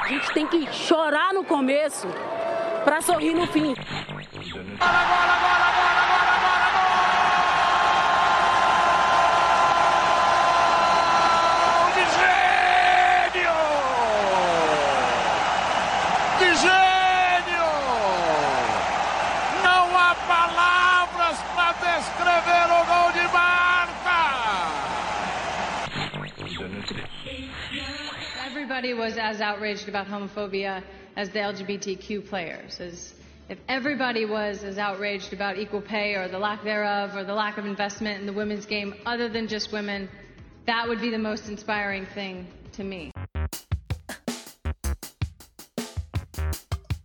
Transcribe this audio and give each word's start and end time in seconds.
A 0.00 0.08
gente 0.08 0.32
tem 0.32 0.46
que 0.46 0.72
chorar 0.72 1.32
no 1.32 1.44
começo 1.44 2.06
para 2.84 3.00
sorrir 3.00 3.34
no 3.34 3.46
fim. 3.46 3.74
everybody 4.78 5.75
was 29.06 29.18
as 29.18 29.40
outraged 29.40 29.88
about 29.88 30.08
homophobia 30.08 30.82
as 31.16 31.30
the 31.30 31.38
LGBTQ 31.38 32.28
players. 32.28 32.80
As 32.80 33.14
if 33.48 33.56
everybody 33.68 34.24
was 34.24 34.64
as 34.64 34.78
outraged 34.78 35.32
about 35.32 35.58
equal 35.58 35.80
pay 35.80 36.16
or 36.16 36.26
the 36.26 36.40
lack 36.40 36.64
thereof 36.64 37.14
or 37.14 37.22
the 37.22 37.32
lack 37.32 37.56
of 37.56 37.66
investment 37.66 38.18
in 38.20 38.26
the 38.26 38.32
women's 38.32 38.66
game 38.66 38.94
other 39.06 39.28
than 39.28 39.46
just 39.46 39.70
women, 39.70 40.08
that 40.66 40.88
would 40.88 41.00
be 41.00 41.10
the 41.10 41.18
most 41.18 41.48
inspiring 41.48 42.04
thing 42.16 42.48
to 42.72 42.82
me. 42.82 43.12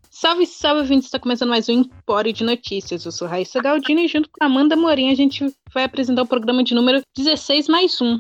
Salve, 0.10 0.48
salve, 0.48 0.82
ouvintes! 0.82 1.06
Está 1.06 1.20
começando 1.20 1.50
mais 1.50 1.70
um 1.70 1.82
Empório 1.82 2.34
de 2.34 2.44
Notícias. 2.44 3.06
Eu 3.06 3.12
sou 3.12 3.28
Raíssa 3.28 3.62
Galdini 3.62 4.06
e 4.06 4.08
junto 4.08 4.28
com 4.32 4.44
a 4.44 4.48
Amanda 4.48 4.76
Morim 4.76 5.12
a 5.12 5.16
gente 5.16 5.46
vai 5.72 5.84
apresentar 5.84 6.24
o 6.24 6.28
programa 6.28 6.64
de 6.64 6.74
número 6.74 7.02
16 7.16 7.68
mais 7.68 8.02
1. 8.02 8.20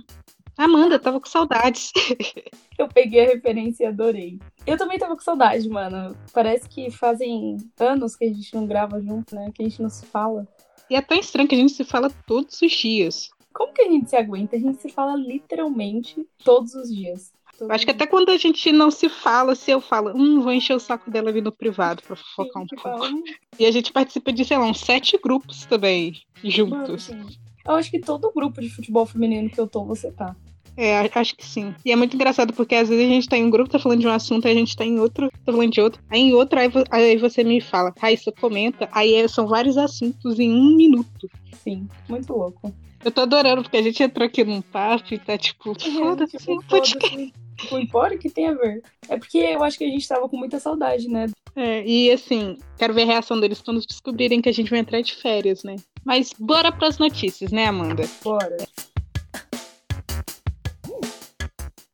Amanda, 0.66 1.00
tava 1.00 1.20
com 1.20 1.28
saudades. 1.28 1.92
Eu 2.78 2.88
peguei 2.88 3.26
a 3.26 3.30
referência 3.30 3.84
e 3.84 3.88
adorei. 3.88 4.40
Eu 4.66 4.78
também 4.78 4.98
tava 4.98 5.16
com 5.16 5.22
saudade, 5.22 5.68
mano. 5.70 6.16
Parece 6.34 6.68
que 6.68 6.90
fazem 6.90 7.58
anos 7.80 8.16
que 8.16 8.26
a 8.26 8.28
gente 8.28 8.54
não 8.56 8.66
grava 8.66 9.02
junto, 9.02 9.36
né? 9.36 9.52
Que 9.54 9.62
a 9.62 9.70
gente 9.70 9.82
não 9.82 9.90
se 9.90 10.06
fala. 10.06 10.48
E 10.90 10.96
é 10.96 11.02
tão 11.02 11.18
estranho 11.18 11.48
que 11.48 11.56
a 11.56 11.58
gente 11.58 11.74
se 11.74 11.84
fala 11.84 12.10
todos 12.26 12.62
os 12.62 12.72
dias. 12.72 13.30
Como 13.54 13.74
que 13.74 13.82
a 13.82 13.90
gente 13.90 14.10
se 14.10 14.16
aguenta? 14.16 14.56
A 14.56 14.60
gente 14.60 14.82
se 14.82 14.90
fala 14.90 15.16
literalmente 15.16 16.26
todos 16.44 16.74
os 16.74 16.94
dias. 16.94 17.32
Eu 17.60 17.72
acho 17.72 17.86
que 17.86 17.92
até 17.92 18.08
quando 18.08 18.30
a 18.30 18.38
gente 18.38 18.72
não 18.72 18.90
se 18.90 19.08
fala, 19.08 19.54
se 19.54 19.70
eu 19.70 19.80
falo, 19.80 20.12
hum, 20.16 20.42
vou 20.42 20.52
encher 20.52 20.76
o 20.76 20.80
saco 20.80 21.12
dela 21.12 21.30
ali 21.30 21.42
no 21.42 21.52
privado 21.52 22.02
pra 22.02 22.16
focar 22.16 22.64
um 22.64 22.68
pouco. 22.68 23.24
E 23.60 23.66
a 23.66 23.72
gente 23.72 23.92
participa 23.92 24.34
de, 24.34 24.44
sei 24.44 24.58
lá, 24.58 24.66
uns 24.66 24.80
sete 24.80 25.18
grupos 25.22 25.66
também, 25.66 26.14
juntos. 26.44 27.10
Mano, 27.10 27.30
eu 27.66 27.76
acho 27.76 27.92
que 27.92 28.00
todo 28.00 28.32
grupo 28.34 28.60
de 28.60 28.70
futebol 28.70 29.06
feminino 29.06 29.50
que 29.50 29.60
eu 29.60 29.68
tô, 29.68 29.86
você 29.86 30.12
tá. 30.12 30.36
É, 30.78 31.10
acho 31.14 31.36
que 31.36 31.46
sim. 31.46 31.76
E 31.86 31.92
é 31.92 31.96
muito 31.96 32.16
engraçado 32.16 32.54
porque 32.54 32.76
às 32.76 32.90
vezes 32.90 33.06
a 33.06 33.10
gente 33.10 33.30
tá 33.30 33.38
em 33.38 33.46
um 33.46 33.50
grupo, 33.50 33.70
tá 33.70 33.80
falando 33.80 34.00
de 34.00 34.08
um 34.08 34.12
assunto, 34.12 34.48
aí 34.48 34.54
a 34.54 34.58
gente 34.58 34.76
tá 34.76 34.86
em 34.86 35.00
outro, 35.00 35.30
tá 35.46 35.52
falando 35.52 35.72
de 35.72 35.82
outro. 35.82 36.02
Aí 36.10 36.22
em 36.22 36.34
outro, 36.34 36.60
aí, 36.60 36.70
aí 36.90 37.18
você 37.18 37.44
me 37.44 37.62
fala, 37.62 37.94
Raíssa, 38.00 38.32
comenta. 38.32 38.90
Aí 38.92 39.14
é, 39.14 39.28
são 39.28 39.48
vários 39.48 39.78
assuntos 39.78 40.40
em 40.40 40.52
um 40.52 40.76
minuto. 40.76 41.30
Sim, 41.64 41.88
muito 42.10 42.34
louco. 42.34 42.74
Eu 43.04 43.12
tô 43.12 43.22
adorando, 43.22 43.64
porque 43.64 43.78
a 43.78 43.82
gente 43.82 44.02
entrou 44.02 44.26
aqui 44.26 44.44
num 44.44 44.62
papo 44.62 45.14
e 45.14 45.20
tá 45.20 45.38
tipo, 45.38 45.72
É, 45.72 45.92
foda-se, 45.92 46.38
tipo, 46.38 46.62
foda 46.64 46.86
foda-se. 46.86 47.34
O 47.72 47.78
embora 47.78 48.18
que 48.18 48.30
tem 48.30 48.48
a 48.48 48.54
ver. 48.54 48.82
É 49.08 49.18
porque 49.18 49.38
eu 49.38 49.64
acho 49.64 49.78
que 49.78 49.84
a 49.84 49.90
gente 49.90 50.08
tava 50.08 50.28
com 50.28 50.38
muita 50.38 50.60
saudade, 50.60 51.08
né? 51.08 51.28
É, 51.56 51.86
e 51.86 52.12
assim, 52.12 52.58
quero 52.78 52.94
ver 52.94 53.04
a 53.04 53.06
reação 53.06 53.40
deles 53.40 53.62
quando 53.62 53.86
descobrirem 53.86 54.42
que 54.42 54.50
a 54.50 54.54
gente 54.54 54.70
vai 54.70 54.80
entrar 54.80 55.02
de 55.02 55.14
férias, 55.14 55.64
né? 55.64 55.76
Mas 56.04 56.34
bora 56.40 56.72
pras 56.72 56.98
notícias, 56.98 57.52
né, 57.52 57.66
Amanda? 57.68 58.04
Bora. 58.24 58.58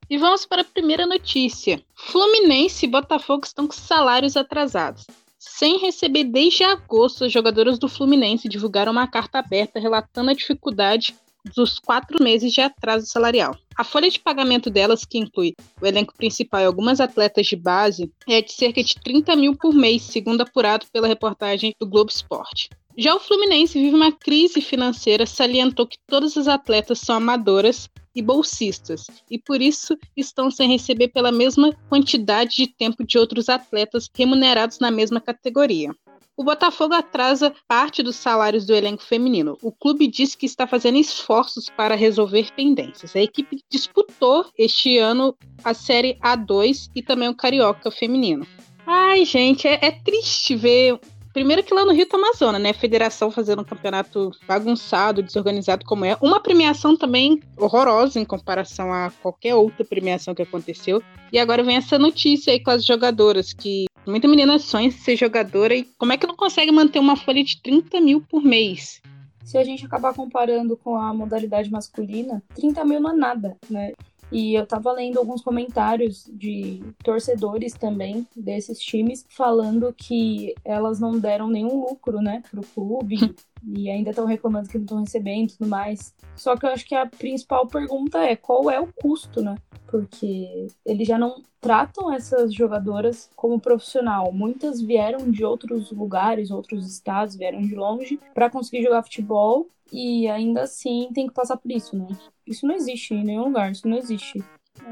E 0.10 0.18
vamos 0.18 0.46
para 0.46 0.62
a 0.62 0.66
primeira 0.66 1.06
notícia. 1.06 1.84
Fluminense 1.94 2.86
e 2.86 2.90
Botafogo 2.90 3.46
estão 3.46 3.68
com 3.68 3.74
salários 3.74 4.38
atrasados. 4.38 5.06
Sem 5.38 5.80
receber 5.80 6.24
desde 6.24 6.64
agosto, 6.64 7.26
as 7.26 7.32
jogadoras 7.32 7.78
do 7.78 7.90
Fluminense 7.90 8.48
divulgaram 8.48 8.94
uma 8.94 9.08
carta 9.08 9.40
aberta 9.40 9.80
relatando 9.80 10.32
a 10.32 10.34
dificuldade 10.34 11.14
dos 11.54 11.78
quatro 11.78 12.24
meses 12.24 12.54
de 12.54 12.62
atraso 12.62 13.06
salarial. 13.06 13.56
A 13.78 13.84
folha 13.84 14.10
de 14.10 14.20
pagamento 14.20 14.70
delas, 14.70 15.04
que 15.04 15.18
inclui 15.18 15.56
o 15.82 15.86
elenco 15.86 16.16
principal 16.16 16.62
e 16.62 16.66
algumas 16.66 17.02
atletas 17.02 17.46
de 17.46 17.56
base, 17.56 18.12
é 18.28 18.42
de 18.42 18.54
cerca 18.54 18.82
de 18.82 18.96
30 18.96 19.36
mil 19.36 19.56
por 19.58 19.74
mês, 19.74 20.04
segundo 20.04 20.42
apurado 20.42 20.86
pela 20.92 21.08
reportagem 21.08 21.76
do 21.80 21.88
Globo 21.88 22.10
Esporte. 22.10 22.70
Já 23.00 23.14
o 23.14 23.20
Fluminense 23.20 23.80
vive 23.80 23.96
uma 23.96 24.12
crise 24.12 24.60
financeira, 24.60 25.28
salientou 25.28 25.86
que 25.86 26.00
todas 26.08 26.36
as 26.36 26.48
atletas 26.48 27.00
são 27.00 27.18
amadoras 27.18 27.88
e 28.16 28.24
bolsistas, 28.24 29.06
e 29.30 29.38
por 29.38 29.62
isso 29.62 29.96
estão 30.16 30.50
sem 30.50 30.68
receber 30.68 31.10
pela 31.10 31.32
mesma 31.32 31.72
quantidade 31.90 32.56
de 32.56 32.66
tempo 32.66 33.06
de 33.06 33.20
outros 33.20 33.50
atletas 33.50 34.10
remunerados 34.16 34.80
na 34.80 34.90
mesma 34.90 35.22
categoria. 35.22 35.96
O 36.36 36.44
Botafogo 36.44 36.96
atrasa 36.96 37.54
parte 37.68 38.02
dos 38.02 38.16
salários 38.16 38.66
do 38.66 38.74
elenco 38.74 39.04
feminino. 39.04 39.60
O 39.62 39.72
clube 39.72 40.08
diz 40.08 40.34
que 40.34 40.48
está 40.48 40.66
fazendo 40.66 40.98
esforços 40.98 41.70
para 41.70 41.94
resolver 41.94 42.52
pendências. 42.56 43.16
A 43.16 43.22
equipe 43.22 43.60
disputou 43.70 44.46
este 44.58 44.98
ano 44.98 45.38
a 45.64 45.76
Série 45.76 46.18
A2 46.20 46.90
e 46.96 47.04
também 47.04 47.30
o 47.30 47.36
Carioca 47.36 47.92
feminino. 47.92 48.46
Ai, 48.88 49.24
gente, 49.24 49.68
é, 49.68 49.78
é 49.82 49.92
triste 49.92 50.56
ver 50.56 51.00
Primeiro 51.38 51.62
que 51.62 51.72
lá 51.72 51.86
no 51.86 51.94
Rio 51.94 52.08
tá 52.08 52.18
Amazônia, 52.18 52.58
né? 52.58 52.74
Federação 52.74 53.30
fazendo 53.30 53.62
um 53.62 53.64
campeonato 53.64 54.32
bagunçado, 54.48 55.22
desorganizado 55.22 55.86
como 55.86 56.04
é. 56.04 56.18
Uma 56.20 56.40
premiação 56.40 56.98
também 56.98 57.40
horrorosa 57.56 58.20
em 58.20 58.26
comparação 58.26 58.92
a 58.92 59.12
qualquer 59.22 59.54
outra 59.54 59.86
premiação 59.86 60.34
que 60.34 60.42
aconteceu. 60.42 61.00
E 61.32 61.38
agora 61.38 61.62
vem 61.62 61.76
essa 61.76 62.00
notícia 62.00 62.52
aí 62.52 62.60
com 62.60 62.72
as 62.72 62.84
jogadoras, 62.84 63.54
que 63.54 63.86
muita 64.08 64.28
menina 64.28 64.58
sonha 64.58 64.90
ser 64.90 65.16
jogadora 65.16 65.76
e 65.76 65.84
como 66.00 66.12
é 66.12 66.18
que 66.18 66.26
não 66.26 66.36
consegue 66.36 66.72
manter 66.72 66.98
uma 66.98 67.16
folha 67.16 67.44
de 67.44 67.62
30 67.62 68.02
mil 68.02 68.20
por 68.20 68.42
mês? 68.42 69.00
Se 69.46 69.60
a 69.60 69.64
gente 69.64 69.86
acabar 69.86 70.16
comparando 70.16 70.76
com 70.76 70.98
a 70.98 71.14
modalidade 71.14 71.70
masculina, 71.70 72.42
30 72.56 72.84
mil 72.84 73.00
não 73.00 73.12
é 73.12 73.16
nada, 73.16 73.58
né? 73.70 73.94
E 74.32 74.56
eu 74.56 74.66
tava 74.66 74.92
lendo 74.92 75.18
alguns 75.20 75.42
comentários 75.42 76.30
de 76.34 76.84
torcedores 77.04 77.74
também 77.74 78.28
desses 78.36 78.80
times 78.80 79.26
falando 79.30 79.94
que 79.94 80.54
elas 80.66 81.00
não 81.00 81.18
deram 81.18 81.48
nenhum 81.50 81.80
lucro, 81.80 82.22
né, 82.22 82.44
pro 82.52 82.62
clube 82.62 83.16
e 83.76 83.90
ainda 83.90 84.12
estão 84.12 84.26
reclamando 84.26 84.70
que 84.70 84.78
não 84.78 84.86
estão 84.86 85.00
recebendo 85.02 85.50
e 85.50 85.58
tudo 85.58 85.70
mais. 85.70 86.14
Só 86.36 86.56
que 86.56 86.66
eu 86.66 86.70
acho 86.70 86.86
que 86.86 86.96
a 86.96 87.06
principal 87.06 87.68
pergunta 87.68 88.20
é 88.20 88.36
qual 88.36 88.70
é 88.70 88.80
o 88.80 88.88
custo, 89.02 89.42
né? 89.42 89.56
Porque 89.88 90.68
eles 90.86 91.08
já 91.08 91.18
não 91.18 91.42
tratam 91.60 92.14
essas 92.14 92.54
jogadoras 92.54 93.30
como 93.36 93.60
profissional. 93.60 94.32
Muitas 94.32 94.82
vieram 94.82 95.30
de 95.32 95.44
outros 95.44 95.92
lugares, 95.92 96.52
outros 96.52 96.88
estados, 96.90 97.36
vieram 97.36 97.62
de 97.62 97.76
longe 97.76 98.20
para 98.34 98.50
conseguir 98.50 98.84
jogar 98.84 99.04
futebol 99.04 99.68
e 99.92 100.28
ainda 100.28 100.64
assim 100.64 101.10
tem 101.14 101.28
que 101.28 101.34
passar 101.34 101.58
por 101.58 101.72
isso, 101.72 101.96
né? 101.98 102.08
Isso 102.46 102.66
não 102.66 102.76
existe 102.76 103.14
em 103.14 103.24
nenhum 103.24 103.46
lugar, 103.46 103.72
isso 103.72 103.88
não 103.88 103.98
existe. 103.98 104.44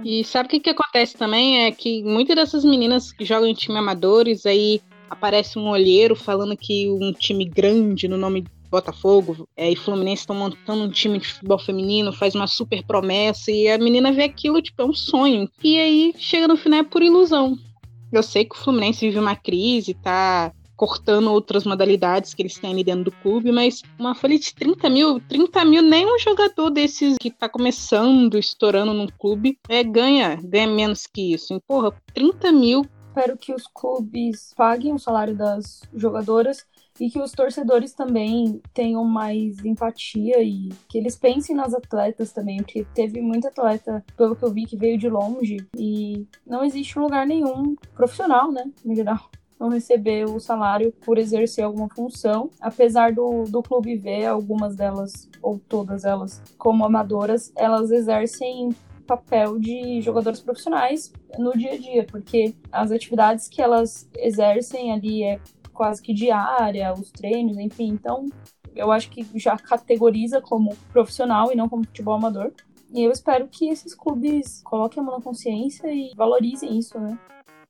E 0.03 0.23
sabe 0.23 0.47
o 0.47 0.49
que, 0.49 0.59
que 0.59 0.69
acontece 0.69 1.15
também? 1.15 1.65
É 1.65 1.71
que 1.71 2.03
muitas 2.03 2.35
dessas 2.35 2.65
meninas 2.65 3.11
que 3.11 3.23
jogam 3.23 3.47
em 3.47 3.53
time 3.53 3.77
amadores, 3.77 4.45
aí 4.45 4.81
aparece 5.09 5.59
um 5.59 5.69
olheiro 5.69 6.15
falando 6.15 6.57
que 6.57 6.89
um 6.89 7.13
time 7.13 7.45
grande 7.45 8.07
no 8.07 8.17
nome 8.17 8.45
Botafogo 8.75 9.47
é, 9.55 9.71
e 9.71 9.75
Fluminense 9.75 10.23
estão 10.23 10.35
montando 10.35 10.83
um 10.83 10.89
time 10.89 11.17
de 11.17 11.27
futebol 11.27 11.57
feminino, 11.57 12.11
faz 12.11 12.35
uma 12.35 12.45
super 12.45 12.83
promessa, 12.85 13.49
e 13.49 13.69
a 13.69 13.77
menina 13.77 14.11
vê 14.11 14.23
aquilo, 14.23 14.61
tipo, 14.61 14.81
é 14.81 14.85
um 14.85 14.93
sonho. 14.93 15.49
E 15.63 15.79
aí 15.79 16.13
chega 16.17 16.47
no 16.47 16.57
final 16.57 16.79
é 16.79 16.83
por 16.83 17.01
ilusão. 17.01 17.57
Eu 18.11 18.21
sei 18.21 18.43
que 18.43 18.53
o 18.53 18.57
Fluminense 18.57 19.05
vive 19.05 19.17
uma 19.17 19.35
crise, 19.35 19.93
tá 19.93 20.51
cortando 20.75 21.31
outras 21.31 21.63
modalidades 21.63 22.33
que 22.33 22.41
eles 22.41 22.57
têm 22.57 22.73
ali 22.73 22.83
dentro 22.83 23.05
do 23.05 23.11
clube, 23.11 23.49
mas 23.49 23.81
uma 23.97 24.13
folha 24.13 24.37
de 24.37 24.53
30 24.53 24.89
mil, 24.89 25.21
30 25.21 25.63
mil, 25.63 25.81
nem 25.81 26.05
um 26.05 26.19
jogador 26.19 26.69
desses 26.69 27.15
que 27.17 27.31
tá 27.31 27.47
começando, 27.47 28.37
estourando 28.37 28.93
no 28.93 29.09
clube, 29.13 29.57
é, 29.69 29.83
ganha, 29.83 30.37
ganha 30.43 30.67
menos 30.67 31.07
que 31.07 31.33
isso. 31.33 31.53
E, 31.53 31.61
porra, 31.61 31.93
30 32.13 32.51
mil. 32.51 32.85
Espero 33.07 33.37
que 33.37 33.53
os 33.53 33.65
clubes 33.73 34.53
paguem 34.57 34.93
o 34.93 34.99
salário 34.99 35.33
das 35.33 35.81
jogadoras 35.93 36.65
e 36.99 37.09
que 37.09 37.19
os 37.19 37.31
torcedores 37.31 37.93
também 37.93 38.61
tenham 38.73 39.03
mais 39.03 39.63
empatia 39.65 40.41
e 40.41 40.69
que 40.87 40.97
eles 40.97 41.15
pensem 41.15 41.55
nas 41.55 41.73
atletas 41.73 42.31
também, 42.31 42.57
porque 42.57 42.85
teve 42.93 43.21
muita 43.21 43.49
atleta, 43.49 44.03
pelo 44.15 44.35
que 44.35 44.43
eu 44.43 44.51
vi, 44.51 44.65
que 44.65 44.77
veio 44.77 44.97
de 44.97 45.09
longe 45.09 45.57
e 45.77 46.25
não 46.45 46.63
existe 46.63 46.97
lugar 46.97 47.25
nenhum 47.25 47.75
profissional, 47.93 48.51
né, 48.51 48.71
no 48.83 48.95
geral, 48.95 49.29
não 49.59 49.69
receber 49.69 50.25
o 50.25 50.39
salário 50.39 50.93
por 51.03 51.17
exercer 51.17 51.63
alguma 51.63 51.89
função, 51.89 52.49
apesar 52.59 53.13
do, 53.13 53.43
do 53.43 53.61
clube 53.61 53.95
ver 53.95 54.25
algumas 54.25 54.75
delas, 54.75 55.29
ou 55.41 55.59
todas 55.59 56.03
elas, 56.03 56.41
como 56.57 56.85
amadoras, 56.85 57.51
elas 57.55 57.91
exercem 57.91 58.75
papel 59.05 59.59
de 59.59 60.01
jogadores 60.01 60.41
profissionais 60.41 61.13
no 61.37 61.51
dia 61.53 61.73
a 61.73 61.77
dia, 61.77 62.05
porque 62.05 62.55
as 62.71 62.91
atividades 62.91 63.47
que 63.47 63.61
elas 63.61 64.09
exercem 64.17 64.91
ali 64.91 65.23
é 65.23 65.39
quase 65.75 66.01
que 66.01 66.13
diária, 66.13 66.93
os 66.93 67.11
treinos, 67.11 67.57
enfim, 67.57 67.89
então 67.89 68.27
eu 68.75 68.91
acho 68.91 69.09
que 69.09 69.25
já 69.35 69.55
categoriza 69.57 70.41
como 70.41 70.75
profissional 70.91 71.51
e 71.51 71.55
não 71.55 71.69
como 71.69 71.85
futebol 71.85 72.15
amador. 72.15 72.51
E 72.93 73.03
eu 73.03 73.11
espero 73.11 73.47
que 73.47 73.69
esses 73.69 73.93
clubes 73.93 74.61
coloquem 74.63 75.01
a 75.01 75.05
mão 75.05 75.17
na 75.17 75.23
consciência 75.23 75.87
e 75.87 76.11
valorizem 76.15 76.77
isso, 76.77 76.99
né? 76.99 77.17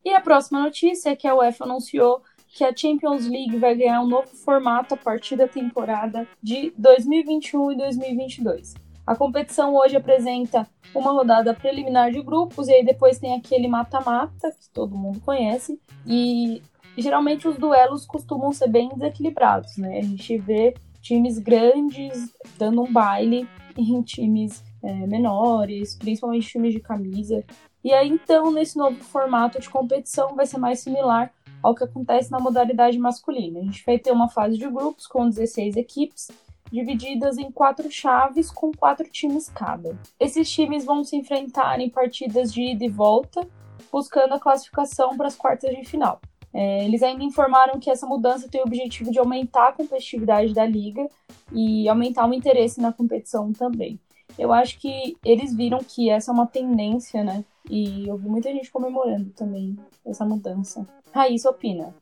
E 0.03 0.13
a 0.13 0.21
próxima 0.21 0.61
notícia 0.61 1.09
é 1.09 1.15
que 1.15 1.27
a 1.27 1.35
UEFA 1.35 1.63
anunciou 1.63 2.21
que 2.47 2.63
a 2.63 2.75
Champions 2.75 3.27
League 3.27 3.57
vai 3.57 3.75
ganhar 3.75 4.01
um 4.01 4.07
novo 4.07 4.27
formato 4.27 4.93
a 4.93 4.97
partir 4.97 5.35
da 5.35 5.47
temporada 5.47 6.27
de 6.41 6.71
2021 6.77 7.71
e 7.71 7.77
2022. 7.77 8.75
A 9.05 9.15
competição 9.15 9.75
hoje 9.75 9.95
apresenta 9.97 10.67
uma 10.93 11.11
rodada 11.11 11.53
preliminar 11.53 12.11
de 12.11 12.21
grupos 12.21 12.67
e 12.67 12.73
aí 12.73 12.85
depois 12.85 13.19
tem 13.19 13.35
aquele 13.35 13.67
mata-mata 13.67 14.51
que 14.51 14.69
todo 14.69 14.97
mundo 14.97 15.19
conhece 15.19 15.79
e 16.07 16.61
geralmente 17.01 17.47
os 17.47 17.57
duelos 17.57 18.05
costumam 18.05 18.51
ser 18.51 18.69
bem 18.69 18.89
desequilibrados, 18.89 19.77
né? 19.77 19.99
A 19.99 20.01
gente 20.01 20.37
vê 20.37 20.73
times 21.01 21.37
grandes 21.37 22.33
dando 22.57 22.81
um 22.81 22.91
baile 22.91 23.47
em 23.77 24.01
times 24.01 24.63
é, 24.81 24.93
menores, 25.07 25.95
principalmente 25.95 26.47
times 26.47 26.73
de 26.73 26.79
camisa. 26.79 27.43
E 27.83 27.93
aí 27.93 28.09
então 28.09 28.51
nesse 28.51 28.77
novo 28.77 29.03
formato 29.03 29.59
de 29.59 29.69
competição 29.69 30.35
vai 30.35 30.45
ser 30.45 30.57
mais 30.57 30.79
similar 30.79 31.31
ao 31.61 31.75
que 31.75 31.83
acontece 31.83 32.31
na 32.31 32.39
modalidade 32.39 32.97
masculina. 32.97 33.59
A 33.59 33.63
gente 33.63 33.83
vai 33.85 33.97
ter 33.97 34.11
uma 34.11 34.29
fase 34.29 34.57
de 34.57 34.67
grupos 34.69 35.07
com 35.07 35.27
16 35.27 35.75
equipes 35.75 36.29
divididas 36.71 37.37
em 37.37 37.51
quatro 37.51 37.89
chaves 37.91 38.51
com 38.51 38.71
quatro 38.71 39.07
times 39.09 39.49
cada. 39.49 39.97
Esses 40.19 40.49
times 40.49 40.83
vão 40.83 41.03
se 41.03 41.15
enfrentar 41.15 41.79
em 41.79 41.89
partidas 41.89 42.53
de 42.53 42.61
ida 42.61 42.85
e 42.85 42.89
volta, 42.89 43.47
buscando 43.91 44.33
a 44.33 44.39
classificação 44.39 45.15
para 45.15 45.27
as 45.27 45.35
quartas 45.35 45.75
de 45.75 45.85
final. 45.85 46.19
É, 46.57 46.85
eles 46.85 47.03
ainda 47.03 47.21
informaram 47.21 47.77
que 47.81 47.91
essa 47.91 48.07
mudança 48.07 48.47
tem 48.47 48.61
o 48.61 48.63
objetivo 48.63 49.11
de 49.11 49.19
aumentar 49.19 49.67
a 49.67 49.73
competitividade 49.73 50.53
da 50.53 50.65
liga 50.65 51.05
e 51.51 51.89
aumentar 51.89 52.25
o 52.29 52.33
interesse 52.33 52.79
na 52.79 52.93
competição 52.93 53.51
também. 53.51 53.99
Eu 54.39 54.53
acho 54.53 54.79
que 54.79 55.17
eles 55.23 55.53
viram 55.53 55.79
que 55.79 56.09
essa 56.09 56.31
é 56.31 56.33
uma 56.33 56.47
tendência, 56.47 57.25
né? 57.25 57.43
E 57.69 58.07
eu 58.07 58.15
vi 58.17 58.29
muita 58.29 58.53
gente 58.53 58.71
comemorando 58.71 59.31
também 59.31 59.77
essa 60.05 60.23
mudança. 60.23 60.87
Raíssa 61.11 61.49
opina. 61.49 61.93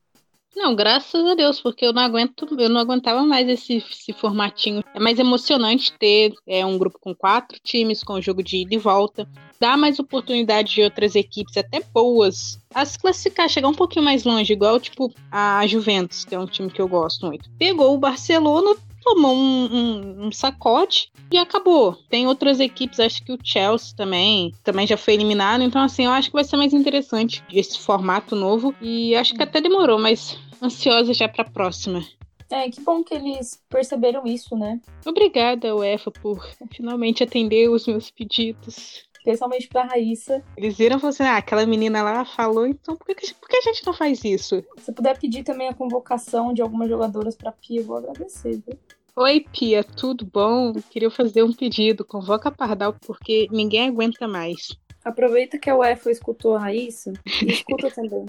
Não, 0.55 0.75
graças 0.75 1.25
a 1.25 1.33
Deus, 1.33 1.59
porque 1.59 1.85
eu 1.85 1.93
não 1.93 2.01
aguento, 2.01 2.47
eu 2.59 2.69
não 2.69 2.79
aguentava 2.79 3.23
mais 3.23 3.49
esse, 3.49 3.77
esse 3.77 4.13
formatinho. 4.13 4.83
É 4.93 4.99
mais 4.99 5.17
emocionante 5.17 5.91
ter 5.93 6.33
é, 6.47 6.65
um 6.65 6.77
grupo 6.77 6.99
com 6.99 7.15
quatro 7.15 7.59
times, 7.63 8.03
com 8.03 8.21
jogo 8.21 8.43
de 8.43 8.57
ida 8.57 8.75
e 8.75 8.77
volta. 8.77 9.27
Dá 9.59 9.75
mais 9.75 9.97
oportunidade 9.97 10.75
de 10.75 10.83
outras 10.83 11.15
equipes, 11.15 11.57
até 11.57 11.81
boas, 11.93 12.59
a 12.73 12.85
se 12.85 12.99
classificar, 12.99 13.49
chegar 13.49 13.67
um 13.67 13.73
pouquinho 13.73 14.05
mais 14.05 14.23
longe, 14.23 14.53
igual 14.53 14.79
tipo 14.79 15.11
a 15.31 15.65
Juventus, 15.65 16.25
que 16.25 16.35
é 16.35 16.39
um 16.39 16.45
time 16.45 16.69
que 16.69 16.81
eu 16.81 16.87
gosto 16.87 17.25
muito. 17.25 17.49
Pegou 17.57 17.93
o 17.93 17.97
Barcelona, 17.97 18.75
tomou 19.03 19.35
um, 19.35 19.65
um, 19.71 20.25
um, 20.27 20.31
sacode 20.31 21.11
e 21.31 21.37
acabou. 21.37 21.97
Tem 22.09 22.25
outras 22.25 22.59
equipes, 22.59 22.99
acho 22.99 23.23
que 23.23 23.33
o 23.33 23.39
Chelsea 23.43 23.95
também, 23.95 24.53
também 24.63 24.87
já 24.87 24.97
foi 24.97 25.13
eliminado. 25.13 25.61
Então, 25.61 25.81
assim, 25.81 26.05
eu 26.05 26.11
acho 26.11 26.29
que 26.29 26.35
vai 26.35 26.43
ser 26.43 26.57
mais 26.57 26.73
interessante 26.73 27.43
esse 27.51 27.77
formato 27.77 28.35
novo. 28.35 28.73
E 28.81 29.15
acho 29.15 29.33
que 29.33 29.43
até 29.43 29.59
demorou, 29.59 29.99
mas 29.99 30.37
ansiosa 30.63 31.13
já 31.13 31.27
para 31.27 31.43
a 31.43 31.49
próxima. 31.49 32.03
É, 32.49 32.69
que 32.69 32.81
bom 32.81 33.03
que 33.03 33.13
eles 33.13 33.61
perceberam 33.69 34.25
isso, 34.25 34.55
né? 34.55 34.79
Obrigada, 35.05 35.75
UEFA, 35.75 36.11
por 36.11 36.47
finalmente 36.71 37.23
atender 37.23 37.69
os 37.69 37.87
meus 37.87 38.11
pedidos. 38.11 39.03
Especialmente 39.17 39.69
pra 39.69 39.85
Raíssa. 39.85 40.43
Eles 40.57 40.77
viram 40.77 40.97
e 40.97 40.99
falaram 40.99 41.09
assim: 41.09 41.23
ah, 41.23 41.37
aquela 41.37 41.65
menina 41.65 42.03
lá 42.03 42.25
falou, 42.25 42.67
então 42.67 42.95
por 42.95 43.15
que, 43.15 43.33
por 43.35 43.49
que 43.49 43.57
a 43.57 43.61
gente 43.61 43.85
não 43.85 43.93
faz 43.93 44.23
isso? 44.23 44.63
Se 44.77 44.91
puder 44.91 45.17
pedir 45.17 45.43
também 45.43 45.69
a 45.69 45.73
convocação 45.73 46.53
de 46.53 46.61
algumas 46.61 46.89
jogadoras 46.89 47.35
pra 47.35 47.51
Pia, 47.51 47.79
eu 47.79 47.85
vou 47.85 47.97
agradecer, 47.97 48.61
viu? 48.65 48.77
Oi, 49.15 49.45
Pia, 49.51 49.83
tudo 49.83 50.25
bom? 50.25 50.73
Queria 50.89 51.09
fazer 51.09 51.43
um 51.43 51.53
pedido. 51.53 52.03
Convoca 52.03 52.49
a 52.49 52.51
Pardal 52.51 52.95
porque 53.05 53.47
ninguém 53.51 53.87
aguenta 53.87 54.27
mais. 54.27 54.77
Aproveita 55.05 55.57
que 55.57 55.69
a 55.69 55.77
UEFA 55.77 56.11
escutou 56.11 56.55
a 56.55 56.59
Raíssa 56.59 57.13
e 57.41 57.45
escuta 57.45 57.89
também. 57.91 58.25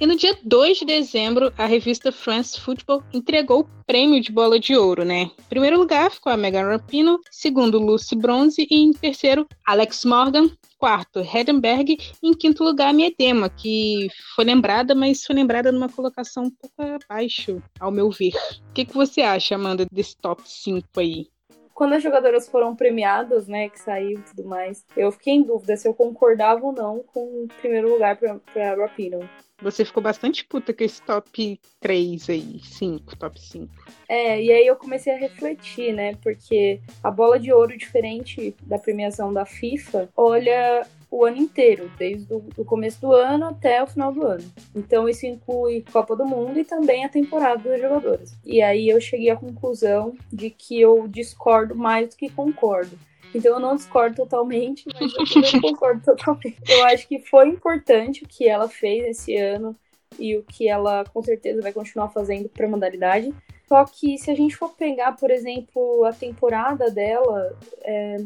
E 0.00 0.06
no 0.06 0.16
dia 0.16 0.36
2 0.42 0.78
de 0.78 0.84
dezembro, 0.84 1.52
a 1.56 1.66
revista 1.66 2.10
France 2.10 2.60
Football 2.60 3.04
entregou 3.12 3.60
o 3.60 3.68
prêmio 3.86 4.20
de 4.20 4.32
bola 4.32 4.58
de 4.58 4.74
ouro, 4.74 5.04
né? 5.04 5.30
Em 5.38 5.48
primeiro 5.48 5.78
lugar 5.78 6.10
ficou 6.10 6.32
a 6.32 6.36
Megan 6.36 6.68
Rapinoe, 6.68 7.20
segundo 7.30 7.78
Lucy 7.78 8.16
Bronze 8.16 8.66
e 8.68 8.74
em 8.74 8.92
terceiro 8.92 9.46
Alex 9.64 10.04
Morgan, 10.04 10.50
quarto 10.78 11.20
Hedenberg 11.20 11.96
e 12.20 12.28
em 12.28 12.34
quinto 12.34 12.64
lugar 12.64 12.92
Miedema, 12.92 13.48
que 13.48 14.08
foi 14.34 14.44
lembrada, 14.44 14.96
mas 14.96 15.22
foi 15.22 15.36
lembrada 15.36 15.70
numa 15.70 15.88
colocação 15.88 16.46
um 16.46 16.50
pouco 16.50 16.74
abaixo, 17.06 17.62
ao 17.78 17.92
meu 17.92 18.10
ver. 18.10 18.34
O 18.68 18.72
que, 18.74 18.84
que 18.84 18.94
você 18.94 19.22
acha, 19.22 19.54
Amanda, 19.54 19.86
desse 19.92 20.16
top 20.16 20.42
5 20.44 20.88
aí? 20.98 21.28
quando 21.74 21.94
as 21.94 22.02
jogadoras 22.02 22.48
foram 22.48 22.74
premiadas, 22.74 23.48
né, 23.48 23.68
que 23.68 23.80
saiu 23.80 24.20
e 24.20 24.22
tudo 24.22 24.44
mais, 24.44 24.86
eu 24.96 25.10
fiquei 25.10 25.34
em 25.34 25.42
dúvida 25.42 25.76
se 25.76 25.88
eu 25.88 25.92
concordava 25.92 26.64
ou 26.64 26.72
não 26.72 27.02
com 27.12 27.44
o 27.44 27.48
primeiro 27.60 27.90
lugar 27.90 28.16
pra 28.16 28.74
Rapino. 28.76 29.28
Você 29.64 29.82
ficou 29.82 30.02
bastante 30.02 30.44
puta 30.44 30.74
com 30.74 30.84
esse 30.84 31.00
top 31.00 31.58
3 31.80 32.28
aí, 32.28 32.60
5, 32.62 33.16
top 33.16 33.40
5. 33.40 33.72
É, 34.06 34.42
e 34.42 34.52
aí 34.52 34.66
eu 34.66 34.76
comecei 34.76 35.14
a 35.14 35.16
refletir, 35.16 35.94
né, 35.94 36.14
porque 36.22 36.80
a 37.02 37.10
bola 37.10 37.40
de 37.40 37.50
ouro, 37.50 37.76
diferente 37.76 38.54
da 38.62 38.78
premiação 38.78 39.32
da 39.32 39.46
FIFA, 39.46 40.10
olha 40.14 40.86
o 41.10 41.24
ano 41.24 41.38
inteiro, 41.38 41.90
desde 41.96 42.30
o 42.34 42.64
começo 42.64 43.00
do 43.00 43.12
ano 43.12 43.46
até 43.46 43.82
o 43.82 43.86
final 43.86 44.12
do 44.12 44.26
ano. 44.26 44.44
Então 44.74 45.08
isso 45.08 45.24
inclui 45.24 45.82
Copa 45.90 46.14
do 46.14 46.26
Mundo 46.26 46.58
e 46.58 46.64
também 46.64 47.04
a 47.04 47.08
temporada 47.08 47.66
das 47.66 47.80
jogadoras. 47.80 48.36
E 48.44 48.60
aí 48.60 48.88
eu 48.88 49.00
cheguei 49.00 49.30
à 49.30 49.36
conclusão 49.36 50.14
de 50.30 50.50
que 50.50 50.78
eu 50.78 51.08
discordo 51.08 51.74
mais 51.74 52.10
do 52.10 52.16
que 52.16 52.28
concordo. 52.28 52.98
Então 53.34 53.54
eu 53.54 53.60
não 53.60 53.76
discordo 53.76 54.16
totalmente, 54.16 54.84
mas 54.94 55.12
eu 55.54 55.60
concordo 55.60 56.02
totalmente. 56.02 56.58
Eu 56.68 56.84
acho 56.86 57.08
que 57.08 57.18
foi 57.18 57.48
importante 57.48 58.24
o 58.24 58.28
que 58.28 58.48
ela 58.48 58.68
fez 58.68 59.18
esse 59.18 59.36
ano 59.36 59.76
e 60.18 60.36
o 60.36 60.42
que 60.44 60.68
ela 60.68 61.04
com 61.04 61.22
certeza 61.22 61.60
vai 61.60 61.72
continuar 61.72 62.08
fazendo 62.10 62.48
para 62.48 62.66
a 62.66 62.70
modalidade. 62.70 63.34
Só 63.66 63.84
que 63.84 64.18
se 64.18 64.30
a 64.30 64.34
gente 64.34 64.56
for 64.56 64.74
pegar, 64.74 65.12
por 65.12 65.30
exemplo, 65.30 66.04
a 66.04 66.12
temporada 66.12 66.90
dela, 66.90 67.58
é, 67.82 68.18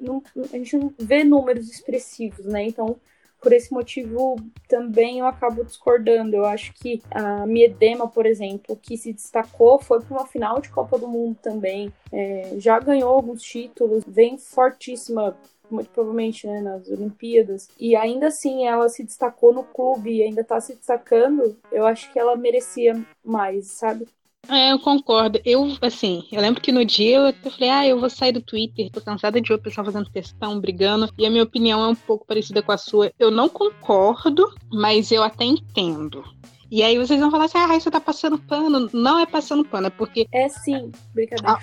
não, 0.00 0.22
a 0.52 0.56
gente 0.56 0.76
não 0.76 0.92
vê 0.98 1.22
números 1.22 1.70
expressivos, 1.70 2.46
né? 2.46 2.64
Então, 2.64 2.96
por 3.46 3.52
esse 3.52 3.72
motivo, 3.72 4.34
também 4.68 5.20
eu 5.20 5.26
acabo 5.26 5.62
discordando. 5.62 6.34
Eu 6.34 6.44
acho 6.44 6.72
que 6.74 7.00
a 7.12 7.46
Miedema, 7.46 8.08
por 8.08 8.26
exemplo, 8.26 8.76
que 8.82 8.96
se 8.96 9.12
destacou, 9.12 9.78
foi 9.78 10.00
para 10.00 10.16
uma 10.16 10.26
final 10.26 10.60
de 10.60 10.68
Copa 10.68 10.98
do 10.98 11.06
Mundo 11.06 11.38
também. 11.40 11.92
É, 12.10 12.54
já 12.58 12.80
ganhou 12.80 13.08
alguns 13.08 13.40
títulos, 13.40 14.02
vem 14.04 14.36
fortíssima 14.36 15.36
muito 15.70 15.90
provavelmente 15.90 16.46
né, 16.46 16.60
nas 16.60 16.88
Olimpíadas, 16.88 17.68
e 17.78 17.96
ainda 17.96 18.28
assim 18.28 18.66
ela 18.66 18.88
se 18.88 19.02
destacou 19.02 19.52
no 19.52 19.64
clube 19.64 20.12
e 20.12 20.22
ainda 20.22 20.44
tá 20.44 20.60
se 20.60 20.76
destacando, 20.76 21.56
eu 21.72 21.84
acho 21.84 22.12
que 22.12 22.18
ela 22.20 22.36
merecia 22.36 22.94
mais, 23.24 23.66
sabe? 23.66 24.06
É, 24.48 24.72
eu 24.72 24.78
concordo. 24.78 25.40
Eu, 25.44 25.76
assim, 25.80 26.22
eu 26.30 26.40
lembro 26.40 26.60
que 26.60 26.70
no 26.70 26.84
dia 26.84 27.16
eu, 27.16 27.34
eu 27.42 27.50
falei, 27.50 27.70
ah, 27.70 27.86
eu 27.86 27.98
vou 27.98 28.08
sair 28.08 28.32
do 28.32 28.40
Twitter, 28.40 28.90
tô 28.90 29.00
cansada 29.00 29.40
de 29.40 29.48
ver 29.48 29.54
o 29.54 29.62
pessoal 29.62 29.84
fazendo 29.84 30.10
questão, 30.10 30.60
brigando, 30.60 31.08
e 31.18 31.26
a 31.26 31.30
minha 31.30 31.42
opinião 31.42 31.82
é 31.82 31.88
um 31.88 31.94
pouco 31.94 32.26
parecida 32.26 32.62
com 32.62 32.72
a 32.72 32.78
sua. 32.78 33.12
Eu 33.18 33.30
não 33.30 33.48
concordo, 33.48 34.46
mas 34.70 35.10
eu 35.10 35.22
até 35.22 35.44
entendo. 35.44 36.24
E 36.70 36.82
aí 36.82 36.98
vocês 36.98 37.20
vão 37.20 37.30
falar 37.30 37.44
assim, 37.44 37.58
ah, 37.58 37.68
você 37.68 37.90
tá 37.90 38.00
passando 38.00 38.38
pano. 38.38 38.88
Não 38.92 39.18
é 39.18 39.26
passando 39.26 39.64
pano, 39.64 39.86
é 39.86 39.90
porque. 39.90 40.26
É 40.32 40.48
sim, 40.48 40.90
brincadeira. 41.14 41.58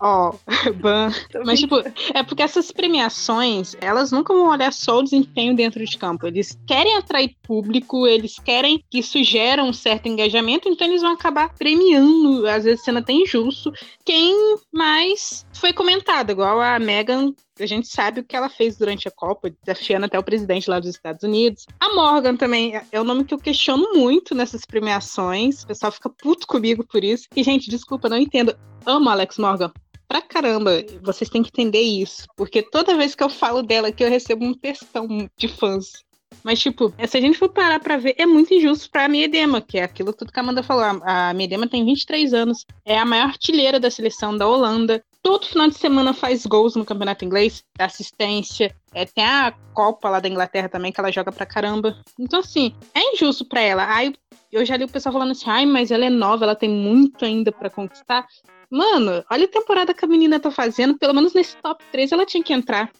Ó, 0.00 0.30
oh, 0.32 0.72
ban. 0.74 1.10
Mas, 1.44 1.60
tipo, 1.60 1.76
é 2.14 2.22
porque 2.22 2.42
essas 2.42 2.70
premiações, 2.70 3.76
elas 3.80 4.12
nunca 4.12 4.32
vão 4.32 4.48
olhar 4.48 4.72
só 4.72 4.98
o 4.98 5.02
desempenho 5.02 5.54
dentro 5.54 5.84
de 5.84 5.98
campo. 5.98 6.26
Eles 6.26 6.58
querem 6.66 6.96
atrair 6.96 7.34
público, 7.42 8.06
eles 8.06 8.38
querem 8.38 8.82
que 8.90 8.98
isso 8.98 9.22
gere 9.22 9.60
um 9.60 9.72
certo 9.72 10.08
engajamento, 10.08 10.68
então 10.68 10.86
eles 10.86 11.02
vão 11.02 11.12
acabar 11.12 11.52
premiando, 11.54 12.46
às 12.46 12.64
vezes 12.64 12.84
sendo 12.84 12.98
até 12.98 13.12
injusto, 13.12 13.72
quem 14.04 14.58
mais 14.72 15.46
foi 15.52 15.72
comentado, 15.72 16.30
igual 16.30 16.60
a 16.60 16.78
Megan 16.78 17.32
a 17.62 17.66
gente 17.66 17.86
sabe 17.86 18.20
o 18.20 18.24
que 18.24 18.34
ela 18.34 18.48
fez 18.48 18.76
durante 18.76 19.06
a 19.06 19.10
Copa, 19.10 19.50
desafiando 19.64 20.06
até 20.06 20.18
o 20.18 20.24
presidente 20.24 20.68
lá 20.68 20.80
dos 20.80 20.90
Estados 20.90 21.22
Unidos. 21.22 21.66
A 21.78 21.94
Morgan 21.94 22.36
também 22.36 22.80
é 22.90 23.00
o 23.00 23.04
nome 23.04 23.24
que 23.24 23.32
eu 23.32 23.38
questiono 23.38 23.94
muito 23.94 24.34
nessas 24.34 24.64
premiações. 24.64 25.62
O 25.62 25.66
pessoal 25.68 25.92
fica 25.92 26.10
puto 26.10 26.46
comigo 26.46 26.84
por 26.84 27.04
isso. 27.04 27.28
E, 27.34 27.42
gente, 27.42 27.70
desculpa, 27.70 28.08
não 28.08 28.18
entendo. 28.18 28.56
Amo 28.84 29.08
Alex 29.08 29.38
Morgan 29.38 29.72
pra 30.08 30.20
caramba. 30.20 30.84
Vocês 31.02 31.30
têm 31.30 31.42
que 31.42 31.48
entender 31.48 31.80
isso. 31.80 32.26
Porque 32.36 32.62
toda 32.62 32.96
vez 32.96 33.14
que 33.14 33.22
eu 33.22 33.30
falo 33.30 33.62
dela 33.62 33.88
aqui, 33.88 34.04
eu 34.04 34.10
recebo 34.10 34.44
um 34.44 34.54
textão 34.54 35.06
de 35.36 35.48
fãs. 35.48 36.04
Mas, 36.42 36.60
tipo, 36.60 36.92
se 37.06 37.16
a 37.16 37.20
gente 37.20 37.38
for 37.38 37.48
parar 37.48 37.78
pra 37.80 37.96
ver, 37.96 38.14
é 38.18 38.26
muito 38.26 38.52
injusto 38.52 38.90
pra 38.90 39.08
Miedema, 39.08 39.60
que 39.60 39.78
é 39.78 39.84
aquilo 39.84 40.12
tudo 40.12 40.32
que 40.32 40.38
a 40.38 40.42
Amanda 40.42 40.62
falou. 40.62 41.00
A 41.04 41.32
Miedema 41.32 41.68
tem 41.68 41.84
23 41.84 42.34
anos, 42.34 42.64
é 42.84 42.98
a 42.98 43.04
maior 43.04 43.28
artilheira 43.28 43.78
da 43.78 43.90
seleção 43.90 44.36
da 44.36 44.46
Holanda. 44.46 45.02
Todo 45.24 45.46
final 45.46 45.68
de 45.68 45.78
semana 45.78 46.12
faz 46.12 46.44
gols 46.44 46.76
no 46.76 46.84
campeonato 46.84 47.24
inglês, 47.24 47.64
assistência. 47.78 48.76
É, 48.92 49.06
tem 49.06 49.24
a 49.24 49.54
Copa 49.72 50.10
lá 50.10 50.20
da 50.20 50.28
Inglaterra 50.28 50.68
também, 50.68 50.92
que 50.92 51.00
ela 51.00 51.10
joga 51.10 51.32
pra 51.32 51.46
caramba. 51.46 51.96
Então, 52.20 52.40
assim, 52.40 52.74
é 52.94 53.14
injusto 53.14 53.42
pra 53.46 53.62
ela. 53.62 53.86
Aí 53.88 54.14
eu 54.52 54.66
já 54.66 54.76
li 54.76 54.84
o 54.84 54.88
pessoal 54.88 55.14
falando 55.14 55.30
assim, 55.30 55.48
ai, 55.48 55.64
mas 55.64 55.90
ela 55.90 56.04
é 56.04 56.10
nova, 56.10 56.44
ela 56.44 56.54
tem 56.54 56.68
muito 56.68 57.24
ainda 57.24 57.50
para 57.50 57.70
conquistar. 57.70 58.26
Mano, 58.70 59.24
olha 59.30 59.46
a 59.46 59.48
temporada 59.48 59.94
que 59.94 60.04
a 60.04 60.08
menina 60.08 60.38
tá 60.38 60.50
fazendo, 60.50 60.98
pelo 60.98 61.14
menos 61.14 61.32
nesse 61.32 61.56
top 61.56 61.82
3 61.90 62.12
ela 62.12 62.26
tinha 62.26 62.44
que 62.44 62.52
entrar. 62.52 62.90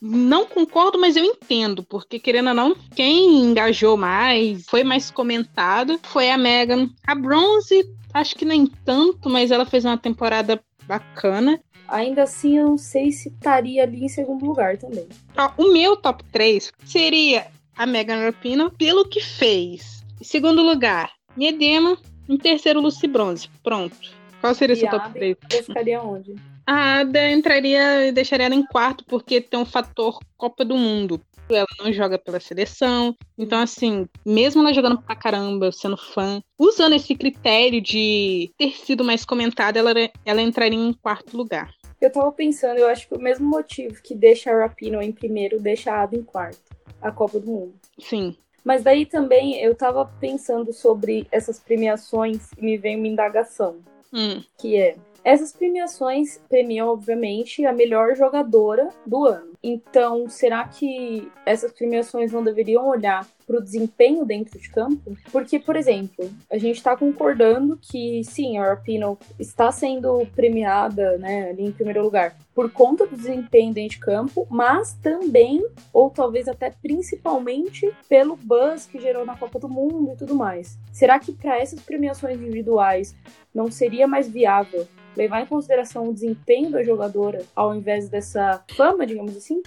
não 0.00 0.46
concordo, 0.46 0.98
mas 0.98 1.16
eu 1.16 1.24
entendo, 1.24 1.82
porque 1.82 2.18
querendo 2.18 2.48
ou 2.48 2.54
não, 2.54 2.74
quem 2.96 3.42
engajou 3.42 3.96
mais, 3.96 4.64
foi 4.70 4.82
mais 4.82 5.10
comentado, 5.10 6.00
foi 6.02 6.30
a 6.30 6.38
Megan. 6.38 6.88
A 7.06 7.14
Bronze, 7.14 7.84
acho 8.14 8.34
que 8.36 8.46
nem 8.46 8.66
tanto, 8.66 9.28
mas 9.28 9.50
ela 9.50 9.66
fez 9.66 9.84
uma 9.84 9.98
temporada 9.98 10.58
bacana. 10.86 11.60
Ainda 11.88 12.22
assim, 12.22 12.58
eu 12.58 12.66
não 12.66 12.78
sei 12.78 13.12
se 13.12 13.28
estaria 13.28 13.82
ali 13.82 14.04
em 14.04 14.08
segundo 14.08 14.44
lugar 14.44 14.76
também. 14.76 15.06
Ó, 15.36 15.50
o 15.58 15.72
meu 15.72 15.96
top 15.96 16.24
3 16.32 16.72
seria 16.84 17.46
a 17.76 17.86
Megan 17.86 18.24
Rapinoe 18.24 18.70
pelo 18.70 19.08
que 19.08 19.20
fez. 19.20 20.04
Em 20.20 20.24
segundo 20.24 20.62
lugar, 20.62 21.12
Miedema. 21.36 21.98
Em 22.28 22.38
terceiro, 22.38 22.80
Lucy 22.80 23.06
Bronze. 23.06 23.48
Pronto. 23.62 23.96
Qual 24.40 24.54
seria 24.54 24.74
e 24.74 24.78
seu 24.78 24.88
top 24.88 25.12
3? 25.12 25.36
Você 25.50 25.62
ficaria 25.62 26.02
onde? 26.02 26.34
A 26.66 27.00
Ada 27.00 27.30
entraria 27.30 28.06
e 28.06 28.12
deixaria 28.12 28.46
ela 28.46 28.54
em 28.54 28.64
quarto, 28.64 29.04
porque 29.04 29.40
tem 29.40 29.60
um 29.60 29.66
fator 29.66 30.18
Copa 30.36 30.64
do 30.64 30.76
Mundo. 30.76 31.20
Ela 31.48 31.66
não 31.78 31.92
joga 31.92 32.18
pela 32.18 32.40
seleção. 32.40 33.14
Então, 33.38 33.60
assim, 33.60 34.08
mesmo 34.24 34.62
ela 34.62 34.72
jogando 34.72 35.00
pra 35.02 35.16
caramba, 35.16 35.70
sendo 35.72 35.96
fã, 35.96 36.42
usando 36.58 36.94
esse 36.94 37.14
critério 37.14 37.80
de 37.80 38.50
ter 38.58 38.72
sido 38.72 39.04
mais 39.04 39.24
comentada, 39.24 39.78
ela, 39.78 39.92
ela 40.24 40.42
entraria 40.42 40.78
em 40.78 40.92
quarto 40.92 41.36
lugar. 41.36 41.74
Eu 42.00 42.10
tava 42.10 42.30
pensando, 42.32 42.78
eu 42.78 42.88
acho 42.88 43.08
que 43.08 43.14
o 43.14 43.20
mesmo 43.20 43.48
motivo 43.48 44.02
que 44.02 44.14
deixa 44.14 44.50
a 44.50 44.60
Rapino 44.60 45.00
em 45.00 45.12
primeiro, 45.12 45.60
deixa 45.60 45.92
a 45.92 46.02
Ada 46.02 46.16
em 46.16 46.22
quarto. 46.22 46.60
A 47.00 47.10
Copa 47.10 47.38
do 47.38 47.46
Mundo. 47.46 47.74
Sim. 47.98 48.36
Mas 48.64 48.82
daí 48.82 49.04
também 49.04 49.60
eu 49.60 49.74
tava 49.74 50.06
pensando 50.18 50.72
sobre 50.72 51.26
essas 51.30 51.60
premiações 51.60 52.50
e 52.56 52.64
me 52.64 52.78
veio 52.78 52.98
uma 52.98 53.08
indagação. 53.08 53.76
Hum. 54.12 54.42
Que 54.58 54.76
é, 54.76 54.96
essas 55.24 55.52
premiações 55.52 56.38
premiam, 56.48 56.88
obviamente, 56.88 57.64
a 57.64 57.72
melhor 57.72 58.14
jogadora 58.14 58.90
do 59.06 59.24
ano. 59.24 59.52
Então, 59.62 60.28
será 60.28 60.68
que 60.68 61.32
essas 61.46 61.72
premiações 61.72 62.30
não 62.30 62.44
deveriam 62.44 62.86
olhar 62.86 63.26
para 63.46 63.58
o 63.58 63.62
desempenho 63.62 64.24
dentro 64.24 64.58
de 64.58 64.68
campo? 64.68 65.16
Porque, 65.30 65.58
por 65.58 65.76
exemplo, 65.76 66.30
a 66.50 66.58
gente 66.58 66.76
está 66.76 66.96
concordando 66.96 67.78
que 67.80 68.22
sim, 68.24 68.58
a 68.58 68.68
Rapino 68.68 69.18
está 69.38 69.70
sendo 69.70 70.26
premiada, 70.34 71.18
né, 71.18 71.50
ali 71.50 71.64
em 71.64 71.72
primeiro 71.72 72.02
lugar, 72.02 72.36
por 72.54 72.70
conta 72.70 73.06
do 73.06 73.16
desempenho 73.16 73.74
dentro 73.74 73.96
de 73.96 73.98
campo, 73.98 74.46
mas 74.48 74.94
também, 74.94 75.64
ou 75.92 76.10
talvez 76.10 76.48
até 76.48 76.70
principalmente, 76.70 77.92
pelo 78.08 78.36
buzz 78.36 78.86
que 78.86 79.00
gerou 79.00 79.26
na 79.26 79.36
Copa 79.36 79.58
do 79.58 79.68
Mundo 79.68 80.12
e 80.12 80.16
tudo 80.16 80.34
mais. 80.34 80.78
Será 80.92 81.18
que 81.18 81.32
para 81.32 81.58
essas 81.58 81.80
premiações 81.80 82.40
individuais 82.40 83.14
não 83.54 83.70
seria 83.70 84.06
mais 84.06 84.28
viável 84.28 84.86
levar 85.16 85.42
em 85.42 85.46
consideração 85.46 86.08
o 86.08 86.14
desempenho 86.14 86.70
da 86.70 86.82
jogadora 86.82 87.42
ao 87.54 87.74
invés 87.74 88.08
dessa 88.08 88.62
fama, 88.76 89.06
digamos 89.06 89.36
assim? 89.36 89.62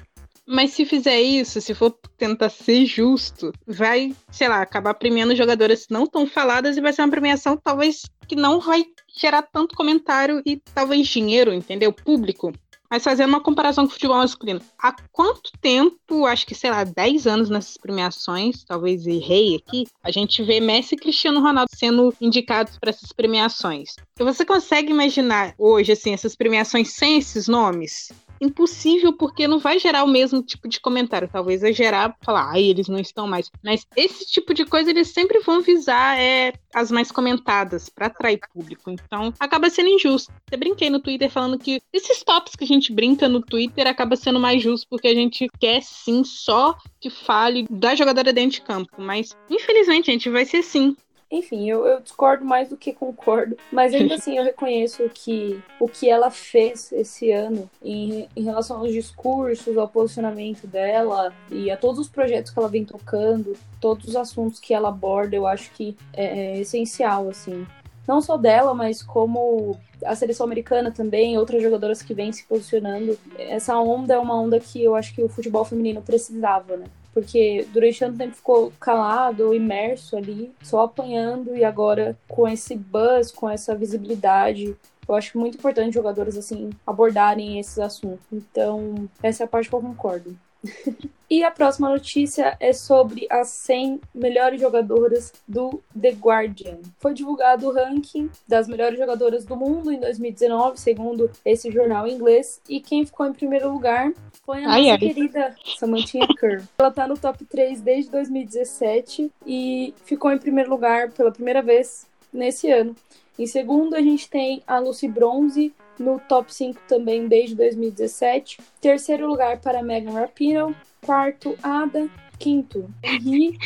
Mas 0.47 0.71
se 0.71 0.85
fizer 0.85 1.19
isso, 1.19 1.59
se 1.59 1.73
for 1.73 1.91
tentar 2.17 2.49
ser 2.49 2.85
justo, 2.85 3.51
vai, 3.67 4.15
sei 4.31 4.47
lá, 4.47 4.61
acabar 4.61 4.93
premiando 4.93 5.35
jogadoras 5.35 5.87
não 5.89 6.07
tão 6.07 6.25
faladas 6.25 6.77
e 6.77 6.81
vai 6.81 6.93
ser 6.93 7.01
uma 7.01 7.11
premiação 7.11 7.57
talvez 7.57 8.03
que 8.25 8.35
não 8.35 8.61
vai 8.61 8.85
gerar 9.13 9.41
tanto 9.41 9.75
comentário 9.75 10.41
e 10.45 10.55
talvez 10.73 11.05
dinheiro, 11.07 11.53
entendeu? 11.53 11.91
Público. 11.91 12.53
Mas 12.89 13.03
fazendo 13.03 13.29
uma 13.29 13.41
comparação 13.41 13.85
com 13.85 13.89
o 13.89 13.93
futebol 13.93 14.17
masculino, 14.17 14.61
há 14.79 14.95
quanto 15.11 15.51
tempo, 15.59 16.25
acho 16.25 16.47
que, 16.47 16.55
sei 16.55 16.71
lá, 16.71 16.85
10 16.85 17.27
anos 17.27 17.49
nessas 17.49 17.75
premiações, 17.75 18.63
talvez 18.63 19.05
errei 19.05 19.55
aqui, 19.55 19.85
a 20.01 20.11
gente 20.11 20.41
vê 20.41 20.61
Messi 20.61 20.95
e 20.95 20.97
Cristiano 20.97 21.41
Ronaldo 21.41 21.69
sendo 21.75 22.13
indicados 22.21 22.77
para 22.79 22.91
essas 22.91 23.11
premiações. 23.11 23.95
E 24.17 24.23
você 24.23 24.45
consegue 24.45 24.91
imaginar 24.91 25.53
hoje, 25.57 25.91
assim, 25.91 26.13
essas 26.13 26.35
premiações 26.35 26.93
sem 26.93 27.17
esses 27.17 27.49
nomes? 27.49 28.13
Impossível 28.41 29.13
porque 29.13 29.47
não 29.47 29.59
vai 29.59 29.79
gerar 29.79 30.03
o 30.03 30.07
mesmo 30.07 30.41
tipo 30.41 30.67
de 30.67 30.79
comentário. 30.79 31.29
Talvez 31.31 31.61
vai 31.61 31.73
gerar, 31.73 32.15
falar, 32.21 32.51
ai, 32.51 32.63
eles 32.63 32.87
não 32.87 32.99
estão 32.99 33.27
mais. 33.27 33.51
Mas 33.63 33.85
esse 33.95 34.25
tipo 34.25 34.53
de 34.53 34.65
coisa 34.65 34.89
eles 34.89 35.09
sempre 35.09 35.39
vão 35.39 35.61
visar 35.61 36.17
é, 36.19 36.53
as 36.73 36.91
mais 36.91 37.11
comentadas 37.11 37.89
para 37.89 38.07
atrair 38.07 38.39
público. 38.53 38.89
Então 38.89 39.33
acaba 39.39 39.69
sendo 39.69 39.89
injusto. 39.89 40.31
Eu 40.51 40.57
brinquei 40.57 40.89
no 40.89 40.99
Twitter 40.99 41.29
falando 41.29 41.57
que 41.57 41.81
esses 41.91 42.23
tops 42.23 42.55
que 42.55 42.63
a 42.63 42.67
gente 42.67 42.91
brinca 42.91 43.27
no 43.27 43.41
Twitter 43.41 43.87
acaba 43.87 44.15
sendo 44.15 44.39
mais 44.39 44.61
justo 44.61 44.87
porque 44.89 45.07
a 45.07 45.15
gente 45.15 45.47
quer 45.59 45.81
sim 45.81 46.23
só 46.23 46.75
que 46.99 47.09
fale 47.09 47.65
da 47.69 47.95
jogadora 47.95 48.33
dentro 48.33 48.59
de 48.59 48.61
campo. 48.61 48.91
Mas 48.97 49.35
infelizmente, 49.49 50.07
gente, 50.07 50.29
vai 50.29 50.45
ser 50.45 50.63
sim. 50.63 50.95
Enfim, 51.29 51.69
eu, 51.69 51.85
eu, 51.85 51.99
discordo 51.99 52.45
mais 52.45 52.69
do 52.69 52.77
que 52.77 52.93
concordo, 52.93 53.57
mas 53.69 53.93
ainda 53.93 54.15
assim 54.15 54.37
eu 54.37 54.45
reconheço 54.45 55.09
que 55.13 55.61
o 55.77 55.87
que 55.87 56.09
ela 56.09 56.31
fez 56.31 56.89
esse 56.93 57.31
ano 57.31 57.69
em, 57.83 58.29
em 58.33 58.43
relação 58.43 58.77
aos 58.77 58.93
discursos, 58.93 59.77
ao 59.77 59.89
posicionamento 59.89 60.65
dela 60.65 61.33
e 61.51 61.69
a 61.69 61.75
todos 61.75 61.99
os 61.99 62.07
projetos 62.07 62.51
que 62.51 62.57
ela 62.57 62.69
vem 62.69 62.85
tocando, 62.85 63.57
todos 63.81 64.07
os 64.07 64.15
assuntos 64.15 64.57
que 64.57 64.73
ela 64.73 64.87
aborda, 64.87 65.35
eu 65.35 65.45
acho 65.45 65.69
que 65.71 65.97
é, 66.13 66.55
é 66.55 66.59
essencial, 66.61 67.27
assim. 67.27 67.67
Não 68.07 68.21
só 68.21 68.37
dela, 68.37 68.73
mas 68.73 69.03
como 69.03 69.77
a 70.05 70.15
seleção 70.15 70.45
americana 70.45 70.91
também, 70.91 71.37
outras 71.37 71.61
jogadoras 71.61 72.01
que 72.01 72.13
vêm 72.13 72.31
se 72.31 72.45
posicionando. 72.45 73.17
Essa 73.37 73.77
onda 73.77 74.13
é 74.13 74.17
uma 74.17 74.39
onda 74.39 74.59
que 74.61 74.81
eu 74.81 74.95
acho 74.95 75.13
que 75.13 75.21
o 75.21 75.27
futebol 75.27 75.65
feminino 75.65 76.01
precisava, 76.01 76.77
né? 76.77 76.85
Porque 77.17 77.65
durante 77.73 77.97
tanto 77.97 78.15
tempo 78.15 78.35
ficou 78.35 78.71
calado, 78.79 79.51
imerso 79.51 80.15
ali, 80.15 80.51
só 80.61 80.81
apanhando, 80.81 81.57
e 81.57 81.63
agora 81.63 82.15
com 82.27 82.47
esse 82.47 82.75
buzz, 82.75 83.31
com 83.31 83.49
essa 83.49 83.75
visibilidade, 83.75 84.77
eu 85.09 85.15
acho 85.15 85.35
muito 85.39 85.57
importante 85.57 85.95
jogadores 85.95 86.37
assim 86.37 86.69
abordarem 86.85 87.59
esses 87.59 87.79
assuntos. 87.79 88.23
Então, 88.31 89.09
essa 89.23 89.41
é 89.41 89.45
a 89.45 89.47
parte 89.47 89.67
que 89.67 89.73
eu 89.73 89.81
concordo. 89.81 90.37
e 91.29 91.43
a 91.43 91.51
próxima 91.51 91.89
notícia 91.89 92.55
é 92.59 92.71
sobre 92.73 93.27
as 93.29 93.49
100 93.49 94.01
melhores 94.13 94.59
jogadoras 94.59 95.33
do 95.47 95.81
The 95.99 96.11
Guardian. 96.11 96.79
Foi 96.99 97.13
divulgado 97.13 97.67
o 97.67 97.73
ranking 97.73 98.29
das 98.47 98.67
melhores 98.67 98.97
jogadoras 98.97 99.45
do 99.45 99.55
mundo 99.55 99.91
em 99.91 99.99
2019, 99.99 100.79
segundo 100.79 101.29
esse 101.43 101.71
jornal 101.71 102.07
inglês, 102.07 102.61
e 102.67 102.79
quem 102.79 103.05
ficou 103.05 103.25
em 103.25 103.33
primeiro 103.33 103.71
lugar 103.71 104.11
foi 104.43 104.63
a 104.63 104.69
ai, 104.69 104.81
nossa 104.83 104.93
ai. 104.93 104.97
querida 104.99 105.55
Samantha 105.77 106.19
Kerr. 106.39 106.63
Ela 106.77 106.91
tá 106.91 107.07
no 107.07 107.17
top 107.17 107.43
3 107.45 107.81
desde 107.81 108.09
2017 108.11 109.31
e 109.45 109.93
ficou 110.05 110.31
em 110.31 110.37
primeiro 110.37 110.69
lugar 110.69 111.11
pela 111.11 111.31
primeira 111.31 111.61
vez 111.61 112.07
nesse 112.31 112.71
ano. 112.71 112.95
Em 113.37 113.45
segundo, 113.45 113.95
a 113.95 114.01
gente 114.01 114.29
tem 114.29 114.63
a 114.65 114.79
Lucy 114.79 115.07
Bronze 115.07 115.73
no 115.99 116.19
top 116.19 116.53
5 116.53 116.81
também 116.87 117.27
desde 117.27 117.55
2017. 117.55 118.59
Terceiro 118.81 119.27
lugar 119.27 119.59
para 119.59 119.83
Megan 119.83 120.11
Rapinoe. 120.11 120.75
Quarto, 121.05 121.57
Ada. 121.61 122.09
Quinto, 122.39 122.89
Henry. 123.03 123.57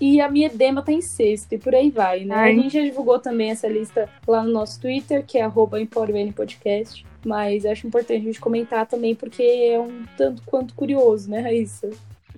E 0.00 0.20
a 0.20 0.30
minha 0.30 0.50
dema 0.50 0.82
tá 0.82 0.92
em 0.92 1.00
sexto, 1.00 1.52
e 1.52 1.58
por 1.58 1.74
aí 1.74 1.90
vai, 1.90 2.24
né? 2.24 2.34
Ai. 2.34 2.52
A 2.52 2.54
gente 2.54 2.72
já 2.74 2.82
divulgou 2.82 3.18
também 3.18 3.50
essa 3.50 3.66
lista 3.66 4.10
lá 4.26 4.42
no 4.42 4.52
nosso 4.52 4.80
Twitter, 4.80 5.24
que 5.24 5.38
é 5.38 5.42
arroba 5.42 5.78
Podcast. 6.34 7.04
Mas 7.24 7.64
acho 7.64 7.86
importante 7.86 8.20
a 8.20 8.24
gente 8.24 8.40
comentar 8.40 8.86
também, 8.86 9.14
porque 9.14 9.42
é 9.42 9.80
um 9.80 10.04
tanto 10.16 10.42
quanto 10.44 10.74
curioso, 10.74 11.30
né, 11.30 11.40
Raíssa? 11.40 11.90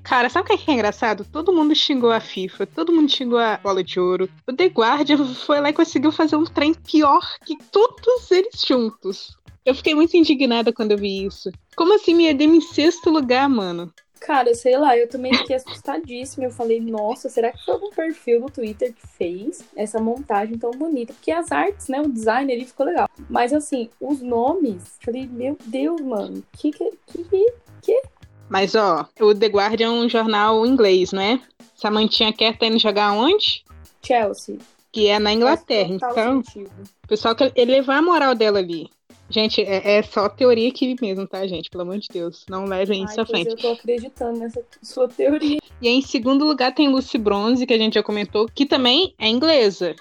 Cara, 0.02 0.30
sabe 0.30 0.50
o 0.50 0.56
que 0.56 0.70
é, 0.70 0.74
engraçado? 0.74 1.26
Todo 1.30 1.52
mundo 1.52 1.74
xingou 1.74 2.10
a 2.10 2.20
FIFA, 2.20 2.66
todo 2.66 2.92
mundo 2.92 3.10
xingou 3.10 3.38
a 3.38 3.58
bola 3.58 3.84
de 3.84 4.00
ouro. 4.00 4.28
O 4.46 4.52
The 4.52 4.66
Guardian 4.66 5.22
foi 5.34 5.60
lá 5.60 5.68
e 5.68 5.74
conseguiu 5.74 6.10
fazer 6.10 6.36
um 6.36 6.44
trem 6.44 6.72
pior 6.72 7.20
que 7.44 7.56
todos 7.70 8.30
eles 8.30 8.64
juntos. 8.66 9.36
Eu 9.68 9.74
fiquei 9.74 9.94
muito 9.94 10.16
indignada 10.16 10.72
quando 10.72 10.92
eu 10.92 10.96
vi 10.96 11.26
isso. 11.26 11.52
Como 11.76 11.94
assim 11.94 12.14
me 12.14 12.32
deu 12.32 12.54
em 12.54 12.58
sexto 12.58 13.10
lugar, 13.10 13.46
mano? 13.50 13.92
Cara, 14.18 14.54
sei 14.54 14.78
lá, 14.78 14.96
eu 14.96 15.06
também 15.06 15.34
fiquei 15.34 15.56
assustadíssima. 15.56 16.46
Eu 16.46 16.50
falei, 16.50 16.80
nossa, 16.80 17.28
será 17.28 17.52
que 17.52 17.62
foi 17.62 17.74
algum 17.74 17.90
perfil 17.90 18.40
no 18.40 18.48
Twitter 18.48 18.94
que 18.94 19.06
fez 19.06 19.62
essa 19.76 20.00
montagem 20.00 20.56
tão 20.56 20.70
bonita? 20.70 21.12
Porque 21.12 21.30
as 21.30 21.52
artes, 21.52 21.86
né, 21.88 22.00
o 22.00 22.08
design 22.08 22.50
ali 22.50 22.64
ficou 22.64 22.86
legal. 22.86 23.10
Mas 23.28 23.52
assim, 23.52 23.90
os 24.00 24.22
nomes, 24.22 24.96
falei, 25.04 25.28
meu 25.30 25.54
Deus, 25.66 26.00
mano, 26.00 26.42
que 26.54 26.70
que 26.70 26.90
que 27.06 27.52
que? 27.82 28.02
Mas 28.48 28.74
ó, 28.74 29.06
o 29.20 29.34
The 29.34 29.48
Guardian 29.48 29.88
é 29.88 29.90
um 29.90 30.08
jornal 30.08 30.64
inglês, 30.64 31.12
né? 31.12 31.42
Samantinha 31.74 32.32
quer 32.32 32.56
tá 32.56 32.64
indo 32.64 32.78
jogar 32.78 33.12
onde? 33.12 33.62
Chelsea. 34.02 34.56
Que 34.90 35.08
é 35.08 35.18
na 35.18 35.30
Inglaterra, 35.30 35.92
então. 35.92 36.42
Sentido. 36.42 36.70
O 37.04 37.08
pessoal 37.08 37.36
quer 37.36 37.52
elevar 37.54 37.98
a 37.98 38.02
moral 38.02 38.34
dela 38.34 38.60
ali. 38.60 38.88
Gente, 39.30 39.60
é, 39.60 39.98
é, 39.98 40.02
só 40.02 40.28
teoria 40.28 40.68
aqui 40.68 40.96
mesmo, 41.00 41.26
tá, 41.26 41.46
gente? 41.46 41.68
Pelo 41.68 41.82
amor 41.82 41.98
de 41.98 42.08
Deus. 42.10 42.44
Não 42.48 42.64
levem 42.64 43.04
isso 43.04 43.20
à 43.20 43.26
frente. 43.26 43.50
Eu 43.50 43.56
tô 43.56 43.72
acreditando 43.72 44.38
nessa 44.38 44.64
sua 44.82 45.08
teoria. 45.08 45.58
E 45.80 45.88
aí, 45.88 45.94
em 45.94 46.02
segundo 46.02 46.44
lugar 46.44 46.74
tem 46.74 46.88
Lucy 46.88 47.18
Bronze, 47.18 47.66
que 47.66 47.74
a 47.74 47.78
gente 47.78 47.94
já 47.94 48.02
comentou, 48.02 48.48
que 48.54 48.64
também 48.64 49.14
é 49.18 49.28
inglesa. 49.28 49.94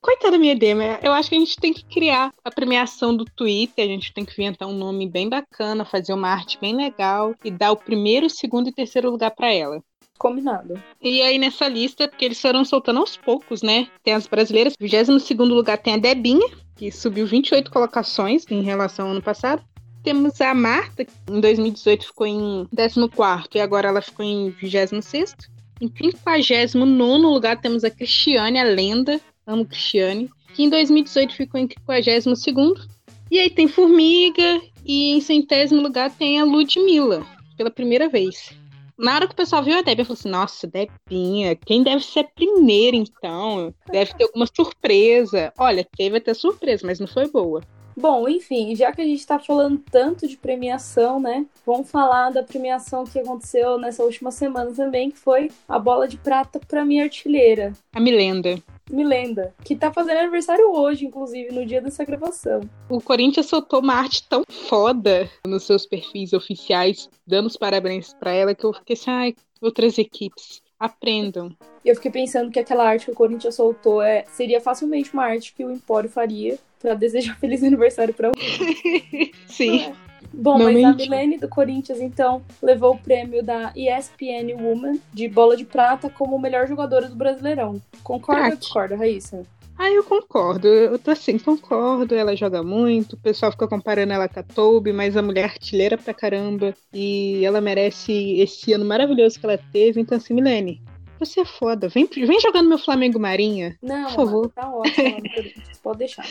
Coitada 0.00 0.36
minha 0.36 0.56
Dema, 0.56 0.98
eu 1.00 1.12
acho 1.12 1.28
que 1.28 1.36
a 1.36 1.38
gente 1.38 1.56
tem 1.56 1.72
que 1.72 1.84
criar 1.84 2.34
a 2.44 2.50
premiação 2.50 3.16
do 3.16 3.24
Twitter, 3.24 3.84
a 3.84 3.88
gente 3.88 4.12
tem 4.12 4.24
que 4.24 4.32
inventar 4.32 4.66
um 4.66 4.76
nome 4.76 5.08
bem 5.08 5.28
bacana, 5.28 5.84
fazer 5.84 6.12
uma 6.12 6.28
arte 6.28 6.58
bem 6.60 6.74
legal 6.74 7.36
e 7.44 7.52
dar 7.52 7.70
o 7.70 7.76
primeiro, 7.76 8.28
segundo 8.28 8.68
e 8.68 8.72
terceiro 8.72 9.08
lugar 9.08 9.30
para 9.30 9.52
ela. 9.52 9.80
Combinado. 10.18 10.74
E 11.00 11.22
aí 11.22 11.38
nessa 11.38 11.68
lista, 11.68 12.08
porque 12.08 12.24
eles 12.24 12.40
foram 12.40 12.64
soltando 12.64 12.98
aos 12.98 13.16
poucos, 13.16 13.62
né? 13.62 13.86
Tem 14.02 14.12
as 14.12 14.26
brasileiras. 14.26 14.74
22 14.78 15.50
lugar 15.50 15.78
tem 15.78 15.94
a 15.94 15.98
Debinha, 15.98 16.48
que 16.76 16.90
subiu 16.90 17.26
28 17.26 17.70
colocações 17.70 18.44
em 18.50 18.62
relação 18.62 19.06
ao 19.06 19.12
ano 19.12 19.22
passado. 19.22 19.62
temos 20.02 20.40
a 20.40 20.52
Marta, 20.52 21.04
que 21.04 21.12
em 21.30 21.40
2018 21.40 22.06
ficou 22.06 22.26
em 22.26 22.66
14 22.74 23.48
e 23.54 23.60
agora 23.60 23.88
ela 23.88 24.02
ficou 24.02 24.24
em 24.24 24.50
26. 24.50 25.34
Em 25.80 25.88
59 25.88 27.26
lugar 27.26 27.60
temos 27.60 27.84
a 27.84 27.90
Cristiane, 27.90 28.58
a 28.58 28.64
lenda. 28.64 29.20
Amo 29.46 29.66
Cristiane. 29.66 30.30
Que 30.54 30.64
em 30.64 30.70
2018 30.70 31.34
ficou 31.34 31.60
em 31.60 31.68
52. 31.68 32.88
E 33.30 33.38
aí 33.38 33.50
tem 33.50 33.66
Formiga. 33.68 34.60
E 34.84 35.12
em 35.12 35.20
centésimo 35.20 35.80
lugar 35.80 36.10
tem 36.10 36.40
a 36.40 36.44
Ludmilla, 36.44 37.24
pela 37.56 37.70
primeira 37.70 38.08
vez. 38.08 38.50
Na 38.98 39.14
hora 39.14 39.26
que 39.26 39.32
o 39.32 39.36
pessoal 39.36 39.62
viu 39.62 39.78
a 39.78 39.82
Debbie, 39.82 40.02
eu 40.02 40.06
falei 40.06 40.18
assim: 40.18 40.28
nossa, 40.28 40.66
Debinha, 40.66 41.56
quem 41.56 41.82
deve 41.82 42.04
ser 42.04 42.28
primeiro 42.34 42.96
então? 42.96 43.74
Deve 43.90 44.14
ter 44.14 44.24
alguma 44.24 44.46
surpresa. 44.46 45.52
Olha, 45.58 45.86
teve 45.96 46.18
até 46.18 46.34
surpresa, 46.34 46.86
mas 46.86 47.00
não 47.00 47.06
foi 47.06 47.28
boa. 47.30 47.62
Bom, 47.96 48.26
enfim, 48.28 48.74
já 48.74 48.90
que 48.90 49.02
a 49.02 49.04
gente 49.04 49.20
está 49.20 49.38
falando 49.38 49.78
tanto 49.90 50.26
de 50.26 50.36
premiação, 50.36 51.20
né? 51.20 51.44
Vamos 51.66 51.90
falar 51.90 52.30
da 52.30 52.42
premiação 52.42 53.04
que 53.04 53.18
aconteceu 53.18 53.78
nessa 53.78 54.02
última 54.02 54.30
semana 54.30 54.72
também, 54.72 55.10
que 55.10 55.18
foi 55.18 55.50
a 55.68 55.78
bola 55.78 56.08
de 56.08 56.16
prata 56.16 56.58
para 56.58 56.84
minha 56.84 57.04
artilheira. 57.04 57.72
A 57.92 58.00
Milenda. 58.00 58.62
Milenda, 58.92 59.54
que 59.64 59.74
tá 59.74 59.92
fazendo 59.92 60.18
aniversário 60.18 60.70
hoje, 60.70 61.06
inclusive, 61.06 61.52
no 61.52 61.64
dia 61.64 61.80
dessa 61.80 62.04
gravação. 62.04 62.60
O 62.88 63.00
Corinthians 63.00 63.46
soltou 63.46 63.80
uma 63.80 63.94
arte 63.94 64.26
tão 64.28 64.44
foda 64.68 65.30
nos 65.46 65.64
seus 65.64 65.86
perfis 65.86 66.32
oficiais, 66.32 67.08
dando 67.26 67.46
os 67.46 67.56
parabéns 67.56 68.12
para 68.14 68.32
ela, 68.32 68.54
que 68.54 68.64
eu 68.64 68.72
fiquei 68.72 68.94
assim, 68.94 69.10
ai, 69.10 69.34
outras 69.60 69.98
equipes, 69.98 70.60
aprendam. 70.78 71.56
Eu 71.84 71.94
fiquei 71.96 72.10
pensando 72.10 72.50
que 72.50 72.58
aquela 72.58 72.84
arte 72.84 73.06
que 73.06 73.12
o 73.12 73.14
Corinthians 73.14 73.54
soltou 73.54 74.02
é, 74.02 74.24
seria 74.32 74.60
facilmente 74.60 75.12
uma 75.12 75.24
arte 75.24 75.54
que 75.54 75.64
o 75.64 75.72
Empório 75.72 76.10
faria 76.10 76.58
para 76.80 76.94
desejar 76.94 77.38
feliz 77.40 77.62
aniversário 77.62 78.12
para 78.12 78.28
alguém. 78.28 79.32
Sim. 79.46 79.80
É. 79.80 80.11
Bom, 80.32 80.58
Não 80.58 80.64
mas 80.64 80.74
mente. 80.74 80.86
a 80.86 81.10
Milene 81.10 81.38
do 81.38 81.48
Corinthians, 81.48 82.00
então, 82.00 82.42
levou 82.62 82.94
o 82.94 82.98
prêmio 82.98 83.42
da 83.42 83.72
ESPN 83.76 84.54
Woman 84.60 84.98
de 85.12 85.28
bola 85.28 85.56
de 85.56 85.64
prata 85.64 86.08
como 86.08 86.38
melhor 86.38 86.66
jogadora 86.66 87.08
do 87.08 87.14
Brasileirão. 87.14 87.80
Concorda 88.02 88.50
ou 88.50 88.56
discorda, 88.56 88.96
Raíssa? 88.96 89.42
Ah, 89.78 89.90
eu 89.90 90.04
concordo. 90.04 90.68
Eu 90.68 90.98
tô 90.98 91.10
assim, 91.10 91.38
concordo. 91.38 92.14
Ela 92.14 92.36
joga 92.36 92.62
muito. 92.62 93.14
O 93.14 93.18
pessoal 93.18 93.50
fica 93.50 93.66
comparando 93.66 94.12
ela 94.12 94.28
com 94.28 94.38
a 94.38 94.42
Toby, 94.42 94.92
mas 94.92 95.16
a 95.16 95.22
mulher 95.22 95.44
artilheira 95.44 95.98
pra 95.98 96.14
caramba. 96.14 96.74
E 96.92 97.44
ela 97.44 97.60
merece 97.60 98.12
esse 98.38 98.72
ano 98.72 98.84
maravilhoso 98.84 99.40
que 99.40 99.46
ela 99.46 99.58
teve. 99.72 100.00
Então, 100.00 100.16
assim, 100.18 100.34
Milene, 100.34 100.80
você 101.18 101.40
é 101.40 101.44
foda. 101.44 101.88
Vem, 101.88 102.06
vem 102.06 102.40
jogando 102.40 102.68
meu 102.68 102.78
Flamengo 102.78 103.18
Marinha. 103.18 103.76
Não, 103.82 104.04
por 104.06 104.14
favor. 104.14 104.52
tá 104.52 104.68
ótimo. 104.72 105.16
Pode 105.82 105.98
deixar. 105.98 106.26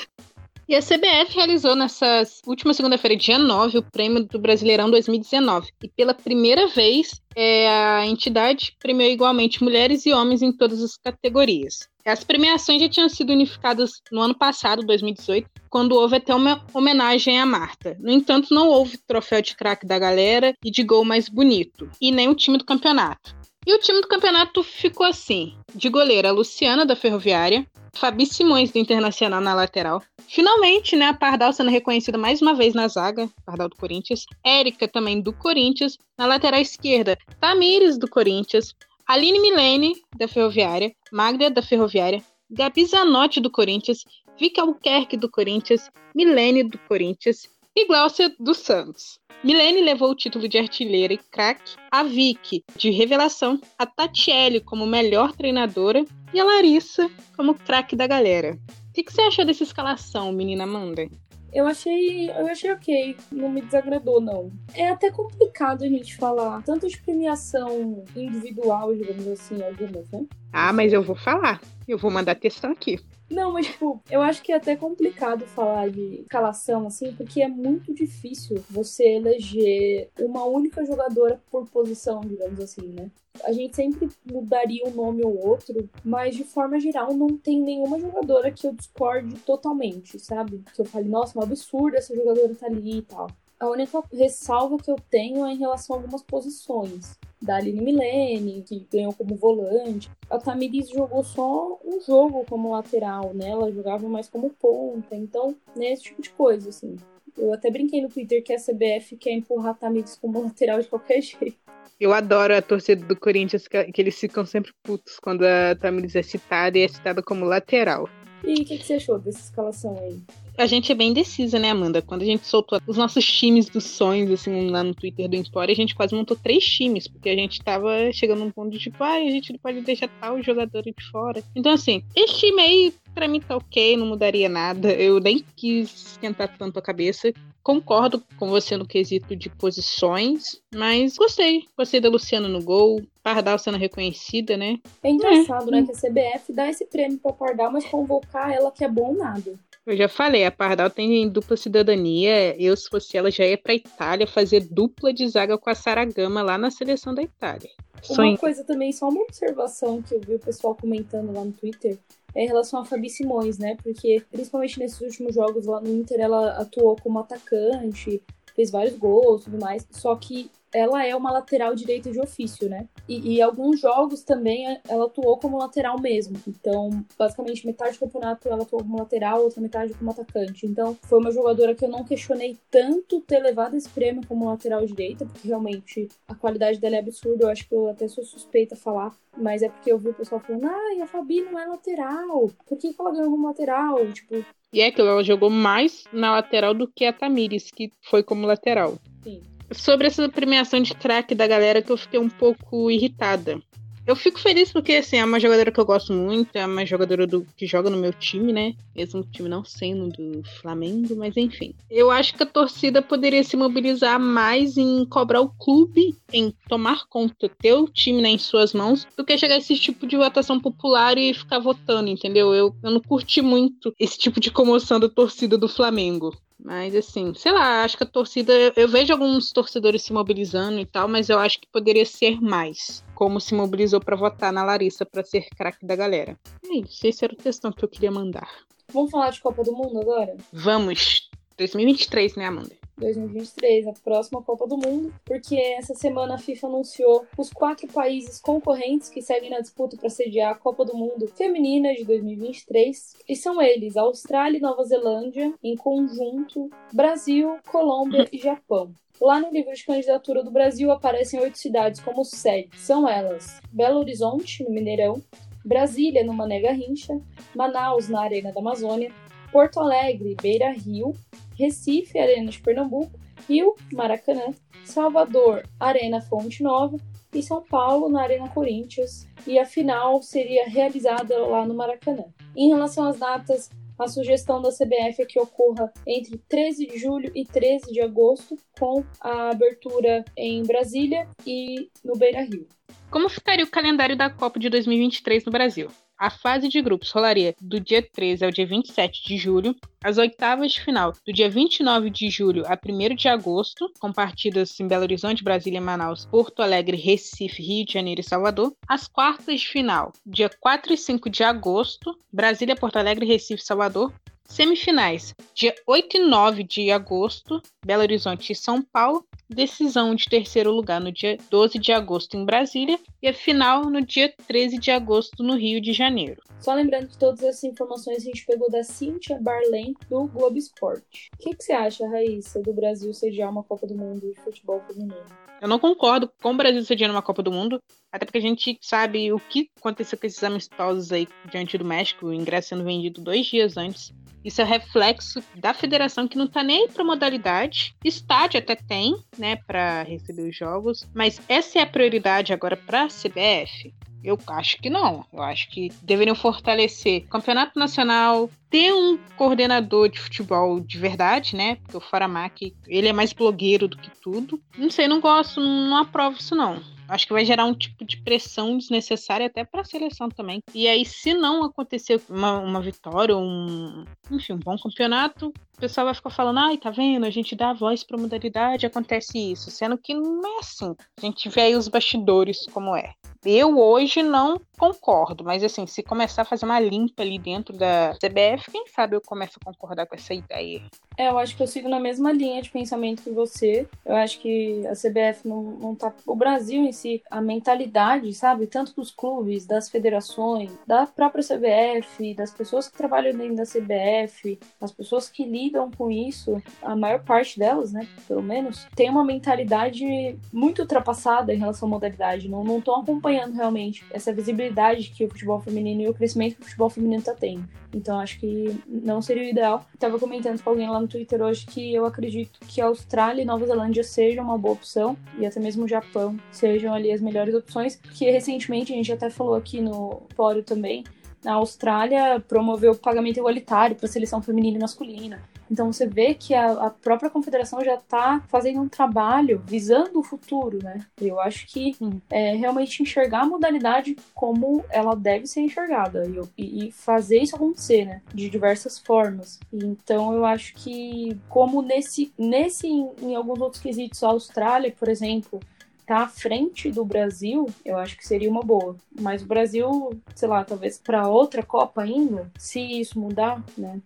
E 0.68 0.76
a 0.76 0.80
CBF 0.80 1.36
realizou 1.36 1.76
nessa 1.76 2.24
última 2.48 2.74
segunda-feira, 2.74 3.18
dia 3.18 3.38
9, 3.38 3.80
o 3.80 3.84
prêmio 3.84 4.26
do 4.26 4.40
Brasileirão 4.40 4.90
2019. 4.90 5.70
E 5.84 5.90
pela 5.90 6.14
primeira 6.14 6.68
vez, 6.68 7.22
é, 7.36 7.70
a 7.70 8.06
entidade 8.06 8.76
premiou 8.80 9.12
igualmente 9.12 9.64
mulheres 9.64 10.06
e 10.06 10.14
homens 10.14 10.42
em 10.42 10.52
todas 10.52 10.82
as 10.82 10.96
categorias. 10.98 11.90
As 12.06 12.24
premiações 12.24 12.82
já 12.82 12.90
tinham 12.90 13.10
sido 13.10 13.32
unificadas 13.32 14.02
no 14.12 14.22
ano 14.22 14.36
passado, 14.36 14.84
2018, 14.84 15.48
quando 15.70 15.96
houve 15.96 16.16
até 16.16 16.34
uma 16.34 16.66
homenagem 16.74 17.40
a 17.40 17.46
Marta. 17.46 17.96
No 18.00 18.12
entanto, 18.12 18.54
não 18.54 18.70
houve 18.70 18.98
troféu 18.98 19.42
de 19.42 19.56
craque 19.56 19.86
da 19.86 20.00
galera 20.00 20.54
e 20.64 20.72
de 20.72 20.84
gol 20.84 21.06
mais 21.06 21.30
bonito, 21.30 21.90
e 22.02 22.12
nem 22.12 22.28
o 22.28 22.36
time 22.36 22.58
do 22.58 22.66
campeonato. 22.66 23.41
E 23.66 23.76
o 23.76 23.80
time 23.80 24.02
do 24.02 24.08
campeonato 24.08 24.64
ficou 24.64 25.06
assim: 25.06 25.56
de 25.76 25.88
goleira, 25.90 26.32
Luciana 26.32 26.86
da 26.86 26.96
Ferroviária, 26.96 27.68
Fabi 27.94 28.26
Simões 28.26 28.72
do 28.72 28.80
Internacional 28.80 29.40
na 29.40 29.54
lateral. 29.54 30.02
Finalmente, 30.28 30.96
né, 30.96 31.08
a 31.08 31.14
Pardal 31.14 31.54
sendo 31.54 31.70
reconhecida 31.70 32.18
mais 32.18 32.42
uma 32.42 32.56
vez 32.56 32.74
na 32.74 32.88
zaga, 32.88 33.30
Pardal 33.46 33.70
do 33.70 33.76
Corinthians. 33.76 34.26
Érica 34.44 34.88
também 34.88 35.22
do 35.22 35.34
Corinthians. 35.34 35.98
Na 36.18 36.26
lateral 36.26 36.60
esquerda, 36.60 37.18
Tamires 37.40 37.98
do 37.98 38.10
Corinthians. 38.10 38.74
Aline 39.08 39.40
Milene 39.40 39.94
da 40.18 40.28
Ferroviária. 40.28 40.92
Magda 41.12 41.50
da 41.50 41.62
Ferroviária. 41.62 42.24
Gabi 42.50 42.86
Zanotti 42.86 43.40
do 43.40 43.52
Corinthians. 43.52 44.06
Vicky 44.40 44.60
Albuquerque 44.60 45.18
do 45.18 45.30
Corinthians. 45.30 45.92
Milene 46.16 46.64
do 46.64 46.80
Corinthians. 46.88 47.48
E 47.76 47.86
Glaucia 47.86 48.34
dos 48.40 48.58
Santos. 48.58 49.20
Milene 49.44 49.82
levou 49.82 50.12
o 50.12 50.16
título 50.16 50.48
de 50.48 50.60
artilheira 50.60 51.14
e 51.14 51.18
craque, 51.18 51.76
a 51.90 52.04
Vicky 52.04 52.64
de 52.76 52.92
revelação, 52.92 53.60
a 53.78 53.88
Tatiele 53.88 54.62
como 54.62 54.86
melhor 54.86 55.34
treinadora 55.34 56.06
e 56.32 56.40
a 56.40 56.44
Larissa 56.44 57.10
como 57.36 57.56
craque 57.56 57.96
da 57.96 58.06
galera. 58.06 58.56
O 58.90 58.94
que, 58.94 59.04
que, 59.04 59.12
você 59.12 59.22
achou 59.22 59.44
dessa 59.44 59.64
escalação, 59.64 60.32
menina 60.32 60.66
Amanda? 60.66 61.08
Eu 61.52 61.66
achei, 61.66 62.30
eu 62.30 62.46
achei 62.48 62.72
ok, 62.72 63.18
não 63.32 63.50
me 63.50 63.62
desagradou 63.62 64.22
não. 64.22 64.52
É 64.76 64.90
até 64.90 65.10
complicado 65.10 65.84
a 65.84 65.88
gente 65.88 66.16
falar 66.18 66.62
tanto 66.62 66.88
de 66.88 67.02
premiação 67.02 68.04
individual, 68.16 68.94
digamos 68.96 69.28
assim, 69.28 69.62
algumas, 69.64 70.08
né? 70.12 70.24
Ah, 70.54 70.72
mas 70.72 70.94
eu 70.94 71.02
vou 71.02 71.16
falar. 71.16 71.60
Eu 71.88 71.98
vou 71.98 72.12
mandar 72.12 72.36
questão 72.36 72.72
aqui. 72.72 73.00
Não, 73.32 73.54
mas, 73.54 73.66
tipo, 73.66 74.04
eu 74.12 74.22
acho 74.22 74.44
que 74.44 74.52
é 74.52 74.56
até 74.58 74.76
complicado 74.76 75.46
falar 75.46 75.90
de 75.90 76.22
escalação, 76.22 76.86
assim, 76.86 77.14
porque 77.14 77.42
é 77.42 77.48
muito 77.48 77.94
difícil 77.94 78.62
você 78.70 79.06
eleger 79.16 80.10
uma 80.20 80.44
única 80.44 80.86
jogadora 80.86 81.42
por 81.50 81.66
posição, 81.70 82.20
digamos 82.20 82.60
assim, 82.60 82.88
né? 82.88 83.10
A 83.46 83.54
gente 83.54 83.74
sempre 83.74 84.10
mudaria 84.30 84.86
um 84.86 84.92
nome 84.92 85.24
ou 85.24 85.48
outro, 85.48 85.90
mas 86.04 86.36
de 86.36 86.44
forma 86.44 86.78
geral 86.78 87.14
não 87.14 87.38
tem 87.38 87.62
nenhuma 87.62 87.98
jogadora 87.98 88.52
que 88.52 88.68
eu 88.68 88.74
discorde 88.74 89.34
totalmente, 89.46 90.20
sabe? 90.20 90.62
Que 90.76 90.82
eu 90.82 90.86
fale, 90.86 91.08
nossa, 91.08 91.38
é 91.38 91.40
um 91.40 91.44
absurdo 91.44 91.96
essa 91.96 92.14
jogadora 92.14 92.54
tá 92.54 92.66
ali 92.66 92.98
e 92.98 93.02
tal. 93.02 93.28
A 93.58 93.70
única 93.70 94.04
ressalva 94.12 94.78
que 94.78 94.92
eu 94.92 94.98
tenho 95.10 95.46
é 95.46 95.54
em 95.54 95.58
relação 95.58 95.96
a 95.96 96.00
algumas 96.00 96.22
posições 96.22 97.18
da 97.42 97.58
Aline 97.58 97.82
Milene, 97.82 98.64
que 98.68 98.86
ganhou 98.92 99.14
como 99.14 99.36
volante. 99.36 100.10
A 100.30 100.38
Tamiris 100.38 100.90
jogou 100.90 101.24
só 101.24 101.80
um 101.84 102.00
jogo 102.00 102.46
como 102.48 102.72
lateral, 102.72 103.34
né? 103.34 103.50
Ela 103.50 103.72
jogava 103.72 104.08
mais 104.08 104.30
como 104.30 104.50
ponta. 104.52 105.16
Então, 105.16 105.56
né, 105.76 105.92
esse 105.92 106.04
tipo 106.04 106.22
de 106.22 106.30
coisa, 106.30 106.70
assim. 106.70 106.98
Eu 107.38 107.54
até 107.54 107.72
brinquei 107.72 108.02
no 108.02 108.10
Twitter 108.10 108.44
que 108.44 108.54
a 108.54 108.58
CBF 108.58 109.16
quer 109.18 109.32
empurrar 109.32 109.72
a 109.72 109.74
Tamiris 109.74 110.18
como 110.18 110.42
lateral 110.44 110.82
de 110.82 110.88
qualquer 110.88 111.22
jeito. 111.22 111.58
Eu 112.00 112.14
adoro 112.14 112.56
a 112.56 112.62
torcida 112.62 113.06
do 113.06 113.16
Corinthians, 113.16 113.68
que, 113.68 114.02
eles 114.02 114.20
ficam 114.20 114.46
sempre 114.46 114.72
putos 114.84 115.20
quando 115.20 115.44
a 115.44 115.76
Tamiris 115.76 116.16
é 116.16 116.24
citada 116.24 116.78
e 116.78 116.82
é 116.82 116.88
citada 116.88 117.22
como 117.22 117.46
lateral. 117.46 118.10
E 118.44 118.54
o 118.54 118.66
que, 118.66 118.78
que, 118.78 118.84
você 118.84 118.96
achou 118.96 119.20
dessa 119.20 119.40
escalação 119.40 119.96
aí? 120.00 120.20
A 120.62 120.68
gente 120.68 120.92
é 120.92 120.96
bem 120.96 121.10
indecisa, 121.10 121.58
né, 121.58 121.72
Amanda? 121.72 122.04
Quando 122.04 122.22
a 122.22 122.26
gente 122.26 122.46
soltou 122.46 122.80
os 122.86 122.96
nossos 122.96 123.26
times 123.26 123.68
dos 123.68 123.84
sonhos, 123.84 124.30
assim, 124.30 124.70
lá 124.70 124.84
no 124.84 124.94
Twitter 124.94 125.28
do 125.28 125.36
Empório, 125.36 125.72
a 125.72 125.76
gente 125.76 125.96
quase 125.96 126.14
montou 126.14 126.38
três 126.38 126.64
times, 126.64 127.08
porque 127.08 127.30
a 127.30 127.36
gente 127.36 127.64
tava 127.64 128.12
chegando 128.14 128.42
num 128.42 128.52
ponto 128.52 128.70
de 128.70 128.78
tipo, 128.78 129.04
ah, 129.04 129.14
a 129.14 129.22
gente 129.22 129.52
não 129.52 129.58
pode 129.58 129.82
deixar 129.82 130.08
tal 130.22 130.40
jogador 130.44 130.84
de 130.84 130.94
fora. 131.12 131.44
Então, 131.56 131.72
assim, 131.72 132.04
esse 132.16 132.38
time 132.38 132.62
aí, 132.62 132.94
pra 133.16 133.28
mim, 133.28 133.42
tá 133.42 133.58
ok, 133.58 133.98
não 133.98 134.06
mudaria 134.06 134.48
nada. 134.48 134.94
Eu 134.94 135.20
nem 135.20 135.44
quis 135.56 136.12
esquentar 136.12 136.56
tanto 136.56 136.78
a 136.78 136.82
cabeça. 136.82 137.34
Concordo 137.64 138.24
com 138.38 138.48
você 138.48 138.78
no 138.78 138.86
quesito 138.86 139.36
de 139.36 139.50
posições, 139.50 140.62
mas 140.76 141.18
gostei. 141.18 141.64
Gostei 141.76 142.00
da 142.00 142.10
Luciana 142.10 142.48
no 142.48 142.62
gol, 142.62 143.02
Pardal 143.24 143.58
sendo 143.58 143.80
reconhecida, 143.80 144.56
né? 144.56 144.78
É 145.02 145.10
engraçado, 145.10 145.70
é. 145.70 145.82
né, 145.82 145.88
que 145.88 145.92
a 145.92 145.96
CBF 145.96 146.54
dá 146.54 146.70
esse 146.70 146.86
prêmio 146.86 147.18
pra 147.18 147.34
Pardal, 147.34 147.72
mas 147.72 147.86
convocar 147.86 148.52
ela 148.52 148.72
que 148.72 148.84
é 148.84 148.88
bom 148.88 149.16
nada. 149.16 149.54
Eu 149.86 149.98
já 149.98 150.08
falei, 150.08 150.46
a 150.46 150.52
Pardal 150.52 150.90
tem 150.90 151.28
dupla 151.28 151.58
cidadania. 151.58 152.56
Eu, 152.62 152.78
se 152.78 152.88
fosse 152.88 153.18
ela, 153.18 153.32
já 153.32 153.46
ia 153.46 153.58
pra 153.58 153.74
Itália 153.74 154.28
fazer 154.28 154.68
dupla 154.70 155.12
de 155.12 155.28
zaga 155.28 155.58
com 155.58 155.70
a 155.70 155.76
Saragama 155.76 156.44
lá 156.44 156.58
na 156.58 156.70
seleção 156.70 157.16
da 157.16 157.24
Itália. 157.24 157.70
Uma 157.96 158.16
Sonho. 158.16 158.38
coisa 158.38 158.64
também, 158.64 158.92
só 158.92 159.10
uma 159.10 159.22
observação 159.22 160.02
que 160.02 160.14
eu 160.14 160.20
vi 160.20 160.36
o 160.36 160.40
pessoal 160.40 160.76
comentando 160.76 161.34
lá 161.34 161.44
no 161.44 161.52
Twitter 161.52 161.98
é 162.34 162.44
em 162.44 162.48
relação 162.48 162.80
a 162.80 162.86
Fabi 162.86 163.10
Simões, 163.10 163.58
né? 163.58 163.76
Porque, 163.84 164.24
principalmente 164.32 164.80
nesses 164.80 165.02
últimos 165.02 165.36
jogos 165.36 165.66
lá 165.66 165.82
no 165.82 165.90
Inter, 165.90 166.20
ela 166.20 166.52
atuou 166.58 166.96
como 166.96 167.20
atacante, 167.20 168.22
fez 168.56 168.72
vários 168.72 168.96
gols 168.96 169.42
e 169.42 169.46
tudo 169.46 169.60
mais. 169.60 169.86
Só 169.92 170.16
que 170.16 170.50
ela 170.74 171.06
é 171.06 171.16
uma 171.16 171.32
lateral 171.32 171.76
direita 171.76 172.12
de 172.12 172.20
ofício, 172.20 172.70
né? 172.70 172.88
E, 173.08 173.36
e, 173.36 173.42
alguns 173.42 173.80
jogos 173.80 174.24
também 174.24 174.68
é, 174.68 174.82
ela 174.88 175.06
atuou 175.06 175.38
como 175.38 175.58
lateral 175.58 176.00
mesmo. 176.00 176.38
Então, 176.48 177.04
basicamente, 177.18 177.66
metade 177.66 177.94
do 177.94 178.00
campeonato 178.00 178.48
ela 178.48 178.64
atuou 178.64 178.82
como 178.82 178.98
lateral, 178.98 179.44
outra 179.44 179.62
metade 179.62 179.94
como 179.94 180.12
atacante. 180.12 180.66
Então, 180.66 180.98
foi 181.04 181.20
uma 181.20 181.32
jogadora 181.32 181.76
que 181.76 181.84
eu 181.84 181.90
não 181.90 182.04
questionei 182.04 182.58
tanto 182.70 183.22
ter 183.22 183.40
levado 183.40 183.76
esse 183.76 183.90
prêmio 183.90 184.26
como 184.28 184.46
lateral 184.46 184.86
direita, 184.86 185.26
porque 185.26 185.48
realmente 185.48 186.08
a 186.28 186.36
qualidade 186.36 186.80
dela 186.80 186.96
é 186.96 187.00
absurda. 187.00 187.46
Eu 187.46 187.50
acho 187.50 187.68
que 187.68 187.76
eu 187.76 187.90
até 187.90 188.08
sou 188.08 188.24
suspeita 188.24 188.76
a 188.76 188.78
falar. 188.78 189.16
Mas 189.38 189.62
é 189.62 189.70
porque 189.70 189.92
eu 189.92 189.98
vi 189.98 190.10
o 190.10 190.14
pessoal 190.14 190.42
falando, 190.42 190.66
ah, 190.66 191.04
a 191.04 191.08
Fabi 191.08 191.42
não 191.42 191.58
é 191.58 191.66
lateral. 191.66 192.50
Por 192.68 192.78
que, 192.78 192.94
que 192.94 193.02
ela 193.02 193.12
ganhou 193.12 193.32
como 193.32 193.48
lateral? 193.48 194.12
Tipo, 194.12 194.46
e 194.74 194.80
é 194.80 194.92
que 194.92 195.02
ela 195.02 195.24
jogou 195.24 195.50
mais 195.50 196.06
na 196.14 196.32
lateral 196.32 196.74
do 196.74 196.88
que 196.88 197.06
a 197.06 197.14
Tamires, 197.14 197.70
que 197.72 197.92
foi 198.02 198.24
como 198.24 198.46
lateral. 198.46 198.98
Sim 199.24 199.42
sobre 199.74 200.08
essa 200.08 200.28
premiação 200.30 200.82
de 200.82 200.94
craque 200.94 201.36
da 201.36 201.48
galera 201.48 201.82
que 201.82 201.92
eu 201.92 201.98
fiquei 201.98 202.20
um 202.20 202.30
pouco 202.30 202.90
irritada. 202.90 203.62
Eu 204.06 204.16
fico 204.16 204.40
feliz 204.40 204.72
porque, 204.72 204.94
assim, 204.94 205.18
é 205.18 205.26
uma 205.26 205.40
jogadora 205.40 205.72
que 205.72 205.80
eu 205.80 205.86
gosto 205.86 206.12
muito, 206.12 206.56
é 206.56 206.66
uma 206.66 206.86
jogadora 206.86 207.28
do, 207.28 207.46
que 207.56 207.68
joga 207.68 207.88
no 207.88 207.98
meu 207.98 208.12
time, 208.12 208.52
né? 208.52 208.74
Mesmo 208.96 209.22
o 209.22 209.24
time 209.24 209.48
não 209.48 209.64
sendo 209.64 210.10
do 210.10 210.44
Flamengo, 210.60 211.16
mas 211.16 211.38
enfim. 211.38 211.76
Eu 211.90 212.10
acho 212.10 212.34
que 212.34 212.42
a 212.42 212.48
torcida 212.48 213.02
poderia 213.02 213.44
se 213.44 213.56
mobilizar 213.56 214.20
mais 214.20 214.76
em 214.76 215.06
cobrar 215.06 215.42
o 215.42 215.50
clube, 215.50 216.16
em 216.34 216.52
tomar 216.68 217.06
conta, 217.08 217.48
ter 217.48 217.74
o 217.74 217.88
time 217.88 218.24
né, 218.24 218.30
em 218.30 218.40
suas 218.40 218.74
mãos, 218.74 219.08
do 219.16 219.24
que 219.24 219.38
chegar 219.38 219.56
a 219.56 219.60
esse 219.60 219.76
tipo 219.76 220.08
de 220.08 220.18
votação 220.18 220.60
popular 220.60 221.16
e 221.18 221.34
ficar 221.34 221.60
votando, 221.60 222.10
entendeu? 222.10 222.56
Eu, 222.56 222.76
eu 222.82 222.92
não 222.92 223.00
curti 223.00 223.42
muito 223.42 223.94
esse 224.00 224.18
tipo 224.18 224.40
de 224.40 224.50
comoção 224.50 225.00
da 225.00 225.08
torcida 225.08 225.58
do 225.58 225.70
Flamengo. 225.70 226.36
Mas 226.64 226.96
assim, 226.96 227.34
sei 227.34 227.52
lá, 227.52 227.84
acho 227.84 227.98
que 227.98 228.04
a 228.04 228.08
torcida. 228.08 228.54
Eu 228.76 228.88
vejo 228.88 229.12
alguns 229.12 229.52
torcedores 229.52 230.04
se 230.04 230.14
mobilizando 230.14 230.80
e 230.80 230.86
tal, 230.86 231.08
mas 231.08 231.30
eu 231.30 231.40
acho 231.40 231.60
que 231.60 231.68
poderia 231.68 232.06
ser 232.06 232.40
mais. 232.40 233.04
Como 233.16 233.42
se 233.42 233.54
mobilizou 233.56 234.00
para 234.00 234.16
votar 234.16 234.54
na 234.54 234.64
Larissa 234.64 235.06
para 235.06 235.24
ser 235.24 235.48
craque 235.58 235.86
da 235.86 235.96
galera. 235.96 236.38
É 236.66 236.76
isso, 236.76 237.06
esse 237.06 237.26
era 237.26 237.34
o 237.34 237.38
textão 237.38 237.72
que 237.72 237.84
eu 237.84 237.90
queria 237.90 238.12
mandar. 238.12 238.50
Vamos 238.94 239.10
falar 239.10 239.32
de 239.32 239.42
Copa 239.42 239.64
do 239.64 239.74
Mundo 239.74 240.00
agora? 240.00 240.36
Vamos! 240.52 241.30
2023, 241.58 242.36
né, 242.36 242.46
Amanda? 242.46 242.81
2023, 243.02 243.88
a 243.88 243.94
próxima 243.94 244.42
Copa 244.42 244.66
do 244.68 244.78
Mundo, 244.78 245.14
porque 245.26 245.56
essa 245.56 245.94
semana 245.94 246.36
a 246.36 246.38
FIFA 246.38 246.68
anunciou 246.68 247.26
os 247.38 247.52
quatro 247.52 247.88
países 247.88 248.40
concorrentes 248.40 249.10
que 249.10 249.22
seguem 249.22 249.50
na 249.50 249.60
disputa 249.60 249.98
para 249.98 250.10
sediar 250.10 250.52
a 250.52 250.58
Copa 250.58 250.86
do 250.86 250.96
Mundo 250.96 251.28
Feminina 251.28 251.94
de 251.94 252.06
2023, 252.06 253.18
e 253.28 253.36
são 253.36 253.62
eles 253.62 253.98
Austrália 253.98 254.58
e 254.58 254.62
Nova 254.62 254.84
Zelândia, 254.86 255.54
em 255.62 255.76
conjunto, 255.76 256.70
Brasil, 256.94 257.58
Colômbia 257.70 258.30
e 258.32 258.38
Japão. 258.38 258.94
Lá 259.20 259.40
no 259.40 259.52
livro 259.52 259.74
de 259.74 259.86
candidatura 259.86 260.44
do 260.44 260.50
Brasil 260.50 260.92
aparecem 260.92 261.40
oito 261.40 261.58
cidades 261.58 262.00
como 262.00 262.26
sede. 262.26 262.70
São 262.78 263.08
elas 263.08 263.62
Belo 263.72 264.00
Horizonte, 264.00 264.64
no 264.64 264.72
Mineirão, 264.72 265.22
Brasília, 265.64 266.24
no 266.24 266.34
Mané 266.34 266.60
Garrincha, 266.60 267.22
Manaus, 267.56 268.10
na 268.10 268.22
Arena 268.22 268.52
da 268.52 268.60
Amazônia, 268.60 269.14
Porto 269.52 269.80
Alegre, 269.80 270.36
Beira 270.42 270.72
Rio, 270.72 271.14
Recife, 271.62 272.18
Arena 272.18 272.50
de 272.50 272.60
Pernambuco, 272.60 273.20
Rio, 273.48 273.76
Maracanã, 273.94 274.54
Salvador, 274.84 275.64
Arena 275.80 276.22
Fonte 276.22 276.64
Nova 276.64 276.98
e 277.34 277.42
São 277.42 277.64
Paulo, 277.64 278.10
na 278.10 278.24
Arena 278.24 278.50
Corinthians, 278.50 279.28
e 279.48 279.58
a 279.58 279.66
final 279.66 280.22
seria 280.22 280.68
realizada 280.68 281.38
lá 281.46 281.66
no 281.66 281.74
Maracanã. 281.74 282.26
Em 282.56 282.70
relação 282.70 283.08
às 283.08 283.20
datas, 283.20 283.70
a 283.98 284.08
sugestão 284.08 284.62
da 284.62 284.70
CBF 284.70 285.22
é 285.22 285.26
que 285.26 285.40
ocorra 285.40 285.94
entre 286.08 286.38
13 286.50 286.88
de 286.88 286.98
julho 286.98 287.32
e 287.36 287.46
13 287.46 287.94
de 287.94 288.02
agosto, 288.02 288.56
com 288.80 289.04
a 289.22 289.52
abertura 289.52 290.26
em 290.36 290.64
Brasília 290.64 291.28
e 291.46 291.90
no 292.04 292.18
Beira 292.18 292.42
Rio. 292.42 292.68
Como 293.12 293.30
ficaria 293.30 293.64
o 293.64 293.70
calendário 293.70 294.18
da 294.18 294.30
Copa 294.30 294.60
de 294.60 294.70
2023 294.70 295.46
no 295.46 295.52
Brasil? 295.52 295.88
A 296.22 296.30
fase 296.30 296.70
de 296.70 296.80
grupos 296.84 297.10
rolaria 297.10 297.56
do 297.60 297.80
dia 297.80 298.00
13 298.00 298.46
ao 298.46 298.52
dia 298.52 298.64
27 298.64 299.26
de 299.26 299.38
julho, 299.38 299.76
as 300.04 300.20
oitavas 300.20 300.74
de 300.74 300.80
final 300.80 301.14
do 301.26 301.34
dia 301.34 301.50
29 301.50 302.12
de 302.12 302.30
julho 302.30 302.64
a 302.68 302.78
1 302.78 303.16
de 303.16 303.28
agosto, 303.28 303.92
com 304.00 304.14
partidas 304.14 304.80
em 304.80 304.88
Belo 304.88 305.02
Horizonte, 305.02 305.44
Brasília, 305.44 305.82
Manaus, 305.82 306.24
Porto 306.26 306.62
Alegre, 306.62 306.96
Recife, 306.96 307.64
Rio 307.64 307.88
de 307.88 307.94
Janeiro 307.94 308.22
e 308.22 308.24
Salvador. 308.24 308.72
As 308.88 309.08
quartas 309.08 309.62
de 309.62 309.68
final, 309.68 310.14
dia 310.24 310.48
4 310.60 310.94
e 310.94 310.98
5 310.98 311.28
de 311.28 311.44
agosto, 311.44 312.16
Brasília, 312.32 312.76
Porto 312.76 312.98
Alegre, 312.98 313.26
Recife, 313.26 313.64
Salvador. 313.64 314.14
Semifinais, 314.46 315.34
dia 315.54 315.74
8 315.88 316.18
e 316.18 316.20
9 316.20 316.64
de 316.64 316.92
agosto, 316.92 317.62
Belo 317.86 318.04
Horizonte 318.04 318.52
e 318.52 318.56
São 318.56 318.82
Paulo. 318.82 319.26
Decisão 319.50 320.16
de 320.16 320.26
terceiro 320.26 320.72
lugar 320.72 321.02
no 321.02 321.12
dia 321.12 321.38
12 321.50 321.78
de 321.78 321.92
agosto 321.92 322.38
em 322.38 322.46
Brasília. 322.46 323.00
E 323.22 323.28
a 323.28 323.34
final 323.34 323.90
no 323.90 324.02
dia 324.02 324.34
13 324.48 324.78
de 324.78 324.92
agosto 324.92 325.44
no 325.44 325.56
Rio 325.56 325.82
de 325.82 325.94
Janeiro. 325.94 326.42
Só 326.60 326.74
lembrando 326.74 327.08
que 327.08 327.18
todas 327.18 327.44
essas 327.44 327.64
informações 327.64 328.18
a 328.18 328.26
gente 328.26 328.46
pegou 328.46 328.70
da 328.70 328.84
Cynthia 328.84 329.40
Barlen 329.42 329.94
do 330.10 330.28
Globo 330.28 330.58
Esporte. 330.58 331.30
O 331.34 331.38
que, 331.38 331.56
que 331.56 331.64
você 331.64 331.74
acha, 331.74 332.08
Raíssa, 332.08 332.62
do 332.62 332.74
Brasil 332.74 333.14
sediar 333.14 333.50
uma 333.50 333.64
Copa 333.64 333.88
do 333.88 333.96
Mundo 333.96 334.22
de 334.22 334.40
futebol 334.42 334.82
feminino? 334.88 335.51
Eu 335.62 335.68
não 335.68 335.78
concordo 335.78 336.28
com 336.42 336.54
o 336.54 336.58
Brasil 336.58 336.84
sediando 336.84 337.14
uma 337.14 337.22
Copa 337.22 337.44
do 337.44 337.52
Mundo, 337.52 337.80
até 338.12 338.26
porque 338.26 338.40
a 338.40 338.42
gente 338.42 338.80
sabe 338.82 339.32
o 339.32 339.40
que 339.40 339.70
aconteceu 339.78 340.18
com 340.18 340.26
esses 340.26 340.44
amistosos 340.44 341.12
aí 341.12 341.28
diante 341.52 341.78
do 341.78 341.86
México, 341.86 342.26
o 342.26 342.34
ingresso 342.34 342.70
sendo 342.70 342.84
vendido 342.84 343.22
dois 343.22 343.46
dias 343.46 343.78
antes. 343.78 344.12
Isso 344.44 344.60
é 344.60 344.64
reflexo 344.64 345.40
da 345.56 345.72
federação 345.72 346.28
que 346.28 346.36
não 346.36 346.48
tá 346.48 346.64
nem 346.64 346.88
para 346.88 347.04
modalidade. 347.04 347.94
Estádio 348.04 348.58
até 348.58 348.76
tem, 348.76 349.16
né, 349.38 349.56
para 349.56 350.02
receber 350.02 350.50
os 350.50 350.58
jogos, 350.58 351.08
mas 351.14 351.40
essa 351.48 351.78
é 351.78 351.84
a 351.84 351.88
prioridade 351.88 352.52
agora 352.52 352.76
para 352.76 353.04
a 353.04 353.08
CBF. 353.08 353.94
Eu 354.24 354.38
acho 354.48 354.78
que 354.78 354.90
não. 354.90 355.26
Eu 355.34 355.42
acho 355.42 355.70
que 355.70 355.90
deveriam 356.02 356.36
fortalecer 356.36 357.26
campeonato 357.28 357.78
nacional, 357.78 358.50
ter 358.70 358.94
um 358.94 359.18
coordenador 359.36 360.10
de 360.10 360.20
futebol 360.20 360.80
de 360.80 360.98
verdade, 360.98 361.56
né? 361.56 361.76
Porque 361.76 361.98
o 361.98 362.02
Faramac, 362.02 362.74
ele 362.88 363.08
é 363.08 363.14
mais 363.14 363.34
blogueiro 363.34 363.88
do 363.88 363.98
que 363.98 364.10
tudo. 364.22 364.62
Não 364.78 364.90
sei, 364.90 365.08
não 365.08 365.20
gosto, 365.20 365.60
não, 365.60 365.98
aprovo 365.98 366.38
isso 366.38 366.56
não. 366.56 366.82
Acho 367.08 367.28
que 367.28 367.34
vai 367.34 367.44
gerar 367.44 367.66
um 367.66 367.74
tipo 367.74 368.06
de 368.06 368.16
pressão 368.16 368.78
desnecessária 368.78 369.48
até 369.48 369.66
para 369.66 369.82
a 369.82 369.86
seleção 369.86 370.30
também. 370.30 370.64
E 370.74 370.88
aí, 370.88 371.04
se 371.04 371.34
não 371.34 371.66
acontecer 371.66 372.22
uma, 372.30 372.60
uma 372.60 372.80
vitória, 372.80 373.36
um, 373.36 374.06
enfim, 374.32 374.54
um 374.54 374.60
bom 374.60 374.78
campeonato, 374.78 375.54
pessoal 375.82 376.06
vai 376.06 376.14
ficar 376.14 376.30
falando, 376.30 376.60
ai, 376.60 376.78
tá 376.78 376.92
vendo? 376.92 377.26
A 377.26 377.30
gente 377.32 377.56
dá 377.56 377.74
voz 377.74 378.04
pra 378.04 378.18
modalidade, 378.18 378.86
acontece 378.86 379.38
isso. 379.52 379.72
Sendo 379.72 379.98
que 379.98 380.14
não 380.14 380.58
é 380.58 380.60
assim. 380.60 380.96
A 381.18 381.22
gente 381.22 381.50
vê 381.50 381.62
aí 381.62 381.76
os 381.76 381.88
bastidores 381.88 382.66
como 382.72 382.96
é. 382.96 383.14
Eu 383.44 383.80
hoje 383.80 384.22
não 384.22 384.62
concordo, 384.78 385.44
mas 385.44 385.64
assim, 385.64 385.88
se 385.88 386.04
começar 386.04 386.44
a 386.44 386.46
fazer 386.46 386.66
uma 386.66 386.80
limpa 386.80 387.24
ali 387.24 387.40
dentro 387.40 387.76
da 387.76 388.14
CBF, 388.14 388.70
quem 388.72 388.86
sabe 388.88 389.16
eu 389.16 389.22
começo 389.22 389.58
a 389.60 389.66
concordar 389.66 390.06
com 390.06 390.14
essa 390.14 390.32
ideia. 390.34 390.84
É, 391.18 391.28
eu 391.28 391.38
acho 391.40 391.56
que 391.56 391.64
eu 391.64 391.68
sigo 391.68 391.90
na 391.90 392.00
mesma 392.00 392.32
linha 392.32 392.62
de 392.62 392.70
pensamento 392.70 393.24
que 393.24 393.32
você. 393.32 393.88
Eu 394.06 394.16
acho 394.16 394.40
que 394.40 394.86
a 394.86 394.94
CBF 394.94 395.48
não, 395.48 395.64
não 395.64 395.96
tá. 395.96 396.14
O 396.26 396.36
Brasil 396.36 396.84
em 396.84 396.92
si, 396.92 397.22
a 397.32 397.42
mentalidade, 397.42 398.32
sabe? 398.34 398.68
Tanto 398.68 398.96
dos 398.96 399.10
clubes, 399.10 399.66
das 399.66 399.90
federações, 399.90 400.72
da 400.86 401.08
própria 401.08 401.44
CBF, 401.44 402.36
das 402.36 402.52
pessoas 402.52 402.88
que 402.88 402.98
trabalham 402.98 403.36
dentro 403.36 403.56
da 403.56 403.64
CBF, 403.64 404.60
as 404.80 404.92
pessoas 404.92 405.30
que 405.30 405.46
lidam 405.46 405.71
com 405.96 406.12
isso, 406.12 406.62
a 406.82 406.96
maior 406.96 407.24
parte 407.24 407.58
delas, 407.58 407.92
né? 407.92 408.08
Pelo 408.28 408.42
menos, 408.42 408.88
tem 408.96 409.10
uma 409.10 409.24
mentalidade 409.24 410.38
muito 410.52 410.82
ultrapassada 410.82 411.54
em 411.54 411.58
relação 411.58 411.88
à 411.88 411.92
modalidade. 411.92 412.50
Não 412.50 412.78
estão 412.78 413.02
acompanhando 413.02 413.54
realmente 413.54 414.06
essa 414.12 414.34
visibilidade 414.34 415.10
que 415.10 415.26
o 415.26 415.30
futebol 415.30 415.60
feminino 415.60 416.02
e 416.02 416.10
o 416.10 416.14
crescimento 416.14 416.56
que 416.56 416.62
o 416.62 416.66
futebol 416.66 416.90
feminino 416.90 417.20
está 417.20 417.34
tendo. 417.34 417.68
Então 417.94 418.20
acho 418.20 418.40
que 418.40 418.80
não 418.88 419.22
seria 419.22 419.44
o 419.44 419.48
ideal. 419.48 419.86
Tava 420.00 420.18
comentando 420.18 420.62
com 420.62 420.70
alguém 420.70 420.90
lá 420.90 421.00
no 421.00 421.08
Twitter 421.08 421.42
hoje 421.42 421.66
que 421.66 421.94
eu 421.94 422.06
acredito 422.06 422.60
que 422.62 422.82
a 422.82 422.86
Austrália 422.86 423.42
e 423.42 423.46
Nova 423.46 423.66
Zelândia 423.66 424.04
sejam 424.04 424.46
uma 424.46 424.58
boa 424.58 424.74
opção 424.74 425.18
e 425.38 425.46
até 425.46 425.60
mesmo 425.60 425.86
o 425.86 425.88
Japão 425.88 426.38
sejam 426.52 426.94
ali 426.94 427.12
as 427.12 427.22
melhores 427.22 427.54
opções, 427.54 427.98
porque 427.98 428.30
recentemente 428.30 428.94
a 428.94 428.96
gente 428.96 429.12
até 429.12 429.30
falou 429.30 429.56
aqui 429.56 429.82
no 429.82 430.22
fórum 430.36 430.62
também, 430.62 431.04
a 431.46 431.54
Austrália 431.54 432.40
promoveu 432.40 432.92
o 432.92 432.98
pagamento 432.98 433.38
igualitário 433.38 433.96
para 433.96 434.06
a 434.06 434.10
seleção 434.10 434.42
feminina 434.42 434.78
e 434.78 434.82
masculina. 434.82 435.42
Então 435.72 435.92
você 435.92 436.06
vê 436.06 436.34
que 436.34 436.54
a, 436.54 436.74
a 436.74 436.90
própria 436.90 437.30
confederação 437.30 437.82
já 437.84 437.96
está 437.96 438.44
fazendo 438.50 438.82
um 438.82 438.90
trabalho 438.90 439.64
visando 439.66 440.20
o 440.20 440.24
futuro, 440.24 440.80
né? 440.84 441.06
Eu 441.20 441.40
acho 441.40 441.66
que 441.68 441.96
é, 442.30 442.54
realmente 442.56 443.02
enxergar 443.02 443.44
a 443.44 443.46
modalidade 443.46 444.18
como 444.36 444.84
ela 444.90 445.16
deve 445.16 445.48
ser 445.48 445.62
enxergada 445.62 446.30
e, 446.58 446.88
e, 446.88 446.92
fazer 446.92 447.42
isso 447.42 447.56
acontecer, 447.56 448.06
né? 448.06 448.22
De 448.34 448.50
diversas 448.50 449.00
formas. 449.00 449.62
Então 449.72 450.34
eu 450.34 450.44
acho 450.44 450.74
que 450.74 451.40
como 451.48 451.82
nesse, 451.82 452.34
nesse 452.38 452.88
em, 452.88 453.36
alguns 453.36 453.62
outros 453.62 453.82
quesitos, 453.82 454.22
a 454.24 454.28
Austrália, 454.28 454.94
por 455.00 455.08
exemplo, 455.08 455.62
tá 456.06 456.24
à 456.24 456.28
frente 456.28 456.92
do 456.92 457.06
Brasil, 457.06 457.70
eu 457.86 457.98
acho 457.98 458.18
que 458.18 458.28
seria 458.28 458.50
uma 458.50 458.62
boa. 458.62 458.98
Mas 459.22 459.42
o 459.42 459.46
Brasil, 459.46 460.12
sei 460.36 460.50
lá, 460.50 460.66
talvez 460.66 460.98
para 460.98 461.30
outra 461.30 461.64
Copa 461.64 462.02
ainda, 462.02 462.52
se 462.58 462.82
isso 462.82 463.18
mudar, 463.18 463.64
né? 463.78 464.02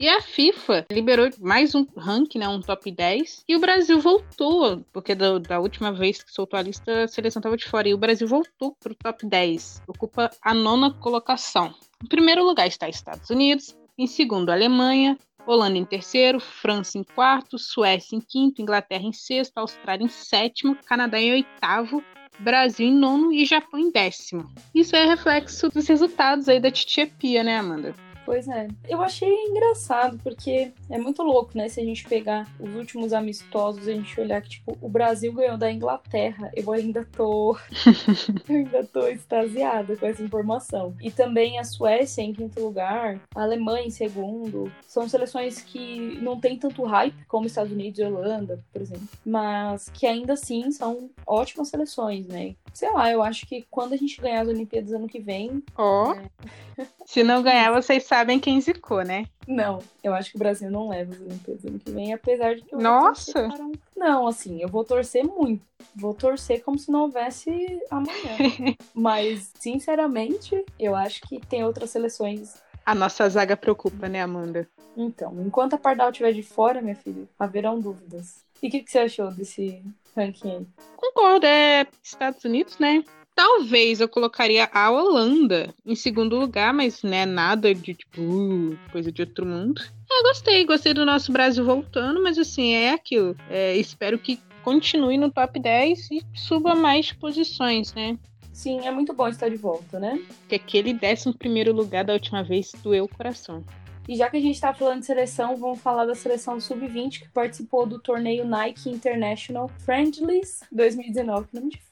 E 0.00 0.08
a 0.08 0.22
FIFA 0.22 0.86
liberou 0.90 1.28
mais 1.38 1.74
um 1.74 1.86
ranking, 1.94 2.38
né, 2.38 2.48
um 2.48 2.62
top 2.62 2.90
10, 2.90 3.44
e 3.46 3.54
o 3.54 3.60
Brasil 3.60 4.00
voltou, 4.00 4.82
porque 4.94 5.14
da, 5.14 5.38
da 5.38 5.60
última 5.60 5.92
vez 5.92 6.22
que 6.22 6.32
soltou 6.32 6.58
a 6.58 6.62
lista, 6.62 7.04
a 7.04 7.06
seleção 7.06 7.40
estava 7.40 7.54
de 7.54 7.68
fora, 7.68 7.86
e 7.86 7.92
o 7.92 7.98
Brasil 7.98 8.26
voltou 8.26 8.74
para 8.80 8.92
o 8.92 8.94
top 8.94 9.26
10, 9.26 9.82
ocupa 9.86 10.30
a 10.40 10.54
nona 10.54 10.90
colocação. 10.90 11.74
Em 12.02 12.08
primeiro 12.08 12.42
lugar 12.42 12.66
está 12.66 12.88
Estados 12.88 13.28
Unidos, 13.28 13.76
em 13.98 14.06
segundo 14.06 14.48
Alemanha, 14.48 15.18
Holanda 15.46 15.76
em 15.76 15.84
terceiro, 15.84 16.40
França 16.40 16.96
em 16.96 17.04
quarto, 17.04 17.58
Suécia 17.58 18.16
em 18.16 18.22
quinto, 18.22 18.62
Inglaterra 18.62 19.04
em 19.04 19.12
sexto, 19.12 19.58
Austrália 19.58 20.02
em 20.02 20.08
sétimo, 20.08 20.78
Canadá 20.86 21.20
em 21.20 21.32
oitavo, 21.32 22.02
Brasil 22.38 22.88
em 22.88 22.94
nono 22.94 23.34
e 23.34 23.44
Japão 23.44 23.78
em 23.78 23.90
décimo. 23.90 24.50
Isso 24.74 24.96
é 24.96 25.04
reflexo 25.04 25.68
dos 25.68 25.86
resultados 25.86 26.48
aí 26.48 26.58
da 26.58 26.70
Titia 26.70 27.06
Pia, 27.06 27.44
né, 27.44 27.58
Amanda? 27.58 27.94
Pois 28.30 28.46
é. 28.46 28.68
Eu 28.88 29.02
achei 29.02 29.28
engraçado, 29.46 30.16
porque 30.22 30.72
é 30.88 30.98
muito 30.98 31.20
louco, 31.20 31.50
né? 31.58 31.68
Se 31.68 31.80
a 31.80 31.84
gente 31.84 32.04
pegar 32.04 32.46
os 32.60 32.72
últimos 32.76 33.12
amistosos, 33.12 33.88
a 33.88 33.92
gente 33.92 34.20
olhar 34.20 34.40
que, 34.40 34.50
tipo, 34.50 34.78
o 34.80 34.88
Brasil 34.88 35.32
ganhou 35.32 35.58
da 35.58 35.68
Inglaterra. 35.68 36.48
Eu 36.54 36.70
ainda 36.70 37.04
tô. 37.04 37.58
eu 38.48 38.54
ainda 38.54 38.84
tô 38.84 39.08
extasiada 39.08 39.96
com 39.96 40.06
essa 40.06 40.22
informação. 40.22 40.94
E 41.00 41.10
também 41.10 41.58
a 41.58 41.64
Suécia 41.64 42.22
em 42.22 42.32
quinto 42.32 42.60
lugar, 42.60 43.20
a 43.34 43.42
Alemanha 43.42 43.88
em 43.88 43.90
segundo. 43.90 44.72
São 44.86 45.08
seleções 45.08 45.60
que 45.60 46.16
não 46.22 46.38
tem 46.38 46.56
tanto 46.56 46.84
hype 46.84 47.26
como 47.26 47.46
Estados 47.46 47.72
Unidos 47.72 47.98
e 47.98 48.04
Holanda, 48.04 48.62
por 48.72 48.80
exemplo. 48.80 49.08
Mas 49.26 49.88
que 49.88 50.06
ainda 50.06 50.34
assim 50.34 50.70
são 50.70 51.10
ótimas 51.26 51.66
seleções, 51.66 52.28
né? 52.28 52.54
Sei 52.72 52.92
lá, 52.92 53.10
eu 53.10 53.24
acho 53.24 53.44
que 53.44 53.66
quando 53.68 53.94
a 53.94 53.96
gente 53.96 54.20
ganhar 54.20 54.42
as 54.42 54.48
Olimpíadas 54.48 54.92
ano 54.92 55.08
que 55.08 55.18
vem. 55.18 55.60
Ó. 55.76 56.12
Oh. 56.12 56.12
É... 56.12 56.86
Se 57.04 57.22
não 57.22 57.42
ganhar, 57.42 57.72
vocês 57.74 58.04
sabem 58.04 58.19
quem 58.40 58.60
zicou, 58.60 59.02
né? 59.02 59.26
Não, 59.46 59.80
eu 60.02 60.14
acho 60.14 60.30
que 60.30 60.36
o 60.36 60.38
Brasil 60.38 60.70
não 60.70 60.88
leva 60.88 61.12
as 61.12 61.20
Olimpíadas 61.20 61.64
ano 61.64 61.78
que 61.78 61.90
vem, 61.90 62.12
apesar 62.12 62.54
de 62.54 62.62
que 62.62 62.74
eu 62.74 62.80
Nossa! 62.80 63.48
Um... 63.48 63.72
Não, 63.96 64.26
assim, 64.26 64.60
eu 64.60 64.68
vou 64.68 64.84
torcer 64.84 65.24
muito. 65.24 65.64
Vou 65.94 66.14
torcer 66.14 66.62
como 66.62 66.78
se 66.78 66.90
não 66.90 67.02
houvesse 67.02 67.50
amanhã. 67.90 68.36
Mas, 68.94 69.50
sinceramente, 69.58 70.64
eu 70.78 70.94
acho 70.94 71.20
que 71.22 71.40
tem 71.40 71.64
outras 71.64 71.90
seleções. 71.90 72.54
A 72.84 72.94
nossa 72.94 73.28
zaga 73.28 73.56
preocupa, 73.56 74.08
né, 74.08 74.22
Amanda? 74.22 74.68
Então, 74.96 75.34
enquanto 75.44 75.74
a 75.74 75.78
Pardal 75.78 76.10
estiver 76.10 76.32
de 76.32 76.42
fora, 76.42 76.82
minha 76.82 76.96
filha, 76.96 77.28
haverão 77.38 77.80
dúvidas. 77.80 78.44
E 78.62 78.68
o 78.68 78.70
que, 78.70 78.80
que 78.80 78.90
você 78.90 78.98
achou 79.00 79.30
desse 79.30 79.82
ranking 80.16 80.50
aí? 80.50 80.66
Concordo, 80.96 81.46
é 81.46 81.86
Estados 82.02 82.44
Unidos, 82.44 82.78
né? 82.78 83.02
Talvez 83.34 84.00
eu 84.00 84.08
colocaria 84.08 84.68
a 84.72 84.90
Holanda 84.90 85.74
em 85.86 85.94
segundo 85.94 86.38
lugar, 86.38 86.74
mas 86.74 87.02
não 87.02 87.14
é 87.14 87.24
nada 87.24 87.74
de 87.74 87.94
tipo 87.94 88.20
uh, 88.20 88.78
coisa 88.92 89.10
de 89.10 89.22
outro 89.22 89.46
mundo. 89.46 89.82
É, 90.10 90.22
gostei, 90.22 90.64
gostei 90.64 90.92
do 90.92 91.06
nosso 91.06 91.32
Brasil 91.32 91.64
voltando, 91.64 92.22
mas 92.22 92.36
assim, 92.36 92.72
é 92.72 92.92
aquilo. 92.92 93.36
É, 93.48 93.76
espero 93.76 94.18
que 94.18 94.38
continue 94.62 95.16
no 95.16 95.30
top 95.30 95.58
10 95.58 96.10
e 96.10 96.22
suba 96.34 96.74
mais 96.74 97.12
posições, 97.12 97.94
né? 97.94 98.18
Sim, 98.52 98.86
é 98.86 98.90
muito 98.90 99.14
bom 99.14 99.28
estar 99.28 99.48
de 99.48 99.56
volta, 99.56 99.98
né? 99.98 100.20
Que 100.48 100.56
aquele 100.56 100.92
11 100.92 101.32
primeiro 101.38 101.72
lugar 101.72 102.04
da 102.04 102.12
última 102.12 102.42
vez 102.42 102.72
doeu 102.82 103.04
o 103.04 103.08
coração. 103.08 103.64
E 104.08 104.16
já 104.16 104.28
que 104.28 104.36
a 104.36 104.40
gente 104.40 104.54
está 104.54 104.74
falando 104.74 105.00
de 105.00 105.06
seleção, 105.06 105.56
vamos 105.56 105.80
falar 105.80 106.04
da 106.04 106.14
seleção 106.14 106.60
sub-20 106.60 107.20
que 107.20 107.28
participou 107.28 107.86
do 107.86 107.98
torneio 107.98 108.44
Nike 108.44 108.90
International 108.90 109.70
Friendlies 109.84 110.60
2019. 110.72 111.48
Que 111.48 111.54
nome 111.54 111.70
difícil. 111.70 111.89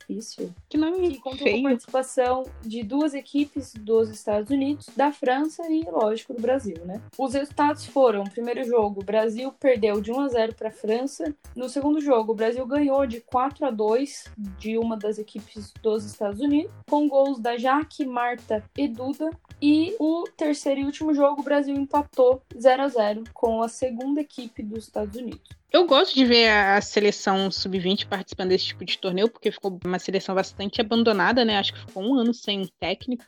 Que 0.68 0.79
nome 0.79 1.11
que 1.11 1.21
contou 1.21 1.47
feio. 1.47 1.61
com 1.61 1.66
a 1.66 1.71
participação 1.71 2.44
de 2.62 2.83
duas 2.83 3.14
equipes 3.14 3.75
dos 3.75 4.09
Estados 4.09 4.51
Unidos, 4.51 4.88
da 4.97 5.12
França 5.12 5.62
e, 5.71 5.83
lógico, 5.83 6.33
do 6.33 6.40
Brasil, 6.40 6.77
né? 6.85 7.01
Os 7.18 7.35
resultados 7.35 7.85
foram: 7.85 8.25
primeiro 8.25 8.64
jogo, 8.64 9.01
o 9.01 9.05
Brasil 9.05 9.53
perdeu 9.53 10.01
de 10.01 10.11
1 10.11 10.21
a 10.21 10.29
0 10.29 10.55
para 10.55 10.68
a 10.68 10.73
França. 10.73 11.35
No 11.55 11.68
segundo 11.68 12.01
jogo, 12.01 12.33
o 12.33 12.37
Brasil 12.37 12.66
ganhou 12.66 13.07
de 13.07 13.21
4 13.21 13.66
a 13.66 13.71
2 13.71 14.25
de 14.59 14.79
uma 14.79 14.97
das 14.97 15.18
equipes 15.18 15.73
dos 15.83 16.05
Estados 16.05 16.40
Unidos, 16.40 16.73
com 16.88 17.09
gols 17.09 17.38
da 17.38 17.57
Jaque, 17.57 18.07
Marta 18.07 18.64
e 18.77 18.88
Duda. 18.88 19.31
E 19.61 19.97
o 19.99 20.25
terceiro 20.37 20.81
e 20.81 20.85
último 20.85 21.12
jogo, 21.12 21.40
o 21.40 21.44
Brasil 21.44 21.75
empatou 21.75 22.40
0 22.57 22.83
a 22.83 22.88
0 22.88 23.25
com 23.35 23.61
a 23.61 23.68
segunda 23.68 24.21
equipe 24.21 24.62
dos 24.62 24.85
Estados 24.85 25.16
Unidos. 25.16 25.58
Eu 25.70 25.87
gosto 25.87 26.14
de 26.14 26.24
ver 26.24 26.48
a 26.48 26.81
seleção 26.81 27.50
sub-20 27.50 28.07
participando 28.09 28.48
desse 28.48 28.66
tipo 28.66 28.85
de 28.85 28.98
torneio, 28.98 29.28
porque 29.28 29.52
ficou 29.52 29.78
uma 29.85 29.98
seleção 29.98 30.35
bastante 30.35 30.81
abandonada, 30.81 31.44
né? 31.44 31.59
Acho 31.59 31.74
que 31.74 31.81
ficou 31.81 32.02
um 32.02 32.14
ano 32.14 32.33
sem 32.33 32.66
técnico. 32.81 33.24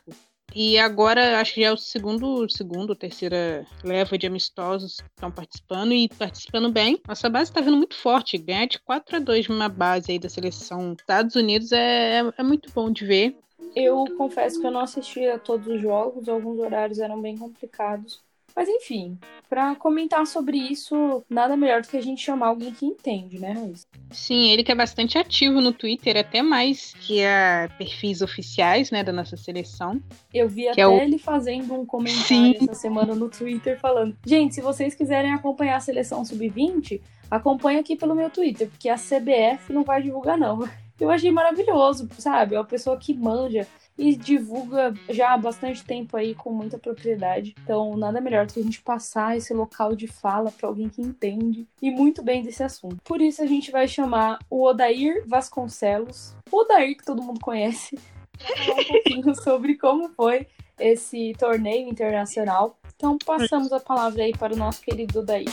E 0.53 0.77
agora 0.77 1.39
acho 1.39 1.53
que 1.53 1.61
já 1.61 1.67
é 1.67 1.71
o 1.71 1.77
segundo, 1.77 2.49
segundo, 2.49 2.95
terceira 2.95 3.65
leva 3.83 4.17
de 4.17 4.27
amistosos 4.27 4.97
que 4.97 5.09
estão 5.15 5.31
participando 5.31 5.93
e 5.93 6.09
participando 6.09 6.71
bem. 6.71 6.99
Nossa 7.07 7.29
base 7.29 7.51
está 7.51 7.61
vindo 7.61 7.77
muito 7.77 7.95
forte. 7.95 8.37
Ganhar 8.37 8.65
de 8.65 8.79
4 8.79 9.17
a 9.17 9.19
2 9.19 9.47
numa 9.47 9.69
base 9.69 10.11
aí 10.11 10.19
da 10.19 10.27
seleção 10.27 10.93
Estados 10.93 11.35
Unidos 11.35 11.71
é, 11.71 12.21
é 12.37 12.43
muito 12.43 12.69
bom 12.73 12.91
de 12.91 13.05
ver. 13.05 13.37
Eu 13.75 14.03
confesso 14.17 14.59
que 14.59 14.67
eu 14.67 14.71
não 14.71 14.81
assisti 14.81 15.25
a 15.27 15.39
todos 15.39 15.67
os 15.67 15.79
jogos, 15.79 16.27
alguns 16.27 16.59
horários 16.59 16.99
eram 16.99 17.21
bem 17.21 17.37
complicados. 17.37 18.19
Mas 18.55 18.67
enfim, 18.67 19.17
para 19.49 19.75
comentar 19.75 20.25
sobre 20.27 20.57
isso, 20.57 21.23
nada 21.29 21.55
melhor 21.57 21.81
do 21.81 21.87
que 21.87 21.97
a 21.97 22.01
gente 22.01 22.21
chamar 22.21 22.47
alguém 22.47 22.71
que 22.73 22.85
entende, 22.85 23.39
né, 23.39 23.51
Raíssa? 23.51 23.85
Sim, 24.09 24.51
ele 24.51 24.63
que 24.63 24.71
é 24.71 24.75
bastante 24.75 25.17
ativo 25.17 25.61
no 25.61 25.73
Twitter, 25.73 26.17
até 26.17 26.41
mais 26.41 26.93
que 27.01 27.23
a 27.23 27.69
perfis 27.77 28.21
oficiais, 28.21 28.91
né, 28.91 29.03
da 29.03 29.11
nossa 29.11 29.37
seleção. 29.37 30.01
Eu 30.33 30.47
vi 30.47 30.67
até 30.67 30.81
é 30.81 30.87
o... 30.87 30.93
ele 30.93 31.17
fazendo 31.17 31.73
um 31.73 31.85
comentário 31.85 32.25
Sim. 32.25 32.55
essa 32.61 32.73
semana 32.73 33.15
no 33.15 33.29
Twitter 33.29 33.79
falando: 33.79 34.15
gente, 34.25 34.55
se 34.55 34.61
vocês 34.61 34.95
quiserem 34.95 35.33
acompanhar 35.33 35.77
a 35.77 35.81
seleção 35.81 36.23
sub-20, 36.23 37.01
acompanha 37.29 37.79
aqui 37.79 37.95
pelo 37.95 38.15
meu 38.15 38.29
Twitter, 38.29 38.69
porque 38.69 38.89
a 38.89 38.95
CBF 38.95 39.71
não 39.71 39.83
vai 39.83 40.01
divulgar, 40.01 40.37
não. 40.37 40.59
Eu 40.99 41.09
achei 41.09 41.31
maravilhoso, 41.31 42.07
sabe? 42.19 42.53
É 42.53 42.59
uma 42.59 42.65
pessoa 42.65 42.95
que 42.95 43.11
manja 43.11 43.65
e 43.97 44.15
divulga 44.15 44.93
já 45.09 45.33
há 45.33 45.37
bastante 45.37 45.83
tempo 45.83 46.17
aí 46.17 46.33
com 46.33 46.51
muita 46.51 46.77
propriedade. 46.77 47.55
Então, 47.63 47.95
nada 47.97 48.21
melhor 48.21 48.45
do 48.45 48.53
que 48.53 48.59
a 48.59 48.63
gente 48.63 48.81
passar 48.81 49.37
esse 49.37 49.53
local 49.53 49.95
de 49.95 50.07
fala 50.07 50.51
para 50.51 50.67
alguém 50.67 50.89
que 50.89 51.01
entende 51.01 51.67
e 51.81 51.91
muito 51.91 52.23
bem 52.23 52.41
desse 52.41 52.63
assunto. 52.63 52.97
Por 53.03 53.21
isso, 53.21 53.41
a 53.41 53.45
gente 53.45 53.71
vai 53.71 53.87
chamar 53.87 54.39
o 54.49 54.63
Odair 54.65 55.23
Vasconcelos, 55.27 56.35
o 56.51 56.61
Odair 56.61 56.97
que 56.97 57.05
todo 57.05 57.21
mundo 57.21 57.39
conhece, 57.39 57.97
para 58.37 58.57
falar 58.65 58.81
um 58.81 58.85
pouquinho 58.85 59.35
sobre 59.43 59.77
como 59.77 60.09
foi 60.09 60.47
esse 60.79 61.33
torneio 61.37 61.87
internacional. 61.87 62.77
Então, 62.95 63.17
passamos 63.25 63.71
a 63.71 63.79
palavra 63.79 64.23
aí 64.23 64.31
para 64.31 64.53
o 64.53 64.57
nosso 64.57 64.81
querido 64.81 65.19
Odair. 65.19 65.49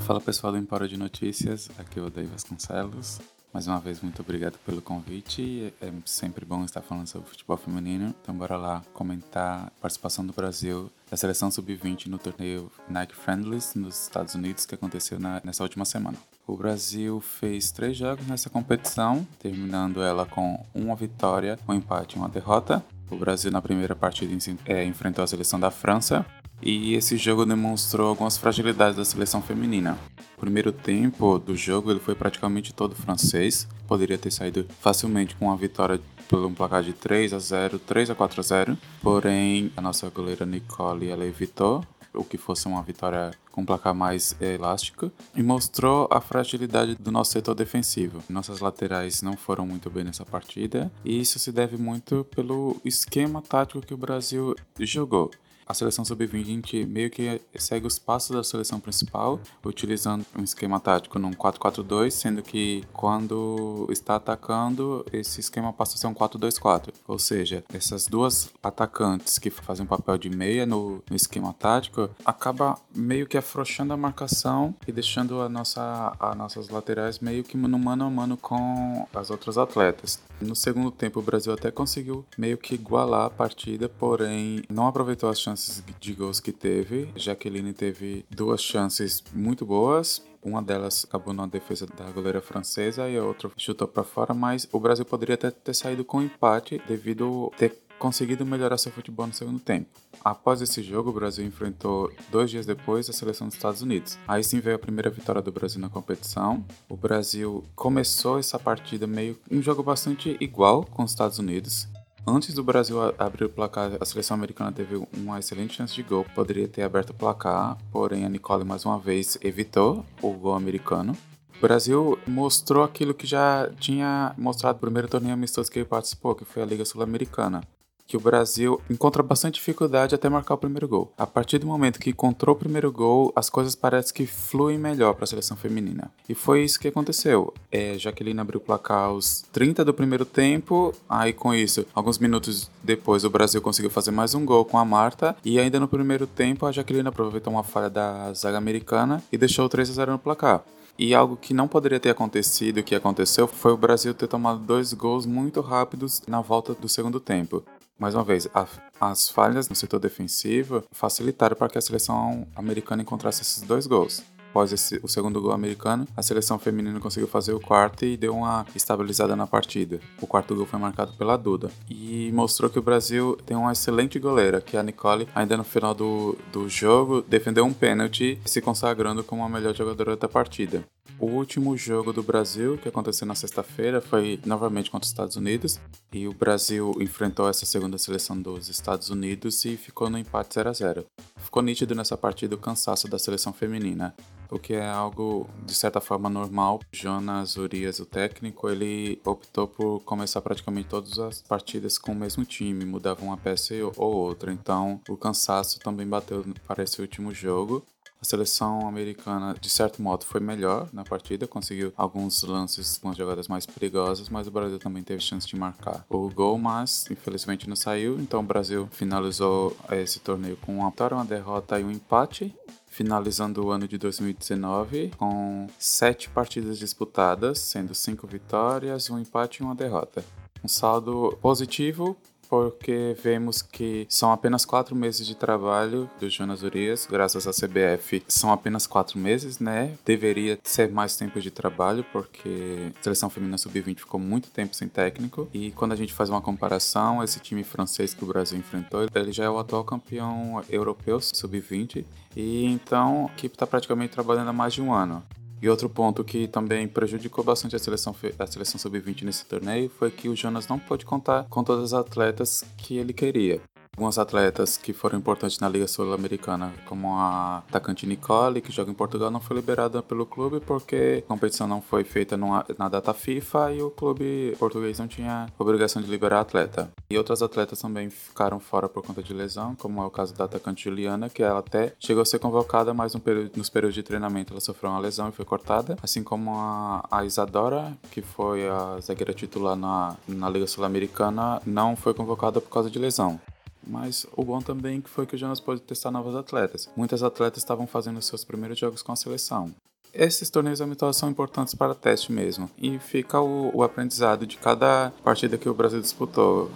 Fala 0.00 0.20
pessoal 0.20 0.52
do 0.52 0.58
Empório 0.58 0.86
de 0.86 0.98
Notícias, 0.98 1.70
aqui 1.78 1.98
é 1.98 2.02
o 2.02 2.10
Dave 2.10 2.28
Vasconcelos. 2.28 3.20
Mais 3.54 3.68
uma 3.68 3.78
vez, 3.78 4.00
muito 4.00 4.20
obrigado 4.20 4.58
pelo 4.66 4.82
convite. 4.82 5.72
É 5.80 5.88
sempre 6.04 6.44
bom 6.44 6.64
estar 6.64 6.82
falando 6.82 7.06
sobre 7.06 7.28
futebol 7.28 7.56
feminino. 7.56 8.12
Então, 8.20 8.34
bora 8.34 8.56
lá 8.56 8.82
comentar 8.92 9.68
a 9.68 9.70
participação 9.80 10.26
do 10.26 10.32
Brasil 10.32 10.90
da 11.08 11.16
seleção 11.16 11.52
sub-20 11.52 12.08
no 12.08 12.18
torneio 12.18 12.68
Nike 12.88 13.14
Friendlies 13.14 13.76
nos 13.76 14.02
Estados 14.02 14.34
Unidos 14.34 14.66
que 14.66 14.74
aconteceu 14.74 15.20
na, 15.20 15.40
nessa 15.44 15.62
última 15.62 15.84
semana. 15.84 16.18
O 16.48 16.56
Brasil 16.56 17.20
fez 17.20 17.70
três 17.70 17.96
jogos 17.96 18.26
nessa 18.26 18.50
competição, 18.50 19.24
terminando 19.38 20.02
ela 20.02 20.26
com 20.26 20.60
uma 20.74 20.96
vitória, 20.96 21.56
um 21.68 21.74
empate 21.74 22.16
e 22.16 22.18
uma 22.18 22.28
derrota. 22.28 22.84
O 23.08 23.14
Brasil, 23.14 23.52
na 23.52 23.62
primeira 23.62 23.94
partida, 23.94 24.36
é, 24.66 24.84
enfrentou 24.84 25.22
a 25.22 25.28
seleção 25.28 25.60
da 25.60 25.70
França 25.70 26.26
e 26.62 26.94
esse 26.94 27.16
jogo 27.16 27.44
demonstrou 27.44 28.08
algumas 28.08 28.36
fragilidades 28.36 28.96
da 28.96 29.04
seleção 29.04 29.42
feminina. 29.42 29.98
O 30.36 30.40
primeiro 30.40 30.72
tempo 30.72 31.38
do 31.38 31.56
jogo 31.56 31.90
ele 31.90 32.00
foi 32.00 32.14
praticamente 32.14 32.72
todo 32.72 32.94
francês, 32.94 33.68
poderia 33.86 34.18
ter 34.18 34.30
saído 34.30 34.66
facilmente 34.80 35.34
com 35.36 35.46
uma 35.46 35.56
vitória 35.56 36.00
pelo 36.28 36.48
um 36.48 36.54
placar 36.54 36.82
de 36.82 36.92
3 36.92 37.32
a 37.32 37.38
0, 37.38 37.78
3 37.78 38.10
a 38.10 38.14
4 38.14 38.40
a 38.40 38.42
0, 38.42 38.78
porém 39.02 39.70
a 39.76 39.80
nossa 39.80 40.08
goleira 40.08 40.46
Nicole 40.46 41.08
ela 41.08 41.24
evitou 41.24 41.84
o 42.14 42.24
que 42.24 42.38
fosse 42.38 42.66
uma 42.66 42.82
vitória 42.82 43.32
com 43.50 43.62
um 43.62 43.64
placar 43.66 43.94
mais 43.94 44.36
elástico 44.40 45.10
e 45.34 45.42
mostrou 45.42 46.08
a 46.10 46.20
fragilidade 46.20 46.94
do 46.94 47.10
nosso 47.10 47.32
setor 47.32 47.54
defensivo. 47.54 48.22
Nossas 48.28 48.60
laterais 48.60 49.20
não 49.20 49.36
foram 49.36 49.66
muito 49.66 49.90
bem 49.90 50.04
nessa 50.04 50.24
partida 50.24 50.90
e 51.04 51.20
isso 51.20 51.38
se 51.38 51.52
deve 51.52 51.76
muito 51.76 52.24
pelo 52.34 52.80
esquema 52.84 53.42
tático 53.42 53.84
que 53.84 53.94
o 53.94 53.98
Brasil 53.98 54.54
jogou. 54.80 55.30
A 55.66 55.74
seleção 55.74 56.04
sub-20 56.04 56.86
meio 56.86 57.10
que 57.10 57.40
segue 57.56 57.86
os 57.86 57.98
passos 57.98 58.36
da 58.36 58.44
seleção 58.44 58.78
principal, 58.78 59.40
utilizando 59.64 60.24
um 60.38 60.42
esquema 60.42 60.78
tático 60.78 61.18
num 61.18 61.32
4-4-2, 61.32 62.10
sendo 62.10 62.42
que 62.42 62.84
quando 62.92 63.86
está 63.90 64.16
atacando, 64.16 65.04
esse 65.12 65.40
esquema 65.40 65.72
passa 65.72 65.94
a 65.94 65.98
ser 65.98 66.06
um 66.06 66.14
4-2-4. 66.14 66.92
Ou 67.08 67.18
seja, 67.18 67.64
essas 67.72 68.06
duas 68.06 68.50
atacantes 68.62 69.38
que 69.38 69.50
fazem 69.50 69.84
o 69.86 69.88
papel 69.88 70.18
de 70.18 70.28
meia 70.28 70.66
no, 70.66 71.02
no 71.08 71.16
esquema 71.16 71.52
tático 71.52 72.10
acaba 72.24 72.78
meio 72.94 73.26
que 73.26 73.38
afrouxando 73.38 73.92
a 73.92 73.96
marcação 73.96 74.74
e 74.86 74.92
deixando 74.92 75.40
a 75.40 75.48
nossa, 75.48 76.14
as 76.18 76.36
nossas 76.36 76.68
laterais 76.68 77.18
meio 77.20 77.42
que 77.42 77.56
no 77.56 77.78
mano 77.78 78.04
a 78.04 78.10
mano 78.10 78.36
com 78.36 79.06
as 79.14 79.30
outras 79.30 79.56
atletas. 79.56 80.20
No 80.40 80.54
segundo 80.54 80.90
tempo, 80.90 81.20
o 81.20 81.22
Brasil 81.22 81.52
até 81.52 81.70
conseguiu 81.70 82.24
meio 82.36 82.58
que 82.58 82.74
igualar 82.74 83.26
a 83.26 83.30
partida, 83.30 83.88
porém 83.88 84.62
não 84.68 84.86
aproveitou 84.86 85.28
as 85.28 85.40
chances 85.40 85.82
de 86.00 86.12
gols 86.12 86.40
que 86.40 86.52
teve. 86.52 87.08
Jaqueline 87.16 87.72
teve 87.72 88.24
duas 88.30 88.62
chances 88.62 89.22
muito 89.32 89.64
boas. 89.64 90.22
Uma 90.42 90.60
delas 90.60 91.06
acabou 91.08 91.32
na 91.32 91.46
defesa 91.46 91.86
da 91.86 92.10
goleira 92.10 92.42
francesa 92.42 93.08
e 93.08 93.16
a 93.16 93.24
outra 93.24 93.50
chutou 93.56 93.88
para 93.88 94.04
fora, 94.04 94.34
mas 94.34 94.68
o 94.70 94.78
Brasil 94.78 95.04
poderia 95.06 95.36
até 95.36 95.50
ter 95.50 95.72
saído 95.72 96.04
com 96.04 96.20
empate 96.20 96.82
devido 96.86 97.50
ter 97.56 97.70
conseguido 97.98 98.44
melhorar 98.44 98.78
seu 98.78 98.92
futebol 98.92 99.26
no 99.26 99.32
segundo 99.32 99.58
tempo. 99.58 99.88
Após 100.24 100.60
esse 100.62 100.82
jogo, 100.82 101.10
o 101.10 101.12
Brasil 101.12 101.44
enfrentou 101.44 102.10
dois 102.30 102.50
dias 102.50 102.66
depois 102.66 103.08
a 103.08 103.12
seleção 103.12 103.46
dos 103.46 103.56
Estados 103.56 103.82
Unidos. 103.82 104.18
Aí 104.26 104.42
sim 104.42 104.60
veio 104.60 104.76
a 104.76 104.78
primeira 104.78 105.10
vitória 105.10 105.42
do 105.42 105.52
Brasil 105.52 105.80
na 105.80 105.88
competição. 105.88 106.64
O 106.88 106.96
Brasil 106.96 107.64
começou 107.74 108.38
essa 108.38 108.58
partida 108.58 109.06
meio 109.06 109.38
um 109.50 109.60
jogo 109.60 109.82
bastante 109.82 110.36
igual 110.40 110.84
com 110.84 111.02
os 111.02 111.10
Estados 111.10 111.38
Unidos. 111.38 111.88
Antes 112.26 112.54
do 112.54 112.64
Brasil 112.64 112.96
abrir 113.18 113.44
o 113.44 113.50
placar, 113.50 113.98
a 114.00 114.04
seleção 114.04 114.34
americana 114.34 114.72
teve 114.72 114.96
uma 115.14 115.38
excelente 115.38 115.74
chance 115.74 115.94
de 115.94 116.02
gol. 116.02 116.24
Poderia 116.34 116.66
ter 116.66 116.82
aberto 116.82 117.10
o 117.10 117.14
placar, 117.14 117.76
porém 117.92 118.24
a 118.24 118.28
Nicole 118.30 118.64
mais 118.64 118.86
uma 118.86 118.98
vez 118.98 119.36
evitou 119.42 120.06
o 120.22 120.30
gol 120.32 120.54
americano. 120.54 121.14
O 121.58 121.60
Brasil 121.60 122.18
mostrou 122.26 122.82
aquilo 122.82 123.12
que 123.12 123.26
já 123.26 123.70
tinha 123.78 124.34
mostrado 124.38 124.76
no 124.76 124.80
primeiro 124.80 125.06
torneio 125.06 125.34
amistoso 125.34 125.70
que 125.70 125.78
ele 125.78 125.86
participou, 125.86 126.34
que 126.34 126.46
foi 126.46 126.62
a 126.62 126.66
Liga 126.66 126.84
Sul-Americana 126.84 127.60
que 128.06 128.16
o 128.16 128.20
Brasil 128.20 128.80
encontra 128.90 129.22
bastante 129.22 129.54
dificuldade 129.54 130.14
até 130.14 130.28
marcar 130.28 130.54
o 130.54 130.58
primeiro 130.58 130.86
gol. 130.86 131.12
A 131.16 131.26
partir 131.26 131.58
do 131.58 131.66
momento 131.66 131.98
que 131.98 132.10
encontrou 132.10 132.54
o 132.54 132.58
primeiro 132.58 132.90
gol, 132.92 133.32
as 133.34 133.48
coisas 133.48 133.74
parecem 133.74 134.14
que 134.14 134.26
fluem 134.26 134.78
melhor 134.78 135.14
para 135.14 135.24
a 135.24 135.26
seleção 135.26 135.56
feminina. 135.56 136.10
E 136.28 136.34
foi 136.34 136.64
isso 136.64 136.78
que 136.78 136.88
aconteceu. 136.88 137.52
É, 137.70 137.98
Jaqueline 137.98 138.40
abriu 138.40 138.60
o 138.60 138.64
placar 138.64 139.04
aos 139.08 139.42
30 139.52 139.84
do 139.84 139.94
primeiro 139.94 140.24
tempo, 140.24 140.94
aí 141.08 141.32
com 141.32 141.54
isso, 141.54 141.86
alguns 141.94 142.18
minutos 142.18 142.70
depois, 142.82 143.24
o 143.24 143.30
Brasil 143.30 143.62
conseguiu 143.62 143.90
fazer 143.90 144.10
mais 144.10 144.34
um 144.34 144.44
gol 144.44 144.64
com 144.64 144.78
a 144.78 144.84
Marta, 144.84 145.36
e 145.44 145.58
ainda 145.58 145.80
no 145.80 145.88
primeiro 145.88 146.26
tempo, 146.26 146.66
a 146.66 146.72
Jaqueline 146.72 147.08
aproveitou 147.08 147.52
uma 147.52 147.64
falha 147.64 147.88
da 147.88 148.32
zaga 148.32 148.58
americana 148.58 149.22
e 149.32 149.38
deixou 149.38 149.64
o 149.64 149.68
3 149.68 149.88
a 149.90 149.92
0 149.92 150.12
no 150.12 150.18
placar. 150.18 150.62
E 150.96 151.12
algo 151.12 151.36
que 151.36 151.52
não 151.52 151.66
poderia 151.66 151.98
ter 151.98 152.10
acontecido, 152.10 152.82
que 152.82 152.94
aconteceu, 152.94 153.48
foi 153.48 153.72
o 153.72 153.76
Brasil 153.76 154.14
ter 154.14 154.28
tomado 154.28 154.60
dois 154.60 154.92
gols 154.92 155.26
muito 155.26 155.60
rápidos 155.60 156.22
na 156.28 156.40
volta 156.40 156.72
do 156.72 156.88
segundo 156.88 157.18
tempo. 157.18 157.64
Mais 157.98 158.14
uma 158.14 158.24
vez, 158.24 158.48
a, 158.52 158.66
as 159.00 159.28
falhas 159.28 159.68
no 159.68 159.74
setor 159.74 160.00
defensivo 160.00 160.82
facilitaram 160.90 161.56
para 161.56 161.68
que 161.68 161.78
a 161.78 161.80
seleção 161.80 162.46
americana 162.56 163.02
encontrasse 163.02 163.42
esses 163.42 163.62
dois 163.62 163.86
gols. 163.86 164.22
Após 164.54 164.72
esse, 164.72 165.00
o 165.02 165.08
segundo 165.08 165.40
gol 165.40 165.50
americano, 165.50 166.06
a 166.16 166.22
seleção 166.22 166.60
feminina 166.60 167.00
conseguiu 167.00 167.26
fazer 167.26 167.52
o 167.52 167.58
quarto 167.58 168.04
e 168.04 168.16
deu 168.16 168.36
uma 168.36 168.64
estabilizada 168.72 169.34
na 169.34 169.48
partida. 169.48 169.98
O 170.22 170.28
quarto 170.28 170.54
gol 170.54 170.64
foi 170.64 170.78
marcado 170.78 171.12
pela 171.14 171.36
Duda 171.36 171.72
e 171.90 172.30
mostrou 172.32 172.70
que 172.70 172.78
o 172.78 172.82
Brasil 172.82 173.36
tem 173.44 173.56
uma 173.56 173.72
excelente 173.72 174.16
goleira, 174.16 174.60
que 174.60 174.76
é 174.76 174.80
a 174.80 174.82
Nicole, 174.84 175.26
ainda 175.34 175.56
no 175.56 175.64
final 175.64 175.92
do, 175.92 176.38
do 176.52 176.68
jogo, 176.68 177.20
defendeu 177.22 177.64
um 177.64 177.72
pênalti, 177.72 178.40
se 178.44 178.60
consagrando 178.60 179.24
como 179.24 179.42
a 179.42 179.48
melhor 179.48 179.74
jogadora 179.74 180.16
da 180.16 180.28
partida. 180.28 180.84
O 181.18 181.26
último 181.26 181.76
jogo 181.76 182.12
do 182.12 182.22
Brasil, 182.22 182.76
que 182.76 182.88
aconteceu 182.88 183.26
na 183.26 183.34
sexta-feira, 183.34 184.00
foi 184.00 184.40
novamente 184.44 184.90
contra 184.90 185.04
os 185.04 185.10
Estados 185.10 185.36
Unidos. 185.36 185.80
E 186.12 186.26
o 186.26 186.32
Brasil 186.32 186.92
enfrentou 187.00 187.48
essa 187.48 187.64
segunda 187.64 187.96
seleção 187.98 188.40
dos 188.40 188.68
Estados 188.68 189.10
Unidos 189.10 189.64
e 189.64 189.76
ficou 189.76 190.10
no 190.10 190.18
empate 190.18 190.54
0 190.54 190.70
a 190.70 190.72
0 190.72 191.06
Ficou 191.36 191.62
nítido 191.62 191.94
nessa 191.94 192.16
partida 192.16 192.54
o 192.54 192.58
cansaço 192.58 193.08
da 193.08 193.18
seleção 193.18 193.52
feminina, 193.52 194.14
o 194.56 194.58
que 194.58 194.74
é 194.74 194.88
algo 194.88 195.48
de 195.64 195.74
certa 195.74 196.00
forma 196.00 196.28
normal. 196.28 196.80
Jonas 196.92 197.56
Urias, 197.56 197.98
o 197.98 198.06
técnico, 198.06 198.68
ele 198.68 199.20
optou 199.24 199.66
por 199.66 200.00
começar 200.00 200.40
praticamente 200.40 200.88
todas 200.88 201.18
as 201.18 201.42
partidas 201.42 201.98
com 201.98 202.12
o 202.12 202.16
mesmo 202.16 202.44
time, 202.44 202.84
mudava 202.84 203.24
uma 203.24 203.36
peça 203.36 203.74
ou 203.96 204.14
outra. 204.14 204.52
Então 204.52 205.00
o 205.08 205.16
cansaço 205.16 205.80
também 205.80 206.06
bateu 206.06 206.44
para 206.66 206.82
esse 206.82 207.00
último 207.00 207.32
jogo. 207.32 207.84
A 208.20 208.26
seleção 208.26 208.88
americana, 208.88 209.54
de 209.60 209.68
certo 209.68 210.00
modo, 210.00 210.24
foi 210.24 210.40
melhor 210.40 210.88
na 210.94 211.04
partida, 211.04 211.46
conseguiu 211.46 211.92
alguns 211.94 212.42
lances, 212.42 212.96
algumas 212.96 213.18
jogadas 213.18 213.48
mais 213.48 213.66
perigosas, 213.66 214.30
mas 214.30 214.46
o 214.46 214.50
Brasil 214.50 214.78
também 214.78 215.02
teve 215.02 215.20
chance 215.20 215.46
de 215.46 215.54
marcar 215.54 216.06
o 216.08 216.30
gol, 216.30 216.56
mas 216.56 217.04
infelizmente 217.10 217.68
não 217.68 217.76
saiu. 217.76 218.18
Então 218.18 218.40
o 218.40 218.42
Brasil 218.42 218.88
finalizou 218.90 219.76
esse 219.90 220.20
torneio 220.20 220.56
com 220.56 220.78
uma 220.78 220.88
vitória, 220.88 221.14
uma 221.14 221.24
derrota 221.24 221.78
e 221.78 221.84
um 221.84 221.90
empate 221.90 222.54
finalizando 222.94 223.66
o 223.66 223.72
ano 223.72 223.88
de 223.88 223.98
2019 223.98 225.10
com 225.18 225.66
sete 225.76 226.30
partidas 226.30 226.78
disputadas, 226.78 227.58
sendo 227.58 227.92
cinco 227.92 228.24
vitórias, 228.24 229.10
um 229.10 229.18
empate 229.18 229.60
e 229.60 229.66
uma 229.66 229.74
derrota. 229.74 230.24
Um 230.62 230.68
saldo 230.68 231.36
positivo 231.42 232.16
porque 232.48 233.16
vemos 233.22 233.62
que 233.62 234.06
são 234.08 234.32
apenas 234.32 234.64
quatro 234.64 234.94
meses 234.94 235.26
de 235.26 235.34
trabalho 235.34 236.08
do 236.20 236.28
Jonas 236.28 236.62
Urias, 236.62 237.06
graças 237.10 237.46
à 237.46 237.50
CBF. 237.50 238.22
São 238.28 238.52
apenas 238.52 238.86
quatro 238.86 239.18
meses, 239.18 239.58
né? 239.58 239.94
Deveria 240.04 240.58
ser 240.62 240.90
mais 240.90 241.16
tempo 241.16 241.40
de 241.40 241.50
trabalho, 241.50 242.04
porque 242.12 242.92
a 242.98 243.02
seleção 243.02 243.30
feminina 243.30 243.58
sub-20 243.58 243.98
ficou 243.98 244.20
muito 244.20 244.50
tempo 244.50 244.74
sem 244.74 244.88
técnico. 244.88 245.48
E 245.52 245.70
quando 245.72 245.92
a 245.92 245.96
gente 245.96 246.12
faz 246.12 246.30
uma 246.30 246.40
comparação, 246.40 247.22
esse 247.22 247.40
time 247.40 247.64
francês 247.64 248.14
que 248.14 248.24
o 248.24 248.26
Brasil 248.26 248.58
enfrentou, 248.58 249.06
ele 249.14 249.32
já 249.32 249.44
é 249.44 249.50
o 249.50 249.58
atual 249.58 249.84
campeão 249.84 250.62
europeu 250.68 251.20
sub-20. 251.20 252.04
E 252.36 252.66
então 252.66 253.28
a 253.30 253.32
equipe 253.32 253.54
está 253.54 253.66
praticamente 253.66 254.12
trabalhando 254.12 254.48
há 254.48 254.52
mais 254.52 254.74
de 254.74 254.82
um 254.82 254.92
ano. 254.92 255.22
E 255.64 255.68
outro 255.70 255.88
ponto 255.88 256.22
que 256.22 256.46
também 256.46 256.86
prejudicou 256.86 257.42
bastante 257.42 257.74
a 257.74 257.78
seleção, 257.78 258.14
a 258.38 258.46
seleção 258.46 258.78
sub-20 258.78 259.22
nesse 259.22 259.46
torneio 259.46 259.88
foi 259.98 260.10
que 260.10 260.28
o 260.28 260.36
Jonas 260.36 260.68
não 260.68 260.78
pôde 260.78 261.06
contar 261.06 261.44
com 261.44 261.64
todas 261.64 261.94
as 261.94 262.00
atletas 262.00 262.62
que 262.76 262.98
ele 262.98 263.14
queria 263.14 263.62
algumas 263.94 264.18
atletas 264.18 264.76
que 264.76 264.92
foram 264.92 265.18
importantes 265.18 265.58
na 265.60 265.68
Liga 265.68 265.86
Sul-Americana, 265.86 266.72
como 266.86 267.14
a 267.14 267.58
atacante 267.68 268.06
Nicole, 268.06 268.60
que 268.60 268.72
joga 268.72 268.90
em 268.90 268.94
Portugal, 268.94 269.30
não 269.30 269.40
foi 269.40 269.56
liberada 269.56 270.02
pelo 270.02 270.26
clube 270.26 270.60
porque 270.60 271.22
a 271.24 271.28
competição 271.28 271.66
não 271.66 271.80
foi 271.80 272.04
feita 272.04 272.36
numa, 272.36 272.66
na 272.76 272.88
data 272.88 273.14
FIFA 273.14 273.72
e 273.72 273.82
o 273.82 273.90
clube 273.90 274.54
português 274.58 274.98
não 274.98 275.06
tinha 275.06 275.48
obrigação 275.58 276.02
de 276.02 276.10
liberar 276.10 276.38
a 276.38 276.40
atleta. 276.40 276.90
E 277.08 277.16
outras 277.16 277.40
atletas 277.40 277.80
também 277.80 278.10
ficaram 278.10 278.58
fora 278.58 278.88
por 278.88 279.04
conta 279.04 279.22
de 279.22 279.32
lesão, 279.32 279.74
como 279.76 280.02
é 280.02 280.06
o 280.06 280.10
caso 280.10 280.34
da 280.34 280.44
atacante 280.44 280.84
Juliana, 280.84 281.30
que 281.30 281.42
ela 281.42 281.60
até 281.60 281.94
chegou 282.00 282.22
a 282.22 282.26
ser 282.26 282.40
convocada, 282.40 282.92
mas 282.92 283.14
no 283.14 283.20
período, 283.20 283.52
nos 283.56 283.70
períodos 283.70 283.94
de 283.94 284.02
treinamento 284.02 284.52
ela 284.52 284.60
sofreu 284.60 284.90
uma 284.90 284.98
lesão 284.98 285.28
e 285.28 285.32
foi 285.32 285.44
cortada, 285.44 285.96
assim 286.02 286.22
como 286.22 286.50
a, 286.56 287.06
a 287.10 287.24
Isadora, 287.24 287.96
que 288.10 288.20
foi 288.20 288.68
a 288.68 288.98
zagueira 289.00 289.32
titular 289.32 289.76
na, 289.76 290.16
na 290.26 290.50
Liga 290.50 290.66
Sul-Americana, 290.66 291.62
não 291.64 291.94
foi 291.94 292.12
convocada 292.12 292.60
por 292.60 292.70
causa 292.70 292.90
de 292.90 292.98
lesão. 292.98 293.40
Mas 293.86 294.26
o 294.36 294.44
bom 294.44 294.60
também 294.60 295.02
foi 295.04 295.26
que 295.26 295.34
o 295.34 295.38
Jonas 295.38 295.60
pôde 295.60 295.80
testar 295.80 296.10
novos 296.10 296.34
atletas. 296.34 296.88
Muitas 296.96 297.22
atletas 297.22 297.62
estavam 297.62 297.86
fazendo 297.86 298.20
seus 298.22 298.44
primeiros 298.44 298.78
jogos 298.78 299.02
com 299.02 299.12
a 299.12 299.16
seleção. 299.16 299.74
Esses 300.12 300.48
torneios 300.48 300.80
amistosos 300.80 301.16
são 301.16 301.28
importantes 301.28 301.74
para 301.74 301.92
teste 301.92 302.30
mesmo, 302.30 302.70
e 302.78 303.00
fica 303.00 303.40
o, 303.40 303.76
o 303.76 303.82
aprendizado 303.82 304.46
de 304.46 304.56
cada 304.56 305.12
partida 305.24 305.58
que 305.58 305.68
o 305.68 305.74
Brasil 305.74 306.00
disputou. 306.00 306.70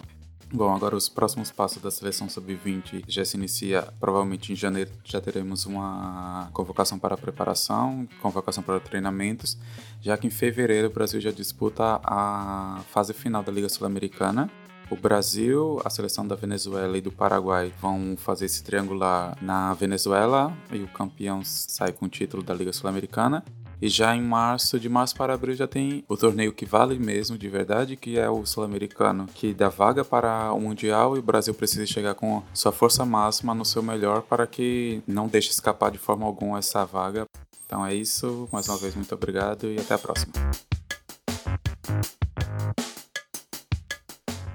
Bom, 0.50 0.74
agora 0.74 0.96
os 0.96 1.08
próximos 1.08 1.50
passos 1.52 1.80
da 1.80 1.90
seleção 1.90 2.28
sub-20 2.28 3.04
já 3.06 3.24
se 3.24 3.36
inicia, 3.36 3.86
provavelmente 4.00 4.50
em 4.50 4.56
janeiro 4.56 4.90
já 5.04 5.20
teremos 5.20 5.66
uma 5.66 6.48
convocação 6.52 6.98
para 6.98 7.16
preparação, 7.16 8.08
convocação 8.20 8.62
para 8.62 8.80
treinamentos, 8.80 9.56
já 10.00 10.16
que 10.16 10.26
em 10.26 10.30
fevereiro 10.30 10.88
o 10.88 10.90
Brasil 10.90 11.20
já 11.20 11.30
disputa 11.30 12.00
a 12.02 12.80
fase 12.90 13.12
final 13.12 13.42
da 13.42 13.52
Liga 13.52 13.68
Sul-Americana 13.68 14.50
o 14.90 14.96
Brasil, 14.96 15.80
a 15.84 15.90
seleção 15.90 16.26
da 16.26 16.34
Venezuela 16.34 16.96
e 16.96 17.00
do 17.00 17.12
Paraguai 17.12 17.72
vão 17.80 18.16
fazer 18.16 18.46
esse 18.46 18.62
triangular 18.62 19.36
na 19.42 19.74
Venezuela 19.74 20.56
e 20.72 20.82
o 20.82 20.88
campeão 20.88 21.42
sai 21.44 21.92
com 21.92 22.06
o 22.06 22.08
título 22.08 22.42
da 22.42 22.54
Liga 22.54 22.72
Sul-Americana. 22.72 23.44
E 23.80 23.88
já 23.88 24.16
em 24.16 24.22
março, 24.22 24.80
de 24.80 24.88
março 24.88 25.14
para 25.14 25.34
abril, 25.34 25.54
já 25.54 25.68
tem 25.68 26.04
o 26.08 26.16
torneio 26.16 26.52
que 26.52 26.66
vale 26.66 26.98
mesmo 26.98 27.38
de 27.38 27.48
verdade, 27.48 27.94
que 27.94 28.18
é 28.18 28.28
o 28.28 28.44
Sul-Americano, 28.44 29.26
que 29.32 29.54
dá 29.54 29.68
vaga 29.68 30.04
para 30.04 30.52
o 30.52 30.60
Mundial 30.60 31.16
e 31.16 31.20
o 31.20 31.22
Brasil 31.22 31.54
precisa 31.54 31.86
chegar 31.86 32.14
com 32.14 32.42
sua 32.52 32.72
força 32.72 33.04
máxima 33.04 33.54
no 33.54 33.64
seu 33.64 33.82
melhor 33.82 34.22
para 34.22 34.48
que 34.48 35.00
não 35.06 35.28
deixe 35.28 35.50
escapar 35.50 35.92
de 35.92 35.98
forma 35.98 36.26
alguma 36.26 36.58
essa 36.58 36.84
vaga. 36.84 37.24
Então 37.66 37.86
é 37.86 37.94
isso, 37.94 38.48
mais 38.50 38.68
uma 38.68 38.78
vez 38.78 38.96
muito 38.96 39.14
obrigado 39.14 39.66
e 39.66 39.78
até 39.78 39.94
a 39.94 39.98
próxima. 39.98 40.32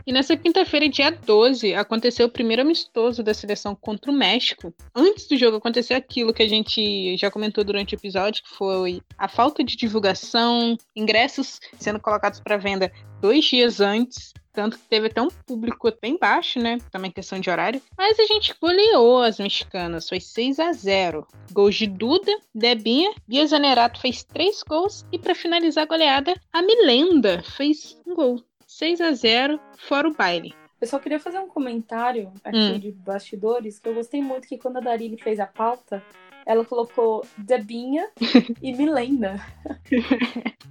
E 0.05 0.11
nessa 0.11 0.35
quinta-feira, 0.35 0.89
dia 0.89 1.11
12, 1.11 1.73
aconteceu 1.73 2.27
o 2.27 2.29
primeiro 2.29 2.61
amistoso 2.61 3.23
da 3.23 3.33
seleção 3.33 3.73
contra 3.73 4.11
o 4.11 4.13
México. 4.13 4.73
Antes 4.93 5.27
do 5.27 5.37
jogo 5.37 5.57
acontecer 5.57 5.93
aquilo 5.93 6.33
que 6.33 6.43
a 6.43 6.47
gente 6.47 7.15
já 7.15 7.31
comentou 7.31 7.63
durante 7.63 7.95
o 7.95 7.97
episódio, 7.97 8.43
que 8.43 8.49
foi 8.49 9.01
a 9.17 9.29
falta 9.29 9.63
de 9.63 9.77
divulgação, 9.77 10.77
ingressos 10.93 11.59
sendo 11.79 11.99
colocados 11.99 12.41
para 12.41 12.57
venda 12.57 12.91
dois 13.21 13.45
dias 13.45 13.79
antes. 13.79 14.33
Tanto 14.51 14.77
que 14.77 14.85
teve 14.87 15.07
até 15.07 15.19
um 15.19 15.29
público 15.47 15.91
bem 15.99 16.15
baixo, 16.15 16.59
né? 16.59 16.77
Também 16.91 17.09
questão 17.09 17.39
de 17.39 17.49
horário. 17.49 17.81
Mas 17.97 18.19
a 18.19 18.25
gente 18.25 18.53
goleou 18.61 19.23
as 19.23 19.39
mexicanas. 19.39 20.07
Foi 20.07 20.19
6 20.19 20.59
a 20.59 20.71
0 20.71 21.25
Gols 21.51 21.75
de 21.75 21.87
Duda, 21.87 22.31
Debinha, 22.53 23.11
Bia 23.27 23.47
Zanerato 23.47 23.99
fez 23.99 24.23
três 24.23 24.61
gols. 24.61 25.05
E 25.11 25.17
para 25.17 25.33
finalizar 25.33 25.85
a 25.85 25.87
goleada, 25.87 26.39
a 26.51 26.61
Milenda 26.61 27.41
fez 27.41 27.97
um 28.05 28.13
gol. 28.13 28.43
6 28.83 28.99
a 28.99 29.13
0 29.13 29.61
fora 29.77 30.09
o 30.09 30.13
baile. 30.13 30.53
Eu 30.81 30.87
só 30.87 30.99
queria 30.99 31.17
fazer 31.17 31.39
um 31.39 31.47
comentário 31.47 32.33
aqui 32.43 32.57
hum. 32.57 32.77
de 32.77 32.91
bastidores, 32.91 33.79
que 33.79 33.87
eu 33.87 33.93
gostei 33.93 34.21
muito 34.21 34.45
que 34.45 34.57
quando 34.57 34.75
a 34.75 34.81
Darine 34.81 35.17
fez 35.17 35.39
a 35.39 35.47
pauta, 35.47 36.03
ela 36.45 36.65
colocou 36.65 37.25
Debinha 37.37 38.09
e 38.61 38.73
Milena. 38.73 39.39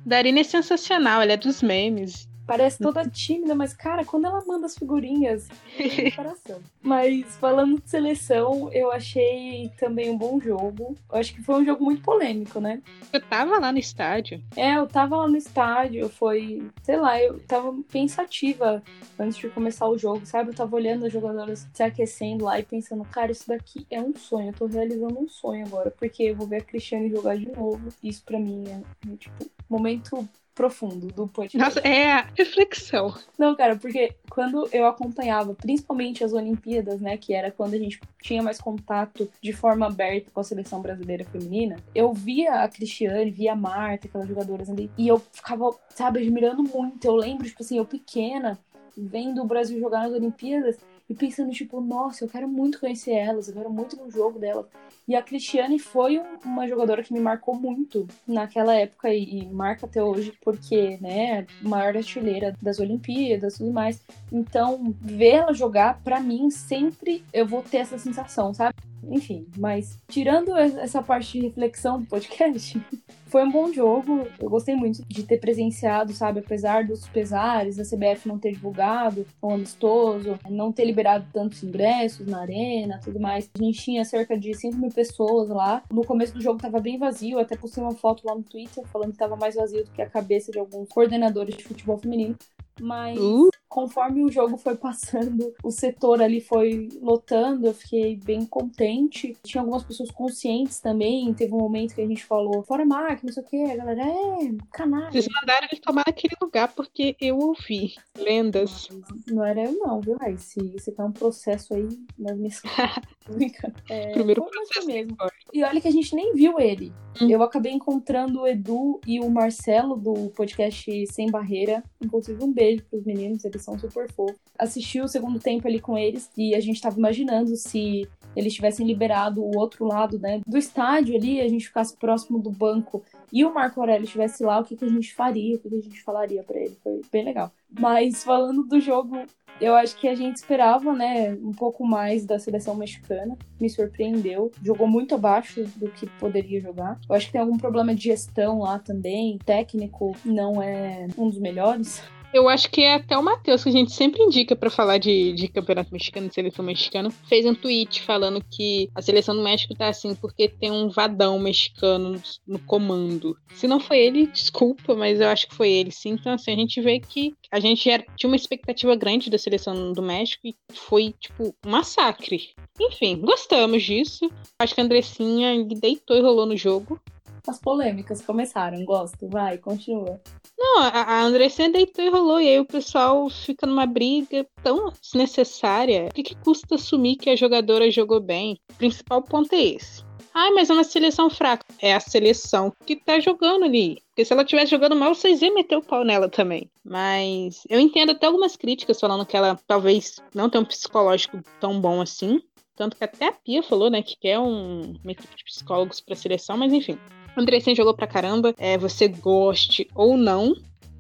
Darine 0.04 0.40
é 0.40 0.44
sensacional, 0.44 1.22
ela 1.22 1.32
é 1.32 1.36
dos 1.38 1.62
memes. 1.62 2.28
Parece 2.52 2.78
toda 2.78 3.08
tímida, 3.08 3.54
mas, 3.54 3.72
cara, 3.72 4.04
quando 4.04 4.26
ela 4.26 4.44
manda 4.46 4.66
as 4.66 4.76
figurinhas, 4.76 5.48
é 5.78 6.10
coração. 6.10 6.60
Mas 6.82 7.34
falando 7.36 7.80
de 7.80 7.88
seleção, 7.88 8.70
eu 8.74 8.92
achei 8.92 9.70
também 9.78 10.10
um 10.10 10.18
bom 10.18 10.38
jogo. 10.38 10.94
Eu 11.10 11.18
acho 11.18 11.32
que 11.32 11.42
foi 11.42 11.62
um 11.62 11.64
jogo 11.64 11.82
muito 11.82 12.02
polêmico, 12.02 12.60
né? 12.60 12.82
Eu 13.10 13.22
tava 13.22 13.58
lá 13.58 13.72
no 13.72 13.78
estádio. 13.78 14.42
É, 14.54 14.76
eu 14.76 14.86
tava 14.86 15.16
lá 15.16 15.26
no 15.26 15.36
estádio, 15.38 16.10
foi, 16.10 16.62
sei 16.82 16.98
lá, 16.98 17.18
eu 17.18 17.40
tava 17.40 17.74
pensativa 17.90 18.82
antes 19.18 19.38
de 19.38 19.48
começar 19.48 19.88
o 19.88 19.96
jogo, 19.96 20.26
sabe? 20.26 20.50
Eu 20.50 20.54
tava 20.54 20.76
olhando 20.76 21.06
as 21.06 21.12
jogadoras 21.12 21.66
se 21.72 21.82
aquecendo 21.82 22.44
lá 22.44 22.60
e 22.60 22.62
pensando, 22.62 23.02
cara, 23.04 23.32
isso 23.32 23.48
daqui 23.48 23.86
é 23.90 23.98
um 23.98 24.14
sonho, 24.14 24.48
eu 24.48 24.52
tô 24.52 24.66
realizando 24.66 25.18
um 25.18 25.28
sonho 25.28 25.64
agora, 25.64 25.90
porque 25.90 26.24
eu 26.24 26.36
vou 26.36 26.46
ver 26.46 26.56
a 26.56 26.64
Cristiane 26.64 27.08
jogar 27.08 27.38
de 27.38 27.50
novo. 27.50 27.88
Isso 28.02 28.22
para 28.22 28.38
mim 28.38 28.64
é, 28.68 29.10
é, 29.10 29.16
tipo, 29.16 29.50
momento 29.70 30.28
profundo 30.62 31.08
do 31.08 31.26
podcast. 31.26 31.58
Nossa, 31.58 31.80
é 31.80 32.12
a 32.12 32.28
reflexão. 32.38 33.12
Não, 33.36 33.56
cara, 33.56 33.74
porque 33.74 34.14
quando 34.30 34.68
eu 34.72 34.86
acompanhava, 34.86 35.54
principalmente 35.54 36.22
as 36.22 36.32
Olimpíadas, 36.32 37.00
né, 37.00 37.16
que 37.16 37.34
era 37.34 37.50
quando 37.50 37.74
a 37.74 37.78
gente 37.78 38.00
tinha 38.22 38.40
mais 38.40 38.60
contato 38.60 39.28
de 39.40 39.52
forma 39.52 39.88
aberta 39.88 40.30
com 40.32 40.38
a 40.38 40.44
seleção 40.44 40.80
brasileira 40.80 41.24
feminina, 41.24 41.76
eu 41.92 42.12
via 42.12 42.62
a 42.62 42.68
Cristiane, 42.68 43.32
via 43.32 43.54
a 43.54 43.56
Marta, 43.56 44.06
aquelas 44.06 44.28
jogadoras 44.28 44.70
ali, 44.70 44.88
e 44.96 45.08
eu 45.08 45.20
ficava, 45.32 45.74
sabe, 45.88 46.20
admirando 46.20 46.62
muito. 46.62 47.04
Eu 47.04 47.16
lembro, 47.16 47.44
tipo 47.44 47.60
assim, 47.60 47.78
eu 47.78 47.84
pequena, 47.84 48.56
vendo 48.96 49.42
o 49.42 49.46
Brasil 49.46 49.80
jogar 49.80 50.04
nas 50.04 50.12
Olimpíadas, 50.12 50.78
e 51.12 51.14
pensando, 51.14 51.52
tipo, 51.52 51.78
nossa, 51.78 52.24
eu 52.24 52.28
quero 52.28 52.48
muito 52.48 52.80
conhecer 52.80 53.12
elas, 53.12 53.46
eu 53.46 53.52
quero 53.52 53.70
muito 53.70 53.96
no 53.96 54.10
jogo 54.10 54.38
delas. 54.38 54.64
E 55.06 55.14
a 55.14 55.20
Cristiane 55.20 55.78
foi 55.78 56.18
uma 56.42 56.66
jogadora 56.66 57.02
que 57.02 57.12
me 57.12 57.20
marcou 57.20 57.54
muito 57.54 58.08
naquela 58.26 58.74
época 58.74 59.12
e, 59.12 59.42
e 59.42 59.46
marca 59.46 59.84
até 59.84 60.02
hoje, 60.02 60.32
porque, 60.42 60.96
né, 61.02 61.46
maior 61.60 61.94
artilheira 61.94 62.56
das 62.62 62.78
Olimpíadas 62.78 63.56
e 63.56 63.58
tudo 63.58 63.72
mais. 63.72 64.00
Então, 64.32 64.94
ver 65.02 65.34
ela 65.34 65.52
jogar, 65.52 66.00
para 66.02 66.18
mim, 66.18 66.50
sempre 66.50 67.22
eu 67.30 67.46
vou 67.46 67.62
ter 67.62 67.78
essa 67.78 67.98
sensação, 67.98 68.54
sabe? 68.54 68.74
Enfim, 69.04 69.46
mas 69.56 69.98
tirando 70.08 70.56
essa 70.56 71.02
parte 71.02 71.38
de 71.38 71.46
reflexão 71.46 72.00
do 72.00 72.06
podcast, 72.06 72.80
foi 73.26 73.42
um 73.44 73.50
bom 73.50 73.72
jogo. 73.72 74.26
Eu 74.38 74.50
gostei 74.50 74.76
muito 74.76 75.02
de 75.08 75.22
ter 75.22 75.38
presenciado, 75.38 76.12
sabe? 76.12 76.40
Apesar 76.40 76.84
dos 76.84 77.08
pesares, 77.08 77.78
a 77.78 77.84
CBF 77.84 78.28
não 78.28 78.38
ter 78.38 78.52
divulgado 78.52 79.26
o 79.40 79.50
amistoso, 79.50 80.38
não 80.48 80.70
ter 80.70 80.84
liberado 80.84 81.26
tantos 81.32 81.62
ingressos 81.62 82.26
na 82.26 82.40
arena, 82.40 83.00
tudo 83.02 83.18
mais. 83.18 83.50
A 83.58 83.62
gente 83.62 83.82
tinha 83.82 84.04
cerca 84.04 84.38
de 84.38 84.54
5 84.54 84.76
mil 84.76 84.90
pessoas 84.90 85.48
lá. 85.48 85.82
No 85.90 86.04
começo 86.04 86.34
do 86.34 86.42
jogo 86.42 86.60
tava 86.60 86.78
bem 86.78 86.98
vazio, 86.98 87.38
até 87.38 87.56
postei 87.56 87.82
uma 87.82 87.94
foto 87.94 88.26
lá 88.26 88.34
no 88.34 88.42
Twitter 88.42 88.84
falando 88.88 89.12
que 89.12 89.18
tava 89.18 89.36
mais 89.36 89.54
vazio 89.54 89.84
do 89.84 89.90
que 89.90 90.02
a 90.02 90.08
cabeça 90.08 90.52
de 90.52 90.58
alguns 90.58 90.88
coordenadores 90.88 91.56
de 91.56 91.64
futebol 91.64 91.98
feminino. 91.98 92.36
Mas 92.80 93.18
uh. 93.18 93.50
Conforme 93.72 94.22
o 94.22 94.30
jogo 94.30 94.58
foi 94.58 94.76
passando, 94.76 95.54
o 95.64 95.70
setor 95.70 96.20
ali 96.20 96.42
foi 96.42 96.90
lotando, 97.00 97.66
eu 97.66 97.72
fiquei 97.72 98.16
bem 98.16 98.44
contente. 98.44 99.34
Tinha 99.42 99.62
algumas 99.62 99.82
pessoas 99.82 100.10
conscientes 100.10 100.78
também. 100.78 101.32
Teve 101.32 101.54
um 101.54 101.58
momento 101.58 101.94
que 101.94 102.02
a 102.02 102.06
gente 102.06 102.22
falou, 102.22 102.62
fora 102.62 102.84
máquina, 102.84 103.20
não 103.24 103.32
sei 103.32 103.42
o 103.42 103.46
que, 103.46 103.62
a 103.64 103.76
galera, 103.76 104.02
é, 104.02 104.54
canalha. 104.70 105.10
Vocês 105.10 105.26
mandaram 105.40 105.68
ele 105.72 105.80
tomar 105.80 106.04
naquele 106.06 106.34
lugar 106.40 106.68
porque 106.68 107.16
eu 107.18 107.38
ouvi 107.38 107.94
lendas. 108.18 108.90
Não 109.26 109.42
era 109.42 109.64
eu 109.64 109.72
não, 109.72 110.02
viu, 110.02 110.18
Ai? 110.20 110.36
Se 110.36 110.60
você 110.72 110.92
tá 110.92 111.06
um 111.06 111.12
processo 111.12 111.72
aí 111.72 111.88
nas 112.18 112.36
minhas. 112.36 112.60
é, 113.88 114.12
Primeiro 114.12 114.44
processo 114.44 114.86
mesmo. 114.86 115.16
E 115.50 115.64
olha 115.64 115.80
que 115.80 115.88
a 115.88 115.92
gente 115.92 116.14
nem 116.14 116.34
viu 116.34 116.60
ele. 116.60 116.92
Hum. 117.20 117.28
Eu 117.28 117.42
acabei 117.42 117.72
encontrando 117.72 118.40
o 118.40 118.46
Edu 118.46 119.00
e 119.06 119.20
o 119.20 119.30
Marcelo 119.30 119.96
do 119.96 120.30
podcast 120.30 121.06
Sem 121.06 121.30
Barreira. 121.30 121.82
Inclusive, 122.00 122.42
um 122.42 122.52
beijo 122.52 122.84
pros 122.84 123.04
meninos, 123.04 123.44
eles 123.44 123.61
são 123.62 123.78
super 123.78 124.10
fofos. 124.10 124.36
Assisti 124.58 125.00
o 125.00 125.08
segundo 125.08 125.38
tempo 125.38 125.66
ali 125.66 125.80
com 125.80 125.96
eles 125.96 126.30
e 126.36 126.54
a 126.54 126.60
gente 126.60 126.80
tava 126.80 126.98
imaginando 126.98 127.56
se 127.56 128.08
eles 128.34 128.54
tivessem 128.54 128.86
liberado 128.86 129.42
o 129.42 129.56
outro 129.58 129.84
lado, 129.86 130.18
né, 130.18 130.40
do 130.46 130.56
estádio 130.56 131.16
ali, 131.16 131.40
a 131.40 131.48
gente 131.48 131.66
ficasse 131.66 131.96
próximo 131.96 132.38
do 132.38 132.50
banco 132.50 133.02
e 133.32 133.44
o 133.44 133.52
Marco 133.52 133.80
Aurélio 133.80 134.04
estivesse 134.04 134.42
lá, 134.42 134.58
o 134.58 134.64
que, 134.64 134.76
que 134.76 134.84
a 134.84 134.88
gente 134.88 135.14
faria, 135.14 135.56
o 135.56 135.58
que, 135.58 135.68
que 135.68 135.76
a 135.76 135.80
gente 135.80 136.02
falaria 136.02 136.42
para 136.42 136.58
ele. 136.58 136.76
Foi 136.82 137.00
bem 137.10 137.24
legal. 137.24 137.50
Mas 137.78 138.22
falando 138.22 138.62
do 138.62 138.78
jogo, 138.78 139.24
eu 139.60 139.74
acho 139.74 139.96
que 139.96 140.08
a 140.08 140.14
gente 140.14 140.36
esperava, 140.36 140.92
né, 140.92 141.32
um 141.34 141.52
pouco 141.52 141.86
mais 141.86 142.26
da 142.26 142.38
seleção 142.38 142.74
mexicana. 142.74 143.36
Me 143.60 143.70
surpreendeu. 143.70 144.50
Jogou 144.62 144.86
muito 144.86 145.14
abaixo 145.14 145.64
do 145.76 145.88
que 145.88 146.06
poderia 146.18 146.60
jogar. 146.60 146.98
Eu 147.08 147.14
acho 147.14 147.26
que 147.26 147.32
tem 147.32 147.40
algum 147.40 147.56
problema 147.56 147.94
de 147.94 148.04
gestão 148.04 148.58
lá 148.58 148.78
também. 148.78 149.38
técnico 149.44 150.16
não 150.24 150.60
é 150.60 151.06
um 151.16 151.28
dos 151.28 151.38
melhores. 151.38 152.02
Eu 152.32 152.48
acho 152.48 152.70
que 152.70 152.82
é 152.82 152.94
até 152.94 153.16
o 153.16 153.22
Matheus, 153.22 153.62
que 153.62 153.68
a 153.68 153.72
gente 153.72 153.92
sempre 153.92 154.22
indica 154.22 154.56
para 154.56 154.70
falar 154.70 154.96
de, 154.96 155.34
de 155.34 155.48
campeonato 155.48 155.92
mexicano, 155.92 156.28
de 156.28 156.34
seleção 156.34 156.64
mexicana, 156.64 157.10
fez 157.28 157.44
um 157.44 157.54
tweet 157.54 158.00
falando 158.02 158.42
que 158.50 158.88
a 158.94 159.02
seleção 159.02 159.36
do 159.36 159.42
México 159.42 159.74
tá 159.74 159.88
assim 159.88 160.14
porque 160.14 160.48
tem 160.48 160.70
um 160.70 160.88
vadão 160.88 161.38
mexicano 161.38 162.20
no 162.46 162.58
comando. 162.60 163.36
Se 163.54 163.66
não 163.66 163.78
foi 163.78 163.98
ele, 163.98 164.26
desculpa, 164.28 164.94
mas 164.94 165.20
eu 165.20 165.28
acho 165.28 165.46
que 165.46 165.54
foi 165.54 165.70
ele 165.70 165.90
sim. 165.90 166.12
Então, 166.12 166.32
assim, 166.32 166.52
a 166.52 166.56
gente 166.56 166.80
vê 166.80 167.00
que 167.00 167.34
a 167.50 167.60
gente 167.60 167.90
era, 167.90 168.02
tinha 168.16 168.30
uma 168.30 168.36
expectativa 168.36 168.96
grande 168.96 169.28
da 169.28 169.36
seleção 169.36 169.92
do 169.92 170.02
México 170.02 170.46
e 170.46 170.56
foi, 170.72 171.14
tipo, 171.20 171.54
um 171.64 171.70
massacre. 171.70 172.50
Enfim, 172.80 173.20
gostamos 173.20 173.82
disso. 173.82 174.30
Acho 174.58 174.74
que 174.74 174.80
a 174.80 174.84
Andressinha 174.84 175.64
deitou 175.64 176.16
e 176.16 176.22
rolou 176.22 176.46
no 176.46 176.56
jogo. 176.56 176.98
As 177.46 177.58
polêmicas 177.58 178.22
começaram, 178.22 178.84
gosto. 178.84 179.28
Vai, 179.28 179.58
continua. 179.58 180.20
Não, 180.58 180.78
a 180.80 181.22
Andressinha 181.22 181.70
deitou 181.70 182.04
e 182.04 182.08
rolou, 182.08 182.40
e 182.40 182.48
aí 182.48 182.60
o 182.60 182.64
pessoal 182.64 183.28
fica 183.28 183.66
numa 183.66 183.84
briga 183.84 184.46
tão 184.62 184.92
desnecessária. 185.02 186.06
O 186.10 186.14
que, 186.14 186.22
que 186.22 186.36
custa 186.36 186.76
assumir 186.76 187.16
que 187.16 187.28
a 187.28 187.36
jogadora 187.36 187.90
jogou 187.90 188.20
bem? 188.20 188.60
O 188.70 188.74
principal 188.74 189.22
ponto 189.22 189.52
é 189.54 189.60
esse. 189.60 190.04
Ah, 190.34 190.50
mas 190.52 190.70
é 190.70 190.72
uma 190.72 190.84
seleção 190.84 191.28
fraca. 191.28 191.66
É 191.80 191.94
a 191.94 192.00
seleção 192.00 192.72
que 192.86 192.96
tá 192.96 193.20
jogando 193.20 193.64
ali. 193.64 194.00
Porque 194.08 194.24
se 194.24 194.32
ela 194.32 194.44
tivesse 194.44 194.70
jogando 194.70 194.96
mal, 194.96 195.14
vocês 195.14 195.42
iam 195.42 195.54
meter 195.54 195.76
o 195.76 195.82
pau 195.82 196.04
nela 196.04 196.28
também. 196.28 196.70
Mas 196.84 197.64
eu 197.68 197.78
entendo 197.78 198.12
até 198.12 198.26
algumas 198.26 198.56
críticas 198.56 198.98
falando 198.98 199.26
que 199.26 199.36
ela 199.36 199.58
talvez 199.66 200.20
não 200.34 200.48
tenha 200.48 200.62
um 200.62 200.66
psicológico 200.66 201.40
tão 201.60 201.80
bom 201.80 202.00
assim. 202.00 202.40
Tanto 202.74 202.96
que 202.96 203.04
até 203.04 203.28
a 203.28 203.32
Pia 203.32 203.62
falou, 203.62 203.90
né, 203.90 204.02
que 204.02 204.16
quer 204.16 204.38
um, 204.38 204.94
uma 205.02 205.12
equipe 205.12 205.36
de 205.36 205.44
psicólogos 205.44 206.00
pra 206.00 206.16
seleção, 206.16 206.56
mas 206.56 206.72
enfim. 206.72 206.98
O 207.36 207.40
Andressinha 207.40 207.76
jogou 207.76 207.94
pra 207.94 208.06
caramba. 208.06 208.54
É, 208.58 208.76
você 208.76 209.08
goste 209.08 209.88
ou 209.94 210.16
não, 210.16 210.54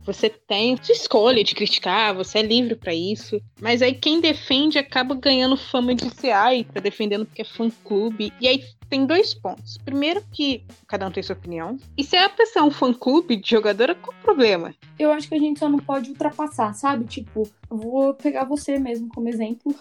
você 0.04 0.28
tem 0.28 0.76
sua 0.82 0.94
escolha 0.94 1.44
de 1.44 1.54
criticar, 1.54 2.14
você 2.14 2.38
é 2.38 2.42
livre 2.42 2.74
para 2.74 2.92
isso. 2.92 3.40
Mas 3.60 3.82
aí 3.82 3.94
quem 3.94 4.20
defende 4.20 4.78
acaba 4.78 5.14
ganhando 5.14 5.56
fama 5.56 5.94
de 5.94 6.10
ser 6.14 6.32
ai, 6.32 6.64
tá 6.64 6.80
defendendo 6.80 7.24
porque 7.24 7.42
é 7.42 7.44
fã 7.44 7.70
clube. 7.84 8.32
E 8.40 8.48
aí 8.48 8.64
tem 8.90 9.06
dois 9.06 9.32
pontos. 9.32 9.78
Primeiro 9.78 10.22
que 10.32 10.64
cada 10.88 11.06
um 11.06 11.10
tem 11.10 11.22
sua 11.22 11.36
opinião. 11.36 11.78
E 11.96 12.02
se 12.02 12.16
a 12.16 12.28
pessoa 12.28 12.64
é 12.64 12.68
um 12.68 12.70
fã 12.70 12.92
clube 12.92 13.36
de 13.36 13.50
jogadora, 13.50 13.94
qual 13.94 14.16
o 14.18 14.22
problema? 14.22 14.74
Eu 14.98 15.12
acho 15.12 15.28
que 15.28 15.34
a 15.34 15.38
gente 15.38 15.60
só 15.60 15.68
não 15.68 15.78
pode 15.78 16.10
ultrapassar, 16.10 16.74
sabe? 16.74 17.04
Tipo, 17.04 17.48
vou 17.70 18.12
pegar 18.14 18.44
você 18.44 18.78
mesmo 18.78 19.08
como 19.08 19.28
exemplo. 19.28 19.74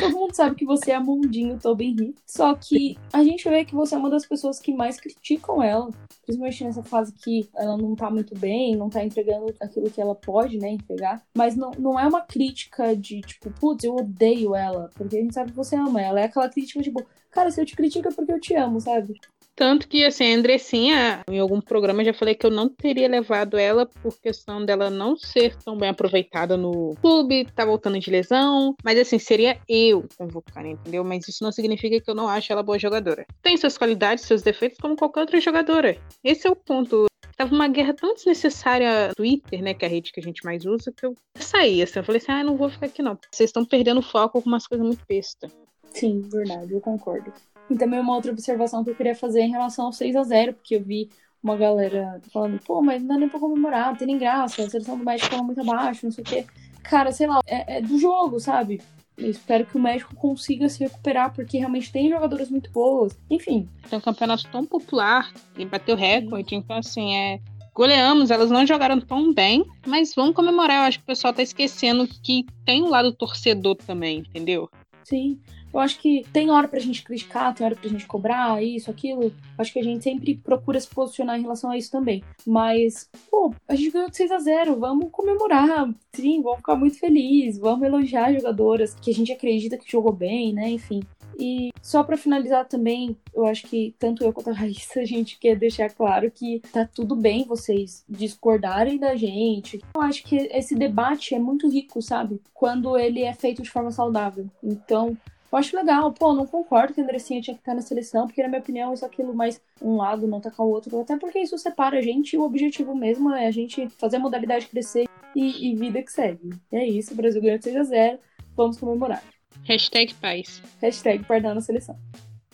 Todo 0.00 0.16
mundo 0.16 0.34
sabe 0.34 0.56
que 0.56 0.64
você 0.64 0.90
é 0.90 0.98
Mundinho 0.98 1.58
Tobin 1.58 1.94
Ri. 1.94 2.14
Só 2.26 2.54
que 2.54 2.98
a 3.12 3.22
gente 3.22 3.48
vê 3.48 3.64
que 3.64 3.74
você 3.74 3.94
é 3.94 3.98
uma 3.98 4.10
das 4.10 4.26
pessoas 4.26 4.58
que 4.58 4.72
mais 4.74 5.00
criticam 5.00 5.62
ela. 5.62 5.90
Principalmente 6.24 6.64
nessa 6.64 6.82
fase 6.82 7.12
que 7.12 7.48
ela 7.54 7.76
não 7.76 7.94
tá 7.94 8.10
muito 8.10 8.36
bem, 8.38 8.76
não 8.76 8.90
tá 8.90 9.04
entregando 9.04 9.54
aquilo 9.60 9.90
que 9.90 10.00
ela 10.00 10.14
pode, 10.14 10.58
né, 10.58 10.70
entregar. 10.70 11.22
Mas 11.34 11.56
não, 11.56 11.70
não 11.78 11.98
é 11.98 12.06
uma 12.06 12.20
crítica 12.20 12.96
de, 12.96 13.20
tipo, 13.20 13.50
putz, 13.50 13.84
eu 13.84 13.94
odeio 13.94 14.54
ela. 14.54 14.90
Porque 14.94 15.16
a 15.16 15.20
gente 15.20 15.34
sabe 15.34 15.50
que 15.50 15.56
você 15.56 15.76
ama 15.76 16.00
ela. 16.02 16.20
É 16.20 16.24
aquela 16.24 16.48
crítica, 16.48 16.82
tipo, 16.82 17.04
cara, 17.30 17.50
se 17.50 17.60
eu 17.60 17.64
te 17.64 17.76
critico 17.76 18.08
é 18.08 18.12
porque 18.12 18.32
eu 18.32 18.40
te 18.40 18.54
amo, 18.54 18.80
sabe? 18.80 19.18
Tanto 19.58 19.88
que, 19.88 20.04
assim, 20.04 20.32
a 20.32 20.36
Andressinha, 20.36 21.22
em 21.28 21.40
algum 21.40 21.60
programa, 21.60 22.04
já 22.04 22.14
falei 22.14 22.36
que 22.36 22.46
eu 22.46 22.50
não 22.50 22.68
teria 22.68 23.08
levado 23.08 23.58
ela 23.58 23.86
por 23.86 24.16
questão 24.20 24.64
dela 24.64 24.88
não 24.88 25.16
ser 25.16 25.56
tão 25.56 25.76
bem 25.76 25.88
aproveitada 25.88 26.56
no 26.56 26.94
clube, 27.00 27.44
tá 27.56 27.64
voltando 27.64 27.98
de 27.98 28.08
lesão. 28.08 28.76
Mas, 28.84 28.96
assim, 28.96 29.18
seria 29.18 29.58
eu 29.68 30.06
convocar, 30.16 30.64
entendeu? 30.64 31.02
Mas 31.02 31.26
isso 31.26 31.42
não 31.42 31.50
significa 31.50 32.00
que 32.00 32.08
eu 32.08 32.14
não 32.14 32.28
acho 32.28 32.52
ela 32.52 32.62
boa 32.62 32.78
jogadora. 32.78 33.26
Tem 33.42 33.56
suas 33.56 33.76
qualidades, 33.76 34.26
seus 34.26 34.42
defeitos, 34.42 34.78
como 34.78 34.94
qualquer 34.94 35.22
outra 35.22 35.40
jogadora. 35.40 35.98
Esse 36.22 36.46
é 36.46 36.50
o 36.50 36.54
ponto. 36.54 37.06
Tava 37.36 37.52
uma 37.52 37.66
guerra 37.66 37.94
tão 37.94 38.14
desnecessária 38.14 39.08
no 39.08 39.14
Twitter, 39.16 39.60
né? 39.60 39.74
Que 39.74 39.84
é 39.84 39.88
a 39.88 39.90
rede 39.90 40.12
que 40.12 40.20
a 40.20 40.22
gente 40.22 40.44
mais 40.44 40.64
usa, 40.66 40.92
que 40.96 41.04
eu 41.04 41.16
saí, 41.34 41.82
assim. 41.82 41.98
Eu 41.98 42.04
falei 42.04 42.20
assim, 42.22 42.30
ah, 42.30 42.44
não 42.44 42.56
vou 42.56 42.70
ficar 42.70 42.86
aqui 42.86 43.02
não. 43.02 43.18
Vocês 43.28 43.48
estão 43.48 43.64
perdendo 43.64 44.02
foco 44.02 44.40
com 44.40 44.48
umas 44.48 44.68
coisas 44.68 44.86
muito 44.86 45.02
besta. 45.08 45.50
Sim, 45.90 46.20
verdade, 46.30 46.72
eu 46.72 46.80
concordo. 46.80 47.32
E 47.70 47.76
também 47.76 48.00
uma 48.00 48.14
outra 48.14 48.32
observação 48.32 48.82
que 48.82 48.90
eu 48.90 48.94
queria 48.94 49.14
fazer 49.14 49.42
em 49.42 49.50
relação 49.50 49.86
ao 49.86 49.92
6 49.92 50.16
a 50.16 50.22
0 50.22 50.54
porque 50.54 50.76
eu 50.76 50.82
vi 50.82 51.10
uma 51.42 51.56
galera 51.56 52.20
falando, 52.32 52.58
pô, 52.60 52.82
mas 52.82 53.00
não 53.00 53.08
dá 53.08 53.18
nem 53.18 53.28
pra 53.28 53.38
comemorar, 53.38 53.88
não 53.88 53.96
tem 53.96 54.06
nem 54.06 54.18
graça, 54.18 54.62
a 54.62 54.68
seleção 54.68 54.98
do 54.98 55.04
México 55.04 55.30
tava 55.30 55.42
muito 55.42 55.60
abaixo, 55.60 56.04
não 56.04 56.12
sei 56.12 56.22
o 56.22 56.26
quê. 56.26 56.46
Cara, 56.82 57.12
sei 57.12 57.26
lá, 57.26 57.40
é, 57.46 57.78
é 57.78 57.80
do 57.80 57.98
jogo, 57.98 58.40
sabe? 58.40 58.80
Eu 59.16 59.30
espero 59.30 59.66
que 59.66 59.76
o 59.76 59.80
México 59.80 60.14
consiga 60.14 60.68
se 60.68 60.80
recuperar, 60.80 61.34
porque 61.34 61.58
realmente 61.58 61.92
tem 61.92 62.08
jogadoras 62.08 62.50
muito 62.50 62.70
boas. 62.70 63.18
Enfim. 63.28 63.68
Tem 63.88 63.98
um 63.98 64.02
campeonato 64.02 64.48
tão 64.50 64.64
popular 64.64 65.32
e 65.56 65.64
bateu 65.64 65.96
recorde, 65.96 66.54
então 66.54 66.78
assim, 66.78 67.14
é 67.14 67.40
goleamos, 67.74 68.32
elas 68.32 68.50
não 68.50 68.66
jogaram 68.66 69.00
tão 69.00 69.32
bem, 69.32 69.64
mas 69.86 70.12
vamos 70.12 70.34
comemorar. 70.34 70.78
Eu 70.78 70.82
acho 70.82 70.98
que 70.98 71.04
o 71.04 71.06
pessoal 71.06 71.32
tá 71.32 71.42
esquecendo 71.42 72.08
que 72.08 72.44
tem 72.64 72.82
um 72.82 72.88
lado 72.88 73.12
torcedor 73.12 73.76
também, 73.76 74.18
entendeu? 74.18 74.68
Sim. 75.04 75.38
Eu 75.72 75.80
acho 75.80 75.98
que 75.98 76.24
tem 76.32 76.50
hora 76.50 76.68
pra 76.68 76.78
gente 76.80 77.02
criticar, 77.02 77.54
tem 77.54 77.64
hora 77.64 77.76
pra 77.76 77.88
gente 77.88 78.06
cobrar, 78.06 78.62
isso, 78.62 78.90
aquilo. 78.90 79.32
Acho 79.56 79.72
que 79.72 79.78
a 79.78 79.84
gente 79.84 80.02
sempre 80.02 80.36
procura 80.36 80.80
se 80.80 80.88
posicionar 80.88 81.38
em 81.38 81.42
relação 81.42 81.70
a 81.70 81.76
isso 81.76 81.90
também. 81.90 82.22
Mas, 82.46 83.08
pô, 83.30 83.54
a 83.68 83.74
gente 83.74 83.90
ganhou 83.90 84.10
de 84.10 84.16
6 84.16 84.30
a 84.30 84.38
0 84.38 84.78
vamos 84.78 85.08
comemorar. 85.10 85.92
Sim, 86.12 86.42
vamos 86.42 86.58
ficar 86.58 86.76
muito 86.76 86.98
felizes, 86.98 87.58
vamos 87.58 87.86
elogiar 87.86 88.32
jogadoras 88.32 88.94
que 88.94 89.10
a 89.10 89.14
gente 89.14 89.32
acredita 89.32 89.76
que 89.76 89.90
jogou 89.90 90.12
bem, 90.12 90.52
né? 90.52 90.70
Enfim. 90.70 91.02
E 91.38 91.70
só 91.80 92.02
para 92.02 92.16
finalizar 92.16 92.66
também, 92.66 93.16
eu 93.32 93.46
acho 93.46 93.64
que 93.68 93.94
tanto 93.96 94.24
eu 94.24 94.32
quanto 94.32 94.50
a 94.50 94.52
Raíssa, 94.52 95.00
a 95.00 95.04
gente 95.04 95.38
quer 95.38 95.54
deixar 95.56 95.88
claro 95.88 96.30
que 96.32 96.60
tá 96.72 96.84
tudo 96.92 97.14
bem 97.14 97.44
vocês 97.44 98.04
discordarem 98.08 98.98
da 98.98 99.14
gente. 99.14 99.80
Eu 99.94 100.02
acho 100.02 100.24
que 100.24 100.36
esse 100.36 100.74
debate 100.74 101.36
é 101.36 101.38
muito 101.38 101.68
rico, 101.70 102.02
sabe? 102.02 102.40
Quando 102.52 102.98
ele 102.98 103.22
é 103.22 103.32
feito 103.32 103.62
de 103.62 103.70
forma 103.70 103.92
saudável. 103.92 104.50
Então, 104.60 105.16
eu 105.50 105.58
acho 105.58 105.76
legal, 105.76 106.12
pô, 106.12 106.32
não 106.32 106.46
concordo 106.46 106.92
que 106.92 107.00
a 107.00 107.04
Andressinha 107.04 107.40
tinha 107.40 107.54
que 107.54 107.60
estar 107.60 107.74
na 107.74 107.80
seleção, 107.80 108.26
porque 108.26 108.42
na 108.42 108.48
minha 108.48 108.60
opinião 108.60 108.92
isso 108.92 109.04
aquilo 109.04 109.34
mais 109.34 109.60
um 109.80 109.96
lado 109.96 110.26
não 110.26 110.40
tá 110.40 110.50
com 110.50 110.64
o 110.64 110.70
outro, 110.70 111.00
até 111.00 111.16
porque 111.16 111.38
isso 111.38 111.56
separa 111.58 111.98
a 111.98 112.02
gente 112.02 112.34
e 112.34 112.38
o 112.38 112.42
objetivo 112.42 112.94
mesmo 112.94 113.32
é 113.32 113.46
a 113.46 113.50
gente 113.50 113.88
fazer 113.98 114.16
a 114.16 114.20
modalidade 114.20 114.66
crescer 114.66 115.08
e, 115.34 115.70
e 115.70 115.74
vida 115.74 116.02
que 116.02 116.12
segue. 116.12 116.50
E 116.70 116.76
é 116.76 116.86
isso, 116.86 117.12
o 117.12 117.16
Brasil 117.16 117.40
ganhou 117.40 117.58
de 117.58 117.64
6 117.64 117.76
a 117.76 117.82
0 117.84 118.18
vamos 118.56 118.78
comemorar. 118.78 119.22
Hashtag 119.64 120.14
paz. 120.14 120.62
Hashtag 120.80 121.24
perdão 121.24 121.54
na 121.54 121.60
seleção. 121.60 121.96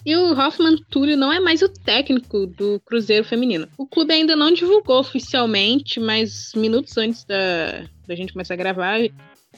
E 0.07 0.15
o 0.15 0.39
Hoffman 0.39 0.77
Túlio 0.91 1.17
não 1.17 1.33
é 1.33 1.41
mais 1.41 1.63
o 1.63 1.69
técnico 1.69 2.47
do 2.47 2.79
Cruzeiro 2.81 3.25
Feminino. 3.25 3.67
O 3.79 3.87
clube 3.87 4.13
ainda 4.13 4.37
não 4.37 4.53
divulgou 4.53 5.01
oficialmente, 5.01 5.99
mas 5.99 6.53
minutos 6.55 6.99
antes 6.99 7.25
da, 7.25 7.85
da 8.07 8.15
gente 8.15 8.35
começar 8.35 8.53
a 8.53 8.59
gravar, 8.59 9.01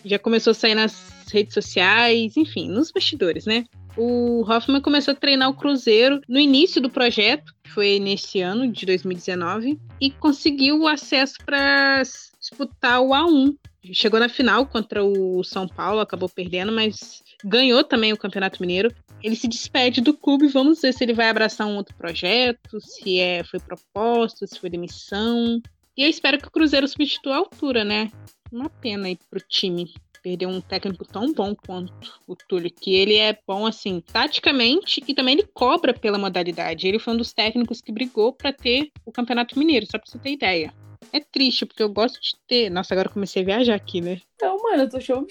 já 0.04 0.18
começou 0.18 0.50
a 0.52 0.54
sair 0.54 0.74
nas 0.74 1.26
redes 1.32 1.54
sociais, 1.54 2.36
enfim, 2.36 2.68
nos 2.68 2.90
bastidores, 2.90 3.46
né? 3.46 3.64
O 3.96 4.44
Hoffman 4.46 4.80
começou 4.80 5.12
a 5.12 5.16
treinar 5.16 5.48
o 5.48 5.54
Cruzeiro 5.54 6.20
no 6.28 6.38
início 6.38 6.82
do 6.82 6.90
projeto, 6.90 7.54
que 7.64 7.70
foi 7.70 7.98
nesse 7.98 8.40
ano 8.40 8.70
de 8.70 8.84
2019, 8.84 9.78
e 10.00 10.10
conseguiu 10.10 10.80
o 10.80 10.86
acesso 10.86 11.36
para 11.44 12.02
disputar 12.38 13.00
o 13.00 13.08
A1. 13.10 13.56
Chegou 13.92 14.20
na 14.20 14.28
final 14.28 14.66
contra 14.66 15.02
o 15.02 15.42
São 15.42 15.66
Paulo, 15.66 16.00
acabou 16.00 16.28
perdendo, 16.28 16.72
mas 16.72 17.22
ganhou 17.42 17.82
também 17.82 18.12
o 18.12 18.18
Campeonato 18.18 18.60
Mineiro. 18.60 18.94
Ele 19.22 19.34
se 19.34 19.48
despede 19.48 20.02
do 20.02 20.12
clube, 20.12 20.48
vamos 20.48 20.82
ver 20.82 20.92
se 20.92 21.02
ele 21.02 21.14
vai 21.14 21.30
abraçar 21.30 21.66
um 21.66 21.76
outro 21.76 21.94
projeto, 21.96 22.80
se 22.80 23.18
é 23.18 23.42
foi 23.44 23.60
proposta, 23.60 24.46
se 24.46 24.58
foi 24.60 24.68
demissão. 24.68 25.60
E 25.96 26.02
eu 26.02 26.10
espero 26.10 26.38
que 26.38 26.48
o 26.48 26.50
Cruzeiro 26.50 26.86
substitua 26.86 27.34
a 27.34 27.38
altura, 27.38 27.82
né? 27.82 28.10
Uma 28.56 28.70
pena 28.70 29.06
aí 29.06 29.18
pro 29.28 29.38
time 29.38 29.92
perder 30.22 30.46
um 30.46 30.62
técnico 30.62 31.04
tão 31.04 31.30
bom 31.30 31.54
quanto 31.54 31.92
o 32.26 32.34
Túlio, 32.34 32.70
que 32.70 32.94
ele 32.94 33.16
é 33.16 33.38
bom 33.46 33.66
assim, 33.66 34.00
taticamente 34.00 35.04
e 35.06 35.14
também 35.14 35.34
ele 35.34 35.46
cobra 35.52 35.92
pela 35.92 36.16
modalidade. 36.16 36.88
Ele 36.88 36.98
foi 36.98 37.12
um 37.12 37.18
dos 37.18 37.34
técnicos 37.34 37.82
que 37.82 37.92
brigou 37.92 38.32
para 38.32 38.54
ter 38.54 38.90
o 39.04 39.12
Campeonato 39.12 39.58
Mineiro, 39.58 39.84
só 39.84 39.98
pra 39.98 40.10
você 40.10 40.18
ter 40.18 40.30
ideia. 40.30 40.74
É 41.12 41.20
triste, 41.20 41.66
porque 41.66 41.82
eu 41.82 41.90
gosto 41.90 42.18
de 42.18 42.34
ter. 42.48 42.70
Nossa, 42.70 42.94
agora 42.94 43.08
eu 43.08 43.12
comecei 43.12 43.42
a 43.42 43.44
viajar 43.44 43.74
aqui, 43.74 44.00
né? 44.00 44.22
Então, 44.34 44.56
mano, 44.62 44.84
eu 44.84 44.88
tô 44.88 45.00
chovendo. 45.00 45.28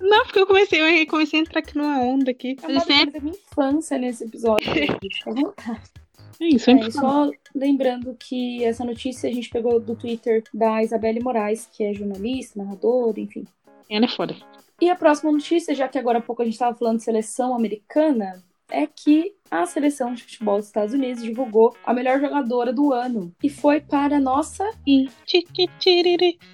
Não, 0.00 0.24
porque 0.24 0.38
eu 0.38 0.46
comecei, 0.46 1.02
eu 1.02 1.06
comecei 1.08 1.40
a 1.40 1.42
entrar 1.42 1.58
aqui 1.58 1.76
numa 1.76 1.98
onda 1.98 2.30
aqui. 2.30 2.56
É 2.62 2.66
uma 2.68 2.80
sempre... 2.80 3.20
minha 3.20 3.34
infância 3.34 3.98
nesse 3.98 4.24
episódio. 4.24 4.70
Fica 4.72 5.30
à 5.30 5.34
vontade. 5.34 6.01
É 6.40 6.48
isso, 6.48 6.70
é, 6.70 6.90
só 6.90 7.30
lembrando 7.54 8.16
que 8.18 8.64
essa 8.64 8.84
notícia 8.84 9.28
a 9.28 9.32
gente 9.32 9.48
pegou 9.48 9.80
do 9.80 9.94
Twitter 9.94 10.42
da 10.52 10.82
Isabelle 10.82 11.22
Moraes, 11.22 11.68
que 11.70 11.84
é 11.84 11.94
jornalista, 11.94 12.62
narradora, 12.62 13.20
enfim. 13.20 13.44
Ela 13.90 14.06
é 14.06 14.08
foda. 14.08 14.34
E 14.80 14.90
a 14.90 14.96
próxima 14.96 15.30
notícia, 15.30 15.74
já 15.74 15.86
que 15.86 15.98
agora 15.98 16.18
há 16.18 16.22
pouco 16.22 16.42
a 16.42 16.44
gente 16.44 16.54
estava 16.54 16.76
falando 16.76 16.98
de 16.98 17.04
seleção 17.04 17.54
americana, 17.54 18.42
é 18.72 18.86
que 18.86 19.34
a 19.50 19.66
seleção 19.66 20.14
de 20.14 20.22
futebol 20.22 20.56
dos 20.56 20.66
Estados 20.66 20.94
Unidos 20.94 21.22
divulgou 21.22 21.76
a 21.84 21.92
melhor 21.92 22.18
jogadora 22.18 22.72
do 22.72 22.92
ano. 22.92 23.32
E 23.42 23.50
foi 23.50 23.80
para 23.80 24.16
a 24.16 24.20
nossa. 24.20 24.68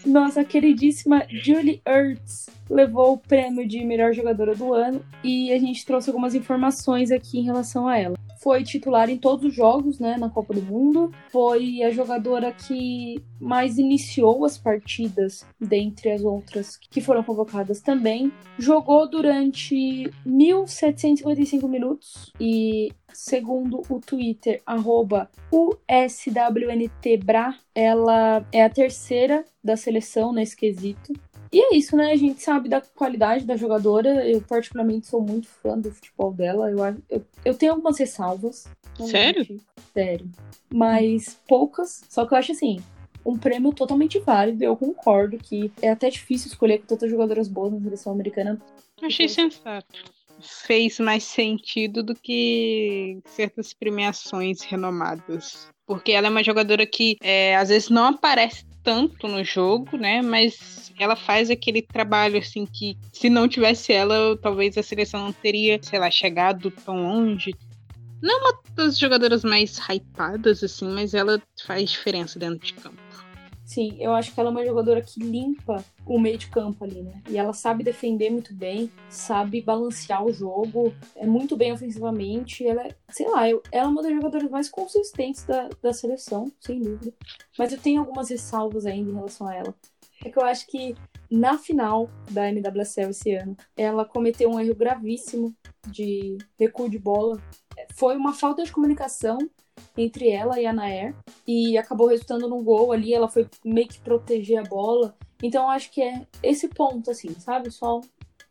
Nossa 0.04 0.44
queridíssima 0.44 1.24
Julie 1.30 1.80
Ertz. 1.86 2.50
Levou 2.68 3.14
o 3.14 3.18
prêmio 3.18 3.66
de 3.66 3.84
melhor 3.84 4.12
jogadora 4.12 4.54
do 4.54 4.74
ano. 4.74 5.02
E 5.22 5.52
a 5.52 5.58
gente 5.58 5.86
trouxe 5.86 6.10
algumas 6.10 6.34
informações 6.34 7.12
aqui 7.12 7.38
em 7.38 7.44
relação 7.44 7.86
a 7.86 7.96
ela 7.96 8.17
foi 8.40 8.62
titular 8.62 9.10
em 9.10 9.18
todos 9.18 9.44
os 9.44 9.54
jogos, 9.54 9.98
né, 9.98 10.16
na 10.16 10.30
Copa 10.30 10.54
do 10.54 10.62
Mundo. 10.62 11.12
Foi 11.30 11.82
a 11.82 11.90
jogadora 11.90 12.52
que 12.52 13.22
mais 13.40 13.78
iniciou 13.78 14.44
as 14.44 14.58
partidas, 14.58 15.46
dentre 15.60 16.10
as 16.10 16.22
outras 16.22 16.76
que 16.76 17.00
foram 17.00 17.22
convocadas 17.22 17.80
também. 17.80 18.32
Jogou 18.58 19.08
durante 19.08 20.10
1.755 20.26 21.68
minutos 21.68 22.32
e 22.40 22.92
segundo 23.12 23.82
o 23.88 24.00
Twitter, 24.00 24.60
arroba 24.64 25.30
USWNTBRA, 25.52 27.54
ela 27.74 28.46
é 28.52 28.62
a 28.62 28.70
terceira 28.70 29.44
da 29.62 29.76
seleção 29.76 30.32
nesse 30.32 30.56
quesito. 30.56 31.12
E 31.50 31.60
é 31.60 31.76
isso, 31.76 31.96
né? 31.96 32.12
A 32.12 32.16
gente 32.16 32.42
sabe 32.42 32.68
da 32.68 32.80
qualidade 32.80 33.44
da 33.44 33.56
jogadora. 33.56 34.26
Eu, 34.26 34.40
particularmente, 34.42 35.06
sou 35.06 35.20
muito 35.20 35.48
fã 35.48 35.78
do 35.78 35.90
futebol 35.90 36.32
dela. 36.32 36.70
Eu, 36.70 36.78
eu, 37.08 37.24
eu 37.44 37.54
tenho 37.54 37.72
algumas 37.72 37.98
ressalvas. 37.98 38.66
Sério? 39.06 39.60
Sério. 39.94 40.30
Mas 40.72 41.40
poucas. 41.48 42.04
Só 42.08 42.26
que 42.26 42.34
eu 42.34 42.38
acho 42.38 42.52
assim. 42.52 42.80
Um 43.24 43.36
prêmio 43.36 43.72
totalmente 43.72 44.18
válido. 44.18 44.62
Eu 44.62 44.76
concordo 44.76 45.38
que 45.38 45.72
é 45.80 45.90
até 45.90 46.10
difícil 46.10 46.48
escolher 46.48 46.78
com 46.78 46.86
tantas 46.86 47.10
jogadoras 47.10 47.48
boas 47.48 47.72
na 47.72 47.80
seleção 47.80 48.12
americana. 48.12 48.60
Achei 49.02 49.28
sensato. 49.28 50.18
Fez 50.40 50.98
mais 51.00 51.24
sentido 51.24 52.02
do 52.02 52.14
que 52.14 53.18
certas 53.24 53.72
premiações 53.72 54.62
renomadas. 54.62 55.68
Porque 55.86 56.12
ela 56.12 56.26
é 56.26 56.30
uma 56.30 56.44
jogadora 56.44 56.86
que 56.86 57.16
é, 57.22 57.56
às 57.56 57.70
vezes 57.70 57.88
não 57.88 58.04
aparece 58.04 58.67
tanto 58.82 59.28
no 59.28 59.42
jogo, 59.44 59.96
né? 59.96 60.22
Mas 60.22 60.92
ela 60.98 61.16
faz 61.16 61.50
aquele 61.50 61.82
trabalho 61.82 62.38
assim 62.38 62.66
que 62.66 62.96
se 63.12 63.30
não 63.30 63.48
tivesse 63.48 63.92
ela, 63.92 64.36
talvez 64.36 64.76
a 64.76 64.82
seleção 64.82 65.20
não 65.20 65.32
teria, 65.32 65.78
sei 65.82 65.98
lá, 65.98 66.10
chegado 66.10 66.70
tão 66.70 67.02
longe. 67.02 67.54
Não 68.20 68.34
é 68.34 68.40
uma 68.40 68.60
das 68.74 68.98
jogadoras 68.98 69.44
mais 69.44 69.78
hypadas, 69.78 70.64
assim, 70.64 70.88
mas 70.88 71.14
ela 71.14 71.40
faz 71.64 71.90
diferença 71.90 72.38
dentro 72.38 72.66
de 72.66 72.74
campo. 72.74 72.97
Sim, 73.68 73.98
eu 74.00 74.14
acho 74.14 74.32
que 74.32 74.40
ela 74.40 74.48
é 74.48 74.50
uma 74.50 74.64
jogadora 74.64 75.02
que 75.02 75.20
limpa 75.20 75.84
o 76.06 76.18
meio 76.18 76.38
de 76.38 76.48
campo 76.48 76.84
ali, 76.84 77.02
né? 77.02 77.22
E 77.28 77.36
ela 77.36 77.52
sabe 77.52 77.84
defender 77.84 78.30
muito 78.30 78.54
bem, 78.54 78.90
sabe 79.10 79.60
balancear 79.60 80.24
o 80.24 80.32
jogo, 80.32 80.94
é 81.14 81.26
muito 81.26 81.54
bem 81.54 81.70
ofensivamente. 81.70 82.66
Ela 82.66 82.86
é, 82.86 82.94
sei 83.10 83.28
lá, 83.28 83.46
eu, 83.46 83.62
ela 83.70 83.88
é 83.88 83.90
uma 83.90 84.02
das 84.02 84.14
jogadoras 84.14 84.50
mais 84.50 84.70
consistentes 84.70 85.44
da, 85.44 85.68
da 85.82 85.92
seleção, 85.92 86.50
sem 86.58 86.80
dúvida. 86.80 87.12
Mas 87.58 87.70
eu 87.70 87.78
tenho 87.78 88.00
algumas 88.00 88.30
ressalvas 88.30 88.86
ainda 88.86 89.10
em 89.10 89.14
relação 89.14 89.46
a 89.46 89.54
ela. 89.54 89.74
É 90.24 90.30
que 90.30 90.38
eu 90.38 90.44
acho 90.44 90.66
que 90.66 90.94
na 91.30 91.58
final 91.58 92.08
da 92.30 92.50
NWSL 92.50 93.10
esse 93.10 93.34
ano, 93.34 93.54
ela 93.76 94.02
cometeu 94.02 94.48
um 94.50 94.58
erro 94.58 94.74
gravíssimo 94.74 95.54
de 95.86 96.38
recuo 96.58 96.88
de 96.88 96.98
bola. 96.98 97.38
Foi 97.94 98.16
uma 98.16 98.32
falta 98.32 98.64
de 98.64 98.72
comunicação 98.72 99.36
entre 99.96 100.28
ela 100.30 100.60
e 100.60 100.66
a 100.66 100.72
Nair 100.72 101.14
e 101.46 101.76
acabou 101.76 102.08
resultando 102.08 102.48
num 102.48 102.62
gol 102.62 102.92
ali. 102.92 103.14
Ela 103.14 103.28
foi 103.28 103.46
meio 103.64 103.88
que 103.88 104.00
proteger 104.00 104.58
a 104.58 104.68
bola. 104.68 105.16
Então 105.42 105.64
eu 105.64 105.70
acho 105.70 105.90
que 105.90 106.02
é 106.02 106.26
esse 106.42 106.68
ponto, 106.68 107.10
assim, 107.10 107.30
sabe? 107.38 107.70
Só, 107.70 108.00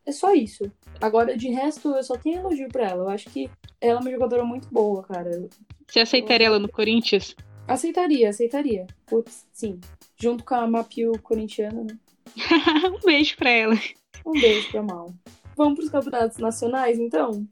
é 0.06 0.12
só 0.12 0.34
isso. 0.34 0.72
Agora, 1.02 1.38
de 1.38 1.50
resto, 1.50 1.90
eu 1.96 2.04
só 2.04 2.18
tenho 2.18 2.40
elogio 2.40 2.70
pra 2.70 2.90
ela. 2.90 3.04
Eu 3.04 3.10
acho 3.10 3.30
que 3.30 3.50
ela 3.80 4.00
é 4.00 4.02
uma 4.02 4.12
jogadora 4.12 4.44
muito 4.44 4.68
boa, 4.70 5.04
cara. 5.04 5.48
Você 5.88 6.00
aceitaria 6.00 6.48
ela 6.48 6.60
no 6.60 6.70
Corinthians? 6.70 7.36
Aceitaria, 7.68 8.30
aceitaria. 8.30 8.88
Putz, 9.06 9.46
sim. 9.52 9.80
Junto 10.20 10.44
com 10.44 10.56
a 10.56 10.68
Mapio 10.68 11.12
corintiana, 11.22 11.84
né? 11.84 11.98
um 12.90 13.00
beijo 13.06 13.36
pra 13.38 13.50
ela. 13.50 13.76
Um 14.26 14.32
beijo 14.32 14.72
pra 14.72 14.82
Mal. 14.82 15.14
Vamos 15.56 15.76
pros 15.76 15.90
campeonatos 15.90 16.38
nacionais, 16.38 17.00
então? 17.00 17.46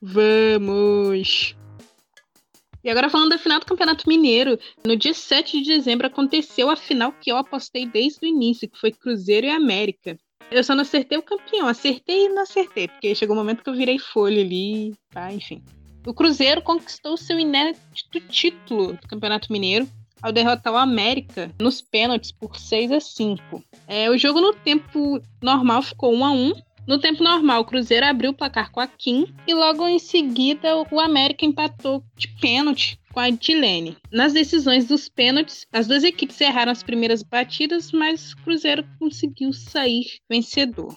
Vamos! 0.00 1.59
E 2.82 2.88
agora 2.88 3.10
falando 3.10 3.30
da 3.30 3.38
final 3.38 3.60
do 3.60 3.66
Campeonato 3.66 4.08
Mineiro, 4.08 4.58
no 4.84 4.96
dia 4.96 5.12
7 5.12 5.60
de 5.60 5.74
dezembro 5.74 6.06
aconteceu 6.06 6.70
a 6.70 6.76
final 6.76 7.12
que 7.12 7.30
eu 7.30 7.36
apostei 7.36 7.86
desde 7.86 8.24
o 8.24 8.28
início, 8.28 8.68
que 8.68 8.78
foi 8.78 8.90
Cruzeiro 8.90 9.46
e 9.46 9.50
América. 9.50 10.18
Eu 10.50 10.64
só 10.64 10.74
não 10.74 10.82
acertei 10.82 11.16
o 11.16 11.22
campeão, 11.22 11.68
acertei 11.68 12.26
e 12.26 12.28
não 12.30 12.42
acertei, 12.42 12.88
porque 12.88 13.14
chegou 13.14 13.36
um 13.36 13.38
momento 13.38 13.62
que 13.62 13.70
eu 13.70 13.74
virei 13.74 13.98
folha 13.98 14.42
ali, 14.42 14.94
tá, 15.10 15.32
enfim. 15.32 15.62
O 16.06 16.14
Cruzeiro 16.14 16.62
conquistou 16.62 17.16
seu 17.16 17.38
inédito 17.38 18.20
título 18.28 18.94
do 18.94 19.06
Campeonato 19.06 19.52
Mineiro 19.52 19.86
ao 20.22 20.32
derrotar 20.32 20.72
o 20.72 20.76
América 20.76 21.50
nos 21.60 21.80
pênaltis 21.80 22.32
por 22.32 22.58
6 22.58 22.92
a 22.92 23.00
5. 23.00 23.62
É, 23.86 24.10
o 24.10 24.18
jogo 24.18 24.40
no 24.40 24.52
tempo 24.52 25.20
normal 25.42 25.82
ficou 25.82 26.14
1 26.14 26.24
a 26.24 26.30
1 26.32 26.52
no 26.86 26.98
tempo 26.98 27.22
normal, 27.22 27.60
o 27.60 27.64
Cruzeiro 27.64 28.06
abriu 28.06 28.30
o 28.30 28.34
placar 28.34 28.70
com 28.70 28.80
a 28.80 28.86
Kim 28.86 29.32
e 29.46 29.54
logo 29.54 29.86
em 29.86 29.98
seguida 29.98 30.76
o 30.90 31.00
América 31.00 31.44
empatou 31.44 32.02
de 32.16 32.28
pênalti 32.40 32.98
com 33.12 33.20
a 33.20 33.30
Dilene. 33.30 33.96
Nas 34.12 34.32
decisões 34.32 34.86
dos 34.86 35.08
pênaltis, 35.08 35.66
as 35.72 35.86
duas 35.86 36.04
equipes 36.04 36.40
erraram 36.40 36.72
as 36.72 36.82
primeiras 36.82 37.22
batidas, 37.22 37.92
mas 37.92 38.32
o 38.32 38.36
Cruzeiro 38.38 38.84
conseguiu 38.98 39.52
sair 39.52 40.18
vencedor. 40.28 40.96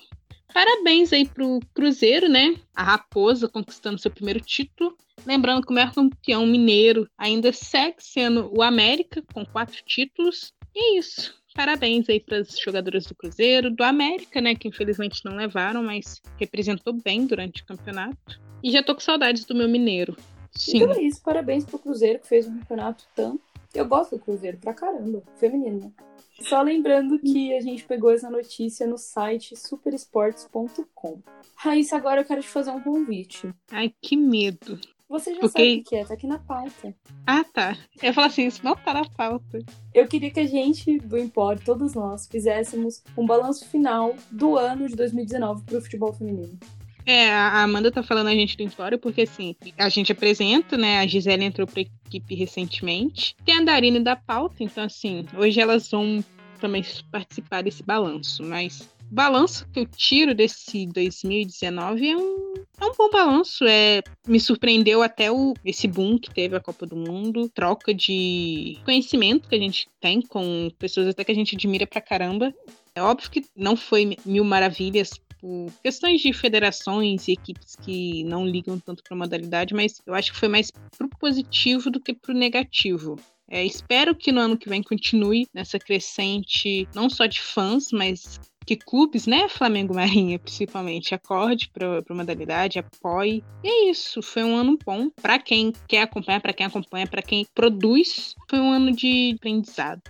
Parabéns 0.53 1.11
aí 1.11 1.27
pro 1.27 1.59
Cruzeiro, 1.73 2.29
né? 2.29 2.55
A 2.75 2.83
Raposa 2.83 3.49
conquistando 3.49 3.97
seu 3.97 4.11
primeiro 4.11 4.39
título. 4.39 4.95
Lembrando 5.25 5.65
que 5.65 5.71
o 5.71 5.75
maior 5.75 5.93
campeão 5.93 6.45
mineiro 6.45 7.09
ainda 7.17 7.51
segue 7.51 7.95
sendo 7.99 8.51
o 8.55 8.61
América, 8.61 9.23
com 9.33 9.43
quatro 9.45 9.81
títulos. 9.83 10.53
E 10.75 10.95
é 10.95 10.99
isso. 10.99 11.33
Parabéns 11.53 12.09
aí 12.09 12.19
para 12.19 12.37
as 12.37 12.57
jogadoras 12.59 13.05
do 13.05 13.15
Cruzeiro, 13.15 13.69
do 13.69 13.83
América, 13.83 14.41
né? 14.41 14.55
Que 14.55 14.67
infelizmente 14.67 15.23
não 15.23 15.35
levaram, 15.35 15.83
mas 15.83 16.21
representou 16.39 16.93
bem 16.93 17.25
durante 17.25 17.61
o 17.61 17.65
campeonato. 17.65 18.41
E 18.63 18.71
já 18.71 18.81
tô 18.81 18.93
com 18.95 19.01
saudades 19.01 19.45
do 19.45 19.53
meu 19.53 19.69
mineiro. 19.69 20.15
Sim. 20.51 20.77
Então 20.77 20.93
é 20.93 21.01
isso, 21.01 21.21
parabéns 21.21 21.65
pro 21.65 21.79
Cruzeiro 21.79 22.19
que 22.19 22.27
fez 22.27 22.47
um 22.47 22.59
campeonato 22.59 23.05
tão. 23.15 23.39
Eu 23.73 23.85
gosto 23.85 24.15
do 24.15 24.23
Cruzeiro 24.23 24.57
pra 24.57 24.73
caramba, 24.73 25.23
feminino. 25.37 25.93
Só 26.41 26.61
lembrando 26.61 27.19
que 27.19 27.53
a 27.53 27.61
gente 27.61 27.83
pegou 27.83 28.11
essa 28.11 28.29
notícia 28.29 28.85
no 28.87 28.97
site 28.97 29.55
superesportes.com. 29.55 31.19
Raíssa, 31.55 31.95
agora 31.95 32.21
eu 32.21 32.25
quero 32.25 32.41
te 32.41 32.47
fazer 32.47 32.71
um 32.71 32.81
convite. 32.81 33.53
Ai, 33.71 33.93
que 34.01 34.15
medo. 34.15 34.79
Você 35.13 35.31
já 35.35 35.41
Porque- 35.41 35.59
sabe 35.59 35.79
o 35.79 35.83
que 35.83 35.95
é, 35.95 36.03
tá 36.05 36.13
aqui 36.15 36.25
na 36.25 36.39
pauta. 36.39 36.91
Ah, 37.27 37.43
tá. 37.43 37.77
Eu 38.01 38.11
falar 38.15 38.27
assim, 38.27 38.47
isso 38.47 38.61
não 38.63 38.75
tá 38.75 38.95
na 38.95 39.05
pauta. 39.07 39.59
Eu 39.93 40.07
queria 40.07 40.31
que 40.31 40.39
a 40.39 40.47
gente, 40.47 40.97
do 40.97 41.15
Empório, 41.19 41.61
todos 41.63 41.93
nós, 41.93 42.25
fizéssemos 42.27 43.03
um 43.15 43.23
balanço 43.23 43.63
final 43.69 44.15
do 44.31 44.57
ano 44.57 44.87
de 44.87 44.95
2019 44.95 45.61
pro 45.65 45.79
futebol 45.79 46.11
feminino. 46.13 46.57
É, 47.05 47.29
a 47.31 47.61
Amanda 47.61 47.91
tá 47.91 48.01
falando 48.01 48.25
a 48.27 48.33
gente 48.33 48.57
do 48.57 48.63
Empório 48.63 48.97
porque, 48.97 49.21
assim, 49.21 49.55
a 49.77 49.87
gente 49.87 50.11
apresenta, 50.11 50.75
né? 50.77 50.97
A 50.97 51.05
Gisele 51.05 51.43
entrou 51.43 51.67
pra 51.67 51.81
equipe 51.81 52.33
recentemente. 52.33 53.35
Tem 53.45 53.57
a 53.57 53.61
Darine 53.63 53.99
da 53.99 54.15
pauta, 54.15 54.63
então, 54.63 54.83
assim, 54.83 55.27
hoje 55.37 55.61
elas 55.61 55.91
vão 55.91 56.25
também 56.59 56.83
participar 57.11 57.61
desse 57.61 57.83
balanço. 57.83 58.41
Mas 58.43 58.89
balanço 59.13 59.67
que 59.71 59.79
eu 59.79 59.85
tiro 59.85 60.33
desse 60.33 60.87
2019 60.87 62.09
é 62.09 62.17
um, 62.17 62.53
é 62.81 62.85
um 62.85 62.93
bom 62.97 63.09
balanço. 63.11 63.63
É, 63.65 64.01
me 64.27 64.39
surpreendeu 64.39 65.03
até 65.03 65.31
o, 65.31 65.53
esse 65.63 65.87
boom 65.87 66.17
que 66.17 66.33
teve 66.33 66.55
a 66.55 66.59
Copa 66.59 66.85
do 66.85 66.95
Mundo, 66.95 67.47
troca 67.49 67.93
de 67.93 68.79
conhecimento 68.83 69.47
que 69.47 69.55
a 69.55 69.59
gente 69.59 69.87
tem 70.01 70.21
com 70.21 70.69
pessoas 70.79 71.07
até 71.07 71.23
que 71.23 71.31
a 71.31 71.35
gente 71.35 71.55
admira 71.55 71.85
pra 71.85 72.01
caramba. 72.01 72.53
É 72.95 73.01
óbvio 73.01 73.29
que 73.29 73.45
não 73.55 73.75
foi 73.75 74.17
mil 74.25 74.43
maravilhas 74.43 75.11
por 75.39 75.71
questões 75.83 76.21
de 76.21 76.31
federações 76.33 77.27
e 77.27 77.33
equipes 77.33 77.75
que 77.75 78.23
não 78.23 78.47
ligam 78.47 78.79
tanto 78.79 79.03
para 79.03 79.17
modalidade, 79.17 79.73
mas 79.73 80.01
eu 80.05 80.13
acho 80.13 80.31
que 80.31 80.39
foi 80.39 80.47
mais 80.47 80.71
pro 80.97 81.09
positivo 81.09 81.91
do 81.91 81.99
que 81.99 82.13
pro 82.13 82.33
negativo. 82.33 83.19
É, 83.49 83.63
espero 83.63 84.15
que 84.15 84.31
no 84.31 84.39
ano 84.39 84.57
que 84.57 84.69
vem 84.69 84.81
continue 84.81 85.47
nessa 85.53 85.77
crescente, 85.77 86.87
não 86.95 87.09
só 87.09 87.25
de 87.25 87.41
fãs, 87.41 87.91
mas 87.91 88.39
que 88.65 88.75
clubes, 88.75 89.25
né, 89.27 89.47
Flamengo 89.49 89.93
Marinha 89.93 90.39
principalmente, 90.39 91.13
acorde 91.13 91.69
para 91.69 92.03
a 92.07 92.13
modalidade, 92.13 92.79
apoie. 92.79 93.43
E 93.63 93.67
é 93.67 93.89
isso, 93.89 94.21
foi 94.21 94.43
um 94.43 94.55
ano 94.55 94.77
bom 94.85 95.09
para 95.21 95.39
quem 95.39 95.73
quer 95.87 96.03
acompanhar, 96.03 96.41
para 96.41 96.53
quem 96.53 96.65
acompanha, 96.65 97.07
para 97.07 97.21
quem 97.21 97.45
produz. 97.53 98.35
Foi 98.49 98.59
um 98.59 98.71
ano 98.71 98.91
de 98.91 99.33
aprendizado. 99.35 100.01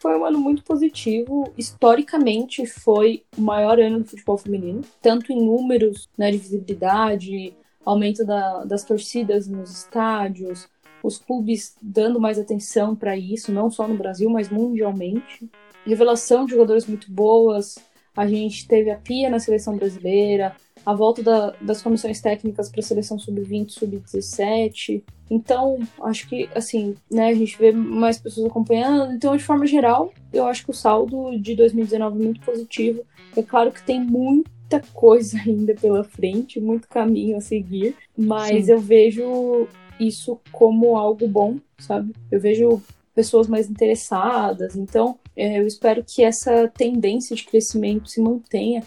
Foi 0.00 0.16
um 0.16 0.24
ano 0.24 0.38
muito 0.38 0.62
positivo. 0.62 1.52
Historicamente, 1.56 2.64
foi 2.66 3.24
o 3.36 3.40
maior 3.40 3.80
ano 3.80 4.00
do 4.00 4.04
futebol 4.04 4.38
feminino, 4.38 4.82
tanto 5.02 5.32
em 5.32 5.44
números 5.44 6.08
né, 6.16 6.30
de 6.30 6.38
visibilidade, 6.38 7.52
aumento 7.84 8.24
da- 8.24 8.64
das 8.64 8.84
torcidas 8.84 9.48
nos 9.48 9.70
estádios, 9.70 10.68
os 11.02 11.18
clubes 11.18 11.76
dando 11.80 12.20
mais 12.20 12.38
atenção 12.38 12.94
para 12.94 13.16
isso, 13.16 13.52
não 13.52 13.70
só 13.70 13.86
no 13.88 13.96
Brasil, 13.96 14.28
mas 14.30 14.48
mundialmente. 14.48 15.48
Revelação 15.88 16.44
de 16.44 16.52
jogadores 16.52 16.86
muito 16.86 17.10
boas. 17.10 17.76
A 18.16 18.26
gente 18.26 18.66
teve 18.66 18.90
a 18.90 18.96
Pia 18.96 19.30
na 19.30 19.38
seleção 19.38 19.76
brasileira, 19.76 20.54
a 20.84 20.94
volta 20.94 21.22
da- 21.22 21.54
das 21.60 21.80
comissões 21.82 22.20
técnicas 22.20 22.68
para 22.68 22.80
a 22.80 22.82
seleção 22.82 23.18
sub-20, 23.18 23.70
sub-17. 23.72 25.02
Então, 25.30 25.78
acho 26.02 26.28
que, 26.28 26.48
assim, 26.54 26.96
né, 27.10 27.28
a 27.28 27.34
gente 27.34 27.56
vê 27.58 27.70
mais 27.72 28.18
pessoas 28.18 28.46
acompanhando. 28.46 29.12
Então, 29.12 29.36
de 29.36 29.42
forma 29.42 29.66
geral, 29.66 30.12
eu 30.32 30.46
acho 30.46 30.64
que 30.64 30.70
o 30.70 30.74
saldo 30.74 31.38
de 31.38 31.54
2019 31.54 32.20
é 32.20 32.24
muito 32.24 32.40
positivo. 32.40 33.02
É 33.36 33.42
claro 33.42 33.70
que 33.70 33.82
tem 33.84 34.00
muita 34.02 34.80
coisa 34.94 35.38
ainda 35.46 35.74
pela 35.74 36.02
frente, 36.04 36.58
muito 36.60 36.88
caminho 36.88 37.36
a 37.36 37.40
seguir, 37.40 37.94
mas 38.16 38.66
Sim. 38.66 38.72
eu 38.72 38.78
vejo 38.80 39.68
isso 40.00 40.40
como 40.52 40.96
algo 40.96 41.26
bom, 41.28 41.56
sabe? 41.78 42.12
Eu 42.30 42.40
vejo 42.40 42.80
pessoas 43.14 43.48
mais 43.48 43.68
interessadas. 43.68 44.76
Então, 44.76 45.18
eu 45.38 45.66
espero 45.66 46.04
que 46.04 46.22
essa 46.22 46.66
tendência 46.68 47.36
de 47.36 47.44
crescimento 47.44 48.10
se 48.10 48.20
mantenha 48.20 48.82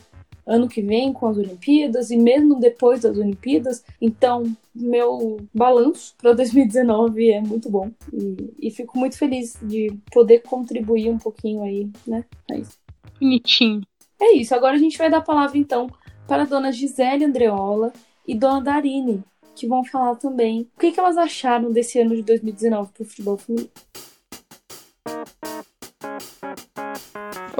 ano 0.46 0.68
que 0.68 0.82
vem 0.82 1.14
com 1.14 1.28
as 1.28 1.38
Olimpíadas 1.38 2.12
e 2.12 2.18
mesmo 2.18 2.60
depois 2.60 3.02
das 3.02 3.18
Olimpíadas. 3.18 3.84
Então, 4.02 4.44
meu 4.76 5.40
balanço 5.54 6.14
para 6.18 6.34
2019 6.34 7.30
é 7.32 7.42
muito 7.42 7.70
bom 7.70 7.90
e, 8.12 8.68
e 8.68 8.72
fico 8.72 9.00
muito 9.00 9.18
feliz 9.18 9.58
de 9.62 9.96
poder 10.12 10.40
contribuir 10.40 11.10
um 11.10 11.18
pouquinho 11.18 11.64
aí, 11.64 11.90
né? 12.06 12.26
É 12.52 12.60
isso. 12.60 12.78
Bonitinho. 13.20 13.82
É 14.20 14.36
isso. 14.36 14.54
Agora 14.54 14.76
a 14.76 14.80
gente 14.80 14.98
vai 14.98 15.10
dar 15.10 15.18
a 15.18 15.22
palavra 15.22 15.58
então 15.58 15.90
para 16.28 16.44
a 16.44 16.46
dona 16.46 16.72
Gisele 16.72 17.26
Andreola 17.26 17.94
e 18.28 18.36
dona 18.36 18.62
Darine, 18.62 19.24
que 19.56 19.68
vão 19.68 19.84
falar 19.86 20.16
também 20.16 20.68
o 20.76 20.80
que, 20.80 20.92
que 20.92 21.00
elas 21.00 21.18
acharam 21.18 21.72
desse 21.72 22.00
ano 22.00 22.16
de 22.16 22.24
2019 22.24 22.92
para 22.94 23.04
o 23.04 23.06
futebol 23.06 23.38
feminino. 23.38 23.70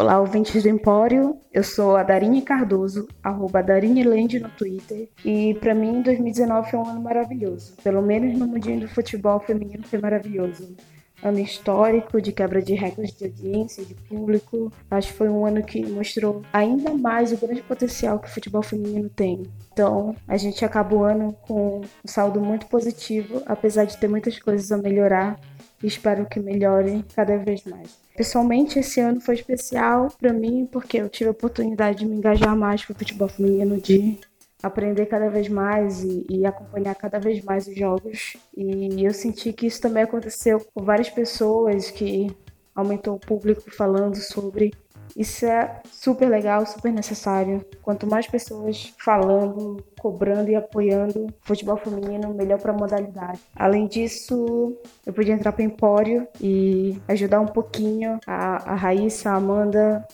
Olá, 0.02 0.20
ouvintes 0.20 0.64
do 0.64 0.68
Empório. 0.68 1.38
Eu 1.54 1.64
sou 1.64 1.96
a 1.96 2.02
Darine 2.02 2.42
Cardoso, 2.42 3.08
arroba 3.22 3.62
Darine 3.62 4.04
Land 4.04 4.40
no 4.40 4.50
Twitter. 4.50 5.08
E 5.24 5.54
pra 5.62 5.76
mim, 5.76 6.02
2019 6.02 6.72
foi 6.72 6.80
um 6.80 6.88
ano 6.88 7.02
maravilhoso. 7.02 7.76
Pelo 7.84 8.02
menos 8.02 8.36
no 8.36 8.48
mundinho 8.48 8.80
do 8.80 8.88
futebol 8.88 9.40
feminino 9.40 9.84
foi 9.84 10.00
maravilhoso. 10.00 10.76
Ano 11.22 11.38
histórico, 11.38 12.20
de 12.20 12.32
quebra 12.32 12.64
de 12.64 12.74
recordes 12.74 13.16
de 13.16 13.26
audiência, 13.26 13.86
de 13.86 13.94
público. 13.94 14.74
Acho 14.90 15.10
que 15.10 15.14
foi 15.14 15.30
um 15.30 15.46
ano 15.46 15.62
que 15.62 15.86
mostrou 15.86 16.42
ainda 16.52 16.96
mais 16.96 17.32
o 17.32 17.38
grande 17.38 17.62
potencial 17.62 18.18
que 18.18 18.28
o 18.28 18.34
futebol 18.34 18.64
feminino 18.64 19.08
tem. 19.08 19.44
Então, 19.72 20.16
a 20.28 20.36
gente 20.36 20.66
acaba 20.66 20.96
o 20.96 21.04
ano 21.04 21.38
com 21.44 21.82
um 21.82 22.08
saldo 22.08 22.42
muito 22.42 22.66
positivo, 22.66 23.44
apesar 23.46 23.86
de 23.86 23.96
ter 23.98 24.08
muitas 24.08 24.40
coisas 24.40 24.72
a 24.72 24.80
melhorar. 24.80 25.40
E 25.84 25.86
espero 25.86 26.26
que 26.26 26.40
melhore 26.40 27.06
cada 27.16 27.38
vez 27.38 27.64
mais. 27.66 28.02
Pessoalmente, 28.22 28.78
esse 28.78 29.00
ano 29.00 29.20
foi 29.20 29.34
especial 29.34 30.10
para 30.20 30.32
mim 30.32 30.70
porque 30.72 30.98
eu 30.98 31.10
tive 31.10 31.30
a 31.30 31.32
oportunidade 31.32 31.98
de 31.98 32.06
me 32.06 32.16
engajar 32.16 32.56
mais 32.56 32.86
com 32.86 32.94
o 32.94 32.96
futebol 32.96 33.28
feminino, 33.28 33.82
de 33.82 34.20
aprender 34.62 35.08
cada 35.08 35.28
vez 35.28 35.50
mais 35.50 36.04
e, 36.04 36.28
e 36.30 36.46
acompanhar 36.46 36.94
cada 36.94 37.18
vez 37.18 37.44
mais 37.44 37.66
os 37.66 37.76
jogos. 37.76 38.38
E 38.56 39.04
eu 39.04 39.12
senti 39.12 39.52
que 39.52 39.66
isso 39.66 39.82
também 39.82 40.04
aconteceu 40.04 40.64
com 40.72 40.84
várias 40.84 41.10
pessoas, 41.10 41.90
que 41.90 42.32
aumentou 42.76 43.16
o 43.16 43.20
público 43.20 43.72
falando 43.72 44.18
sobre. 44.18 44.72
Isso 45.16 45.46
é 45.46 45.82
super 45.92 46.30
legal, 46.30 46.66
super 46.66 46.92
necessário. 46.92 47.66
Quanto 47.82 48.08
mais 48.08 48.28
pessoas 48.28 48.94
falando, 48.98 49.84
cobrando 50.00 50.50
e 50.50 50.56
apoiando 50.56 51.28
futebol 51.42 51.78
feminino, 51.78 52.34
melhor 52.34 52.60
para 52.60 52.72
a 52.72 52.78
modalidade. 52.78 53.40
Além 53.56 53.88
disso, 53.88 54.76
eu 55.06 55.14
pude 55.14 55.32
entrar 55.32 55.52
para 55.52 55.62
o 55.62 55.66
Empório 55.66 56.28
e 56.40 56.98
ajudar 57.08 57.40
um 57.40 57.46
pouquinho 57.46 58.20
a, 58.26 58.72
a 58.72 58.76
Raíssa, 58.76 59.32
a 59.32 59.36
Amanda 59.36 60.06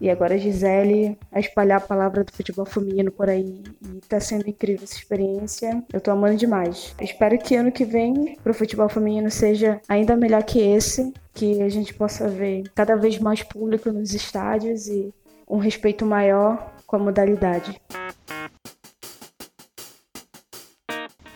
e 0.00 0.10
agora 0.10 0.34
a 0.34 0.38
Gisele 0.38 1.16
a 1.32 1.40
espalhar 1.40 1.78
a 1.78 1.86
palavra 1.86 2.24
do 2.24 2.32
futebol 2.32 2.64
feminino 2.64 3.10
por 3.10 3.28
aí. 3.28 3.62
E 3.82 4.00
tá 4.08 4.20
sendo 4.20 4.48
incrível 4.48 4.84
essa 4.84 4.96
experiência. 4.96 5.82
Eu 5.92 6.00
tô 6.00 6.10
amando 6.10 6.36
demais. 6.36 6.94
Espero 7.00 7.38
que 7.38 7.54
ano 7.54 7.72
que 7.72 7.84
vem 7.84 8.36
pro 8.42 8.54
futebol 8.54 8.88
feminino 8.88 9.30
seja 9.30 9.80
ainda 9.88 10.16
melhor 10.16 10.42
que 10.42 10.60
esse, 10.60 11.12
que 11.32 11.62
a 11.62 11.68
gente 11.68 11.94
possa 11.94 12.28
ver 12.28 12.64
cada 12.74 12.96
vez 12.96 13.18
mais 13.18 13.42
público 13.42 13.90
nos 13.90 14.12
estádios 14.14 14.88
e 14.88 15.12
um 15.48 15.58
respeito 15.58 16.04
maior 16.06 16.74
com 16.86 16.96
a 16.96 16.98
modalidade. 16.98 17.80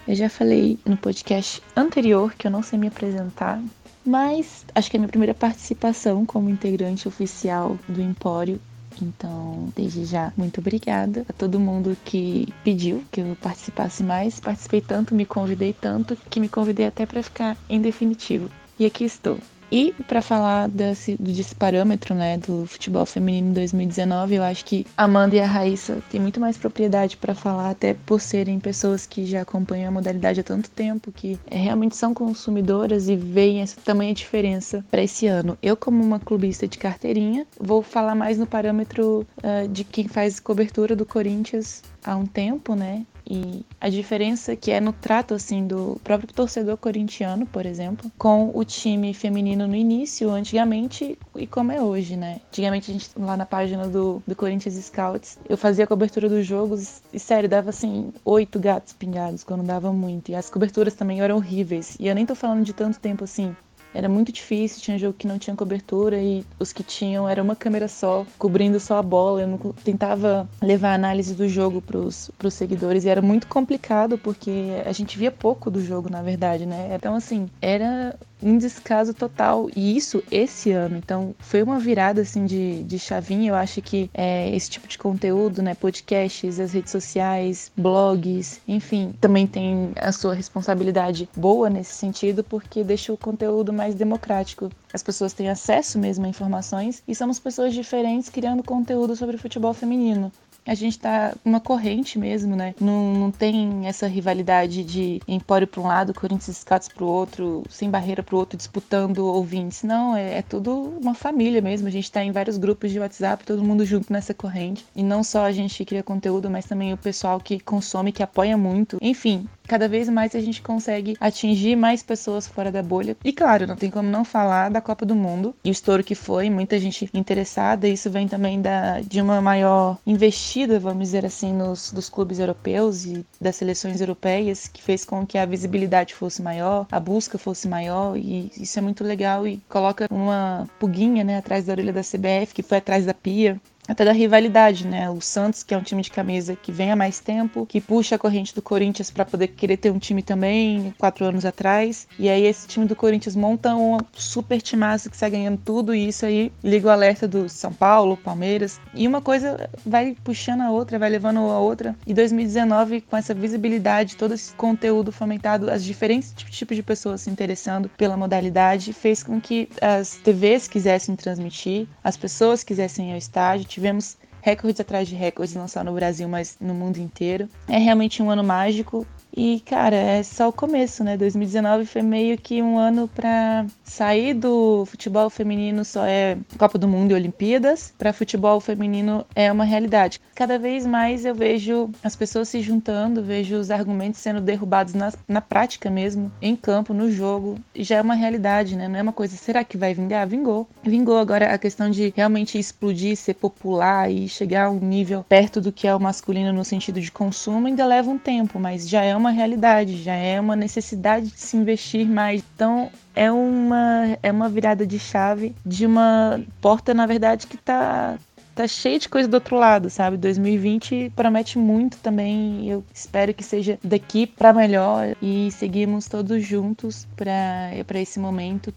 Eu 0.09 0.15
já 0.15 0.31
falei 0.31 0.79
no 0.87 0.97
podcast 0.97 1.63
anterior 1.77 2.33
que 2.33 2.47
eu 2.47 2.51
não 2.51 2.63
sei 2.63 2.79
me 2.79 2.89
apresentar, 2.89 3.61
mas 4.09 4.65
acho 4.75 4.91
que 4.91 4.97
é 4.97 4.99
a 4.99 5.03
minha 5.03 5.09
primeira 5.09 5.35
participação 5.35 6.25
como 6.25 6.49
integrante 6.49 7.07
oficial 7.07 7.79
do 7.87 8.01
Empório. 8.01 8.59
Então, 9.03 9.69
desde 9.77 10.07
já, 10.07 10.33
muito 10.35 10.61
obrigada 10.61 11.27
a 11.29 11.33
todo 11.33 11.61
mundo 11.61 11.97
que 12.07 12.49
pediu 12.65 13.05
que 13.13 13.21
eu 13.21 13.37
participasse 13.41 14.03
mais. 14.03 14.41
Participei 14.41 14.81
tanto, 14.81 15.15
me 15.15 15.27
convidei 15.27 15.75
tanto, 15.75 16.17
que 16.31 16.41
me 16.41 16.49
convidei 16.49 16.87
até 16.87 17.05
para 17.05 17.23
ficar 17.23 17.57
em 17.69 17.83
definitivo. 17.83 18.51
E 18.79 18.87
aqui 18.87 19.05
estou. 19.05 19.39
E 19.71 19.95
para 20.07 20.23
falar 20.23 20.69
desse, 20.69 21.17
desse 21.21 21.55
parâmetro, 21.55 22.15
né, 22.15 22.39
do 22.39 22.67
futebol 22.67 23.05
feminino 23.05 23.51
em 23.51 23.53
2019, 23.53 24.37
eu 24.37 24.43
acho 24.43 24.65
que 24.65 24.87
a 24.97 25.05
Amanda 25.05 25.37
e 25.37 25.41
a 25.41 25.47
Raíssa 25.47 26.03
têm 26.11 26.21
muito 26.21 26.41
mais 26.41 26.57
propriedade 26.57 27.17
para 27.17 27.35
falar, 27.35 27.71
até 27.71 27.95
por 27.95 28.21
serem 28.21 28.59
pessoas 28.59 29.07
que 29.07 29.27
já 29.27 29.43
acompanham 29.43 29.89
a 29.89 29.93
modalidade 29.93 30.41
há 30.41 30.43
tanto 30.43 30.71
tempo, 30.71 31.13
que 31.13 31.39
é, 31.51 31.57
realmente 31.57 31.97
são 31.97 32.15
consumidoras 32.15 33.09
e 33.09 33.17
veem 33.17 33.61
essa 33.61 33.81
tamanha 33.81 34.15
diferença 34.15 34.85
para 34.91 35.03
esse 35.03 35.27
ano. 35.27 35.59
Eu, 35.63 35.77
como 35.77 36.03
uma 36.03 36.19
clubista 36.19 36.67
de 36.67 36.79
carteirinha, 36.79 37.47
vou 37.61 37.83
falar 37.83 38.15
mais 38.15 38.39
no 38.39 38.47
parâmetro 38.47 39.27
uh, 39.39 39.69
de 39.69 39.85
quem 39.85 40.09
faz 40.09 40.41
cobertura 40.41 40.97
do 40.97 41.05
Corinthians 41.05 41.83
há 42.05 42.17
um 42.17 42.27
tempo, 42.27 42.75
né? 42.75 43.05
E 43.31 43.65
a 43.79 43.91
diferença 43.91 44.57
que 44.57 44.71
é 44.71 44.81
no 44.81 44.93
trato 44.93 45.35
assim 45.35 45.67
do 45.67 46.01
próprio 46.03 46.33
torcedor 46.33 46.79
corintiano, 46.79 47.47
por 47.47 47.67
exemplo, 47.67 48.11
com 48.17 48.51
o 48.55 48.65
time 48.65 49.13
feminino 49.13 49.67
no 49.67 49.77
início, 49.77 50.31
antigamente 50.31 51.19
e 51.37 51.47
como 51.47 51.71
é 51.71 51.83
hoje, 51.83 52.17
né? 52.17 52.41
Antigamente 52.49 52.91
a 52.91 52.95
gente 52.95 53.11
lá 53.19 53.37
na 53.37 53.45
página 53.45 53.87
do, 53.87 54.23
do 54.27 54.35
Corinthians 54.35 54.75
Scouts, 54.77 55.39
eu 55.49 55.59
fazia 55.59 55.85
a 55.85 55.87
cobertura 55.87 56.29
dos 56.29 56.47
jogos 56.47 57.03
e 57.13 57.19
sério, 57.19 57.49
dava 57.49 57.69
assim 57.71 58.13
oito 58.25 58.59
gatos 58.59 58.95
pingados 58.95 59.45
quando 59.45 59.63
dava 59.63 59.93
muito. 59.93 60.31
E 60.31 60.35
as 60.35 60.49
coberturas 60.49 60.95
também 60.95 61.21
eram 61.21 61.37
horríveis. 61.37 61.97
E 62.01 62.07
eu 62.09 62.15
nem 62.15 62.25
tô 62.25 62.35
falando 62.35 62.65
de 62.65 62.73
tanto 62.73 62.99
tempo 62.99 63.25
assim, 63.25 63.55
era 63.99 64.09
muito 64.09 64.31
difícil, 64.31 64.81
tinha 64.81 64.97
jogo 64.97 65.15
que 65.19 65.27
não 65.27 65.41
tinha 65.41 65.57
cobertura 65.57 66.23
e 66.23 66.47
os 66.57 66.73
que 66.73 66.85
tinham 66.85 67.29
era 67.29 67.43
uma 67.43 67.57
câmera 67.57 67.89
só, 67.89 68.25
cobrindo 68.39 68.79
só 68.79 68.97
a 68.99 69.03
bola. 69.03 69.41
Eu 69.41 69.49
não 69.49 69.59
tentava 69.73 70.49
levar 70.63 70.91
a 70.91 70.95
análise 70.95 71.35
do 71.35 71.49
jogo 71.49 71.83
para 71.83 71.99
os 71.99 72.31
seguidores 72.53 73.05
e 73.05 73.09
era 73.09 73.21
muito 73.21 73.49
complicado 73.49 74.17
porque 74.17 74.51
a 74.87 74.93
gente 74.93 75.19
via 75.19 75.33
pouco 75.33 75.69
do 75.69 75.83
jogo, 75.83 76.09
na 76.09 76.23
verdade, 76.23 76.65
né? 76.65 76.95
Então, 76.95 77.17
assim, 77.17 77.51
era 77.61 78.17
um 78.43 78.57
descaso 78.57 79.13
total. 79.15 79.69
E 79.75 79.97
isso 79.97 80.23
esse 80.31 80.71
ano. 80.73 80.97
Então, 80.97 81.35
foi 81.39 81.63
uma 81.63 81.79
virada 81.79 82.23
assim 82.23 82.45
de, 82.47 82.83
de 82.85 82.99
chavinha. 82.99 83.51
Eu 83.51 83.55
acho 83.55 83.81
que 83.83 84.11
é, 84.15 84.55
esse 84.55 84.71
tipo 84.71 84.89
de 84.89 84.99
conteúdo, 84.99 85.63
né? 85.63 85.75
Podcasts, 85.75 86.61
as 86.61 86.73
redes 86.73 86.91
sociais, 86.91 87.71
blogs, 87.77 88.61
enfim, 88.67 89.15
também 89.21 89.47
tem 89.47 89.93
a 89.97 90.13
sua 90.13 90.35
responsabilidade 90.35 91.29
boa 91.37 91.69
nesse 91.69 91.95
sentido, 91.95 92.43
porque 92.43 92.85
deixa 92.85 93.13
o 93.13 93.17
conteúdo 93.17 93.73
mais 93.73 93.95
democrático. 93.95 94.71
As 94.93 95.03
pessoas 95.03 95.33
têm 95.33 95.49
acesso 95.49 95.99
mesmo 95.99 96.25
a 96.25 96.29
informações 96.29 97.03
e 97.07 97.15
somos 97.15 97.39
pessoas 97.39 97.75
diferentes 97.75 98.29
criando 98.29 98.63
conteúdo 98.63 99.15
sobre 99.15 99.37
futebol 99.37 99.75
feminino 99.75 100.33
a 100.69 100.75
gente 100.75 100.99
tá 100.99 101.35
uma 101.45 101.61
corrente 101.61 102.19
mesmo, 102.19 102.55
né? 102.55 102.75
Não, 102.79 103.15
não 103.15 103.31
tem 103.31 103.87
essa 103.87 104.07
rivalidade 104.07 104.85
de 104.85 105.21
Empório 105.27 105.67
para 105.67 105.81
um 105.81 105.87
lado, 105.87 106.13
Corinthians 106.13 106.59
Scouts 106.59 106.89
para 106.89 107.05
o 107.05 107.09
outro, 107.09 107.63
sem 107.71 107.91
barreira 107.91 108.23
para 108.23 108.35
o 108.35 108.39
outro, 108.39 108.57
disputando 108.57 109.25
ouvintes. 109.25 109.83
Não, 109.83 110.15
é, 110.15 110.39
é 110.39 110.43
tudo 110.43 110.75
uma 111.01 111.15
família 111.15 111.63
mesmo. 111.63 111.89
A 111.89 111.91
gente 111.91 112.13
tá 112.13 112.23
em 112.23 112.33
vários 112.33 112.59
grupos 112.59 112.93
de 112.93 113.01
WhatsApp, 113.01 113.45
todo 113.45 113.65
mundo 113.65 113.85
junto 113.87 114.13
nessa 114.13 114.35
corrente. 114.35 114.85
E 114.95 115.03
não 115.03 115.25
só 115.25 115.45
a 115.47 115.53
gente 115.53 115.85
cria 115.87 116.03
conteúdo, 116.03 116.51
mas 116.51 116.67
também 116.67 116.93
o 116.93 116.99
pessoal 116.99 117.41
que 117.41 117.59
consome, 117.59 118.13
que 118.13 118.23
apoia 118.23 118.57
muito. 118.57 118.99
Enfim, 119.01 119.49
cada 119.69 119.87
vez 119.87 120.09
mais 120.09 120.35
a 120.35 120.41
gente 120.41 120.63
consegue 120.63 121.17
atingir 121.21 121.77
mais 121.77 122.03
pessoas 122.03 122.49
fora 122.49 122.73
da 122.73 122.83
bolha. 122.83 123.17
E 123.23 123.33
claro, 123.33 123.67
não 123.67 123.77
tem 123.77 123.91
como 123.91 124.09
não 124.09 124.25
falar 124.25 124.71
da 124.71 124.81
Copa 124.81 125.05
do 125.05 125.15
Mundo 125.15 125.55
e 125.63 125.69
o 125.69 125.73
estouro 125.73 126.03
que 126.03 126.15
foi, 126.15 126.49
muita 126.49 126.81
gente 126.81 127.09
interessada. 127.13 127.87
Isso 127.87 128.11
vem 128.11 128.27
também 128.27 128.61
da, 128.61 129.01
de 129.01 129.21
uma 129.21 129.41
maior 129.41 129.99
investida, 130.07 130.81
vamos 130.81 131.05
dizer 131.05 131.27
assim, 131.27 131.53
nos 131.53 131.93
dos 131.93 132.09
clubes 132.09 132.39
europeus 132.39 133.05
e 133.05 133.25
das 133.41 133.57
seleções 133.57 134.01
europeias, 134.01 134.69
que 134.69 134.83
fez 134.83 135.05
com 135.05 135.27
que 135.27 135.37
a 135.37 135.45
visibilidade 135.45 136.15
fosse 136.15 136.43
maior, 136.43 136.87
a 136.91 136.99
busca 136.99 137.37
fosse 137.37 137.69
maior 137.69 138.17
e 138.17 138.51
isso 138.57 138.79
é 138.79 138.83
muito 138.83 139.05
legal 139.05 139.47
e 139.47 139.61
coloca 139.69 140.07
uma 140.11 140.69
puguinha, 140.79 141.23
né, 141.23 141.37
atrás 141.37 141.67
da 141.67 141.73
orelha 141.73 141.93
da 141.93 142.01
CBF, 142.01 142.55
que 142.55 142.63
foi 142.63 142.79
atrás 142.79 143.05
da 143.05 143.13
Pia, 143.13 143.61
até 143.89 144.05
da 144.05 144.13
rivalidade, 144.13 144.87
né? 144.87 145.09
O 145.09 145.21
Santos, 145.21 145.63
que 145.63 145.73
é 145.73 145.79
um 145.79 145.83
time 145.83 146.03
de 146.03 146.11
camisa 146.11 146.55
que 146.55 146.71
vem 146.71 146.93
há 146.93 146.97
mais 146.97 147.19
tempo, 147.19 147.65
que 147.65 147.81
puxa 147.81 148.17
a 148.17 148.19
corrente 148.19 148.55
do 148.55 148.61
Corinthians 148.61 149.11
para 149.11 149.25
poder 149.25 149.49
querer 149.49 149.79
ter 149.79 149.91
um 149.91 149.99
time 149.99 150.23
também 150.23 150.95
quatro 150.99 151.25
anos 151.25 151.47
atrás. 151.47 152.07
E 152.19 152.29
aí 152.29 152.45
esse 152.45 152.69
time 152.69 152.85
do 152.85 152.95
Corinthians 152.95 153.35
monta 153.35 153.75
um 153.75 153.97
super 154.13 154.61
timaço 154.61 155.09
que 155.09 155.17
sai 155.17 155.31
ganhando 155.31 155.59
tudo 155.65 155.95
e 155.95 156.09
isso 156.09 156.27
aí 156.27 156.53
liga 156.63 156.89
o 156.89 156.91
alerta 156.91 157.27
do 157.27 157.49
São 157.49 157.73
Paulo, 157.73 158.17
Palmeiras. 158.17 158.79
E 158.93 159.09
uma 159.09 159.23
coisa 159.23 159.69
vai 159.87 160.15
puxando 160.23 160.61
a 160.61 160.71
outra, 160.71 160.99
vai 160.99 161.09
levando 161.09 161.39
a 161.39 161.59
outra. 161.59 161.97
E 162.07 162.13
2019, 162.13 163.01
com 163.01 163.17
essa 163.17 163.33
visibilidade, 163.33 164.17
todo 164.17 164.35
esse 164.35 164.53
conteúdo 164.55 165.11
fomentado, 165.11 165.71
as 165.71 165.83
diferentes 165.83 166.35
tipos 166.35 166.77
de 166.77 166.83
pessoas 166.83 167.23
se 167.23 167.31
interessando 167.31 167.89
pela 167.97 168.17
modalidade, 168.17 168.93
fez 168.93 169.23
com 169.23 169.41
que 169.41 169.69
as 169.81 170.17
TVs 170.17 170.69
quisessem 170.69 171.17
transmitir, 171.17 171.87
as 172.05 172.17
pessoas 172.17 172.63
quisessem 172.63 173.11
ir 173.11 173.13
ao 173.13 173.19
estádio 173.19 173.78
tivemos 173.79 174.19
recordes 174.43 174.81
atrás 174.81 175.07
de 175.09 175.15
recordes, 175.15 175.55
não 175.55 175.69
só 175.69 175.85
no 175.85 175.93
Brasil, 175.93 176.29
mas 176.29 176.57
no 176.61 176.75
mundo 176.75 176.99
inteiro. 176.99 177.49
É 177.69 177.79
realmente 177.79 178.23
um 178.23 178.31
ano 178.31 178.43
mágico 178.43 179.07
e, 179.37 179.61
cara, 179.61 179.97
é 179.97 180.23
só 180.23 180.49
o 180.49 180.53
começo, 180.53 181.05
né? 181.05 181.17
2019 181.17 181.87
foi 181.87 182.03
meio 182.03 182.37
que 182.39 182.63
um 182.63 182.79
ano 182.79 183.09
para 183.09 183.67
sair 183.85 184.35
do 184.35 184.85
futebol 184.87 185.31
feminino 185.31 185.85
só 185.85 186.05
é 186.05 186.39
Copa 186.59 186.79
do 186.79 186.89
Mundo 186.89 187.13
e 187.13 187.15
Olimpíadas, 187.15 187.93
para 187.97 188.13
futebol 188.13 188.61
feminino 188.61 189.25
é 189.35 189.51
uma 189.53 189.65
realidade. 189.65 190.21
Cada 190.35 190.59
vez 190.59 190.87
mais 190.87 191.25
eu 191.25 191.35
vejo 191.35 191.91
as 192.03 192.17
pessoas 192.17 192.49
se 192.49 192.61
juntando, 192.61 193.23
vejo 193.23 193.57
os 193.57 193.71
argumentos 193.71 194.21
sendo 194.21 194.41
derrubados 194.41 194.95
na, 194.95 195.13
na 195.27 195.41
prática 195.41 195.91
mesmo, 195.91 196.33
em 196.41 196.57
campo, 196.57 196.95
no 196.95 197.11
jogo, 197.11 197.59
já 197.75 197.97
é 197.97 198.03
uma 198.03 198.15
realidade, 198.15 198.77
né? 198.77 198.89
Não 198.89 198.99
é 198.99 199.03
uma 199.03 199.13
coisa, 199.13 199.37
será 199.37 199.63
que 199.63 199.77
vai 199.77 199.95
vingar? 199.95 200.27
Vingou. 200.27 200.69
Vingou 200.83 201.19
agora 201.19 201.53
a 201.53 201.59
questão 201.59 201.91
de 201.91 202.13
realmente 202.17 202.59
explodir, 202.59 203.17
ser 203.17 203.35
popular 203.35 204.11
e 204.11 204.29
chegar 204.29 204.67
a 204.67 204.71
um 204.71 204.81
nível 204.81 205.25
perto 205.29 205.61
do 205.61 205.73
que 205.73 205.87
é 205.87 205.95
o 205.95 206.01
masculino 206.01 206.53
no 206.53 206.65
sentido 206.65 207.01
de 207.01 207.11
consumo, 207.11 207.67
ainda 207.67 207.85
leva 207.85 208.11
um 208.11 208.19
tempo, 208.19 208.59
mas 208.59 208.89
já 208.89 209.03
é 209.03 209.18
uma 209.19 209.31
realidade, 209.31 210.03
já 210.03 210.15
é 210.15 210.41
uma 210.41 210.57
necessidade 210.57 211.27
de 211.27 211.39
se 211.39 211.57
investir 211.57 212.07
mais. 212.07 212.43
Então, 212.55 212.91
é 213.15 213.31
uma, 213.31 214.19
é 214.23 214.33
uma 214.33 214.49
virada 214.49 214.87
de 214.87 214.99
chave 214.99 215.55
de 215.67 215.85
uma 215.85 216.41
porta, 216.61 216.95
na 216.95 217.05
verdade, 217.05 217.47
que 217.47 217.57
está 217.57 218.19
tá 218.55 218.67
cheia 218.67 218.99
de 218.99 219.09
coisa 219.09 219.29
do 219.29 219.35
outro 219.35 219.57
lado, 219.57 219.89
sabe? 219.89 220.17
2020 220.17 221.13
promete 221.15 221.59
muito 221.59 221.97
também. 221.99 222.69
Eu 222.69 222.85
espero 222.93 223.33
que 223.33 223.45
seja 223.45 223.79
daqui 223.85 224.27
para 224.27 224.53
melhor 224.53 225.17
e 225.23 225.51
seguimos 225.53 226.07
todos 226.07 226.45
juntos 226.45 227.07
para 227.15 228.01
esse 228.01 228.19
momento. 228.19 228.75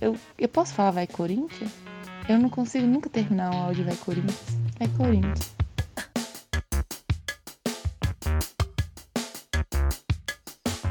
Eu, 0.00 0.16
eu 0.38 0.48
posso 0.48 0.72
falar 0.74 0.90
vai 0.92 1.06
Corinthians? 1.06 1.70
Eu 2.28 2.38
não 2.38 2.48
consigo 2.48 2.86
nunca 2.86 3.08
terminar 3.08 3.54
um 3.54 3.58
áudio 3.58 3.84
vai 3.84 3.96
Corinthians. 3.96 4.58
Vai 4.78 4.88
Corinthians. 4.96 5.60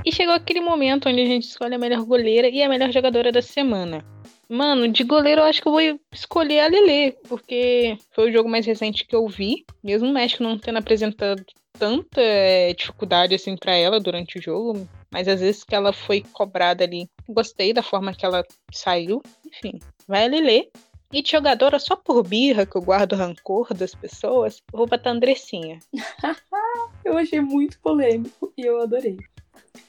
E 0.10 0.12
chegou 0.12 0.34
aquele 0.34 0.60
momento 0.60 1.08
onde 1.08 1.22
a 1.22 1.26
gente 1.26 1.44
escolhe 1.44 1.76
a 1.76 1.78
melhor 1.78 2.04
goleira 2.04 2.50
e 2.50 2.64
a 2.64 2.68
melhor 2.68 2.92
jogadora 2.92 3.32
da 3.32 3.44
semana. 3.44 4.04
Mano, 4.50 4.88
de 4.88 5.04
goleiro 5.04 5.42
eu 5.42 5.46
acho 5.46 5.62
que 5.62 5.68
eu 5.68 5.72
vou 5.72 6.00
escolher 6.12 6.62
a 6.62 6.68
Lele, 6.68 7.16
porque 7.28 7.96
foi 8.10 8.28
o 8.28 8.34
jogo 8.34 8.50
mais 8.50 8.66
recente 8.66 9.06
que 9.06 9.16
eu 9.16 9.28
vi. 9.28 9.64
Mesmo 9.84 10.10
o 10.10 10.12
México 10.12 10.42
não 10.42 10.58
tendo 10.58 10.80
apresentado 10.80 11.46
tanta 11.74 12.20
é, 12.20 12.74
dificuldade 12.74 13.36
assim 13.36 13.56
para 13.56 13.76
ela 13.76 14.00
durante 14.00 14.40
o 14.40 14.42
jogo, 14.42 14.90
mas 15.12 15.28
às 15.28 15.42
vezes 15.42 15.64
que 15.64 15.76
ela 15.76 15.94
foi 15.94 16.24
cobrada 16.34 16.84
ali, 16.84 17.08
gostei 17.28 17.72
da 17.72 17.84
forma 17.84 18.12
que 18.12 18.26
ela 18.26 18.44
saiu. 18.74 19.22
Enfim, 19.46 19.78
vai 20.08 20.26
a 20.26 20.28
Lele. 20.28 20.72
E 21.12 21.24
de 21.24 21.32
jogadora 21.32 21.80
só 21.80 21.96
por 21.96 22.24
birra, 22.24 22.68
que 22.68 22.76
eu 22.76 22.82
guardo 22.82 23.16
rancor 23.16 23.74
das 23.74 23.96
pessoas, 23.96 24.62
eu 24.72 24.78
vou 24.78 24.88
botar 24.88 25.10
a 25.10 25.14
Andressinha. 25.14 25.80
eu 27.04 27.18
achei 27.18 27.42
muito 27.42 27.80
polêmico 27.80 28.54
e 28.56 28.62
eu 28.62 28.80
adorei. 28.80 29.18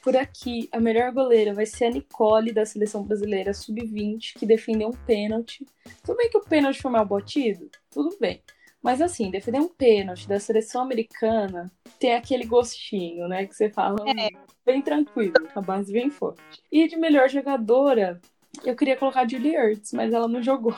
Por 0.02 0.16
aqui, 0.16 0.68
a 0.72 0.80
melhor 0.80 1.12
goleira 1.12 1.52
vai 1.52 1.66
ser 1.66 1.86
a 1.86 1.90
Nicole, 1.90 2.52
da 2.52 2.64
seleção 2.64 3.02
brasileira 3.02 3.52
sub-20, 3.52 4.38
que 4.38 4.46
defendeu 4.46 4.88
um 4.88 5.06
pênalti. 5.06 5.66
Tudo 6.04 6.16
bem 6.16 6.30
que 6.30 6.38
o 6.38 6.44
pênalti 6.44 6.80
foi 6.80 6.90
mal 6.90 7.04
batido? 7.04 7.70
Tudo 7.90 8.16
bem. 8.18 8.42
Mas 8.82 9.02
assim, 9.02 9.30
defender 9.30 9.60
um 9.60 9.68
pênalti 9.68 10.26
da 10.26 10.40
seleção 10.40 10.82
americana 10.82 11.70
tem 11.98 12.14
aquele 12.14 12.46
gostinho, 12.46 13.28
né? 13.28 13.46
Que 13.46 13.54
você 13.54 13.68
fala 13.68 13.98
é. 14.08 14.28
Hum, 14.28 14.40
bem 14.64 14.80
tranquilo, 14.80 15.34
a 15.54 15.60
base 15.60 15.92
bem 15.92 16.10
forte. 16.10 16.40
E 16.72 16.88
de 16.88 16.96
melhor 16.96 17.28
jogadora, 17.28 18.20
eu 18.64 18.74
queria 18.74 18.96
colocar 18.96 19.22
a 19.22 19.28
Julie 19.28 19.54
Ertz, 19.54 19.92
mas 19.92 20.12
ela 20.14 20.26
não 20.26 20.42
jogou. 20.42 20.74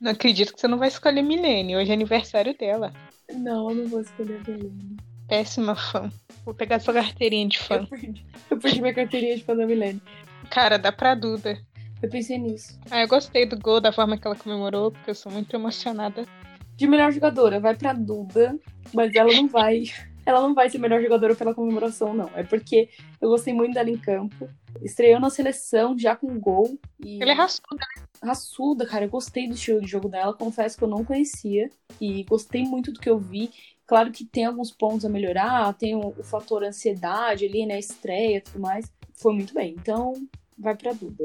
Não 0.00 0.12
acredito 0.12 0.54
que 0.54 0.60
você 0.60 0.66
não 0.66 0.78
vai 0.78 0.88
escolher 0.88 1.20
Milene. 1.20 1.76
Hoje 1.76 1.90
é 1.90 1.94
aniversário 1.94 2.56
dela. 2.56 2.90
Não, 3.34 3.68
eu 3.68 3.76
não 3.76 3.86
vou 3.86 4.00
escolher 4.00 4.40
a 4.40 4.50
Milene. 4.50 4.96
Péssima 5.30 5.76
fã. 5.76 6.10
Vou 6.44 6.52
pegar 6.52 6.80
sua 6.80 6.92
carteirinha 6.92 7.48
de 7.48 7.56
fã. 7.56 7.76
Eu 7.76 7.86
perdi, 7.86 8.26
eu 8.50 8.58
perdi 8.58 8.80
minha 8.82 8.92
carteirinha 8.92 9.36
de 9.36 9.44
fã 9.44 9.54
da 9.54 9.64
Milene. 9.64 10.02
Cara, 10.50 10.76
dá 10.76 10.90
pra 10.90 11.14
Duda. 11.14 11.56
Eu 12.02 12.10
pensei 12.10 12.36
nisso. 12.36 12.76
Ah, 12.90 13.00
eu 13.02 13.06
gostei 13.06 13.46
do 13.46 13.56
gol, 13.56 13.80
da 13.80 13.92
forma 13.92 14.18
que 14.18 14.26
ela 14.26 14.34
comemorou, 14.34 14.90
porque 14.90 15.10
eu 15.10 15.14
sou 15.14 15.30
muito 15.30 15.54
emocionada. 15.54 16.26
De 16.74 16.84
melhor 16.84 17.12
jogadora, 17.12 17.60
vai 17.60 17.76
pra 17.76 17.92
Duda, 17.92 18.58
mas 18.92 19.14
ela 19.14 19.32
não 19.32 19.46
vai. 19.46 19.84
ela 20.26 20.40
não 20.40 20.52
vai 20.52 20.68
ser 20.68 20.78
melhor 20.78 21.00
jogadora 21.00 21.36
pela 21.36 21.54
comemoração, 21.54 22.12
não. 22.12 22.28
É 22.34 22.42
porque 22.42 22.88
eu 23.20 23.28
gostei 23.28 23.54
muito 23.54 23.74
dela 23.74 23.88
em 23.88 23.98
campo. 23.98 24.48
Estreou 24.82 25.20
na 25.20 25.30
seleção 25.30 25.96
já 25.96 26.16
com 26.16 26.40
gol. 26.40 26.76
E... 26.98 27.22
Ela 27.22 27.30
é 27.30 27.34
raçuda, 27.34 27.76
né? 27.76 28.04
Raçuda, 28.22 28.84
cara. 28.84 29.04
Eu 29.04 29.10
gostei 29.10 29.46
do 29.46 29.54
estilo 29.54 29.80
de 29.80 29.90
jogo 29.90 30.08
dela. 30.08 30.34
Confesso 30.34 30.76
que 30.76 30.82
eu 30.82 30.88
não 30.88 31.04
conhecia. 31.04 31.70
E 32.00 32.24
gostei 32.24 32.64
muito 32.64 32.92
do 32.92 32.98
que 32.98 33.08
eu 33.08 33.18
vi. 33.18 33.50
Claro 33.90 34.12
que 34.12 34.24
tem 34.24 34.44
alguns 34.44 34.70
pontos 34.70 35.04
a 35.04 35.08
melhorar. 35.08 35.74
Tem 35.74 35.96
o, 35.96 36.14
o 36.16 36.22
fator 36.22 36.62
ansiedade 36.62 37.44
ali, 37.44 37.66
né? 37.66 37.76
Estreia 37.76 38.36
e 38.36 38.40
tudo 38.40 38.60
mais. 38.60 38.88
Foi 39.14 39.34
muito 39.34 39.52
bem. 39.52 39.74
Então, 39.76 40.12
vai 40.56 40.76
pra 40.76 40.92
Duda. 40.92 41.24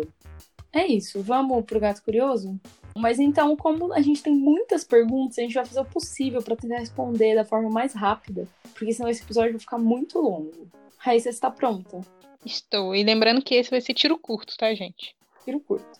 É 0.74 0.88
isso. 0.88 1.22
Vamos 1.22 1.64
pro 1.64 1.80
Gato 1.80 2.02
Curioso? 2.02 2.60
Mas 2.98 3.20
então, 3.20 3.56
como 3.56 3.94
a 3.94 4.02
gente 4.02 4.24
tem 4.24 4.34
muitas 4.34 4.84
perguntas, 4.84 5.38
a 5.38 5.44
gente 5.44 5.54
vai 5.54 5.64
fazer 5.64 5.80
o 5.82 5.86
possível 5.86 6.42
para 6.42 6.56
tentar 6.56 6.80
responder 6.80 7.36
da 7.36 7.46
forma 7.46 7.70
mais 7.70 7.94
rápida, 7.94 8.48
porque 8.74 8.92
senão 8.92 9.12
esse 9.12 9.22
episódio 9.22 9.52
vai 9.52 9.60
ficar 9.60 9.78
muito 9.78 10.18
longo. 10.18 10.68
Raíssa, 10.98 11.30
está 11.30 11.52
pronta? 11.52 12.02
Estou. 12.44 12.96
E 12.96 13.04
lembrando 13.04 13.44
que 13.44 13.54
esse 13.54 13.70
vai 13.70 13.80
ser 13.80 13.94
tiro 13.94 14.18
curto, 14.18 14.58
tá, 14.58 14.74
gente? 14.74 15.16
Tiro 15.44 15.60
curto. 15.60 16.00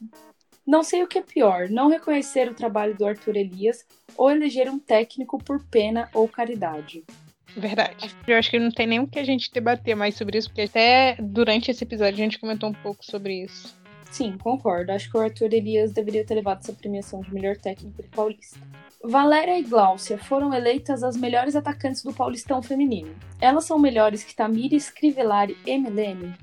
Não 0.66 0.84
sei 0.84 1.04
o 1.04 1.08
que 1.08 1.20
é 1.20 1.22
pior, 1.22 1.70
não 1.70 1.90
reconhecer 1.90 2.50
o 2.50 2.56
trabalho 2.56 2.98
do 2.98 3.06
Arthur 3.06 3.36
Elias 3.36 3.86
ou 4.18 4.32
eleger 4.32 4.70
um 4.70 4.80
técnico 4.80 5.38
por 5.38 5.64
pena 5.66 6.10
ou 6.14 6.28
caridade. 6.28 7.04
Verdade. 7.56 8.14
Eu 8.28 8.38
acho 8.38 8.50
que 8.50 8.60
não 8.60 8.72
tem 8.72 8.88
nem 8.88 9.00
o 9.00 9.08
que 9.08 9.20
a 9.20 9.24
gente 9.24 9.52
debater 9.52 9.96
mais 9.96 10.16
sobre 10.16 10.38
isso, 10.38 10.50
porque 10.50 10.64
até 10.64 11.16
durante 11.20 11.72
esse 11.72 11.84
episódio 11.84 12.16
a 12.16 12.24
gente 12.24 12.40
comentou 12.40 12.70
um 12.70 12.74
pouco 12.74 13.06
sobre 13.06 13.44
isso. 13.44 13.76
Sim, 14.12 14.38
concordo. 14.38 14.92
Acho 14.92 15.12
que 15.12 15.18
o 15.18 15.22
Arthur 15.22 15.54
Elias 15.54 15.92
deveria 15.92 16.26
ter 16.26 16.36
levado 16.36 16.60
essa 16.60 16.74
premiação 16.74 17.22
de 17.22 17.34
melhor 17.34 17.58
técnico 17.58 18.02
do 18.02 18.08
Paulista. 18.10 18.60
Valéria 19.04 19.60
e 19.60 19.64
Gláucia 19.64 20.18
foram 20.18 20.54
eleitas 20.54 21.04
as 21.04 21.16
melhores 21.16 21.56
atacantes 21.56 22.02
do 22.02 22.14
Paulistão 22.14 22.62
feminino. 22.62 23.14
Elas 23.40 23.66
são 23.66 23.78
melhores 23.78 24.24
que 24.24 24.36
Tamires, 24.36 24.90
Crivellari 24.90 25.58
e 25.66 25.78
Milene? 25.78 26.34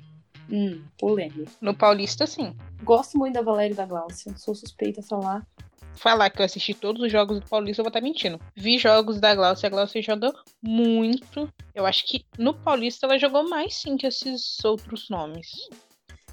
Hum, 0.52 0.84
polêmico. 0.98 1.50
No 1.62 1.74
Paulista, 1.74 2.26
sim. 2.26 2.54
Gosto 2.82 3.16
muito 3.16 3.32
da 3.32 3.40
Valéria 3.42 3.72
e 3.72 3.76
da 3.76 3.86
Gláucia. 3.86 4.36
Sou 4.36 4.54
suspeita 4.54 5.00
a 5.00 5.02
falar. 5.02 5.46
Falar 5.94 6.28
que 6.28 6.40
eu 6.40 6.44
assisti 6.44 6.74
todos 6.74 7.00
os 7.00 7.10
jogos 7.10 7.40
do 7.40 7.46
Paulista, 7.46 7.80
eu 7.80 7.84
vou 7.84 7.88
estar 7.88 8.02
mentindo. 8.02 8.38
Vi 8.54 8.78
jogos 8.78 9.18
da 9.18 9.34
Gláucia, 9.34 9.66
a 9.66 9.70
Gláucia 9.70 10.02
joga 10.02 10.30
muito. 10.60 11.50
Eu 11.74 11.86
acho 11.86 12.06
que 12.06 12.26
no 12.38 12.52
Paulista 12.52 13.06
ela 13.06 13.18
jogou 13.18 13.48
mais 13.48 13.74
sim 13.74 13.96
que 13.96 14.06
esses 14.06 14.62
outros 14.62 15.08
nomes. 15.08 15.50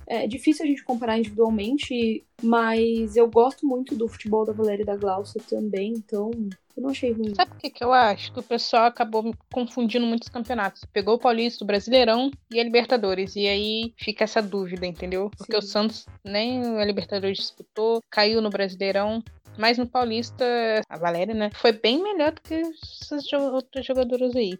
É 0.09 0.25
difícil 0.25 0.65
a 0.65 0.67
gente 0.67 0.83
comparar 0.83 1.19
individualmente, 1.19 2.25
mas 2.41 3.15
eu 3.15 3.29
gosto 3.29 3.67
muito 3.67 3.95
do 3.95 4.07
futebol 4.07 4.43
da 4.43 4.51
Valéria 4.51 4.81
e 4.81 4.85
da 4.85 4.95
Glaucia 4.95 5.39
também, 5.47 5.93
então 5.93 6.31
eu 6.75 6.81
não 6.81 6.89
achei 6.89 7.11
ruim. 7.11 7.35
Sabe 7.35 7.51
o 7.51 7.57
que, 7.57 7.69
que 7.69 7.83
eu 7.83 7.93
acho? 7.93 8.33
Que 8.33 8.39
o 8.39 8.43
pessoal 8.43 8.85
acabou 8.85 9.31
confundindo 9.53 10.07
muitos 10.07 10.27
campeonatos. 10.27 10.83
Pegou 10.91 11.13
o 11.13 11.19
Paulista, 11.19 11.63
o 11.63 11.67
Brasileirão 11.67 12.31
e 12.49 12.59
a 12.59 12.63
Libertadores. 12.63 13.35
E 13.35 13.47
aí 13.47 13.93
fica 13.97 14.23
essa 14.23 14.41
dúvida, 14.41 14.87
entendeu? 14.87 15.29
Porque 15.37 15.51
Sim. 15.51 15.59
o 15.59 15.61
Santos 15.61 16.05
nem 16.23 16.79
a 16.79 16.85
Libertadores 16.85 17.37
disputou, 17.37 18.01
caiu 18.09 18.41
no 18.41 18.49
Brasileirão. 18.49 19.23
Mas 19.59 19.77
no 19.77 19.85
Paulista, 19.85 20.45
a 20.87 20.97
Valéria, 20.97 21.35
né, 21.35 21.51
foi 21.53 21.73
bem 21.73 22.01
melhor 22.01 22.31
do 22.31 22.41
que 22.41 22.53
essas 22.53 23.31
outras 23.33 23.85
jogadoras 23.85 24.35
aí. 24.35 24.57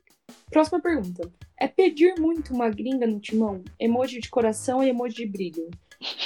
Próxima 0.50 0.80
pergunta. 0.80 1.32
É 1.58 1.68
pedir 1.68 2.16
muito 2.20 2.54
uma 2.54 2.70
gringa 2.70 3.06
no 3.06 3.20
timão? 3.20 3.64
Emoji 3.80 4.20
de 4.20 4.30
coração 4.30 4.84
e 4.84 4.90
emoji 4.90 5.16
de 5.16 5.26
brilho. 5.26 5.70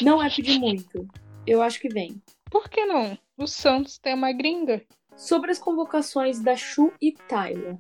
Não 0.01 0.21
é 0.21 0.29
pedir 0.29 0.59
muito. 0.59 1.07
Eu 1.45 1.61
acho 1.61 1.79
que 1.79 1.89
vem. 1.89 2.21
Por 2.49 2.69
que 2.69 2.85
não? 2.85 3.17
O 3.37 3.47
Santos 3.47 3.97
tem 3.97 4.13
uma 4.13 4.31
gringa. 4.31 4.81
Sobre 5.15 5.51
as 5.51 5.59
convocações 5.59 6.39
da 6.39 6.55
Chu 6.55 6.91
e 7.01 7.11
Tyler. 7.11 7.77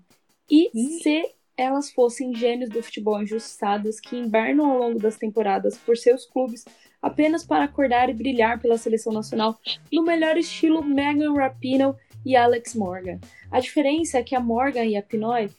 E 0.49 0.69
hum? 0.73 0.99
se 1.01 1.23
elas 1.55 1.91
fossem 1.91 2.33
gênios 2.35 2.69
do 2.69 2.81
futebol 2.81 3.21
injustadas 3.21 3.99
que 3.99 4.15
invernam 4.15 4.71
ao 4.71 4.79
longo 4.79 4.99
das 4.99 5.17
temporadas 5.17 5.77
por 5.77 5.95
seus 5.95 6.25
clubes 6.25 6.65
apenas 7.01 7.45
para 7.45 7.65
acordar 7.65 8.09
e 8.09 8.13
brilhar 8.13 8.59
pela 8.59 8.77
seleção 8.77 9.13
nacional 9.13 9.59
no 9.91 10.03
melhor 10.03 10.37
estilo 10.37 10.83
Megan 10.83 11.33
Rapinoe 11.33 11.95
e 12.25 12.35
Alex 12.35 12.73
Morgan. 12.73 13.19
A 13.51 13.59
diferença 13.59 14.17
é 14.17 14.23
que 14.23 14.35
a 14.35 14.39
Morgan 14.39 14.85
e 14.85 14.95
a 14.95 15.03
Pinoy 15.03 15.49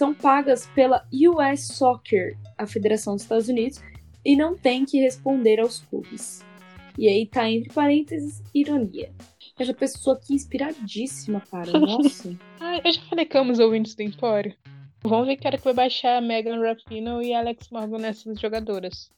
são 0.00 0.14
pagas 0.14 0.66
pela 0.74 1.06
US 1.12 1.66
Soccer, 1.76 2.34
a 2.56 2.66
Federação 2.66 3.16
dos 3.16 3.24
Estados 3.24 3.50
Unidos, 3.50 3.82
e 4.24 4.34
não 4.34 4.56
tem 4.56 4.86
que 4.86 4.98
responder 4.98 5.60
aos 5.60 5.80
clubes. 5.80 6.42
E 6.96 7.06
aí 7.06 7.26
tá 7.26 7.50
entre 7.50 7.70
parênteses, 7.70 8.42
ironia. 8.54 9.12
Essa 9.58 9.74
pessoa 9.74 10.16
aqui 10.16 10.32
inspiradíssima, 10.32 11.42
cara. 11.50 11.70
Nossa. 11.78 12.34
ah, 12.58 12.80
eu 12.82 12.90
já 12.90 13.02
falei 13.02 13.26
que 13.26 13.36
amo 13.36 13.52
os 13.52 13.58
ouvintes 13.58 13.94
do 13.94 14.00
Empório. 14.00 14.54
Vamos 15.02 15.26
ver 15.26 15.36
que 15.36 15.46
era 15.46 15.58
que 15.58 15.64
vai 15.64 15.74
baixar 15.74 16.16
a 16.16 16.20
Megan 16.22 16.62
Rapinoe 16.62 17.26
e 17.26 17.34
Alex 17.34 17.68
Morgan 17.68 17.98
nessas 17.98 18.40
jogadoras. 18.40 19.10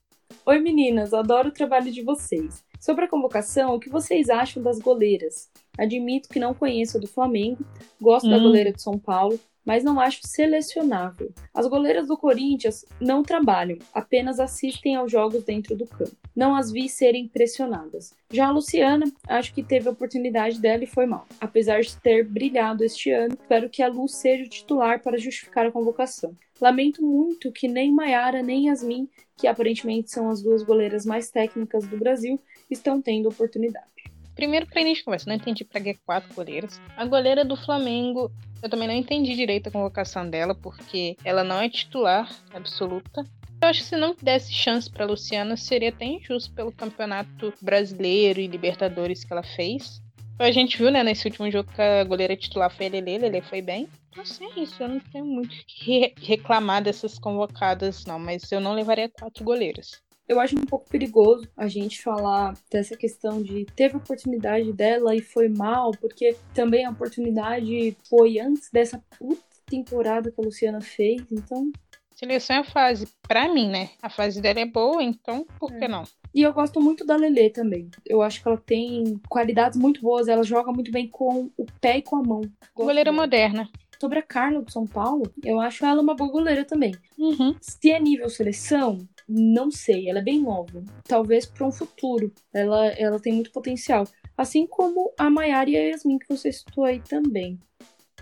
Oi 0.45 0.59
meninas, 0.59 1.15
adoro 1.15 1.51
o 1.51 1.53
trabalho 1.53 1.93
de 1.93 2.03
vocês. 2.03 2.65
Sobre 2.81 3.05
a 3.05 3.09
convocação, 3.09 3.73
o 3.73 3.79
que 3.79 3.89
vocês 3.89 4.29
acham 4.29 4.61
das 4.61 4.81
goleiras? 4.81 5.49
Admito 5.79 6.29
que 6.29 6.41
não 6.41 6.53
conheço 6.53 6.97
a 6.97 7.01
do 7.01 7.07
Flamengo, 7.07 7.65
gosto 8.01 8.27
hum. 8.27 8.31
da 8.31 8.39
goleira 8.41 8.73
de 8.73 8.83
São 8.83 8.99
Paulo, 8.99 9.39
mas 9.65 9.85
não 9.85 10.01
acho 10.01 10.21
selecionável. 10.23 11.33
As 11.55 11.67
goleiras 11.67 12.09
do 12.09 12.17
Corinthians 12.17 12.85
não 13.01 13.23
trabalham, 13.23 13.79
apenas 13.93 14.41
assistem 14.41 14.97
aos 14.97 15.11
jogos 15.11 15.45
dentro 15.45 15.77
do 15.77 15.87
campo. 15.87 16.17
Não 16.35 16.55
as 16.55 16.71
vi 16.71 16.89
serem 16.89 17.29
pressionadas. 17.29 18.15
Já 18.31 18.49
a 18.49 18.53
Luciana, 18.53 19.07
acho 19.29 19.53
que 19.55 19.63
teve 19.63 19.89
a 19.89 19.93
oportunidade 19.93 20.61
dela 20.61 20.85
e 20.85 20.87
foi 20.87 21.07
mal. 21.07 21.27
Apesar 21.41 21.81
de 21.81 21.97
ter 21.97 22.25
brilhado 22.25 22.85
este 22.85 23.11
ano, 23.11 23.35
espero 23.41 23.69
que 23.69 23.83
a 23.83 23.89
Lu 23.89 24.09
seja 24.09 24.45
o 24.45 24.49
titular 24.49 25.03
para 25.03 25.19
justificar 25.19 25.67
a 25.67 25.73
convocação. 25.73 26.35
Lamento 26.61 27.03
muito 27.03 27.51
que 27.51 27.67
nem 27.67 27.93
Maiara 27.93 28.43
nem 28.43 28.69
Yasmin, 28.69 29.09
que 29.37 29.49
aparentemente 29.49 30.11
são 30.11 30.31
as 30.31 30.41
duas 30.41 30.63
goleiras 30.63 31.05
mais 31.05 31.31
técnicas 31.31 31.87
do 31.87 31.97
Brasil, 31.97 32.41
estão 32.71 33.03
tendo 33.03 33.29
oportunidade. 33.29 33.92
Primeiro, 34.35 34.67
pra 34.67 34.81
início 34.81 34.99
de 34.99 35.05
conversa, 35.05 35.29
não 35.29 35.37
entendi 35.37 35.65
pra 35.65 35.81
que 35.81 35.95
quatro 35.95 36.35
goleiras. 36.35 36.81
A 36.97 37.05
goleira 37.05 37.45
do 37.45 37.57
Flamengo, 37.57 38.31
eu 38.63 38.69
também 38.69 38.89
não 38.89 38.95
entendi 38.95 39.35
direito 39.35 39.69
a 39.69 39.73
convocação 39.73 40.29
dela, 40.29 40.55
porque 40.55 41.17
ela 41.25 41.45
não 41.45 41.61
é 41.61 41.69
titular 41.69 42.29
absoluta. 42.53 43.25
Eu 43.63 43.69
acho 43.69 43.81
que 43.81 43.87
se 43.87 43.97
não 43.97 44.17
desse 44.21 44.53
chance 44.53 44.91
para 44.91 45.07
Luciana, 45.07 45.57
seria 45.57 45.91
até 45.91 46.05
injusto 46.05 46.53
pelo 46.53 46.73
campeonato 46.73 47.55
brasileiro 47.61 48.41
e 48.41 48.47
Libertadores 48.47 49.23
que 49.23 49.33
ela 49.33 49.43
fez. 49.43 50.03
A 50.39 50.51
gente 50.51 50.77
viu, 50.79 50.91
né, 50.91 51.05
nesse 51.05 51.29
último 51.29 51.49
jogo 51.51 51.71
que 51.73 51.81
a 51.81 52.03
goleira 52.03 52.37
titular 52.37 52.75
foi 52.75 52.87
a 52.87 52.91
Lele, 52.91 53.19
Lele 53.19 53.43
foi 53.43 53.63
bem. 53.63 53.89
Assim, 54.19 54.45
é 54.45 54.61
isso, 54.61 54.83
eu 54.83 54.89
não 54.89 54.99
tenho 54.99 55.25
muito 55.25 55.55
que 55.67 56.13
reclamar 56.21 56.83
dessas 56.83 57.19
convocadas, 57.19 58.05
não, 58.05 58.19
mas 58.19 58.51
eu 58.51 58.61
não 58.61 58.75
levaria 58.75 59.09
quatro 59.09 59.45
goleiras 59.45 60.03
eu 60.29 60.41
acho 60.41 60.57
um 60.57 60.65
pouco 60.65 60.89
perigoso 60.89 61.49
a 61.57 61.69
gente 61.69 62.03
falar 62.03 62.55
dessa 62.71 62.97
questão 62.97 63.43
de 63.43 63.67
teve 63.77 63.97
oportunidade 63.97 64.73
dela 64.73 65.15
e 65.15 65.21
foi 65.21 65.49
mal, 65.49 65.91
porque 65.93 66.37
também 66.55 66.85
a 66.85 66.91
oportunidade 66.91 67.97
foi 68.09 68.39
antes 68.39 68.71
dessa 68.71 69.03
puta 69.19 69.43
temporada 69.67 70.31
que 70.31 70.41
a 70.41 70.45
Luciana 70.45 70.81
fez, 70.81 71.23
então. 71.31 71.71
Seleção 72.15 72.57
é 72.57 72.59
a 72.61 72.65
fase, 72.65 73.09
pra 73.27 73.53
mim, 73.53 73.69
né? 73.69 73.91
A 74.01 74.09
fase 74.09 74.41
dela 74.41 74.61
é 74.61 74.67
boa, 74.67 75.03
então 75.03 75.47
por 75.59 75.73
é. 75.73 75.79
que 75.79 75.89
não? 75.89 76.05
E 76.35 76.43
eu 76.43 76.53
gosto 76.53 76.81
muito 76.81 77.05
da 77.05 77.17
Lele 77.17 77.51
também. 77.51 77.91
Eu 78.07 78.23
acho 78.23 78.41
que 78.41 78.49
ela 78.49 78.57
tem 78.57 79.21
qualidades 79.29 79.79
muito 79.79 80.01
boas, 80.01 80.29
ela 80.29 80.43
joga 80.43 80.73
muito 80.73 80.91
bem 80.91 81.09
com 81.09 81.51
o 81.57 81.67
pé 81.81 81.99
e 81.99 82.03
com 82.03 82.17
a 82.17 82.23
mão. 82.23 82.41
Gosto 82.41 82.87
Goleira 82.87 83.11
dela. 83.11 83.23
moderna. 83.23 83.69
Sobre 84.01 84.19
a 84.19 84.23
Carla 84.23 84.63
do 84.63 84.71
São 84.71 84.87
Paulo, 84.87 85.33
eu 85.45 85.61
acho 85.61 85.85
ela 85.85 86.03
uma 86.03 86.15
boa 86.15 86.31
goleira 86.31 86.65
também. 86.65 86.93
Uhum. 87.17 87.55
Se 87.61 87.91
é 87.91 88.01
nível 88.01 88.29
seleção, 88.29 88.99
não 89.29 89.71
sei, 89.71 90.09
ela 90.09 90.19
é 90.19 90.23
bem 90.23 90.41
nova. 90.41 90.85
Talvez 91.05 91.47
para 91.47 91.67
um 91.67 91.73
futuro. 91.73 92.33
Ela, 92.53 92.89
ela 92.89 93.21
tem 93.21 93.33
muito 93.33 93.51
potencial. 93.53 94.07
Assim 94.37 94.67
como 94.67 95.13
a 95.19 95.31
Maiara 95.31 95.71
e 95.71 95.77
a 95.77 95.83
Yasmin, 95.91 96.19
que 96.19 96.29
você 96.29 96.53
citou 96.53 96.85
aí 96.85 97.01
também. 97.01 97.59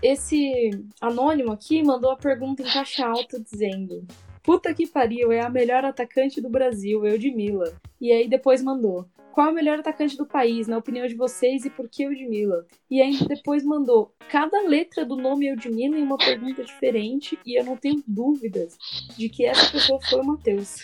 Esse 0.01 0.71
anônimo 0.99 1.51
aqui 1.51 1.83
mandou 1.83 2.11
a 2.11 2.17
pergunta 2.17 2.63
em 2.63 2.65
caixa 2.65 3.05
alta 3.05 3.39
dizendo: 3.39 4.05
Puta 4.43 4.73
que 4.73 4.87
pariu, 4.87 5.31
é 5.31 5.41
a 5.41 5.49
melhor 5.49 5.85
atacante 5.85 6.41
do 6.41 6.49
Brasil, 6.49 7.05
Eudmila. 7.05 7.71
E 7.99 8.11
aí 8.11 8.27
depois 8.27 8.63
mandou: 8.63 9.07
qual 9.31 9.47
é 9.47 9.51
o 9.51 9.53
melhor 9.53 9.79
atacante 9.79 10.17
do 10.17 10.25
país, 10.25 10.67
na 10.67 10.77
opinião 10.77 11.07
de 11.07 11.15
vocês, 11.15 11.65
e 11.65 11.69
por 11.69 11.89
que 11.89 12.03
Eudmila? 12.03 12.65
E 12.89 13.01
ainda 13.01 13.25
depois 13.25 13.63
mandou 13.63 14.13
cada 14.29 14.61
letra 14.67 15.05
do 15.05 15.15
nome 15.15 15.47
Eudmila 15.47 15.97
em 15.97 16.03
uma 16.03 16.17
pergunta 16.17 16.63
diferente, 16.63 17.37
e 17.45 17.59
eu 17.59 17.63
não 17.63 17.77
tenho 17.77 18.03
dúvidas 18.07 18.77
de 19.17 19.29
que 19.29 19.45
essa 19.45 19.71
pessoa 19.71 19.99
foi 20.09 20.19
o 20.19 20.25
Matheus. 20.25 20.83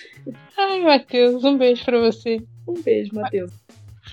Ai, 0.57 0.81
Matheus, 0.81 1.43
um 1.43 1.57
beijo 1.57 1.83
pra 1.85 1.99
você. 1.99 2.41
Um 2.67 2.81
beijo, 2.81 3.13
Matheus. 3.13 3.51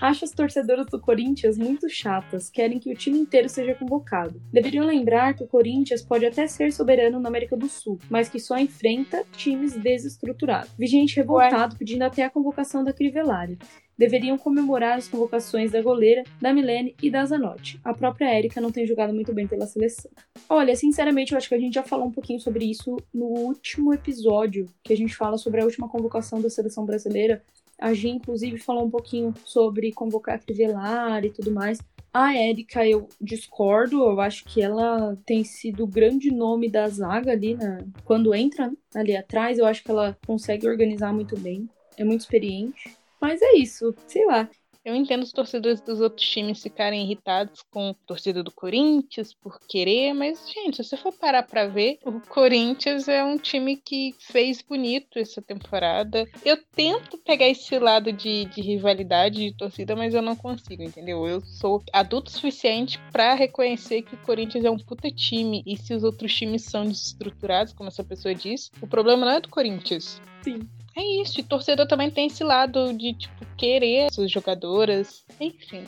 Acho 0.00 0.24
as 0.24 0.30
torcedoras 0.32 0.86
do 0.86 1.00
Corinthians 1.00 1.56
muito 1.56 1.88
chatas, 1.88 2.50
querem 2.50 2.78
que 2.78 2.92
o 2.92 2.96
time 2.96 3.18
inteiro 3.18 3.48
seja 3.48 3.74
convocado. 3.74 4.40
Deveriam 4.52 4.86
lembrar 4.86 5.34
que 5.34 5.44
o 5.44 5.48
Corinthians 5.48 6.02
pode 6.02 6.26
até 6.26 6.46
ser 6.46 6.72
soberano 6.72 7.20
na 7.20 7.28
América 7.28 7.56
do 7.56 7.68
Sul, 7.68 7.98
mas 8.10 8.28
que 8.28 8.40
só 8.40 8.58
enfrenta 8.58 9.24
times 9.36 9.74
desestruturados. 9.74 10.70
Vi 10.78 10.86
gente 10.86 11.16
revoltado 11.16 11.76
pedindo 11.76 12.02
até 12.02 12.22
a 12.22 12.30
convocação 12.30 12.84
da 12.84 12.92
Crivellari 12.92 13.58
deveriam 13.96 14.36
comemorar 14.36 14.98
as 14.98 15.08
convocações 15.08 15.70
da 15.70 15.80
goleira, 15.80 16.24
da 16.40 16.52
Milene 16.52 16.94
e 17.02 17.10
da 17.10 17.24
Zanotti. 17.24 17.80
A 17.84 17.94
própria 17.94 18.28
Érica 18.28 18.60
não 18.60 18.72
tem 18.72 18.86
jogado 18.86 19.14
muito 19.14 19.32
bem 19.32 19.46
pela 19.46 19.66
seleção. 19.66 20.10
Olha, 20.48 20.74
sinceramente, 20.76 21.32
eu 21.32 21.38
acho 21.38 21.48
que 21.48 21.54
a 21.54 21.58
gente 21.58 21.74
já 21.74 21.82
falou 21.82 22.06
um 22.06 22.12
pouquinho 22.12 22.40
sobre 22.40 22.64
isso 22.64 22.96
no 23.12 23.26
último 23.26 23.94
episódio, 23.94 24.66
que 24.82 24.92
a 24.92 24.96
gente 24.96 25.14
fala 25.14 25.38
sobre 25.38 25.60
a 25.60 25.64
última 25.64 25.88
convocação 25.88 26.40
da 26.40 26.50
seleção 26.50 26.84
brasileira. 26.84 27.42
A 27.78 27.92
Gi, 27.92 28.08
inclusive, 28.08 28.58
falou 28.58 28.84
um 28.84 28.90
pouquinho 28.90 29.34
sobre 29.44 29.92
convocar 29.92 30.40
Crivellari 30.40 31.28
e 31.28 31.32
tudo 31.32 31.50
mais. 31.52 31.78
A 32.12 32.32
Érica, 32.32 32.86
eu 32.86 33.08
discordo, 33.20 33.96
eu 34.04 34.20
acho 34.20 34.44
que 34.44 34.62
ela 34.62 35.18
tem 35.26 35.42
sido 35.42 35.82
o 35.82 35.86
grande 35.86 36.30
nome 36.30 36.70
da 36.70 36.88
zaga 36.88 37.32
ali, 37.32 37.54
na... 37.56 37.78
quando 38.04 38.32
entra 38.32 38.72
ali 38.94 39.16
atrás, 39.16 39.58
eu 39.58 39.66
acho 39.66 39.82
que 39.82 39.90
ela 39.90 40.16
consegue 40.24 40.68
organizar 40.68 41.12
muito 41.12 41.36
bem, 41.36 41.68
é 41.96 42.04
muito 42.04 42.20
experiente. 42.20 42.96
Mas 43.20 43.42
é 43.42 43.54
isso, 43.56 43.92
sei 44.06 44.24
lá. 44.26 44.48
Eu 44.84 44.94
entendo 44.94 45.22
os 45.22 45.32
torcedores 45.32 45.80
dos 45.80 45.98
outros 46.00 46.28
times 46.28 46.62
ficarem 46.62 47.02
irritados 47.04 47.62
com 47.70 47.90
a 47.90 48.06
torcida 48.06 48.42
do 48.42 48.52
Corinthians 48.52 49.32
por 49.32 49.58
querer, 49.66 50.12
mas, 50.12 50.46
gente, 50.46 50.76
se 50.76 50.84
você 50.84 50.96
for 50.98 51.12
parar 51.12 51.42
pra 51.42 51.66
ver, 51.66 51.98
o 52.04 52.20
Corinthians 52.20 53.08
é 53.08 53.24
um 53.24 53.38
time 53.38 53.76
que 53.76 54.14
fez 54.18 54.60
bonito 54.60 55.18
essa 55.18 55.40
temporada. 55.40 56.28
Eu 56.44 56.58
tento 56.76 57.16
pegar 57.16 57.48
esse 57.48 57.78
lado 57.78 58.12
de, 58.12 58.44
de 58.44 58.60
rivalidade 58.60 59.38
de 59.38 59.56
torcida, 59.56 59.96
mas 59.96 60.12
eu 60.12 60.20
não 60.20 60.36
consigo, 60.36 60.82
entendeu? 60.82 61.26
Eu 61.26 61.40
sou 61.40 61.82
adulto 61.90 62.30
o 62.30 62.34
suficiente 62.34 63.00
para 63.10 63.32
reconhecer 63.32 64.02
que 64.02 64.14
o 64.14 64.18
Corinthians 64.18 64.66
é 64.66 64.70
um 64.70 64.78
puta 64.78 65.10
time, 65.10 65.62
e 65.66 65.78
se 65.78 65.94
os 65.94 66.04
outros 66.04 66.34
times 66.34 66.62
são 66.64 66.84
desestruturados, 66.84 67.72
como 67.72 67.88
essa 67.88 68.04
pessoa 68.04 68.34
disse, 68.34 68.70
o 68.82 68.86
problema 68.86 69.24
não 69.24 69.32
é 69.32 69.40
do 69.40 69.48
Corinthians. 69.48 70.20
Sim. 70.42 70.60
É 70.96 71.02
isso, 71.22 71.40
e 71.40 71.42
torcedor 71.42 71.86
também 71.86 72.10
tem 72.10 72.26
esse 72.26 72.44
lado 72.44 72.92
de, 72.92 73.14
tipo, 73.14 73.44
querer 73.56 74.12
suas 74.12 74.30
jogadoras, 74.30 75.24
enfim. 75.40 75.84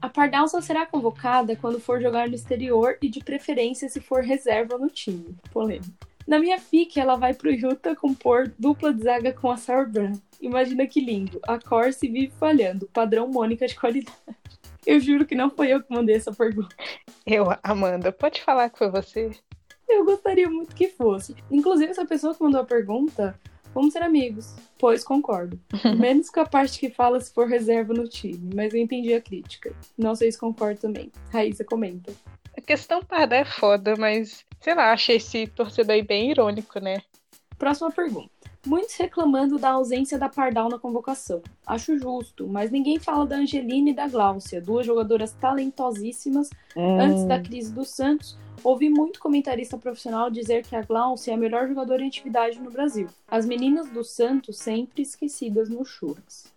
A 0.00 0.08
Pardal 0.08 0.46
só 0.48 0.60
será 0.60 0.86
convocada 0.86 1.56
quando 1.56 1.80
for 1.80 2.00
jogar 2.00 2.28
no 2.28 2.34
exterior 2.34 2.96
e 3.02 3.08
de 3.08 3.20
preferência 3.20 3.88
se 3.88 4.00
for 4.00 4.22
reserva 4.22 4.78
no 4.78 4.88
time. 4.88 5.36
Polêmico. 5.52 5.92
Na 6.26 6.38
minha 6.38 6.58
fic, 6.58 6.98
ela 6.98 7.16
vai 7.16 7.32
pro 7.34 7.52
Utah 7.52 7.94
compor 7.94 8.52
dupla 8.58 8.92
de 8.92 9.02
zaga 9.02 9.32
com 9.32 9.50
a 9.50 9.56
Sauerbrunn. 9.56 10.18
Imagina 10.40 10.86
que 10.86 11.00
lindo. 11.00 11.40
A 11.46 11.58
Corse 11.58 12.08
vive 12.08 12.32
falhando. 12.38 12.88
Padrão 12.92 13.28
Mônica 13.28 13.66
de 13.66 13.74
qualidade. 13.74 14.16
Eu 14.84 15.00
juro 15.00 15.24
que 15.24 15.34
não 15.34 15.50
foi 15.50 15.68
eu 15.68 15.82
que 15.82 15.92
mandei 15.92 16.16
essa 16.16 16.32
pergunta. 16.32 16.74
Eu, 17.26 17.46
Amanda, 17.62 18.12
pode 18.12 18.42
falar 18.42 18.70
que 18.70 18.78
foi 18.78 18.90
você? 18.90 19.30
Eu 19.88 20.04
gostaria 20.04 20.48
muito 20.48 20.74
que 20.74 20.88
fosse. 20.88 21.34
Inclusive, 21.50 21.90
essa 21.90 22.04
pessoa 22.04 22.34
que 22.34 22.42
mandou 22.42 22.60
a 22.60 22.64
pergunta 22.64 23.38
Vamos 23.76 23.92
ser 23.92 24.02
amigos. 24.02 24.54
Pois 24.78 25.04
concordo. 25.04 25.60
Menos 26.00 26.30
com 26.30 26.40
a 26.40 26.46
parte 26.46 26.78
que 26.78 26.88
fala 26.88 27.20
se 27.20 27.30
for 27.30 27.46
reserva 27.46 27.92
no 27.92 28.08
time, 28.08 28.54
mas 28.54 28.72
eu 28.72 28.80
entendi 28.80 29.12
a 29.12 29.20
crítica. 29.20 29.70
Não 29.98 30.14
sei 30.14 30.32
se 30.32 30.38
concordo 30.38 30.80
também. 30.80 31.12
Raíssa 31.30 31.62
comenta. 31.62 32.10
A 32.56 32.60
questão 32.62 33.04
Pardé 33.04 33.40
é 33.40 33.44
foda, 33.44 33.94
mas 33.98 34.46
sei 34.62 34.74
lá, 34.74 34.92
achei 34.92 35.16
esse 35.16 35.46
torcedor 35.48 35.92
aí 35.94 36.02
bem 36.02 36.30
irônico, 36.30 36.80
né? 36.80 37.02
Próxima 37.58 37.92
pergunta. 37.92 38.30
Muitos 38.66 38.96
reclamando 38.96 39.58
da 39.58 39.70
ausência 39.70 40.18
da 40.18 40.28
Pardal 40.28 40.68
na 40.68 40.78
convocação. 40.78 41.40
Acho 41.66 41.96
justo, 41.98 42.46
mas 42.48 42.70
ninguém 42.70 42.98
fala 42.98 43.24
da 43.24 43.36
Angelina 43.36 43.90
e 43.90 43.94
da 43.94 44.08
Gláucia, 44.08 44.60
duas 44.60 44.84
jogadoras 44.84 45.32
talentosíssimas 45.32 46.50
hum. 46.76 47.00
antes 47.00 47.24
da 47.24 47.40
crise 47.40 47.72
do 47.72 47.84
Santos, 47.84 48.36
Ouvi 48.64 48.88
muito 48.88 49.20
comentarista 49.20 49.78
profissional 49.78 50.28
dizer 50.28 50.64
que 50.64 50.74
a 50.74 50.82
Glaucia 50.82 51.30
é 51.30 51.34
a 51.34 51.38
melhor 51.38 51.68
jogadora 51.68 52.02
em 52.02 52.08
atividade 52.08 52.58
no 52.58 52.70
Brasil. 52.70 53.08
As 53.28 53.46
meninas 53.46 53.88
do 53.90 54.02
Santos 54.02 54.58
sempre 54.58 55.02
esquecidas 55.02 55.68
no 55.68 55.84
churras. 55.84 56.52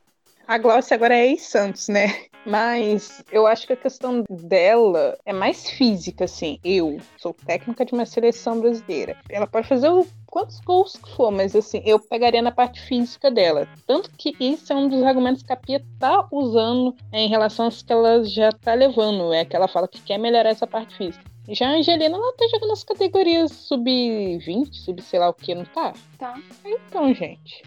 A 0.49 0.57
Glaucia 0.57 0.95
agora 0.95 1.15
é 1.15 1.27
ex-Santos, 1.27 1.89
né? 1.89 2.25
Mas 2.43 3.23
eu 3.31 3.45
acho 3.45 3.67
que 3.67 3.73
a 3.73 3.77
questão 3.77 4.23
dela 4.27 5.15
é 5.23 5.31
mais 5.31 5.69
física, 5.69 6.25
assim. 6.25 6.59
Eu 6.63 6.99
sou 7.19 7.35
técnica 7.35 7.85
de 7.85 7.93
uma 7.93 8.03
seleção 8.03 8.59
brasileira. 8.59 9.15
Ela 9.29 9.45
pode 9.45 9.67
fazer 9.67 9.89
o 9.89 10.07
quantos 10.25 10.59
gols 10.61 10.95
que 10.97 11.11
for, 11.11 11.29
mas 11.29 11.55
assim, 11.55 11.83
eu 11.85 11.99
pegaria 11.99 12.41
na 12.41 12.51
parte 12.51 12.81
física 12.81 13.29
dela. 13.29 13.67
Tanto 13.85 14.09
que 14.17 14.35
isso 14.39 14.73
é 14.73 14.75
um 14.75 14.89
dos 14.89 15.03
argumentos 15.03 15.43
que 15.43 15.53
a 15.53 15.55
Pia 15.55 15.85
tá 15.99 16.27
usando 16.31 16.95
em 17.13 17.29
relação 17.29 17.67
às 17.67 17.83
que 17.83 17.93
ela 17.93 18.23
já 18.23 18.51
tá 18.51 18.73
levando. 18.73 19.31
É 19.31 19.45
que 19.45 19.55
ela 19.55 19.67
fala 19.67 19.87
que 19.87 20.01
quer 20.01 20.17
melhorar 20.17 20.49
essa 20.49 20.65
parte 20.65 20.97
física. 20.97 21.23
Já 21.49 21.67
a 21.67 21.73
Angelina, 21.73 22.17
ela 22.17 22.33
tá 22.33 22.47
jogando 22.47 22.69
nas 22.69 22.83
categorias 22.83 23.51
sub-20, 23.51 24.73
sub 24.73 24.99
sei 25.03 25.19
lá 25.19 25.29
o 25.29 25.33
que, 25.35 25.53
não 25.53 25.65
tá? 25.65 25.93
Tá. 26.17 26.33
Então, 26.65 27.13
gente. 27.13 27.61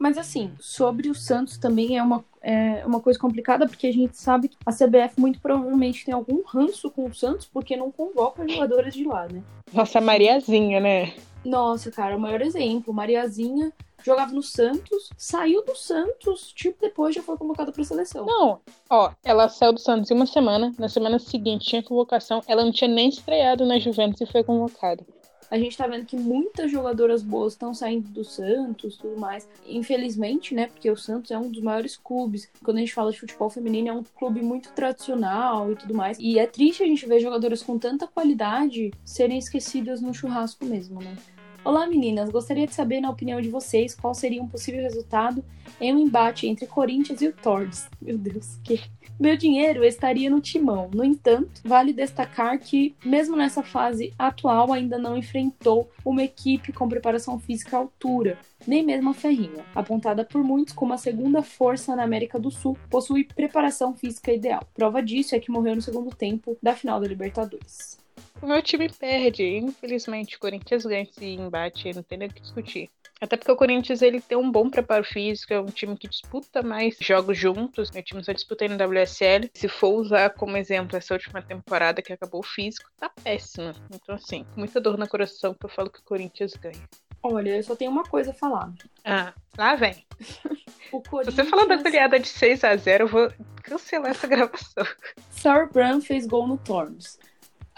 Mas 0.00 0.16
assim, 0.16 0.50
sobre 0.58 1.10
o 1.10 1.14
Santos 1.14 1.58
também 1.58 1.98
é 1.98 2.02
uma, 2.02 2.24
é 2.40 2.82
uma 2.86 3.00
coisa 3.00 3.18
complicada, 3.18 3.68
porque 3.68 3.86
a 3.86 3.92
gente 3.92 4.16
sabe 4.16 4.48
que 4.48 4.56
a 4.64 4.72
CBF 4.72 5.20
muito 5.20 5.38
provavelmente 5.38 6.06
tem 6.06 6.14
algum 6.14 6.42
ranço 6.42 6.90
com 6.90 7.04
o 7.04 7.14
Santos, 7.14 7.46
porque 7.46 7.76
não 7.76 7.92
convoca 7.92 8.48
jogadores 8.48 8.94
de 8.94 9.04
lá, 9.04 9.28
né? 9.28 9.42
Nossa, 9.70 10.00
Mariazinha, 10.00 10.80
né? 10.80 11.12
Nossa, 11.44 11.90
cara, 11.90 12.16
o 12.16 12.20
maior 12.20 12.40
exemplo. 12.40 12.94
Mariazinha 12.94 13.74
jogava 14.02 14.32
no 14.32 14.42
Santos, 14.42 15.10
saiu 15.18 15.62
do 15.66 15.76
Santos, 15.76 16.50
tipo, 16.50 16.80
depois 16.80 17.14
já 17.14 17.22
foi 17.22 17.36
convocada 17.36 17.70
pra 17.70 17.84
seleção. 17.84 18.24
Não, 18.24 18.58
ó, 18.88 19.12
ela 19.22 19.50
saiu 19.50 19.74
do 19.74 19.80
Santos 19.80 20.10
em 20.10 20.14
uma 20.14 20.24
semana, 20.24 20.72
na 20.78 20.88
semana 20.88 21.18
seguinte 21.18 21.66
tinha 21.66 21.82
convocação, 21.82 22.42
ela 22.48 22.64
não 22.64 22.72
tinha 22.72 22.88
nem 22.88 23.10
estreado 23.10 23.66
na 23.66 23.78
Juventus 23.78 24.22
e 24.22 24.26
foi 24.26 24.42
convocada. 24.42 25.04
A 25.50 25.58
gente 25.58 25.76
tá 25.76 25.86
vendo 25.86 26.06
que 26.06 26.16
muitas 26.16 26.70
jogadoras 26.70 27.22
boas 27.22 27.54
estão 27.54 27.74
saindo 27.74 28.08
do 28.08 28.24
Santos 28.24 28.96
tudo 28.96 29.18
mais. 29.18 29.48
Infelizmente, 29.66 30.54
né? 30.54 30.68
Porque 30.68 30.90
o 30.90 30.96
Santos 30.96 31.30
é 31.30 31.38
um 31.38 31.50
dos 31.50 31.60
maiores 31.60 31.96
clubes. 31.96 32.48
Quando 32.62 32.76
a 32.76 32.80
gente 32.80 32.94
fala 32.94 33.10
de 33.10 33.18
futebol 33.18 33.50
feminino, 33.50 33.88
é 33.88 33.92
um 33.92 34.04
clube 34.04 34.40
muito 34.42 34.72
tradicional 34.72 35.72
e 35.72 35.76
tudo 35.76 35.94
mais. 35.94 36.18
E 36.20 36.38
é 36.38 36.46
triste 36.46 36.82
a 36.82 36.86
gente 36.86 37.04
ver 37.06 37.20
jogadoras 37.20 37.62
com 37.62 37.78
tanta 37.78 38.06
qualidade 38.06 38.92
serem 39.04 39.38
esquecidas 39.38 40.00
no 40.00 40.14
churrasco 40.14 40.64
mesmo, 40.64 41.00
né? 41.02 41.16
Olá 41.62 41.86
meninas, 41.86 42.30
gostaria 42.30 42.66
de 42.66 42.74
saber 42.74 43.02
na 43.02 43.10
opinião 43.10 43.38
de 43.38 43.50
vocês 43.50 43.94
qual 43.94 44.14
seria 44.14 44.42
um 44.42 44.48
possível 44.48 44.80
resultado 44.80 45.44
em 45.78 45.94
um 45.94 45.98
embate 45.98 46.46
entre 46.46 46.66
Corinthians 46.66 47.20
e 47.20 47.28
o 47.28 47.34
Torres. 47.34 47.86
Meu 48.00 48.16
Deus, 48.16 48.56
que 48.64 48.80
meu 49.18 49.36
dinheiro 49.36 49.84
estaria 49.84 50.30
no 50.30 50.40
timão. 50.40 50.90
No 50.94 51.04
entanto, 51.04 51.60
vale 51.62 51.92
destacar 51.92 52.58
que, 52.58 52.96
mesmo 53.04 53.36
nessa 53.36 53.62
fase 53.62 54.14
atual, 54.18 54.72
ainda 54.72 54.96
não 54.96 55.18
enfrentou 55.18 55.90
uma 56.02 56.22
equipe 56.22 56.72
com 56.72 56.88
preparação 56.88 57.38
física 57.38 57.76
à 57.76 57.80
altura, 57.80 58.38
nem 58.66 58.82
mesmo 58.82 59.10
a 59.10 59.14
Ferrinha, 59.14 59.62
apontada 59.74 60.24
por 60.24 60.42
muitos 60.42 60.72
como 60.72 60.94
a 60.94 60.98
segunda 60.98 61.42
força 61.42 61.94
na 61.94 62.04
América 62.04 62.38
do 62.38 62.50
Sul, 62.50 62.74
possui 62.88 63.24
preparação 63.24 63.94
física 63.94 64.32
ideal. 64.32 64.62
Prova 64.72 65.02
disso 65.02 65.34
é 65.34 65.38
que 65.38 65.50
morreu 65.50 65.76
no 65.76 65.82
segundo 65.82 66.08
tempo 66.16 66.56
da 66.62 66.74
final 66.74 66.98
da 66.98 67.06
Libertadores. 67.06 68.00
O 68.42 68.46
meu 68.46 68.62
time 68.62 68.88
perde. 68.88 69.44
Infelizmente, 69.44 70.36
o 70.36 70.38
Corinthians 70.38 70.84
ganha 70.84 71.02
esse 71.02 71.24
embate, 71.24 71.92
não 71.94 72.02
tem 72.02 72.18
nem 72.18 72.28
o 72.28 72.32
que 72.32 72.40
discutir. 72.40 72.90
Até 73.20 73.36
porque 73.36 73.52
o 73.52 73.56
Corinthians 73.56 74.00
ele 74.00 74.18
tem 74.18 74.38
um 74.38 74.50
bom 74.50 74.70
preparo 74.70 75.04
físico, 75.04 75.52
é 75.52 75.60
um 75.60 75.66
time 75.66 75.94
que 75.94 76.08
disputa 76.08 76.62
mais 76.62 76.96
jogos 76.98 77.36
juntos. 77.36 77.90
Meu 77.90 78.02
time 78.02 78.24
só 78.24 78.32
disputa 78.32 78.66
no 78.66 78.82
WSL. 78.82 79.50
Se 79.52 79.68
for 79.68 79.90
usar 80.00 80.30
como 80.30 80.56
exemplo 80.56 80.96
essa 80.96 81.12
última 81.12 81.42
temporada 81.42 82.00
que 82.00 82.14
acabou 82.14 82.40
o 82.40 82.46
físico, 82.46 82.90
tá 82.98 83.10
péssima. 83.22 83.74
Então, 83.92 84.14
assim, 84.14 84.46
muita 84.56 84.80
dor 84.80 84.96
no 84.96 85.06
coração 85.06 85.52
que 85.52 85.66
eu 85.66 85.70
falo 85.70 85.90
que 85.90 86.00
o 86.00 86.04
Corinthians 86.04 86.54
ganha. 86.54 86.88
Olha, 87.22 87.56
eu 87.56 87.62
só 87.62 87.76
tenho 87.76 87.90
uma 87.90 88.04
coisa 88.04 88.30
a 88.30 88.34
falar. 88.34 88.72
Ah, 89.04 89.34
lá 89.58 89.74
vem. 89.74 90.02
Corinthians... 90.90 91.26
Se 91.26 91.42
você 91.42 91.44
falou 91.44 91.68
da 91.68 91.76
goleada 91.76 92.18
de 92.18 92.26
6 92.26 92.64
a 92.64 92.74
0 92.74 93.04
eu 93.04 93.08
vou 93.08 93.32
cancelar 93.62 94.12
essa 94.12 94.26
gravação. 94.26 94.84
Sauerbrunn 95.30 96.00
fez 96.00 96.26
gol 96.26 96.48
no 96.48 96.56
Torns 96.56 97.18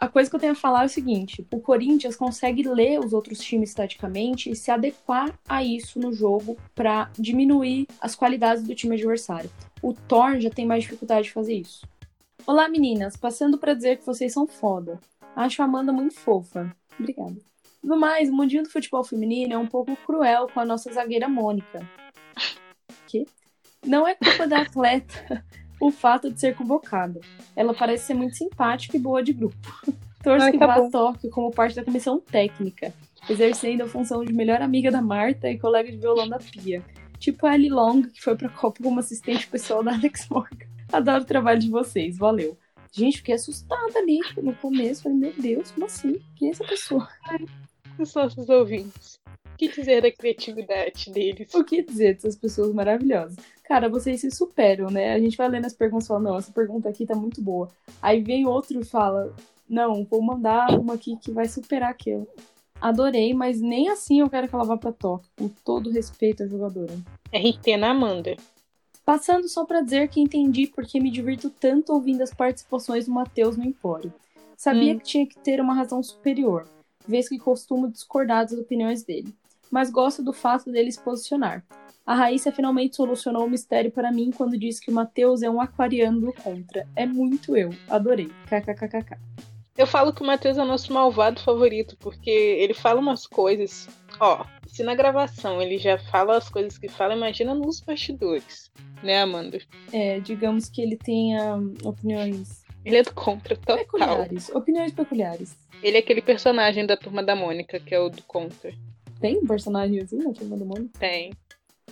a 0.02 0.08
coisa 0.08 0.28
que 0.28 0.34
eu 0.34 0.40
tenho 0.40 0.52
a 0.52 0.56
falar 0.56 0.82
é 0.82 0.86
o 0.86 0.88
seguinte: 0.88 1.46
o 1.52 1.60
Corinthians 1.60 2.16
consegue 2.16 2.64
ler 2.64 2.98
os 2.98 3.12
outros 3.12 3.38
times 3.38 3.72
taticamente 3.72 4.50
e 4.50 4.56
se 4.56 4.68
adequar 4.68 5.32
a 5.48 5.62
isso 5.62 6.00
no 6.00 6.12
jogo 6.12 6.58
para 6.74 7.08
diminuir 7.16 7.86
as 8.00 8.16
qualidades 8.16 8.64
do 8.64 8.74
time 8.74 8.96
adversário. 8.96 9.48
O 9.80 9.94
Thor 9.94 10.40
já 10.40 10.50
tem 10.50 10.66
mais 10.66 10.82
dificuldade 10.82 11.28
de 11.28 11.32
fazer 11.32 11.54
isso. 11.54 11.86
Olá 12.44 12.68
meninas, 12.68 13.16
passando 13.16 13.56
para 13.58 13.74
dizer 13.74 13.98
que 13.98 14.04
vocês 14.04 14.32
são 14.32 14.44
foda. 14.44 14.98
Acho 15.36 15.62
a 15.62 15.66
Amanda 15.66 15.92
muito 15.92 16.14
fofa. 16.14 16.74
Obrigada. 16.98 17.36
No 17.80 17.96
mais, 17.96 18.28
o 18.28 18.32
mundinho 18.32 18.64
do 18.64 18.70
futebol 18.70 19.04
feminino 19.04 19.54
é 19.54 19.58
um 19.58 19.68
pouco 19.68 19.94
cruel 20.04 20.48
com 20.52 20.58
a 20.58 20.64
nossa 20.64 20.92
zagueira 20.92 21.28
Mônica. 21.28 21.88
Que? 23.06 23.24
Não 23.86 24.06
é 24.06 24.16
culpa 24.16 24.48
da 24.48 24.62
atleta 24.62 25.44
o 25.82 25.90
fato 25.90 26.30
de 26.30 26.38
ser 26.38 26.54
convocada. 26.54 27.20
Ela 27.56 27.74
parece 27.74 28.06
ser 28.06 28.14
muito 28.14 28.36
simpática 28.36 28.96
e 28.96 29.00
boa 29.00 29.20
de 29.20 29.32
grupo. 29.32 29.56
Torço 30.22 30.52
que 30.52 30.58
tá 30.58 30.66
vá 30.68 30.76
a 30.76 30.88
Tóquio 30.88 31.28
como 31.30 31.50
parte 31.50 31.74
da 31.74 31.84
comissão 31.84 32.20
técnica, 32.20 32.94
exercendo 33.28 33.82
a 33.82 33.88
função 33.88 34.24
de 34.24 34.32
melhor 34.32 34.62
amiga 34.62 34.92
da 34.92 35.02
Marta 35.02 35.50
e 35.50 35.58
colega 35.58 35.90
de 35.90 35.96
violão 35.96 36.28
da 36.28 36.38
Pia. 36.38 36.84
Tipo 37.18 37.46
a 37.46 37.56
Ellie 37.56 37.68
Long, 37.68 38.02
que 38.02 38.22
foi 38.22 38.36
pra 38.36 38.48
Copa 38.48 38.80
como 38.80 39.00
assistente 39.00 39.48
pessoal 39.48 39.82
da 39.82 39.92
Alex 39.92 40.28
Morgan. 40.28 40.66
Adoro 40.92 41.24
o 41.24 41.26
trabalho 41.26 41.58
de 41.58 41.68
vocês, 41.68 42.16
valeu. 42.16 42.56
Gente, 42.92 43.16
fiquei 43.16 43.34
assustada 43.34 43.98
ali 43.98 44.20
no 44.40 44.54
começo. 44.54 45.02
Falei, 45.02 45.18
meu 45.18 45.32
Deus, 45.36 45.72
como 45.72 45.86
assim? 45.86 46.20
Quem 46.36 46.48
é 46.48 46.50
essa 46.52 46.64
pessoa? 46.64 47.08
Os 47.98 48.14
nossos 48.14 48.48
ouvintes. 48.48 49.18
O 49.62 49.68
que 49.68 49.80
dizer 49.80 50.02
da 50.02 50.10
criatividade 50.10 51.10
deles? 51.12 51.54
O 51.54 51.62
que 51.62 51.82
dizer 51.82 52.14
dessas 52.14 52.34
pessoas 52.34 52.74
maravilhosas? 52.74 53.36
Cara, 53.62 53.88
vocês 53.88 54.20
se 54.20 54.30
superam, 54.30 54.90
né? 54.90 55.12
A 55.12 55.20
gente 55.20 55.36
vai 55.36 55.48
lendo 55.48 55.66
as 55.66 55.72
perguntas 55.72 56.06
e 56.06 56.08
fala, 56.08 56.20
não, 56.20 56.36
essa 56.36 56.50
pergunta 56.50 56.88
aqui 56.88 57.06
tá 57.06 57.14
muito 57.14 57.40
boa. 57.40 57.68
Aí 58.00 58.20
vem 58.20 58.44
outro 58.44 58.80
e 58.80 58.84
fala, 58.84 59.32
não, 59.68 60.04
vou 60.04 60.20
mandar 60.20 60.76
uma 60.78 60.94
aqui 60.94 61.16
que 61.16 61.30
vai 61.30 61.46
superar 61.46 61.90
aquela. 61.90 62.26
Adorei, 62.80 63.32
mas 63.32 63.60
nem 63.60 63.88
assim 63.88 64.18
eu 64.18 64.28
quero 64.28 64.48
que 64.48 64.54
ela 64.54 64.64
vá 64.64 64.76
pra 64.76 64.90
Tóquio, 64.90 65.30
com 65.38 65.48
todo 65.64 65.90
respeito 65.90 66.42
à 66.42 66.46
jogadora. 66.48 66.92
RT 67.32 67.76
na 67.78 67.90
Amanda. 67.90 68.36
Passando 69.04 69.48
só 69.48 69.64
para 69.64 69.80
dizer 69.80 70.08
que 70.08 70.20
entendi 70.20 70.66
porque 70.66 70.98
me 70.98 71.08
divirto 71.10 71.48
tanto 71.50 71.92
ouvindo 71.92 72.22
as 72.22 72.34
participações 72.34 73.06
do 73.06 73.12
Matheus 73.12 73.56
no 73.56 73.64
Empório. 73.64 74.12
Sabia 74.56 74.92
Hum. 74.94 74.98
que 74.98 75.04
tinha 75.04 75.26
que 75.26 75.38
ter 75.38 75.60
uma 75.60 75.74
razão 75.74 76.02
superior, 76.02 76.68
vez 77.06 77.28
que 77.28 77.38
costumo 77.38 77.88
discordar 77.88 78.44
das 78.44 78.58
opiniões 78.58 79.04
dele. 79.04 79.32
Mas 79.72 79.90
gosto 79.90 80.22
do 80.22 80.34
fato 80.34 80.70
dele 80.70 80.92
se 80.92 81.02
posicionar. 81.02 81.64
A 82.04 82.14
Raíssa 82.14 82.52
finalmente 82.52 82.94
solucionou 82.94 83.46
o 83.46 83.50
mistério 83.50 83.90
para 83.90 84.12
mim 84.12 84.30
quando 84.30 84.58
disse 84.58 84.80
que 84.82 84.90
o 84.90 84.94
Matheus 84.94 85.42
é 85.42 85.48
um 85.48 85.60
aquariano 85.60 86.20
do 86.20 86.32
contra. 86.34 86.86
É 86.94 87.06
muito 87.06 87.56
eu. 87.56 87.70
Adorei. 87.88 88.28
KKKKK. 88.48 89.16
Eu 89.78 89.86
falo 89.86 90.12
que 90.12 90.20
o 90.22 90.26
Matheus 90.26 90.58
é 90.58 90.62
o 90.62 90.66
nosso 90.66 90.92
malvado 90.92 91.40
favorito, 91.40 91.96
porque 91.98 92.28
ele 92.30 92.74
fala 92.74 93.00
umas 93.00 93.26
coisas. 93.26 93.88
Ó, 94.20 94.44
se 94.66 94.82
na 94.82 94.94
gravação 94.94 95.62
ele 95.62 95.78
já 95.78 95.96
fala 95.96 96.36
as 96.36 96.50
coisas 96.50 96.76
que 96.76 96.88
fala, 96.88 97.14
imagina 97.14 97.54
nos 97.54 97.80
bastidores. 97.80 98.70
Né, 99.02 99.22
Amanda? 99.22 99.58
É, 99.90 100.20
digamos 100.20 100.68
que 100.68 100.82
ele 100.82 100.96
tenha 100.96 101.56
hum, 101.56 101.74
opiniões 101.84 102.62
Ele 102.84 102.98
é 102.98 103.02
do 103.02 103.14
contra 103.14 103.56
total. 103.56 103.78
peculiares. 103.78 104.50
Opiniões 104.50 104.92
peculiares. 104.92 105.56
Ele 105.82 105.96
é 105.96 106.00
aquele 106.00 106.20
personagem 106.20 106.84
da 106.84 106.96
turma 106.96 107.22
da 107.22 107.34
Mônica, 107.34 107.80
que 107.80 107.94
é 107.94 107.98
o 107.98 108.10
do 108.10 108.22
contra. 108.24 108.72
Tem 109.22 109.38
um 109.38 109.46
personagem 109.46 110.00
assim 110.00 110.16
na 110.16 110.32
turma 110.32 110.56
do 110.56 110.66
mundo? 110.66 110.90
Tem. 110.98 111.32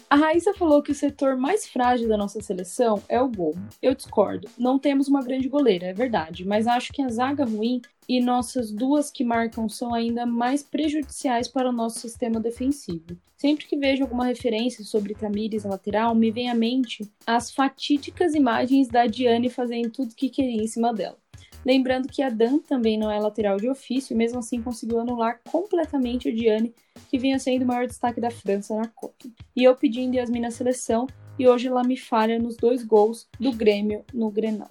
A 0.09 0.17
Raíssa 0.17 0.53
falou 0.53 0.83
que 0.83 0.91
o 0.91 0.95
setor 0.95 1.37
mais 1.37 1.65
frágil 1.65 2.09
da 2.09 2.17
nossa 2.17 2.41
seleção 2.43 3.01
é 3.09 3.21
o 3.21 3.29
gol. 3.29 3.55
Eu 3.81 3.95
discordo. 3.95 4.49
Não 4.59 4.81
temos 4.81 5.07
uma 5.07 5.23
grande 5.23 5.49
goleira, 5.49 5.87
é 5.87 5.93
verdade, 5.93 6.45
mas 6.45 6.67
acho 6.67 6.93
que 6.93 7.01
a 7.01 7.09
zaga 7.09 7.45
ruim 7.45 7.81
e 8.09 8.21
nossas 8.21 8.73
duas 8.73 9.13
que 9.13 9.23
marcam 9.23 9.69
são 9.69 9.95
ainda 9.95 10.27
mais 10.27 10.65
prejudiciais 10.65 11.47
para 11.47 11.69
o 11.69 11.73
nosso 11.73 12.01
sistema 12.01 12.41
defensivo. 12.41 13.17
Sempre 13.37 13.67
que 13.67 13.77
vejo 13.77 14.03
alguma 14.03 14.27
referência 14.27 14.85
sobre 14.85 15.15
Tamires 15.15 15.63
na 15.63 15.71
lateral, 15.71 16.17
me 16.17 16.33
vem 16.33 16.51
à 16.51 16.55
mente 16.55 17.09
as 17.25 17.53
fatídicas 17.53 18.35
imagens 18.35 18.89
da 18.89 19.07
Diane 19.07 19.49
fazendo 19.49 19.91
tudo 19.91 20.17
que 20.17 20.29
queria 20.29 20.65
em 20.65 20.67
cima 20.67 20.93
dela. 20.93 21.17
Lembrando 21.65 22.09
que 22.09 22.23
a 22.23 22.31
Dan 22.31 22.59
também 22.59 22.99
não 22.99 23.11
é 23.11 23.19
lateral 23.19 23.57
de 23.57 23.69
ofício 23.69 24.17
mesmo 24.17 24.39
assim 24.39 24.63
conseguiu 24.63 25.01
anular 25.01 25.41
completamente 25.51 26.29
a 26.29 26.33
Diane, 26.33 26.75
que 27.09 27.19
vinha 27.19 27.39
sendo 27.39 27.63
o 27.63 27.67
maior 27.67 27.87
destaque 27.87 28.21
da 28.21 28.31
França 28.31 28.75
na 28.77 28.89
Copa. 28.89 29.29
E 29.55 29.65
eu 29.65 29.77
pedindo 29.77 30.17
Yasmin 30.17 30.41
na 30.41 30.51
seleção 30.51 31.07
e 31.39 31.49
hoje 31.49 31.69
ela 31.69 31.83
me 31.83 31.97
falha 31.97 32.39
nos 32.39 32.57
dois 32.57 32.83
gols 32.85 33.29
do 33.39 33.53
Grêmio 33.53 34.05
no 34.13 34.31
Grenal. 34.31 34.71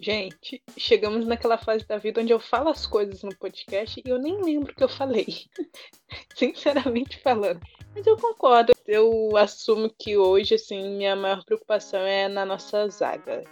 Gente, 0.00 0.60
chegamos 0.76 1.26
naquela 1.26 1.56
fase 1.56 1.86
da 1.86 1.96
vida 1.96 2.20
onde 2.20 2.32
eu 2.32 2.40
falo 2.40 2.70
as 2.70 2.86
coisas 2.86 3.22
no 3.22 3.34
podcast 3.36 4.02
e 4.04 4.10
eu 4.10 4.18
nem 4.18 4.42
lembro 4.42 4.72
o 4.72 4.74
que 4.74 4.82
eu 4.82 4.88
falei. 4.88 5.26
Sinceramente 6.34 7.20
falando. 7.20 7.60
Mas 7.94 8.04
eu 8.06 8.16
concordo. 8.16 8.72
Eu 8.84 9.36
assumo 9.36 9.88
que 9.96 10.16
hoje, 10.16 10.56
assim, 10.56 10.96
minha 10.96 11.14
maior 11.14 11.44
preocupação 11.44 12.00
é 12.00 12.26
na 12.26 12.44
nossa 12.44 12.88
zaga. 12.88 13.44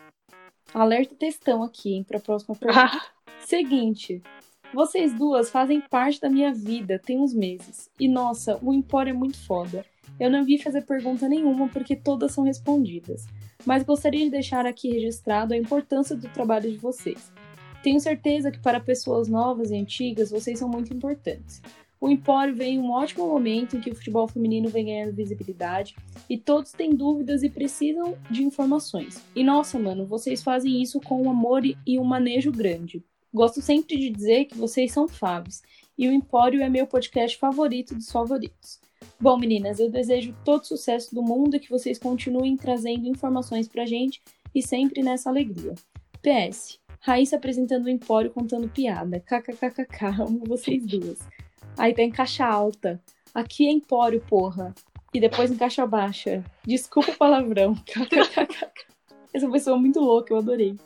Alerta 0.72 1.14
textão 1.14 1.62
aqui, 1.62 1.94
hein, 1.94 2.04
pra 2.04 2.20
próxima 2.20 2.54
pergunta. 2.56 2.90
Ah, 2.94 3.20
Seguinte, 3.40 4.22
vocês 4.72 5.12
duas 5.12 5.50
fazem 5.50 5.80
parte 5.80 6.20
da 6.20 6.30
minha 6.30 6.52
vida 6.52 6.98
tem 6.98 7.18
uns 7.18 7.34
meses. 7.34 7.90
E 7.98 8.06
nossa, 8.06 8.58
o 8.62 8.72
Empório 8.72 9.10
é 9.10 9.14
muito 9.14 9.38
foda. 9.38 9.84
Eu 10.18 10.30
não 10.30 10.44
vi 10.44 10.58
fazer 10.58 10.82
pergunta 10.82 11.28
nenhuma 11.28 11.68
porque 11.68 11.96
todas 11.96 12.32
são 12.32 12.44
respondidas. 12.44 13.26
Mas 13.66 13.82
gostaria 13.82 14.24
de 14.24 14.30
deixar 14.30 14.66
aqui 14.66 14.90
registrado 14.92 15.54
a 15.54 15.56
importância 15.56 16.14
do 16.14 16.28
trabalho 16.28 16.70
de 16.70 16.76
vocês. 16.76 17.32
Tenho 17.82 17.98
certeza 17.98 18.50
que 18.50 18.60
para 18.60 18.78
pessoas 18.78 19.28
novas 19.28 19.70
e 19.70 19.76
antigas 19.76 20.30
vocês 20.30 20.58
são 20.58 20.68
muito 20.68 20.94
importantes. 20.94 21.60
O 22.00 22.08
Empório 22.08 22.54
vem 22.54 22.76
em 22.76 22.78
um 22.78 22.92
ótimo 22.92 23.28
momento 23.28 23.76
em 23.76 23.80
que 23.80 23.90
o 23.90 23.94
futebol 23.94 24.26
feminino 24.26 24.70
vem 24.70 24.86
ganhando 24.86 25.14
visibilidade 25.14 25.94
e 26.30 26.38
todos 26.38 26.72
têm 26.72 26.94
dúvidas 26.94 27.42
e 27.42 27.50
precisam 27.50 28.16
de 28.30 28.42
informações. 28.42 29.22
E 29.36 29.44
nossa, 29.44 29.78
mano, 29.78 30.06
vocês 30.06 30.42
fazem 30.42 30.80
isso 30.80 30.98
com 31.00 31.22
um 31.22 31.30
amor 31.30 31.62
e- 31.64 31.76
um 31.98 32.04
manejo 32.04 32.50
grande. 32.50 33.04
Gosto 33.32 33.60
sempre 33.60 33.96
de 33.98 34.08
dizer 34.08 34.46
que 34.46 34.56
vocês 34.56 34.92
são 34.92 35.06
faves 35.06 35.62
e 35.98 36.08
o 36.08 36.12
Empório 36.12 36.62
é 36.62 36.70
meu 36.70 36.86
podcast 36.86 37.36
favorito 37.36 37.94
dos 37.94 38.10
favoritos. 38.10 38.80
Bom, 39.20 39.36
meninas, 39.38 39.78
eu 39.78 39.90
desejo 39.90 40.34
todo 40.44 40.64
sucesso 40.66 41.14
do 41.14 41.22
mundo 41.22 41.56
e 41.56 41.60
que 41.60 41.68
vocês 41.68 41.98
continuem 41.98 42.56
trazendo 42.56 43.06
informações 43.06 43.68
pra 43.68 43.84
gente 43.84 44.22
e 44.54 44.62
sempre 44.62 45.02
nessa 45.02 45.28
alegria. 45.28 45.74
PS. 46.22 46.78
Raíssa 47.00 47.36
apresentando 47.36 47.84
o 47.86 47.90
Empório 47.90 48.30
contando 48.30 48.68
piada. 48.68 49.20
KKKKK, 49.20 50.22
amo 50.22 50.42
vocês 50.46 50.84
duas. 50.86 51.18
Aí 51.78 51.94
tá 51.94 52.02
em 52.02 52.10
caixa 52.10 52.44
alta. 52.46 53.00
Aqui 53.34 53.66
é 53.66 53.70
Empório, 53.70 54.20
porra. 54.28 54.74
E 55.14 55.20
depois 55.20 55.50
em 55.50 55.56
caixa 55.56 55.86
baixa. 55.86 56.44
Desculpa 56.66 57.10
o 57.12 57.16
palavrão. 57.16 57.74
Essa 59.32 59.48
pessoa 59.50 59.76
é 59.76 59.80
muito 59.80 60.00
louca, 60.00 60.32
eu 60.32 60.38
adorei. 60.38 60.76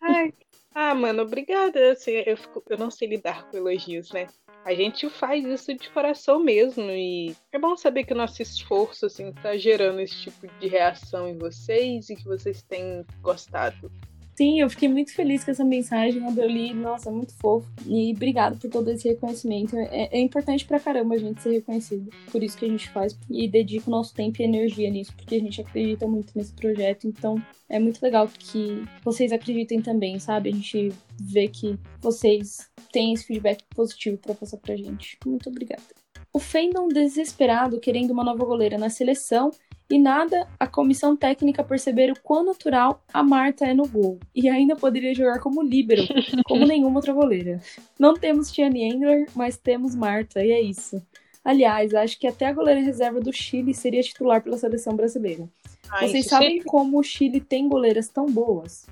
ai. 0.00 0.32
Ah, 0.74 0.94
mano, 0.94 1.22
obrigada. 1.22 1.92
Assim, 1.92 2.12
eu, 2.26 2.36
fico- 2.36 2.62
eu 2.68 2.76
não 2.78 2.90
sei 2.90 3.08
lidar 3.08 3.48
com 3.50 3.56
elogios, 3.56 4.10
né? 4.12 4.26
A 4.64 4.74
gente 4.74 5.08
faz 5.08 5.44
isso 5.44 5.72
de 5.74 5.88
coração 5.90 6.38
mesmo 6.42 6.82
e 6.90 7.34
é 7.52 7.58
bom 7.58 7.76
saber 7.76 8.04
que 8.04 8.12
o 8.12 8.16
nosso 8.16 8.42
esforço 8.42 9.06
assim 9.06 9.32
tá 9.32 9.56
gerando 9.56 10.00
esse 10.00 10.22
tipo 10.22 10.46
de 10.58 10.66
reação 10.66 11.28
em 11.28 11.38
vocês 11.38 12.10
e 12.10 12.16
que 12.16 12.24
vocês 12.24 12.62
têm 12.62 13.04
gostado. 13.22 13.90
Sim, 14.36 14.60
eu 14.60 14.68
fiquei 14.68 14.86
muito 14.86 15.14
feliz 15.14 15.42
com 15.42 15.50
essa 15.50 15.64
mensagem 15.64 16.20
quando 16.20 16.38
eu 16.38 16.46
li. 16.46 16.74
Nossa, 16.74 17.10
muito 17.10 17.32
fofo. 17.36 17.66
E 17.86 18.12
obrigado 18.12 18.58
por 18.60 18.68
todo 18.68 18.90
esse 18.90 19.08
reconhecimento. 19.08 19.74
É, 19.74 20.10
é 20.12 20.20
importante 20.20 20.66
pra 20.66 20.78
caramba 20.78 21.14
a 21.14 21.18
gente 21.18 21.40
ser 21.40 21.52
reconhecido. 21.52 22.10
Por 22.30 22.42
isso 22.42 22.58
que 22.58 22.66
a 22.66 22.68
gente 22.68 22.90
faz 22.90 23.18
e 23.30 23.48
dedica 23.48 23.88
o 23.88 23.90
nosso 23.90 24.14
tempo 24.14 24.42
e 24.42 24.44
energia 24.44 24.90
nisso, 24.90 25.14
porque 25.16 25.36
a 25.36 25.40
gente 25.40 25.62
acredita 25.62 26.06
muito 26.06 26.36
nesse 26.36 26.52
projeto. 26.52 27.06
Então 27.06 27.42
é 27.66 27.78
muito 27.78 27.98
legal 28.02 28.28
que 28.28 28.84
vocês 29.02 29.32
acreditem 29.32 29.80
também, 29.80 30.18
sabe? 30.18 30.50
A 30.50 30.52
gente 30.52 30.92
vê 31.18 31.48
que 31.48 31.78
vocês 32.02 32.70
têm 32.92 33.14
esse 33.14 33.24
feedback 33.24 33.64
positivo 33.74 34.18
pra 34.18 34.34
passar 34.34 34.58
pra 34.58 34.76
gente. 34.76 35.16
Muito 35.24 35.48
obrigada. 35.48 35.82
O 36.30 36.38
fandom 36.38 36.88
desesperado 36.88 37.80
querendo 37.80 38.10
uma 38.10 38.22
nova 38.22 38.44
goleira 38.44 38.76
na 38.76 38.90
seleção 38.90 39.50
e 39.88 39.98
nada 39.98 40.48
a 40.58 40.66
comissão 40.66 41.16
técnica 41.16 41.62
perceber 41.62 42.10
o 42.12 42.20
quão 42.20 42.44
natural 42.44 43.02
a 43.12 43.22
Marta 43.22 43.64
é 43.66 43.72
no 43.74 43.86
gol. 43.86 44.18
E 44.34 44.48
ainda 44.48 44.74
poderia 44.76 45.14
jogar 45.14 45.38
como 45.40 45.62
líbero, 45.62 46.02
como 46.46 46.66
nenhuma 46.66 46.96
outra 46.98 47.12
goleira. 47.12 47.60
Não 47.98 48.14
temos 48.14 48.50
Tiane 48.50 48.82
Engler, 48.84 49.26
mas 49.34 49.56
temos 49.56 49.94
Marta, 49.94 50.44
e 50.44 50.50
é 50.50 50.60
isso. 50.60 51.00
Aliás, 51.44 51.94
acho 51.94 52.18
que 52.18 52.26
até 52.26 52.46
a 52.46 52.52
goleira 52.52 52.80
reserva 52.80 53.20
do 53.20 53.32
Chile 53.32 53.72
seria 53.72 54.02
titular 54.02 54.42
pela 54.42 54.58
seleção 54.58 54.96
brasileira. 54.96 55.48
Ai, 55.88 56.08
Vocês 56.08 56.26
sabem 56.26 56.54
sempre- 56.56 56.64
como 56.64 56.98
o 56.98 57.02
Chile 57.04 57.40
tem 57.40 57.68
goleiras 57.68 58.08
tão 58.08 58.26
boas? 58.26 58.86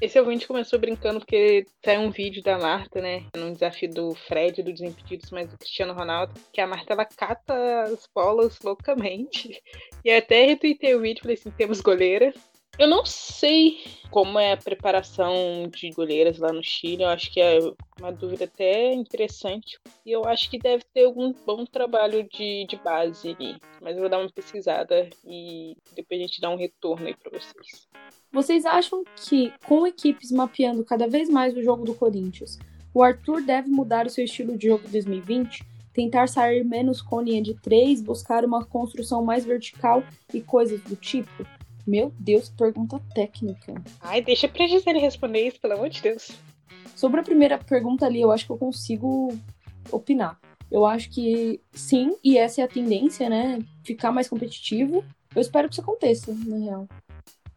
Esse 0.00 0.18
ouvinte 0.18 0.46
começou 0.46 0.78
brincando 0.78 1.20
porque 1.20 1.66
tem 1.80 1.98
um 1.98 2.10
vídeo 2.10 2.42
da 2.42 2.58
Marta, 2.58 3.00
né? 3.00 3.26
Num 3.36 3.52
desafio 3.52 3.88
do 3.88 4.14
Fred, 4.14 4.62
do 4.62 4.72
Desimpedidos, 4.72 5.30
mas 5.30 5.48
do 5.48 5.56
Cristiano 5.56 5.94
Ronaldo, 5.94 6.34
que 6.52 6.60
a 6.60 6.66
Marta 6.66 6.92
ela 6.92 7.04
cata 7.04 7.82
as 7.82 8.08
bolas 8.14 8.58
loucamente. 8.60 9.62
E 10.04 10.10
até 10.10 10.44
retuitei 10.44 10.94
o 10.94 11.00
vídeo 11.00 11.22
falei 11.22 11.34
assim: 11.34 11.50
temos 11.50 11.80
goleira. 11.80 12.34
Eu 12.76 12.88
não 12.88 13.06
sei 13.06 13.78
como 14.10 14.38
é 14.38 14.52
a 14.52 14.56
preparação 14.56 15.68
de 15.68 15.90
goleiras 15.90 16.38
lá 16.38 16.52
no 16.52 16.62
Chile. 16.62 17.04
Eu 17.04 17.08
acho 17.08 17.32
que 17.32 17.40
é 17.40 17.58
uma 18.00 18.10
dúvida 18.10 18.44
até 18.44 18.92
interessante. 18.92 19.78
E 20.04 20.10
eu 20.10 20.24
acho 20.24 20.50
que 20.50 20.58
deve 20.58 20.82
ter 20.92 21.04
algum 21.04 21.32
bom 21.32 21.64
trabalho 21.64 22.24
de, 22.24 22.66
de 22.66 22.76
base 22.76 23.30
ali. 23.30 23.56
Mas 23.80 23.94
eu 23.94 24.00
vou 24.00 24.08
dar 24.08 24.18
uma 24.18 24.30
pesquisada 24.30 25.08
e 25.24 25.76
depois 25.94 26.20
a 26.20 26.24
gente 26.24 26.40
dá 26.40 26.50
um 26.50 26.56
retorno 26.56 27.06
aí 27.06 27.14
pra 27.14 27.30
vocês. 27.30 27.88
Vocês 28.32 28.66
acham 28.66 29.04
que, 29.14 29.52
com 29.64 29.86
equipes 29.86 30.32
mapeando 30.32 30.84
cada 30.84 31.06
vez 31.06 31.28
mais 31.28 31.56
o 31.56 31.62
jogo 31.62 31.84
do 31.84 31.94
Corinthians, 31.94 32.58
o 32.92 33.02
Arthur 33.02 33.40
deve 33.42 33.68
mudar 33.68 34.06
o 34.06 34.10
seu 34.10 34.24
estilo 34.24 34.58
de 34.58 34.66
jogo 34.66 34.84
em 34.88 34.90
2020? 34.90 35.64
Tentar 35.92 36.28
sair 36.28 36.64
menos 36.64 37.00
com 37.00 37.20
linha 37.20 37.40
de 37.40 37.54
três, 37.54 38.02
buscar 38.02 38.44
uma 38.44 38.64
construção 38.64 39.24
mais 39.24 39.44
vertical 39.44 40.02
e 40.32 40.40
coisas 40.40 40.80
do 40.80 40.96
tipo? 40.96 41.46
Meu 41.86 42.12
Deus, 42.18 42.48
pergunta 42.48 43.00
técnica. 43.14 43.74
Ai, 44.00 44.22
deixa 44.22 44.48
pra 44.48 44.66
Gisele 44.66 44.98
responder 44.98 45.46
isso, 45.46 45.60
pelo 45.60 45.74
amor 45.74 45.90
de 45.90 46.00
Deus. 46.00 46.32
Sobre 46.96 47.20
a 47.20 47.24
primeira 47.24 47.58
pergunta 47.58 48.06
ali, 48.06 48.20
eu 48.20 48.30
acho 48.30 48.46
que 48.46 48.52
eu 48.52 48.58
consigo 48.58 49.36
opinar. 49.90 50.38
Eu 50.70 50.86
acho 50.86 51.10
que 51.10 51.60
sim, 51.72 52.16
e 52.24 52.38
essa 52.38 52.60
é 52.60 52.64
a 52.64 52.68
tendência, 52.68 53.28
né? 53.28 53.58
Ficar 53.84 54.10
mais 54.10 54.28
competitivo. 54.28 55.04
Eu 55.34 55.42
espero 55.42 55.68
que 55.68 55.74
isso 55.74 55.82
aconteça, 55.82 56.34
na 56.46 56.56
real. 56.56 56.88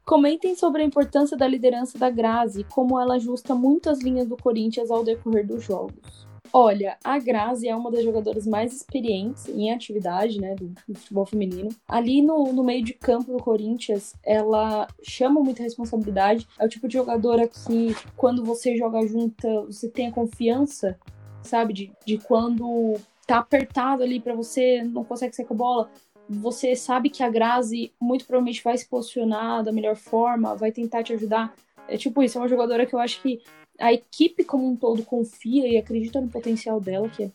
Comentem 0.05 0.55
sobre 0.55 0.81
a 0.81 0.85
importância 0.85 1.37
da 1.37 1.47
liderança 1.47 1.97
da 1.97 2.09
Grazi 2.09 2.61
e 2.61 2.63
como 2.65 2.99
ela 2.99 3.15
ajusta 3.15 3.55
muitas 3.55 4.01
linhas 4.01 4.27
do 4.27 4.37
Corinthians 4.37 4.91
ao 4.91 5.03
decorrer 5.03 5.47
dos 5.47 5.63
jogos. 5.63 6.26
Olha, 6.53 6.97
a 7.03 7.19
Grazi 7.19 7.67
é 7.67 7.75
uma 7.75 7.91
das 7.91 8.03
jogadoras 8.03 8.45
mais 8.47 8.73
experientes 8.73 9.47
em 9.49 9.71
atividade, 9.71 10.39
né, 10.39 10.55
do, 10.55 10.73
do 10.87 10.95
futebol 10.95 11.25
feminino. 11.25 11.69
Ali 11.87 12.21
no, 12.21 12.53
no, 12.53 12.63
meio 12.63 12.83
de 12.83 12.93
campo 12.93 13.31
do 13.31 13.43
Corinthians, 13.43 14.15
ela 14.23 14.87
chama 15.03 15.41
muita 15.41 15.63
responsabilidade. 15.63 16.47
É 16.57 16.65
o 16.65 16.69
tipo 16.69 16.87
de 16.87 16.93
jogadora 16.93 17.47
que, 17.47 17.95
quando 18.15 18.43
você 18.43 18.75
joga 18.77 19.05
junta, 19.05 19.47
você 19.63 19.89
tem 19.89 20.07
a 20.07 20.11
confiança, 20.11 20.97
sabe, 21.41 21.73
de, 21.73 21.91
de 22.05 22.17
quando 22.17 22.95
tá 23.25 23.39
apertado 23.39 24.03
ali 24.03 24.19
para 24.19 24.33
você, 24.33 24.81
não 24.83 25.03
consegue 25.03 25.35
sair 25.35 25.45
com 25.45 25.53
a 25.53 25.57
bola, 25.57 25.91
você 26.29 26.75
sabe 26.75 27.09
que 27.09 27.23
a 27.23 27.29
Grazi 27.29 27.91
muito 27.99 28.25
provavelmente 28.25 28.63
vai 28.63 28.77
se 28.77 28.87
posicionar 28.87 29.63
da 29.63 29.71
melhor 29.71 29.95
forma, 29.95 30.55
vai 30.55 30.71
tentar 30.71 31.03
te 31.03 31.13
ajudar. 31.13 31.53
É 31.87 31.97
tipo 31.97 32.21
isso, 32.21 32.37
é 32.37 32.41
uma 32.41 32.49
jogadora 32.49 32.85
que 32.85 32.93
eu 32.93 32.99
acho 32.99 33.21
que 33.21 33.41
a 33.79 33.93
equipe 33.93 34.43
como 34.43 34.67
um 34.67 34.75
todo 34.75 35.03
confia 35.03 35.67
e 35.67 35.77
acredita 35.77 36.19
no 36.19 36.27
potencial 36.27 36.79
dela, 36.79 37.09
que 37.09 37.23
é 37.23 37.31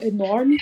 enorme. 0.00 0.56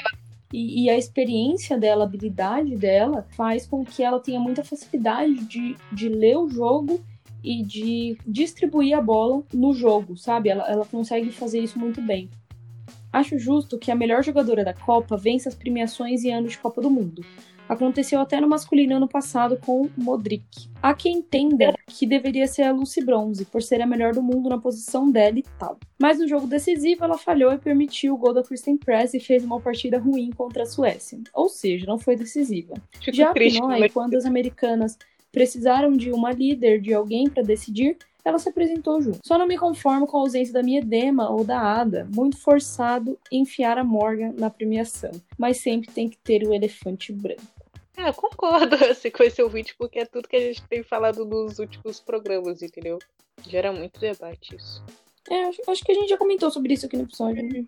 E, 0.53 0.85
e, 0.85 0.91
a 0.91 0.99
experiência 0.99 1.79
dela, 1.79 2.05
a 2.05 2.07
habilidade 2.07 2.77
dela, 2.77 3.27
faz 3.37 3.67
com 3.67 3.85
que 3.85 4.03
ela 4.03 4.19
tenha 4.19 4.41
muita 4.41 4.65
facilidade 4.65 5.45
de, 5.45 5.77
de 5.93 6.09
ler 6.09 6.37
o 6.37 6.49
jogo 6.49 7.01
e 7.43 7.63
de 7.63 8.19
distribuir 8.27 8.97
a 8.97 9.01
bola 9.01 9.45
no 9.53 9.73
jogo, 9.73 10.17
sabe? 10.17 10.49
Ela, 10.49 10.65
ela 10.69 10.85
consegue 10.85 11.31
fazer 11.31 11.61
isso 11.61 11.79
muito 11.79 12.03
bem. 12.03 12.29
Acho 13.13 13.39
justo 13.39 13.79
que 13.79 13.91
a 13.91 13.95
melhor 13.95 14.23
jogadora 14.23 14.65
da 14.65 14.75
Copa 14.75 15.17
vença 15.17 15.49
as 15.49 15.55
premiações 15.55 16.25
em 16.25 16.33
anos 16.33 16.53
de 16.53 16.59
Copa 16.59 16.81
do 16.81 16.91
Mundo. 16.91 17.25
Aconteceu 17.71 18.19
até 18.19 18.41
no 18.41 18.49
masculino 18.49 18.97
ano 18.97 19.07
passado 19.07 19.57
com 19.65 19.89
Modric. 19.97 20.69
Há 20.83 20.93
quem 20.93 21.19
entenda 21.19 21.73
que 21.87 22.05
deveria 22.05 22.49
ser 22.49 22.65
a 22.65 22.73
Lucy 22.73 23.01
Bronze, 23.01 23.45
por 23.45 23.63
ser 23.63 23.81
a 23.81 23.87
melhor 23.87 24.13
do 24.13 24.21
mundo 24.21 24.49
na 24.49 24.59
posição 24.59 25.09
dela 25.09 25.39
e 25.39 25.45
tal. 25.57 25.79
Mas 25.97 26.19
no 26.19 26.27
jogo 26.27 26.49
decisivo 26.49 27.05
ela 27.05 27.17
falhou 27.17 27.53
e 27.53 27.59
permitiu 27.59 28.15
o 28.15 28.19
gol 28.19 28.35
da 28.35 28.43
Kristen 28.43 28.77
Press 28.77 29.15
e 29.15 29.21
fez 29.21 29.45
uma 29.45 29.61
partida 29.61 30.01
ruim 30.01 30.31
contra 30.33 30.65
a 30.65 30.67
Suécia. 30.67 31.21
Ou 31.33 31.49
seja, 31.49 31.87
não 31.87 31.97
foi 31.97 32.17
decisiva. 32.17 32.75
Fico 33.01 33.17
Já 33.17 33.33
triste, 33.33 33.61
Pinoy, 33.61 33.89
quando 33.91 34.17
as 34.17 34.25
americanas 34.25 34.99
precisaram 35.31 35.93
de 35.93 36.11
uma 36.11 36.33
líder, 36.33 36.81
de 36.81 36.93
alguém 36.93 37.31
para 37.31 37.45
decidir, 37.45 37.97
ela 38.25 38.41
se 38.41 38.49
apresentou 38.49 39.01
junto. 39.01 39.21
Só 39.25 39.39
não 39.39 39.47
me 39.47 39.57
conformo 39.57 40.09
com 40.09 40.17
a 40.17 40.21
ausência 40.23 40.53
da 40.53 40.61
minha 40.61 40.83
Dema 40.83 41.31
ou 41.31 41.45
da 41.45 41.61
Ada. 41.61 42.09
Muito 42.13 42.37
forçado 42.37 43.17
enfiar 43.31 43.79
a 43.79 43.85
Morgan 43.85 44.35
na 44.37 44.51
premiação. 44.51 45.13
Mas 45.39 45.59
sempre 45.59 45.89
tem 45.93 46.09
que 46.09 46.19
ter 46.19 46.43
o 46.43 46.53
elefante 46.53 47.13
branco. 47.13 47.60
É, 48.01 48.09
eu 48.09 48.15
concordo 48.15 48.77
assim, 48.91 49.11
com 49.11 49.23
esse 49.23 49.43
ouvinte, 49.43 49.75
porque 49.77 49.99
é 49.99 50.07
tudo 50.07 50.29
que 50.29 50.37
a 50.37 50.41
gente 50.41 50.63
tem 50.63 50.83
falado 50.83 51.25
nos 51.25 51.59
últimos 51.59 52.01
programas, 52.01 52.63
entendeu? 52.63 52.99
Gera 53.47 53.73
muito 53.73 54.01
debate 54.01 54.57
isso. 54.57 54.83
É, 55.29 55.45
acho, 55.45 55.61
acho 55.69 55.85
que 55.85 55.93
a 55.93 55.95
gente 55.95 56.09
já 56.09 56.17
comentou 56.17 56.51
sobre 56.51 56.73
isso 56.73 56.87
aqui 56.87 56.97
no 56.97 57.03
episódio. 57.03 57.43
Né? 57.43 57.67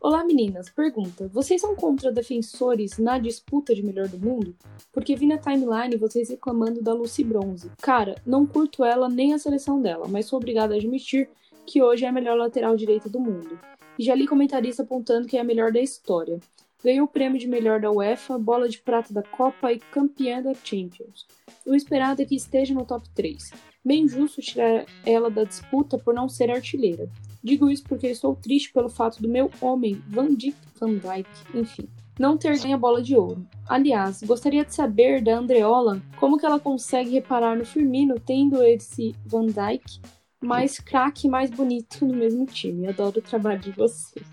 Olá 0.00 0.22
meninas, 0.24 0.70
pergunta: 0.70 1.28
vocês 1.28 1.60
são 1.60 1.74
contra 1.74 2.12
defensores 2.12 2.96
na 2.96 3.18
disputa 3.18 3.74
de 3.74 3.82
melhor 3.82 4.06
do 4.06 4.18
mundo? 4.18 4.54
Porque 4.92 5.16
vi 5.16 5.26
na 5.26 5.36
timeline 5.36 5.96
vocês 5.96 6.28
reclamando 6.30 6.80
da 6.80 6.92
Lucy 6.92 7.24
Bronze. 7.24 7.70
Cara, 7.82 8.14
não 8.24 8.46
curto 8.46 8.84
ela 8.84 9.08
nem 9.08 9.34
a 9.34 9.38
seleção 9.38 9.82
dela, 9.82 10.06
mas 10.08 10.26
sou 10.26 10.36
obrigada 10.36 10.74
a 10.74 10.76
admitir 10.76 11.28
que 11.66 11.82
hoje 11.82 12.04
é 12.04 12.08
a 12.08 12.12
melhor 12.12 12.38
lateral 12.38 12.76
direita 12.76 13.08
do 13.08 13.18
mundo. 13.18 13.58
E 13.98 14.04
já 14.04 14.14
li 14.14 14.28
comentarista 14.28 14.84
apontando 14.84 15.26
que 15.26 15.36
é 15.36 15.40
a 15.40 15.44
melhor 15.44 15.72
da 15.72 15.80
história. 15.80 16.38
Ganhou 16.84 17.06
o 17.06 17.08
prêmio 17.08 17.38
de 17.38 17.48
melhor 17.48 17.80
da 17.80 17.90
UEFA, 17.90 18.38
bola 18.38 18.68
de 18.68 18.78
prata 18.78 19.12
da 19.12 19.22
Copa 19.22 19.72
e 19.72 19.78
campeã 19.78 20.42
da 20.42 20.54
Champions. 20.54 21.26
O 21.66 21.74
esperado 21.74 22.22
é 22.22 22.24
que 22.24 22.36
esteja 22.36 22.74
no 22.74 22.84
top 22.84 23.08
3. 23.14 23.50
Bem 23.84 24.06
justo 24.06 24.40
tirar 24.40 24.84
ela 25.04 25.30
da 25.30 25.44
disputa 25.44 25.98
por 25.98 26.14
não 26.14 26.28
ser 26.28 26.50
artilheira. 26.50 27.08
Digo 27.42 27.70
isso 27.70 27.84
porque 27.84 28.08
estou 28.08 28.34
triste 28.34 28.72
pelo 28.72 28.88
fato 28.88 29.22
do 29.22 29.28
meu 29.28 29.50
homem, 29.60 30.02
Van 30.08 30.34
Dijk 30.34 30.56
Van 30.78 30.94
Dijk, 30.94 31.28
enfim, 31.54 31.88
não 32.18 32.36
ter 32.36 32.58
ganho 32.58 32.74
a 32.74 32.78
bola 32.78 33.02
de 33.02 33.16
ouro. 33.16 33.46
Aliás, 33.68 34.22
gostaria 34.22 34.64
de 34.64 34.74
saber 34.74 35.22
da 35.22 35.38
Andreola 35.38 36.02
como 36.18 36.38
que 36.38 36.46
ela 36.46 36.58
consegue 36.58 37.10
reparar 37.10 37.56
no 37.56 37.64
Firmino 37.64 38.18
tendo 38.18 38.62
esse 38.62 39.14
Van 39.24 39.46
Dijk 39.46 40.00
mais 40.40 40.78
craque 40.78 41.26
e 41.26 41.30
mais 41.30 41.50
bonito 41.50 42.04
no 42.04 42.14
mesmo 42.14 42.46
time. 42.46 42.88
Adoro 42.88 43.18
o 43.18 43.22
trabalho 43.22 43.60
de 43.60 43.70
vocês. 43.72 44.26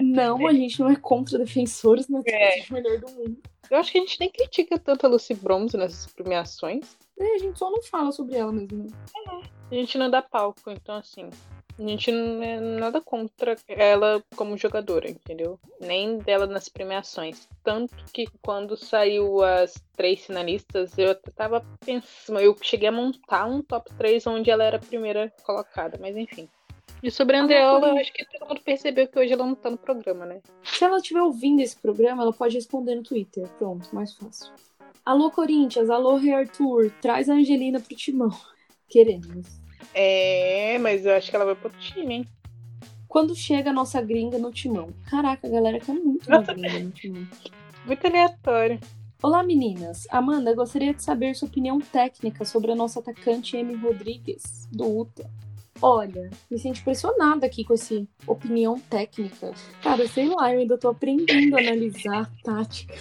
Não, 0.00 0.46
a 0.46 0.52
gente 0.52 0.80
não 0.80 0.90
é 0.90 0.96
contra 0.96 1.38
defensores 1.38 2.08
na 2.08 2.20
é. 2.26 2.64
melhor 2.70 2.98
do 2.98 3.10
mundo. 3.10 3.38
Eu 3.70 3.78
acho 3.78 3.92
que 3.92 3.98
a 3.98 4.00
gente 4.00 4.18
nem 4.18 4.30
critica 4.30 4.78
tanto 4.78 5.06
a 5.06 5.08
Lucy 5.08 5.34
Bronze 5.34 5.76
nessas 5.76 6.06
premiações. 6.06 6.96
É, 7.18 7.34
a 7.34 7.38
gente 7.38 7.58
só 7.58 7.70
não 7.70 7.82
fala 7.82 8.10
sobre 8.10 8.36
ela 8.36 8.50
mesmo. 8.50 8.84
Né? 8.84 8.90
É. 9.16 9.60
A 9.70 9.74
gente 9.74 9.96
não 9.96 10.10
dá 10.10 10.20
palco, 10.20 10.70
então 10.70 10.96
assim. 10.96 11.30
A 11.78 11.82
gente 11.82 12.12
não 12.12 12.42
é 12.42 12.60
nada 12.60 13.00
contra 13.00 13.56
ela 13.66 14.22
como 14.36 14.56
jogadora, 14.56 15.08
entendeu? 15.08 15.58
Nem 15.80 16.18
dela 16.18 16.46
nas 16.46 16.68
premiações. 16.68 17.48
Tanto 17.62 17.94
que 18.12 18.26
quando 18.42 18.76
saiu 18.76 19.42
as 19.42 19.82
três 19.96 20.26
finalistas, 20.26 20.98
eu 20.98 21.12
até 21.12 21.30
tava 21.30 21.64
pensando. 21.84 22.38
Eu 22.40 22.54
cheguei 22.60 22.88
a 22.88 22.92
montar 22.92 23.46
um 23.46 23.62
top 23.62 23.94
3 23.94 24.26
onde 24.26 24.50
ela 24.50 24.64
era 24.64 24.76
a 24.76 24.80
primeira 24.80 25.32
colocada, 25.42 25.96
mas 25.98 26.16
enfim. 26.16 26.48
E 27.02 27.10
sobre 27.10 27.36
a 27.36 27.42
Andreola, 27.42 27.88
eu 27.88 27.96
acho 27.98 28.12
que 28.12 28.26
todo 28.26 28.48
mundo 28.48 28.60
percebeu 28.62 29.08
que 29.08 29.18
hoje 29.18 29.32
ela 29.32 29.46
não 29.46 29.54
tá 29.54 29.70
no 29.70 29.78
programa, 29.78 30.26
né? 30.26 30.40
Se 30.62 30.84
ela 30.84 30.98
estiver 30.98 31.22
ouvindo 31.22 31.60
esse 31.60 31.76
programa, 31.76 32.22
ela 32.22 32.32
pode 32.32 32.54
responder 32.54 32.94
no 32.94 33.02
Twitter. 33.02 33.48
Pronto, 33.58 33.88
mais 33.94 34.14
fácil. 34.14 34.52
Alô, 35.04 35.30
Corinthians. 35.30 35.88
Alô, 35.88 36.16
Rei 36.16 36.34
Arthur. 36.34 36.92
Traz 37.00 37.30
a 37.30 37.34
Angelina 37.34 37.80
pro 37.80 37.96
timão. 37.96 38.30
Queremos. 38.88 39.46
É, 39.94 40.78
mas 40.78 41.06
eu 41.06 41.14
acho 41.14 41.30
que 41.30 41.36
ela 41.36 41.46
vai 41.46 41.54
pro 41.54 41.70
time, 41.70 42.14
hein? 42.14 42.26
Quando 43.08 43.34
chega 43.34 43.70
a 43.70 43.72
nossa 43.72 44.00
gringa 44.02 44.38
no 44.38 44.52
timão. 44.52 44.90
Caraca, 45.08 45.46
a 45.46 45.50
galera 45.50 45.80
quer 45.80 45.94
muito 45.94 46.28
uma 46.28 46.42
gringa 46.42 46.78
no 46.80 46.90
timão. 46.90 47.26
Muito 47.86 48.06
aleatório. 48.06 48.78
Olá, 49.22 49.42
meninas. 49.42 50.06
Amanda, 50.10 50.54
gostaria 50.54 50.94
de 50.94 51.02
saber 51.02 51.34
sua 51.34 51.48
opinião 51.48 51.80
técnica 51.80 52.44
sobre 52.44 52.72
a 52.72 52.76
nossa 52.76 53.00
atacante 53.00 53.56
Amy 53.56 53.74
Rodrigues, 53.74 54.68
do 54.70 55.00
UTA. 55.00 55.30
Olha, 55.82 56.28
me 56.50 56.58
sinto 56.58 56.80
impressionada 56.80 57.46
aqui 57.46 57.64
com 57.64 57.72
essa 57.72 58.06
opinião 58.26 58.78
técnica. 58.78 59.52
Cara, 59.82 60.06
sei 60.06 60.28
lá, 60.28 60.52
eu 60.52 60.60
ainda 60.60 60.76
tô 60.76 60.88
aprendendo 60.88 61.56
a 61.56 61.60
analisar 61.60 62.30
tática 62.44 62.94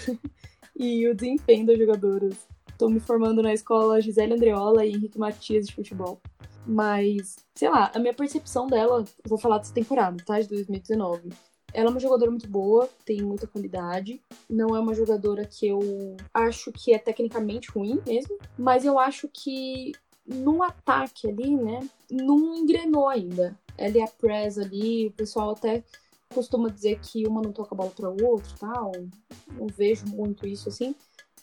e 0.77 1.05
o 1.07 1.13
desempenho 1.13 1.65
das 1.65 1.77
jogadoras. 1.77 2.35
Tô 2.77 2.87
me 2.87 3.01
formando 3.01 3.41
na 3.41 3.53
escola 3.53 3.99
Gisele 3.99 4.33
Andreola 4.33 4.85
e 4.85 4.93
Henrique 4.93 5.19
Matias 5.19 5.67
de 5.67 5.75
futebol. 5.75 6.21
Mas, 6.65 7.35
sei 7.53 7.69
lá, 7.69 7.91
a 7.93 7.99
minha 7.99 8.13
percepção 8.13 8.67
dela, 8.67 9.03
vou 9.27 9.37
falar 9.37 9.57
dessa 9.57 9.73
temporada, 9.73 10.23
tá? 10.25 10.39
De 10.39 10.47
2019. 10.47 11.29
Ela 11.73 11.87
é 11.87 11.91
uma 11.91 11.99
jogadora 11.99 12.31
muito 12.31 12.47
boa, 12.47 12.89
tem 13.05 13.21
muita 13.21 13.45
qualidade. 13.45 14.21
Não 14.49 14.75
é 14.75 14.79
uma 14.79 14.93
jogadora 14.93 15.45
que 15.45 15.67
eu 15.67 16.15
acho 16.33 16.71
que 16.71 16.93
é 16.93 16.97
tecnicamente 16.97 17.69
ruim 17.71 17.99
mesmo, 18.07 18.37
mas 18.57 18.85
eu 18.85 18.97
acho 18.97 19.27
que 19.27 19.91
no 20.29 20.63
ataque 20.63 21.27
ali, 21.27 21.55
né, 21.55 21.87
não 22.09 22.55
engrenou 22.55 23.07
ainda. 23.07 23.57
Ela 23.77 23.97
e 23.97 24.01
a 24.01 24.07
Press 24.07 24.57
ali, 24.57 25.07
o 25.07 25.11
pessoal 25.11 25.51
até 25.51 25.83
costuma 26.33 26.69
dizer 26.69 26.99
que 26.99 27.25
uma 27.25 27.41
não 27.41 27.51
toca 27.51 27.73
a 27.73 27.77
bola 27.77 27.89
para 27.89 28.09
o 28.09 28.25
outro, 28.25 28.53
tal. 28.59 28.91
Não 29.51 29.67
vejo 29.67 30.05
muito 30.05 30.47
isso 30.47 30.69
assim, 30.69 30.93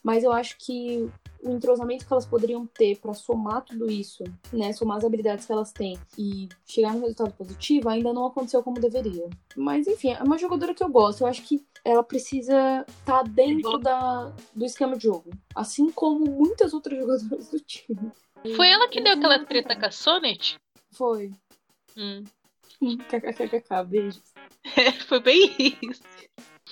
mas 0.03 0.23
eu 0.23 0.33
acho 0.33 0.57
que 0.59 1.11
o 1.43 1.51
entrosamento 1.51 2.07
que 2.07 2.13
elas 2.13 2.27
poderiam 2.27 2.67
ter 2.67 2.99
para 2.99 3.13
somar 3.15 3.65
tudo 3.65 3.91
isso, 3.91 4.23
né, 4.53 4.73
somar 4.73 4.99
as 4.99 5.05
habilidades 5.05 5.47
que 5.47 5.53
elas 5.53 5.73
têm 5.73 5.99
e 6.17 6.49
chegar 6.65 6.95
no 6.95 7.01
resultado 7.01 7.33
positivo, 7.33 7.89
ainda 7.89 8.13
não 8.13 8.27
aconteceu 8.27 8.63
como 8.63 8.81
deveria. 8.81 9.29
Mas 9.57 9.87
enfim, 9.87 10.13
é 10.13 10.23
uma 10.23 10.39
jogadora 10.39 10.75
que 10.75 10.83
eu 10.83 10.89
gosto. 10.89 11.23
Eu 11.23 11.27
acho 11.27 11.43
que 11.43 11.65
ela 11.85 12.03
precisa 12.03 12.85
estar 12.87 13.23
tá 13.23 13.23
dentro 13.23 13.79
da, 13.79 14.33
do 14.55 14.65
esquema 14.65 14.97
de 14.97 15.05
jogo, 15.05 15.31
assim 15.55 15.91
como 15.91 16.25
muitas 16.25 16.73
outras 16.75 16.99
jogadoras 17.01 17.49
do 17.49 17.61
time. 17.61 18.13
Foi 18.55 18.69
ela 18.69 18.89
que 18.89 19.01
deu 19.01 19.15
aquela 19.15 19.45
treta 19.45 19.75
com 19.75 19.87
a 19.87 19.91
Sonnet? 19.91 20.57
Foi. 20.93 21.33
Hum. 21.97 22.25
KKKK, 23.09 23.85
beijos. 23.87 24.23
É, 24.77 24.91
foi 24.91 25.21
bem 25.21 25.55
isso. 25.81 26.03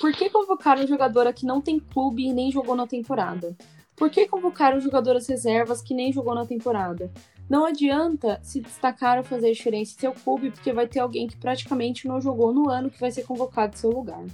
Por 0.01 0.13
que 0.13 0.29
convocaram 0.29 0.85
jogadora 0.85 1.33
que 1.33 1.47
não 1.47 1.61
tem 1.61 1.79
clube 1.79 2.27
e 2.27 2.33
nem 2.33 2.51
jogou 2.51 2.75
na 2.75 2.89
temporada? 2.89 3.57
Por 3.95 4.11
que 4.11 4.27
convocaram 4.27 4.81
jogadoras 4.81 5.29
reservas 5.29 5.81
que 5.81 5.95
nem 5.95 6.13
jogou 6.13 6.35
na 6.35 6.45
temporada? 6.45 7.13
Não 7.49 7.65
adianta 7.65 8.41
se 8.43 8.61
destacar 8.61 9.19
ou 9.19 9.23
fazer 9.23 9.53
diferença 9.53 9.95
em 9.95 10.01
seu 10.01 10.13
clube, 10.13 10.51
porque 10.51 10.73
vai 10.73 10.89
ter 10.89 10.99
alguém 10.99 11.29
que 11.29 11.37
praticamente 11.37 12.09
não 12.09 12.21
jogou 12.21 12.53
no 12.53 12.69
ano 12.69 12.91
que 12.91 12.99
vai 12.99 13.13
ser 13.13 13.23
convocado 13.23 13.75
em 13.75 13.79
seu 13.79 13.91
lugar 13.91 14.25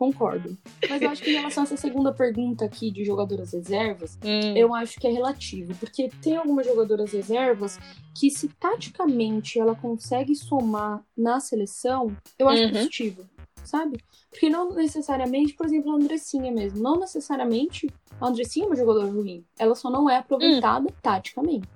concordo. 0.00 0.56
Mas 0.88 1.02
eu 1.02 1.10
acho 1.10 1.22
que 1.22 1.30
em 1.30 1.34
relação 1.34 1.62
a 1.62 1.66
essa 1.66 1.76
segunda 1.76 2.10
pergunta 2.10 2.64
aqui 2.64 2.90
de 2.90 3.04
jogadoras 3.04 3.52
reservas, 3.52 4.18
hum. 4.24 4.56
eu 4.56 4.74
acho 4.74 4.98
que 4.98 5.06
é 5.06 5.10
relativo. 5.10 5.74
Porque 5.78 6.08
tem 6.22 6.36
algumas 6.36 6.66
jogadoras 6.66 7.12
reservas 7.12 7.78
que, 8.18 8.30
se 8.30 8.48
taticamente 8.48 9.60
ela 9.60 9.74
consegue 9.74 10.34
somar 10.34 11.04
na 11.14 11.38
seleção, 11.38 12.16
eu 12.38 12.48
acho 12.48 12.62
uhum. 12.62 12.72
positivo. 12.72 13.28
sabe? 13.62 14.02
Porque 14.30 14.48
não 14.48 14.72
necessariamente, 14.72 15.52
por 15.52 15.66
exemplo, 15.66 15.92
a 15.92 15.96
Andressinha 15.96 16.50
mesmo. 16.50 16.82
Não 16.82 16.98
necessariamente 16.98 17.86
a 18.18 18.26
Andressinha 18.26 18.64
é 18.64 18.68
uma 18.68 18.76
jogadora 18.76 19.10
ruim. 19.10 19.44
Ela 19.58 19.74
só 19.74 19.90
não 19.90 20.08
é 20.08 20.16
aproveitada 20.16 20.88
hum. 20.88 20.94
taticamente. 21.02 21.68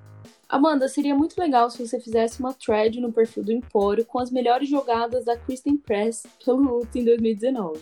Amanda, 0.48 0.88
seria 0.88 1.14
muito 1.14 1.38
legal 1.38 1.70
se 1.70 1.86
você 1.86 1.98
fizesse 2.00 2.40
uma 2.40 2.52
thread 2.52 3.00
no 3.00 3.12
perfil 3.12 3.44
do 3.44 3.52
Empório 3.52 4.04
com 4.04 4.18
as 4.18 4.30
melhores 4.30 4.68
jogadas 4.68 5.24
da 5.24 5.36
Kristen 5.36 5.76
Press 5.76 6.24
pelo 6.44 6.80
UTA 6.80 6.98
em 6.98 7.04
2019. 7.04 7.80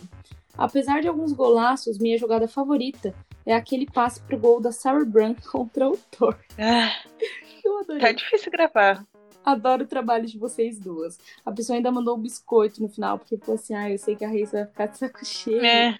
Apesar 0.57 1.01
de 1.01 1.07
alguns 1.07 1.33
golaços, 1.33 1.97
minha 1.97 2.17
jogada 2.17 2.47
favorita 2.47 3.13
é 3.45 3.53
aquele 3.53 3.85
passe 3.85 4.21
pro 4.21 4.37
gol 4.37 4.61
da 4.61 4.71
Sarah 4.71 5.05
Brand 5.05 5.37
contra 5.51 5.89
o 5.89 5.97
Thor. 6.11 6.37
Ah, 6.57 6.91
Eu 7.63 7.79
adorei. 7.79 8.01
Tá 8.01 8.11
difícil 8.11 8.51
gravar. 8.51 9.05
Adoro 9.45 9.83
o 9.83 9.87
trabalho 9.87 10.25
de 10.25 10.37
vocês 10.37 10.79
duas. 10.79 11.17
A 11.45 11.51
pessoa 11.51 11.77
ainda 11.77 11.91
mandou 11.91 12.17
um 12.17 12.21
biscoito 12.21 12.81
no 12.81 12.89
final, 12.89 13.17
porque 13.17 13.37
falou 13.37 13.55
assim: 13.55 13.73
ah, 13.73 13.89
eu 13.89 13.97
sei 13.97 14.15
que 14.15 14.23
a 14.23 14.27
Raíssa 14.27 14.57
vai 14.57 14.65
ficar 14.67 14.85
de 14.87 14.97
saco 14.97 15.25
cheio. 15.25 15.63
É. 15.65 15.99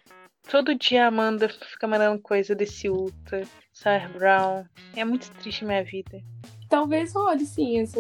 Todo 0.50 0.76
dia 0.76 1.06
a 1.06 1.08
Amanda 1.08 1.50
fica 1.50 1.88
mandando 1.88 2.22
coisa 2.22 2.54
desse 2.54 2.90
Ultra, 2.90 3.44
Sarah 3.72 4.10
Brown. 4.10 4.66
É 4.96 5.04
muito 5.04 5.32
triste 5.32 5.66
minha 5.66 5.84
vida. 5.84 6.22
Talvez 6.70 7.14
role 7.14 7.46
sim 7.46 7.80
essa, 7.80 8.00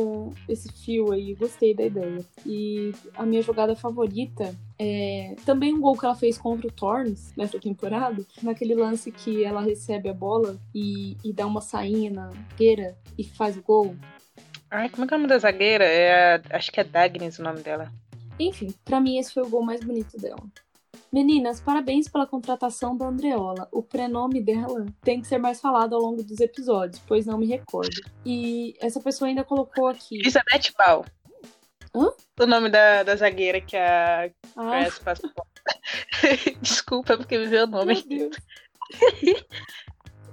esse 0.49 0.71
fio 0.71 1.11
aí, 1.11 1.35
gostei 1.35 1.73
da 1.75 1.85
ideia. 1.85 2.25
E 2.45 2.91
a 3.15 3.25
minha 3.25 3.41
jogada 3.41 3.75
favorita 3.75 4.55
é 4.79 5.35
também 5.45 5.73
um 5.73 5.79
gol 5.79 5.97
que 5.97 6.05
ela 6.05 6.15
fez 6.15 6.37
contra 6.37 6.67
o 6.67 6.71
Torns 6.71 7.33
nessa 7.37 7.59
temporada, 7.59 8.25
naquele 8.41 8.73
lance 8.73 9.11
que 9.11 9.43
ela 9.43 9.61
recebe 9.61 10.09
a 10.09 10.13
bola 10.13 10.57
e, 10.73 11.15
e 11.23 11.31
dá 11.31 11.45
uma 11.45 11.61
sainha 11.61 12.11
na 12.11 12.31
gueira 12.57 12.97
e 13.17 13.23
faz 13.23 13.55
o 13.57 13.61
gol. 13.61 13.95
Ai, 14.71 14.89
como 14.89 15.05
é 15.05 15.07
que 15.07 15.13
é 15.13 15.17
o 15.17 15.19
nome 15.19 15.29
da 15.29 15.37
zagueira? 15.37 15.85
É 15.85 16.35
a, 16.35 16.41
acho 16.57 16.71
que 16.71 16.79
é 16.79 16.83
Dagnes 16.83 17.37
o 17.37 17.43
nome 17.43 17.61
dela. 17.61 17.91
Enfim, 18.39 18.73
para 18.83 18.99
mim 18.99 19.19
esse 19.19 19.31
foi 19.31 19.43
o 19.43 19.49
gol 19.49 19.63
mais 19.63 19.83
bonito 19.83 20.17
dela. 20.17 20.43
Meninas, 21.13 21.61
parabéns 21.61 22.07
pela 22.07 22.25
contratação 22.25 22.97
da 22.97 23.05
Andreola. 23.05 23.67
O 23.71 23.83
prenome 23.83 24.41
dela 24.41 24.83
tem 25.03 25.21
que 25.21 25.27
ser 25.27 25.37
mais 25.37 25.61
falado 25.61 25.93
ao 25.93 26.01
longo 26.01 26.23
dos 26.23 26.39
episódios, 26.39 26.99
pois 27.05 27.27
não 27.27 27.37
me 27.37 27.45
recordo. 27.45 28.01
E 28.25 28.73
essa 28.81 28.99
pessoa 28.99 29.27
ainda 29.27 29.43
colocou 29.43 29.87
aqui. 29.87 30.15
Elizabeth 30.15 30.73
Ball. 30.75 31.05
Hã? 31.93 32.11
O 32.39 32.47
nome 32.47 32.67
da, 32.67 33.03
da 33.03 33.15
zagueira 33.15 33.61
que 33.61 33.77
a 33.77 34.31
ah. 34.57 34.89
passou. 35.05 35.29
Desculpa, 36.59 37.15
porque 37.15 37.37
me 37.37 37.45
veio 37.45 37.65
o 37.65 37.67
nome. 37.67 37.93
Meu 37.93 38.29
Deus. 38.31 38.37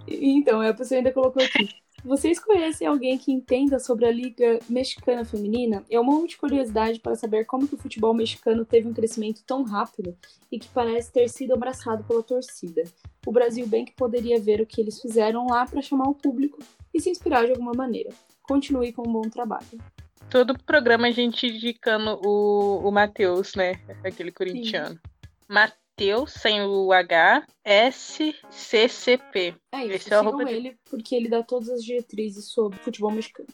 então, 0.08 0.62
a 0.62 0.72
pessoa 0.72 0.96
ainda 0.96 1.12
colocou 1.12 1.42
aqui. 1.42 1.68
Vocês 2.04 2.38
conhecem 2.38 2.86
alguém 2.86 3.18
que 3.18 3.30
entenda 3.30 3.78
sobre 3.78 4.06
a 4.06 4.10
Liga 4.10 4.58
Mexicana 4.68 5.24
Feminina? 5.24 5.84
Eu 5.88 6.02
morro 6.02 6.26
de 6.26 6.36
curiosidade 6.36 6.98
para 6.98 7.14
saber 7.14 7.44
como 7.44 7.68
que 7.68 7.74
o 7.74 7.78
futebol 7.78 8.14
mexicano 8.14 8.64
teve 8.64 8.88
um 8.88 8.94
crescimento 8.94 9.42
tão 9.46 9.62
rápido 9.62 10.16
e 10.50 10.58
que 10.58 10.68
parece 10.68 11.12
ter 11.12 11.28
sido 11.28 11.52
abraçado 11.52 12.02
pela 12.04 12.22
torcida. 12.22 12.84
O 13.26 13.30
Brasil 13.30 13.66
bem 13.66 13.84
que 13.84 13.92
poderia 13.92 14.40
ver 14.40 14.60
o 14.60 14.66
que 14.66 14.80
eles 14.80 15.00
fizeram 15.00 15.46
lá 15.46 15.66
para 15.66 15.82
chamar 15.82 16.08
o 16.08 16.14
público 16.14 16.58
e 16.92 17.00
se 17.00 17.10
inspirar 17.10 17.44
de 17.44 17.52
alguma 17.52 17.72
maneira. 17.72 18.10
Continue 18.42 18.92
com 18.92 19.06
um 19.06 19.12
bom 19.12 19.28
trabalho. 19.28 19.78
Todo 20.30 20.58
programa 20.58 21.08
a 21.08 21.10
gente 21.10 21.46
indicando 21.46 22.18
o, 22.24 22.88
o 22.88 22.90
Matheus, 22.90 23.54
né? 23.54 23.80
Aquele 24.04 24.32
corintiano. 24.32 24.94
Sim. 24.94 25.00
Matheus, 26.00 26.32
sem 26.32 26.62
o 26.62 26.90
H, 26.94 27.46
SCCP. 27.92 29.54
É 29.70 29.84
isso, 29.84 29.96
Esse 29.96 30.14
é 30.14 30.20
o 30.22 30.48
ele 30.48 30.74
porque 30.88 31.14
ele 31.14 31.28
dá 31.28 31.42
todas 31.42 31.68
as 31.68 31.84
diretrizes 31.84 32.46
sobre 32.46 32.78
futebol 32.78 33.10
mexicano. 33.10 33.50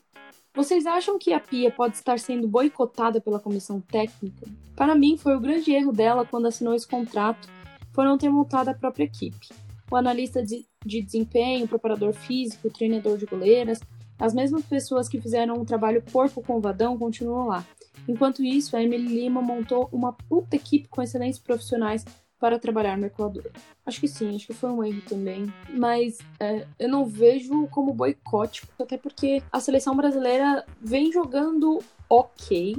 Vocês 0.55 0.87
acham 0.87 1.19
que 1.19 1.33
a 1.33 1.41
Pia 1.41 1.73
pode 1.73 1.97
estar 1.97 2.21
sendo 2.21 2.47
boicotada 2.47 3.21
pela 3.21 3.41
comissão 3.41 3.81
técnica? 3.81 4.47
Para 4.77 4.95
mim, 4.95 5.17
foi 5.19 5.35
o 5.35 5.41
grande 5.41 5.73
erro 5.73 5.91
dela 5.91 6.25
quando 6.25 6.47
assinou 6.47 6.73
esse 6.73 6.87
contrato, 6.87 7.49
por 7.93 8.05
não 8.05 8.17
ter 8.17 8.31
montado 8.31 8.69
a 8.69 8.75
própria 8.75 9.03
equipe. 9.05 9.49
O 9.91 9.97
analista 9.97 10.41
de, 10.41 10.65
de 10.85 11.03
desempenho, 11.03 11.65
o 11.65 11.69
preparador 11.69 12.13
físico, 12.13 12.69
o 12.69 12.73
treinador 12.73 13.19
de 13.19 13.27
goleiras, 13.27 13.81
as 14.21 14.33
mesmas 14.33 14.65
pessoas 14.65 15.09
que 15.09 15.21
fizeram 15.21 15.57
um 15.57 15.65
trabalho 15.65 16.01
porco 16.01 16.41
com 16.41 16.59
o 16.59 16.61
Vadão 16.61 16.97
continuam 16.97 17.49
lá. 17.49 17.67
Enquanto 18.07 18.45
isso, 18.45 18.77
a 18.77 18.83
Emily 18.83 19.09
Lima 19.09 19.43
montou 19.43 19.89
uma 19.91 20.13
puta 20.13 20.55
equipe 20.55 20.89
com 20.89 21.03
excelentes 21.03 21.41
profissionais 21.41 22.05
para 22.39 22.59
trabalhar 22.59 22.97
no 22.97 23.07
Equador. 23.07 23.51
Acho 23.85 24.01
que 24.01 24.09
sim, 24.09 24.35
acho 24.35 24.47
que 24.47 24.55
foi 24.55 24.71
um 24.71 24.85
erro 24.85 25.03
também. 25.09 25.53
Mas 25.71 26.19
é, 26.39 26.67
eu 26.79 26.89
não 26.89 27.05
vejo 27.05 27.67
como 27.69 27.95
boicote, 27.95 28.63
até 28.81 28.97
porque 28.99 29.43
a 29.51 29.61
seleção 29.61 29.97
brasileira 29.97 30.65
vem 30.81 31.13
jogando 31.13 31.83
ok 32.09 32.77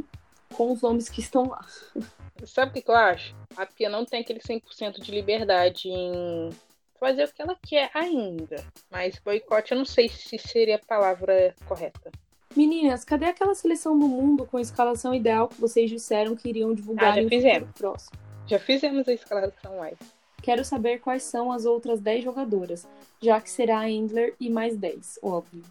com 0.53 0.71
os 0.71 0.81
nomes 0.81 1.09
que 1.09 1.21
estão 1.21 1.47
lá. 1.47 1.65
Sabe 2.45 2.79
o 2.79 2.83
que 2.83 2.89
eu 2.89 2.95
acho? 2.95 3.35
A 3.55 3.65
Pia 3.65 3.89
não 3.89 4.05
tem 4.05 4.21
aquele 4.21 4.39
100% 4.39 5.01
de 5.01 5.11
liberdade 5.11 5.89
em 5.89 6.49
fazer 6.99 7.23
o 7.23 7.33
que 7.33 7.41
ela 7.41 7.57
quer 7.65 7.89
ainda. 7.93 8.63
Mas 8.91 9.17
boicote 9.19 9.71
eu 9.71 9.77
não 9.77 9.85
sei 9.85 10.07
se 10.07 10.37
seria 10.37 10.75
a 10.75 10.79
palavra 10.79 11.55
correta. 11.67 12.11
Meninas, 12.55 13.03
cadê 13.03 13.25
aquela 13.25 13.53
seleção 13.53 13.97
do 13.97 14.07
mundo 14.07 14.45
com 14.45 14.57
a 14.57 14.61
escalação 14.61 15.13
ideal 15.13 15.47
que 15.47 15.59
vocês 15.59 15.89
disseram 15.89 16.35
que 16.35 16.49
iriam 16.49 16.73
divulgar 16.73 17.17
ah, 17.17 17.21
já 17.21 17.29
fizemos. 17.29 17.69
próximo? 17.71 18.26
Já 18.47 18.59
fizemos 18.59 19.07
a 19.07 19.13
escalação 19.13 19.77
live. 19.77 19.97
Quero 20.41 20.63
saber 20.63 20.99
quais 20.99 21.23
são 21.23 21.51
as 21.51 21.65
outras 21.65 21.99
10 21.99 22.23
jogadoras, 22.23 22.87
já 23.21 23.41
que 23.41 23.49
será 23.49 23.79
a 23.79 23.89
Endler 23.89 24.33
e 24.39 24.49
mais 24.49 24.77
10, 24.77 25.19
óbvio. 25.21 25.63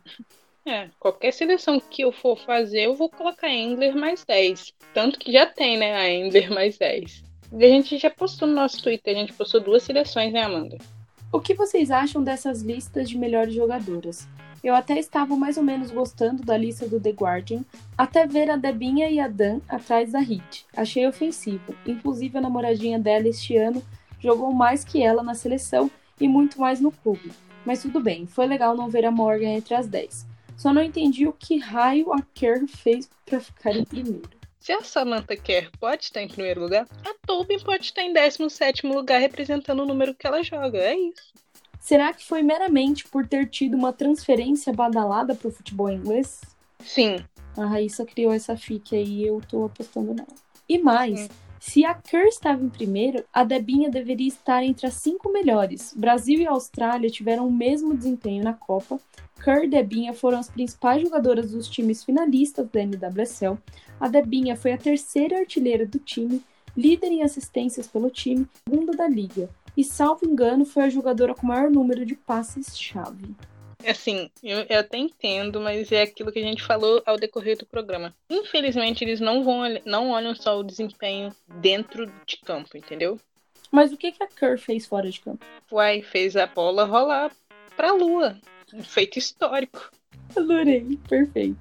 É, 0.67 0.91
qualquer 0.99 1.33
seleção 1.33 1.81
que 1.81 2.03
eu 2.03 2.11
for 2.11 2.37
fazer, 2.37 2.83
eu 2.83 2.95
vou 2.95 3.09
colocar 3.09 3.49
Endler 3.49 3.97
mais 3.97 4.25
10. 4.25 4.75
Tanto 4.93 5.19
que 5.19 5.33
já 5.33 5.47
tem, 5.47 5.79
né, 5.79 5.95
a 5.95 6.11
Endler 6.11 6.53
mais 6.53 6.77
10. 6.77 7.23
E 7.53 7.65
a 7.65 7.69
gente 7.69 7.97
já 7.97 8.11
postou 8.11 8.49
no 8.49 8.55
nosso 8.55 8.83
Twitter, 8.83 9.17
a 9.17 9.21
gente 9.21 9.33
postou 9.33 9.61
duas 9.61 9.85
seleções, 9.85 10.33
né, 10.33 10.43
Amanda? 10.43 10.77
O 11.33 11.41
que 11.41 11.55
vocês 11.55 11.91
acham 11.91 12.23
dessas 12.23 12.63
listas 12.63 13.09
de 13.09 13.17
melhores 13.17 13.55
jogadoras? 13.55 14.27
Eu 14.63 14.75
até 14.75 14.99
estava 14.99 15.37
mais 15.37 15.57
ou 15.57 15.63
menos 15.63 15.91
gostando 15.91 16.43
da 16.43 16.57
lista 16.57 16.89
do 16.89 17.01
The 17.01 17.11
Guardian, 17.11 17.65
até 17.97 18.27
ver 18.27 18.51
a 18.51 18.57
Debinha 18.57 19.09
e 19.09 19.21
a 19.21 19.29
Dan 19.29 19.61
atrás 19.69 20.13
da 20.13 20.19
Hit. 20.19 20.67
Achei 20.77 21.07
ofensivo. 21.07 21.75
Inclusive, 21.87 22.39
a 22.39 22.41
namoradinha 22.41 22.99
dela 22.99 23.29
este 23.29 23.57
ano 23.57 23.83
jogou 24.21 24.53
mais 24.53 24.85
que 24.85 25.03
ela 25.03 25.23
na 25.23 25.35
seleção 25.35 25.91
e 26.21 26.27
muito 26.27 26.61
mais 26.61 26.81
no 26.81 26.91
clube. 26.91 27.33
Mas 27.65 27.83
tudo 27.83 28.01
bem, 28.01 28.27
foi 28.27 28.47
legal 28.47 28.77
não 28.77 28.89
ver 28.89 29.05
a 29.05 29.11
Morgan 29.11 29.51
entre 29.51 29.75
as 29.75 29.87
10. 29.87 30.27
Só 30.57 30.73
não 30.73 30.83
entendi 30.83 31.27
o 31.27 31.33
que 31.33 31.59
raio 31.59 32.13
a 32.13 32.23
Kerr 32.35 32.67
fez 32.67 33.11
para 33.25 33.41
ficar 33.41 33.77
em 33.77 33.85
primeiro. 33.85 34.31
Se 34.59 34.73
a 34.73 34.83
Samantha 34.83 35.37
Kerr 35.37 35.71
pode 35.79 36.05
estar 36.05 36.23
em 36.23 36.29
primeiro 36.29 36.61
lugar, 36.61 36.89
a 37.05 37.15
Tobin 37.25 37.59
pode 37.61 37.85
estar 37.85 38.03
em 38.03 38.13
17 38.13 38.87
lugar 38.87 39.21
representando 39.21 39.81
o 39.81 39.87
número 39.87 40.15
que 40.15 40.27
ela 40.27 40.43
joga. 40.43 40.79
É 40.79 40.97
isso. 40.97 41.35
Será 41.87 42.13
que 42.13 42.27
foi 42.27 42.43
meramente 42.43 43.07
por 43.07 43.29
ter 43.29 43.49
tido 43.49 43.77
uma 43.77 43.93
transferência 43.93 44.73
badalada 44.73 45.37
para 45.37 45.47
o 45.47 45.53
futebol 45.53 45.89
inglês? 45.89 46.41
Sim. 46.81 47.25
A 47.57 47.65
Raíssa 47.65 48.05
criou 48.05 48.33
essa 48.33 48.57
fique 48.57 48.97
aí 48.97 49.23
e 49.23 49.27
eu 49.29 49.41
tô 49.49 49.67
apostando 49.67 50.13
nela. 50.13 50.27
E 50.69 50.81
mais, 50.81 51.21
Sim. 51.21 51.29
se 51.61 51.85
a 51.85 51.95
Kerr 51.95 52.27
estava 52.27 52.61
em 52.61 52.69
primeiro, 52.69 53.25
a 53.33 53.45
Debinha 53.45 53.89
deveria 53.89 54.27
estar 54.27 54.65
entre 54.65 54.85
as 54.85 54.95
cinco 54.95 55.31
melhores. 55.31 55.95
Brasil 55.97 56.41
e 56.41 56.47
Austrália 56.49 57.09
tiveram 57.09 57.47
o 57.47 57.53
mesmo 57.53 57.97
desempenho 57.97 58.43
na 58.43 58.53
Copa. 58.53 58.99
Kerr 59.45 59.63
e 59.63 59.69
Debinha 59.69 60.13
foram 60.13 60.41
as 60.41 60.51
principais 60.51 61.01
jogadoras 61.01 61.53
dos 61.53 61.69
times 61.69 62.03
finalistas 62.03 62.69
da 62.69 62.81
NWSL. 62.81 63.57
A 64.01 64.09
Debinha 64.09 64.57
foi 64.57 64.73
a 64.73 64.77
terceira 64.77 65.39
artilheira 65.39 65.87
do 65.87 66.01
time, 66.01 66.43
líder 66.77 67.13
em 67.13 67.23
assistências 67.23 67.87
pelo 67.87 68.11
time, 68.11 68.45
segunda 68.69 68.91
da 68.91 69.07
liga 69.07 69.49
e, 69.77 69.85
salvo 69.85 70.27
engano, 70.27 70.65
foi 70.65 70.85
a 70.85 70.91
jogadora 70.91 71.35
com 71.35 71.47
maior 71.47 71.71
número 71.71 72.05
de 72.07 72.15
passes-chave. 72.15 73.35
Assim, 73.87 74.31
eu, 74.43 74.67
eu 74.69 74.81
até 74.81 74.99
entendo, 74.99 75.61
mas 75.61 75.93
é 75.93 76.03
aquilo 76.03 76.33
que 76.33 76.39
a 76.39 76.43
gente 76.43 76.63
falou 76.63 77.03
ao 77.07 77.17
decorrer 77.17 77.57
do 77.57 77.67
programa. 77.67 78.15
Infelizmente, 78.29 79.05
eles 79.05 79.21
não 79.21 79.45
vão 79.45 79.63
não 79.85 80.11
olham 80.11 80.35
só 80.35 80.59
o 80.59 80.65
desempenho 80.65 81.33
dentro 81.61 82.07
de 82.27 82.39
campo, 82.39 82.77
entendeu? 82.77 83.21
Mas 83.71 83.93
o 83.93 83.97
que, 83.97 84.13
que 84.13 84.23
a 84.23 84.27
Kerr 84.27 84.59
fez 84.59 84.87
fora 84.87 85.11
de 85.11 85.21
campo? 85.21 85.45
Uai, 85.71 86.03
fez 86.03 86.37
a 86.37 86.47
bola 86.47 86.85
rolar 86.85 87.31
pra 87.77 87.93
lua. 87.93 88.39
Um 88.73 88.83
feito 88.83 89.19
histórico. 89.19 89.91
Adorei, 90.35 90.99
perfeito. 91.09 91.59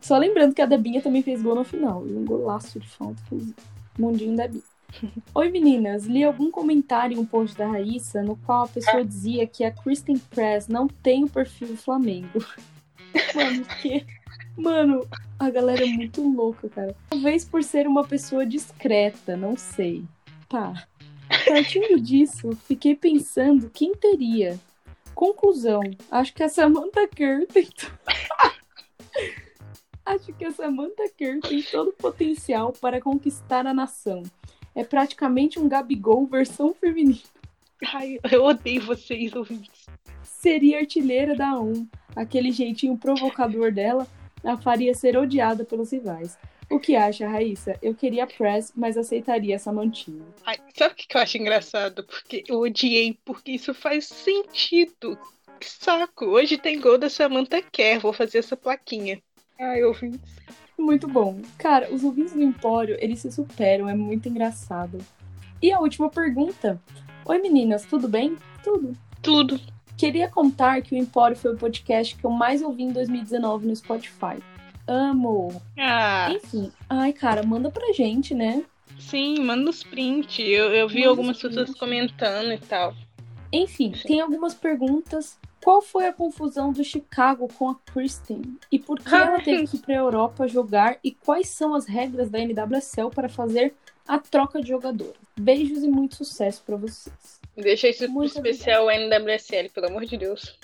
Só 0.00 0.16
lembrando 0.16 0.54
que 0.54 0.62
a 0.62 0.66
Debinha 0.66 1.02
também 1.02 1.22
fez 1.22 1.42
gol 1.42 1.54
no 1.54 1.64
final. 1.64 2.02
Um 2.02 2.24
golaço 2.24 2.80
de 2.80 2.88
falta. 2.88 3.20
Fez 3.28 3.52
mundinho 3.98 4.36
da 4.36 4.48
Bia. 4.48 4.62
Oi 5.34 5.50
meninas, 5.50 6.04
li 6.04 6.24
algum 6.24 6.50
comentário 6.50 7.16
em 7.16 7.20
um 7.20 7.24
post 7.24 7.56
da 7.56 7.66
Raíssa 7.66 8.22
no 8.22 8.36
qual 8.36 8.64
a 8.64 8.68
pessoa 8.68 9.04
dizia 9.04 9.46
que 9.46 9.64
a 9.64 9.70
Kristen 9.70 10.18
Press 10.18 10.68
não 10.68 10.88
tem 10.88 11.24
o 11.24 11.28
perfil 11.28 11.68
do 11.68 11.76
Flamengo. 11.76 12.44
Mano, 13.34 13.64
que. 13.80 14.06
Mano, 14.56 15.08
a 15.38 15.50
galera 15.50 15.84
é 15.84 15.88
muito 15.88 16.22
louca, 16.22 16.68
cara. 16.68 16.94
Talvez 17.08 17.44
por 17.44 17.62
ser 17.62 17.86
uma 17.86 18.04
pessoa 18.04 18.44
discreta, 18.44 19.36
não 19.36 19.56
sei. 19.56 20.04
Tá. 20.48 20.86
Partindo 21.46 22.00
disso, 22.00 22.50
fiquei 22.66 22.94
pensando 22.94 23.70
quem 23.70 23.94
teria. 23.94 24.58
Conclusão, 25.14 25.82
acho 26.10 26.34
que 26.34 26.42
a 26.42 26.48
Samantha 26.48 27.06
Kerr 27.08 27.46
tem. 27.46 27.68
acho 30.04 30.32
que 30.32 30.44
a 30.44 30.50
Samantha 30.50 31.08
Kerr 31.16 31.40
tem 31.40 31.62
todo 31.62 31.88
o 31.88 31.94
potencial 31.94 32.72
para 32.72 33.00
conquistar 33.00 33.66
a 33.66 33.74
nação 33.74 34.22
É 34.74 34.84
praticamente 34.84 35.58
um 35.58 35.68
Gabigol 35.68 36.26
versão 36.26 36.74
feminina. 36.74 37.18
Ai, 37.92 38.18
eu 38.30 38.44
odeio 38.44 38.82
vocês, 38.82 39.34
ouvintes. 39.34 39.86
Seria 40.22 40.78
artilheira 40.78 41.34
da 41.34 41.58
1. 41.58 41.86
Aquele 42.14 42.50
jeitinho 42.50 42.96
provocador 42.96 43.72
dela 43.72 44.06
a 44.44 44.56
faria 44.56 44.94
ser 44.94 45.16
odiada 45.16 45.64
pelos 45.64 45.92
rivais. 45.92 46.38
O 46.70 46.78
que 46.78 46.94
acha, 46.94 47.28
Raíssa? 47.28 47.76
Eu 47.82 47.94
queria 47.94 48.26
Press, 48.26 48.72
mas 48.76 48.96
aceitaria 48.96 49.56
essa 49.56 49.72
mantinha. 49.72 50.24
Ai, 50.46 50.56
sabe 50.76 50.94
o 50.94 50.96
que 50.96 51.16
eu 51.16 51.20
acho 51.20 51.36
engraçado? 51.36 52.04
Porque 52.04 52.44
eu 52.46 52.60
odiei, 52.60 53.18
porque 53.24 53.52
isso 53.52 53.74
faz 53.74 54.06
sentido. 54.06 55.18
Que 55.58 55.68
saco. 55.68 56.26
Hoje 56.26 56.56
tem 56.56 56.80
gol 56.80 56.96
da 56.96 57.10
Samantha 57.10 57.60
Kerr. 57.60 58.00
Vou 58.00 58.12
fazer 58.12 58.38
essa 58.38 58.56
plaquinha. 58.56 59.20
Ai, 59.58 59.82
ouvintes. 59.82 60.20
Muito 60.80 61.06
bom. 61.06 61.40
Cara, 61.58 61.92
os 61.92 62.02
ouvintes 62.02 62.32
do 62.32 62.42
Empório, 62.42 62.96
eles 62.98 63.20
se 63.20 63.30
superam, 63.30 63.88
é 63.88 63.94
muito 63.94 64.28
engraçado. 64.28 64.98
E 65.62 65.70
a 65.70 65.78
última 65.78 66.08
pergunta. 66.08 66.80
Oi 67.24 67.38
meninas, 67.38 67.84
tudo 67.84 68.08
bem? 68.08 68.36
Tudo. 68.64 68.96
Tudo. 69.20 69.60
Queria 69.96 70.28
contar 70.28 70.80
que 70.80 70.94
o 70.94 70.98
Empório 70.98 71.36
foi 71.36 71.52
o 71.52 71.58
podcast 71.58 72.16
que 72.16 72.24
eu 72.24 72.30
mais 72.30 72.62
ouvi 72.62 72.84
em 72.84 72.92
2019 72.92 73.66
no 73.66 73.76
Spotify. 73.76 74.42
Amo! 74.88 75.60
Ah. 75.78 76.32
Enfim, 76.32 76.72
ai 76.88 77.12
cara, 77.12 77.42
manda 77.42 77.70
pra 77.70 77.92
gente, 77.92 78.34
né? 78.34 78.64
Sim, 78.98 79.40
manda 79.40 79.68
os 79.68 79.84
print. 79.84 80.42
Eu, 80.42 80.72
eu 80.72 80.88
vi 80.88 81.00
Manda 81.00 81.10
algumas 81.10 81.40
pessoas 81.40 81.74
comentando 81.74 82.52
e 82.52 82.58
tal. 82.58 82.94
Enfim, 83.52 83.92
Sim. 83.94 84.08
tem 84.08 84.20
algumas 84.20 84.54
perguntas. 84.54 85.38
Qual 85.62 85.82
foi 85.82 86.06
a 86.06 86.12
confusão 86.12 86.72
do 86.72 86.82
Chicago 86.82 87.46
com 87.58 87.68
a 87.70 87.74
Kristen? 87.92 88.42
E 88.72 88.78
por 88.78 88.98
que 88.98 89.14
ela 89.14 89.40
teve 89.40 89.66
que 89.66 89.76
ir 89.76 89.80
pra 89.80 89.94
Europa 89.94 90.48
jogar? 90.48 90.98
E 91.04 91.12
quais 91.12 91.48
são 91.48 91.74
as 91.74 91.86
regras 91.86 92.30
da 92.30 92.38
NWSL 92.38 93.10
para 93.14 93.28
fazer 93.28 93.74
a 94.08 94.18
troca 94.18 94.60
de 94.62 94.68
jogadores? 94.68 95.14
Beijos 95.38 95.82
e 95.84 95.88
muito 95.88 96.16
sucesso 96.16 96.62
pra 96.64 96.76
vocês. 96.76 97.40
Deixa 97.56 97.88
isso 97.88 98.08
Muito 98.08 98.34
especial 98.34 98.88
NWSL, 98.90 99.68
pelo 99.74 99.88
amor 99.88 100.06
de 100.06 100.16
Deus. 100.16 100.58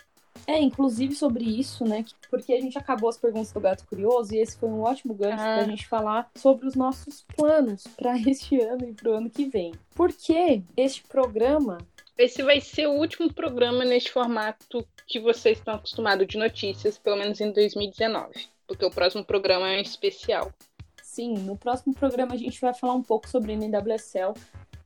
É, 0.47 0.60
inclusive 0.60 1.14
sobre 1.14 1.44
isso, 1.44 1.85
né? 1.85 2.05
Porque 2.31 2.52
a 2.52 2.60
gente 2.60 2.78
acabou 2.78 3.09
as 3.09 3.16
perguntas 3.16 3.51
do 3.52 3.60
Gato 3.60 3.85
Curioso 3.86 4.35
e 4.35 4.39
esse 4.39 4.56
foi 4.56 4.68
um 4.68 4.82
ótimo 4.82 5.12
gancho 5.12 5.43
Ah. 5.43 5.56
pra 5.56 5.64
gente 5.64 5.86
falar 5.89 6.31
sobre 6.36 6.66
os 6.66 6.74
nossos 6.74 7.24
planos 7.36 7.85
para 7.97 8.16
este 8.28 8.60
ano 8.60 8.89
e 8.89 8.93
pro 8.94 9.14
ano 9.14 9.28
que 9.28 9.47
vem. 9.47 9.73
Porque 9.94 10.62
este 10.77 11.02
programa 11.05 11.78
Esse 12.18 12.43
vai 12.43 12.60
ser 12.60 12.86
o 12.86 12.93
último 12.93 13.32
programa 13.32 13.84
neste 13.84 14.10
formato 14.10 14.86
que 15.06 15.20
vocês 15.20 15.59
estão 15.59 15.74
acostumados 15.74 16.26
de 16.26 16.38
notícias, 16.38 16.97
pelo 16.98 17.16
menos 17.16 17.40
em 17.40 17.52
2019. 17.52 18.47
Porque 18.66 18.84
o 18.84 18.90
próximo 18.90 19.24
programa 19.24 19.68
é 19.70 19.78
um 19.78 19.82
especial. 19.82 20.52
Sim, 21.02 21.34
no 21.38 21.56
próximo 21.56 21.94
programa 21.94 22.34
a 22.34 22.38
gente 22.38 22.60
vai 22.60 22.74
falar 22.74 22.94
um 22.94 23.02
pouco 23.02 23.28
sobre 23.28 23.52
NWSL, 23.55 24.34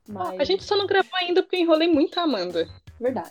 mas 0.09 0.41
A 0.41 0.45
gente 0.45 0.65
só 0.65 0.77
não 0.77 0.87
gravou 0.87 1.15
ainda 1.15 1.43
porque 1.43 1.57
eu 1.57 1.61
enrolei 1.61 1.89
muito 1.89 2.19
a 2.19 2.25
Amanda. 2.25 2.69
verdade. 3.01 3.31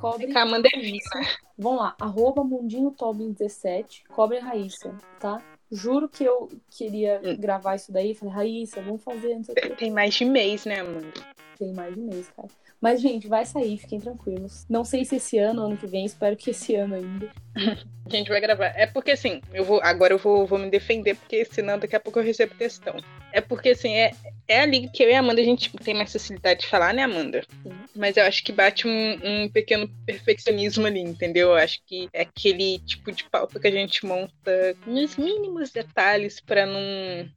Cobre 0.00 0.26
Que 0.26 0.36
a 0.38 0.42
Amanda 0.42 0.68
é 0.74 0.78
isso. 0.80 1.08
Vamos 1.56 1.80
lá, 1.80 1.94
arroba 2.00 2.42
Mundinho 2.42 2.90
Tobin 2.90 3.32
17, 3.32 4.04
cobre 4.08 4.38
a 4.38 4.44
Raíssa, 4.44 4.92
tá? 5.20 5.40
Juro 5.70 6.08
que 6.08 6.24
eu 6.24 6.48
queria 6.70 7.20
Hum. 7.24 7.36
gravar 7.38 7.76
isso 7.76 7.92
daí. 7.92 8.12
Falei, 8.14 8.34
Raíssa, 8.34 8.82
vamos 8.82 9.02
fazer, 9.02 9.36
não 9.36 9.44
sei 9.44 9.54
o 9.54 9.60
quê. 9.62 9.70
Tem 9.76 9.90
mais 9.92 10.14
de 10.14 10.24
mês, 10.24 10.64
né, 10.64 10.80
Amanda? 10.80 11.12
Tem 11.56 11.72
mais 11.72 11.94
de 11.94 12.00
mês, 12.00 12.28
cara. 12.36 12.48
Mas, 12.82 13.00
gente, 13.00 13.28
vai 13.28 13.46
sair, 13.46 13.78
fiquem 13.78 14.00
tranquilos. 14.00 14.66
Não 14.68 14.84
sei 14.84 15.04
se 15.04 15.14
esse 15.14 15.38
ano 15.38 15.60
ou 15.60 15.68
ano 15.68 15.76
que 15.76 15.86
vem, 15.86 16.04
espero 16.04 16.36
que 16.36 16.50
esse 16.50 16.74
ano 16.74 16.96
ainda. 16.96 17.30
A 18.04 18.10
gente 18.10 18.28
vai 18.28 18.40
gravar. 18.40 18.72
É 18.76 18.86
porque 18.88 19.12
assim, 19.12 19.40
eu 19.54 19.64
vou. 19.64 19.80
Agora 19.84 20.12
eu 20.12 20.18
vou, 20.18 20.44
vou 20.44 20.58
me 20.58 20.68
defender, 20.68 21.14
porque 21.14 21.44
senão 21.44 21.78
daqui 21.78 21.94
a 21.94 22.00
pouco 22.00 22.18
eu 22.18 22.24
recebo 22.24 22.56
questão. 22.56 22.96
É 23.32 23.40
porque 23.40 23.70
assim, 23.70 23.94
é, 23.94 24.10
é 24.48 24.60
a 24.60 24.66
liga 24.66 24.88
que 24.88 25.00
eu 25.00 25.08
e 25.08 25.14
a 25.14 25.20
Amanda 25.20 25.40
a 25.40 25.44
gente 25.44 25.70
tem 25.78 25.94
mais 25.94 26.12
facilidade 26.12 26.62
de 26.62 26.66
falar, 26.66 26.92
né, 26.92 27.04
Amanda? 27.04 27.42
Sim. 27.62 27.70
Mas 27.94 28.16
eu 28.16 28.24
acho 28.24 28.42
que 28.42 28.52
bate 28.52 28.88
um, 28.88 29.18
um 29.22 29.48
pequeno 29.50 29.88
perfeccionismo 30.06 30.86
ali, 30.86 31.00
entendeu? 31.00 31.48
Eu 31.48 31.54
acho 31.54 31.80
que 31.86 32.08
é 32.12 32.22
aquele 32.22 32.78
tipo 32.80 33.12
de 33.12 33.24
pauta 33.24 33.60
que 33.60 33.66
a 33.66 33.70
gente 33.70 34.06
monta 34.06 34.74
nos 34.86 35.16
mínimos 35.16 35.70
detalhes 35.70 36.40
pra 36.40 36.64
não 36.64 36.80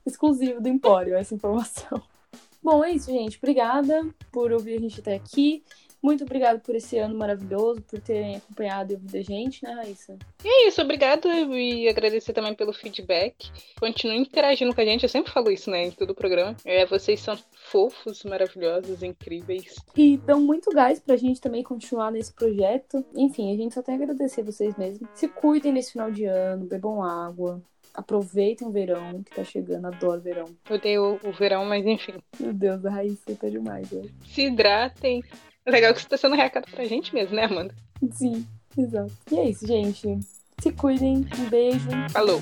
exclusivo 0.05 0.61
do 0.61 0.69
Empório, 0.69 1.15
essa 1.15 1.33
informação. 1.33 2.01
Bom, 2.63 2.83
é 2.83 2.91
isso, 2.91 3.11
gente. 3.11 3.37
Obrigada 3.37 4.07
por 4.31 4.51
ouvir 4.51 4.77
a 4.77 4.79
gente 4.79 4.99
até 4.99 5.15
aqui. 5.15 5.63
Muito 6.05 6.23
obrigada 6.23 6.59
por 6.59 6.75
esse 6.75 6.99
ano 6.99 7.17
maravilhoso, 7.17 7.81
por 7.81 7.99
terem 7.99 8.35
acompanhado 8.35 8.93
e 8.93 8.95
ouvido 8.95 9.17
a 9.17 9.21
gente, 9.23 9.63
né, 9.63 9.73
Raíssa? 9.73 10.15
E 10.43 10.47
é 10.47 10.67
isso, 10.67 10.79
obrigada 10.79 11.27
e 11.27 11.89
agradecer 11.89 12.31
também 12.31 12.53
pelo 12.53 12.71
feedback. 12.71 13.51
Continue 13.79 14.17
interagindo 14.17 14.75
com 14.75 14.81
a 14.81 14.85
gente, 14.85 15.01
eu 15.01 15.09
sempre 15.09 15.31
falo 15.31 15.49
isso, 15.49 15.71
né, 15.71 15.87
em 15.87 15.89
todo 15.89 16.11
o 16.11 16.15
programa. 16.15 16.55
É, 16.63 16.85
vocês 16.85 17.19
são 17.19 17.35
fofos, 17.55 18.23
maravilhosos, 18.23 19.01
incríveis. 19.01 19.77
E 19.97 20.17
dão 20.17 20.39
muito 20.39 20.69
gás 20.69 20.99
pra 20.99 21.15
gente 21.15 21.41
também 21.41 21.63
continuar 21.63 22.11
nesse 22.11 22.31
projeto. 22.31 23.03
Enfim, 23.15 23.51
a 23.51 23.57
gente 23.57 23.73
só 23.73 23.81
tem 23.81 23.95
a 23.95 23.97
agradecer 23.97 24.43
vocês 24.43 24.77
mesmos. 24.77 25.09
Se 25.15 25.27
cuidem 25.27 25.73
nesse 25.73 25.93
final 25.93 26.11
de 26.11 26.25
ano, 26.25 26.67
bebam 26.67 27.01
água. 27.01 27.59
Aproveitem 27.95 28.67
o 28.67 28.71
verão 28.71 29.23
que 29.23 29.33
tá 29.33 29.43
chegando, 29.43 29.87
adoro 29.87 30.21
verão. 30.21 30.45
Eu 30.69 30.75
odeio 30.75 31.19
o 31.23 31.31
verão, 31.31 31.65
mas 31.65 31.83
enfim. 31.83 32.13
Meu 32.39 32.53
Deus, 32.53 32.85
a 32.85 32.91
Raíssa 32.91 33.35
tá 33.35 33.49
demais, 33.49 33.89
né? 33.89 34.03
Se 34.23 34.43
hidratem. 34.43 35.23
Legal 35.67 35.93
que 35.93 36.01
você 36.01 36.07
tá 36.07 36.17
sendo 36.17 36.35
recado 36.35 36.69
pra 36.69 36.85
gente 36.85 37.13
mesmo, 37.13 37.35
né, 37.35 37.45
Amanda? 37.45 37.73
Sim, 38.11 38.45
exato. 38.77 39.11
E 39.31 39.35
é 39.39 39.49
isso, 39.49 39.65
gente. 39.65 40.19
Se 40.59 40.71
cuidem. 40.71 41.27
Um 41.39 41.49
beijo. 41.49 41.89
Falou. 42.11 42.41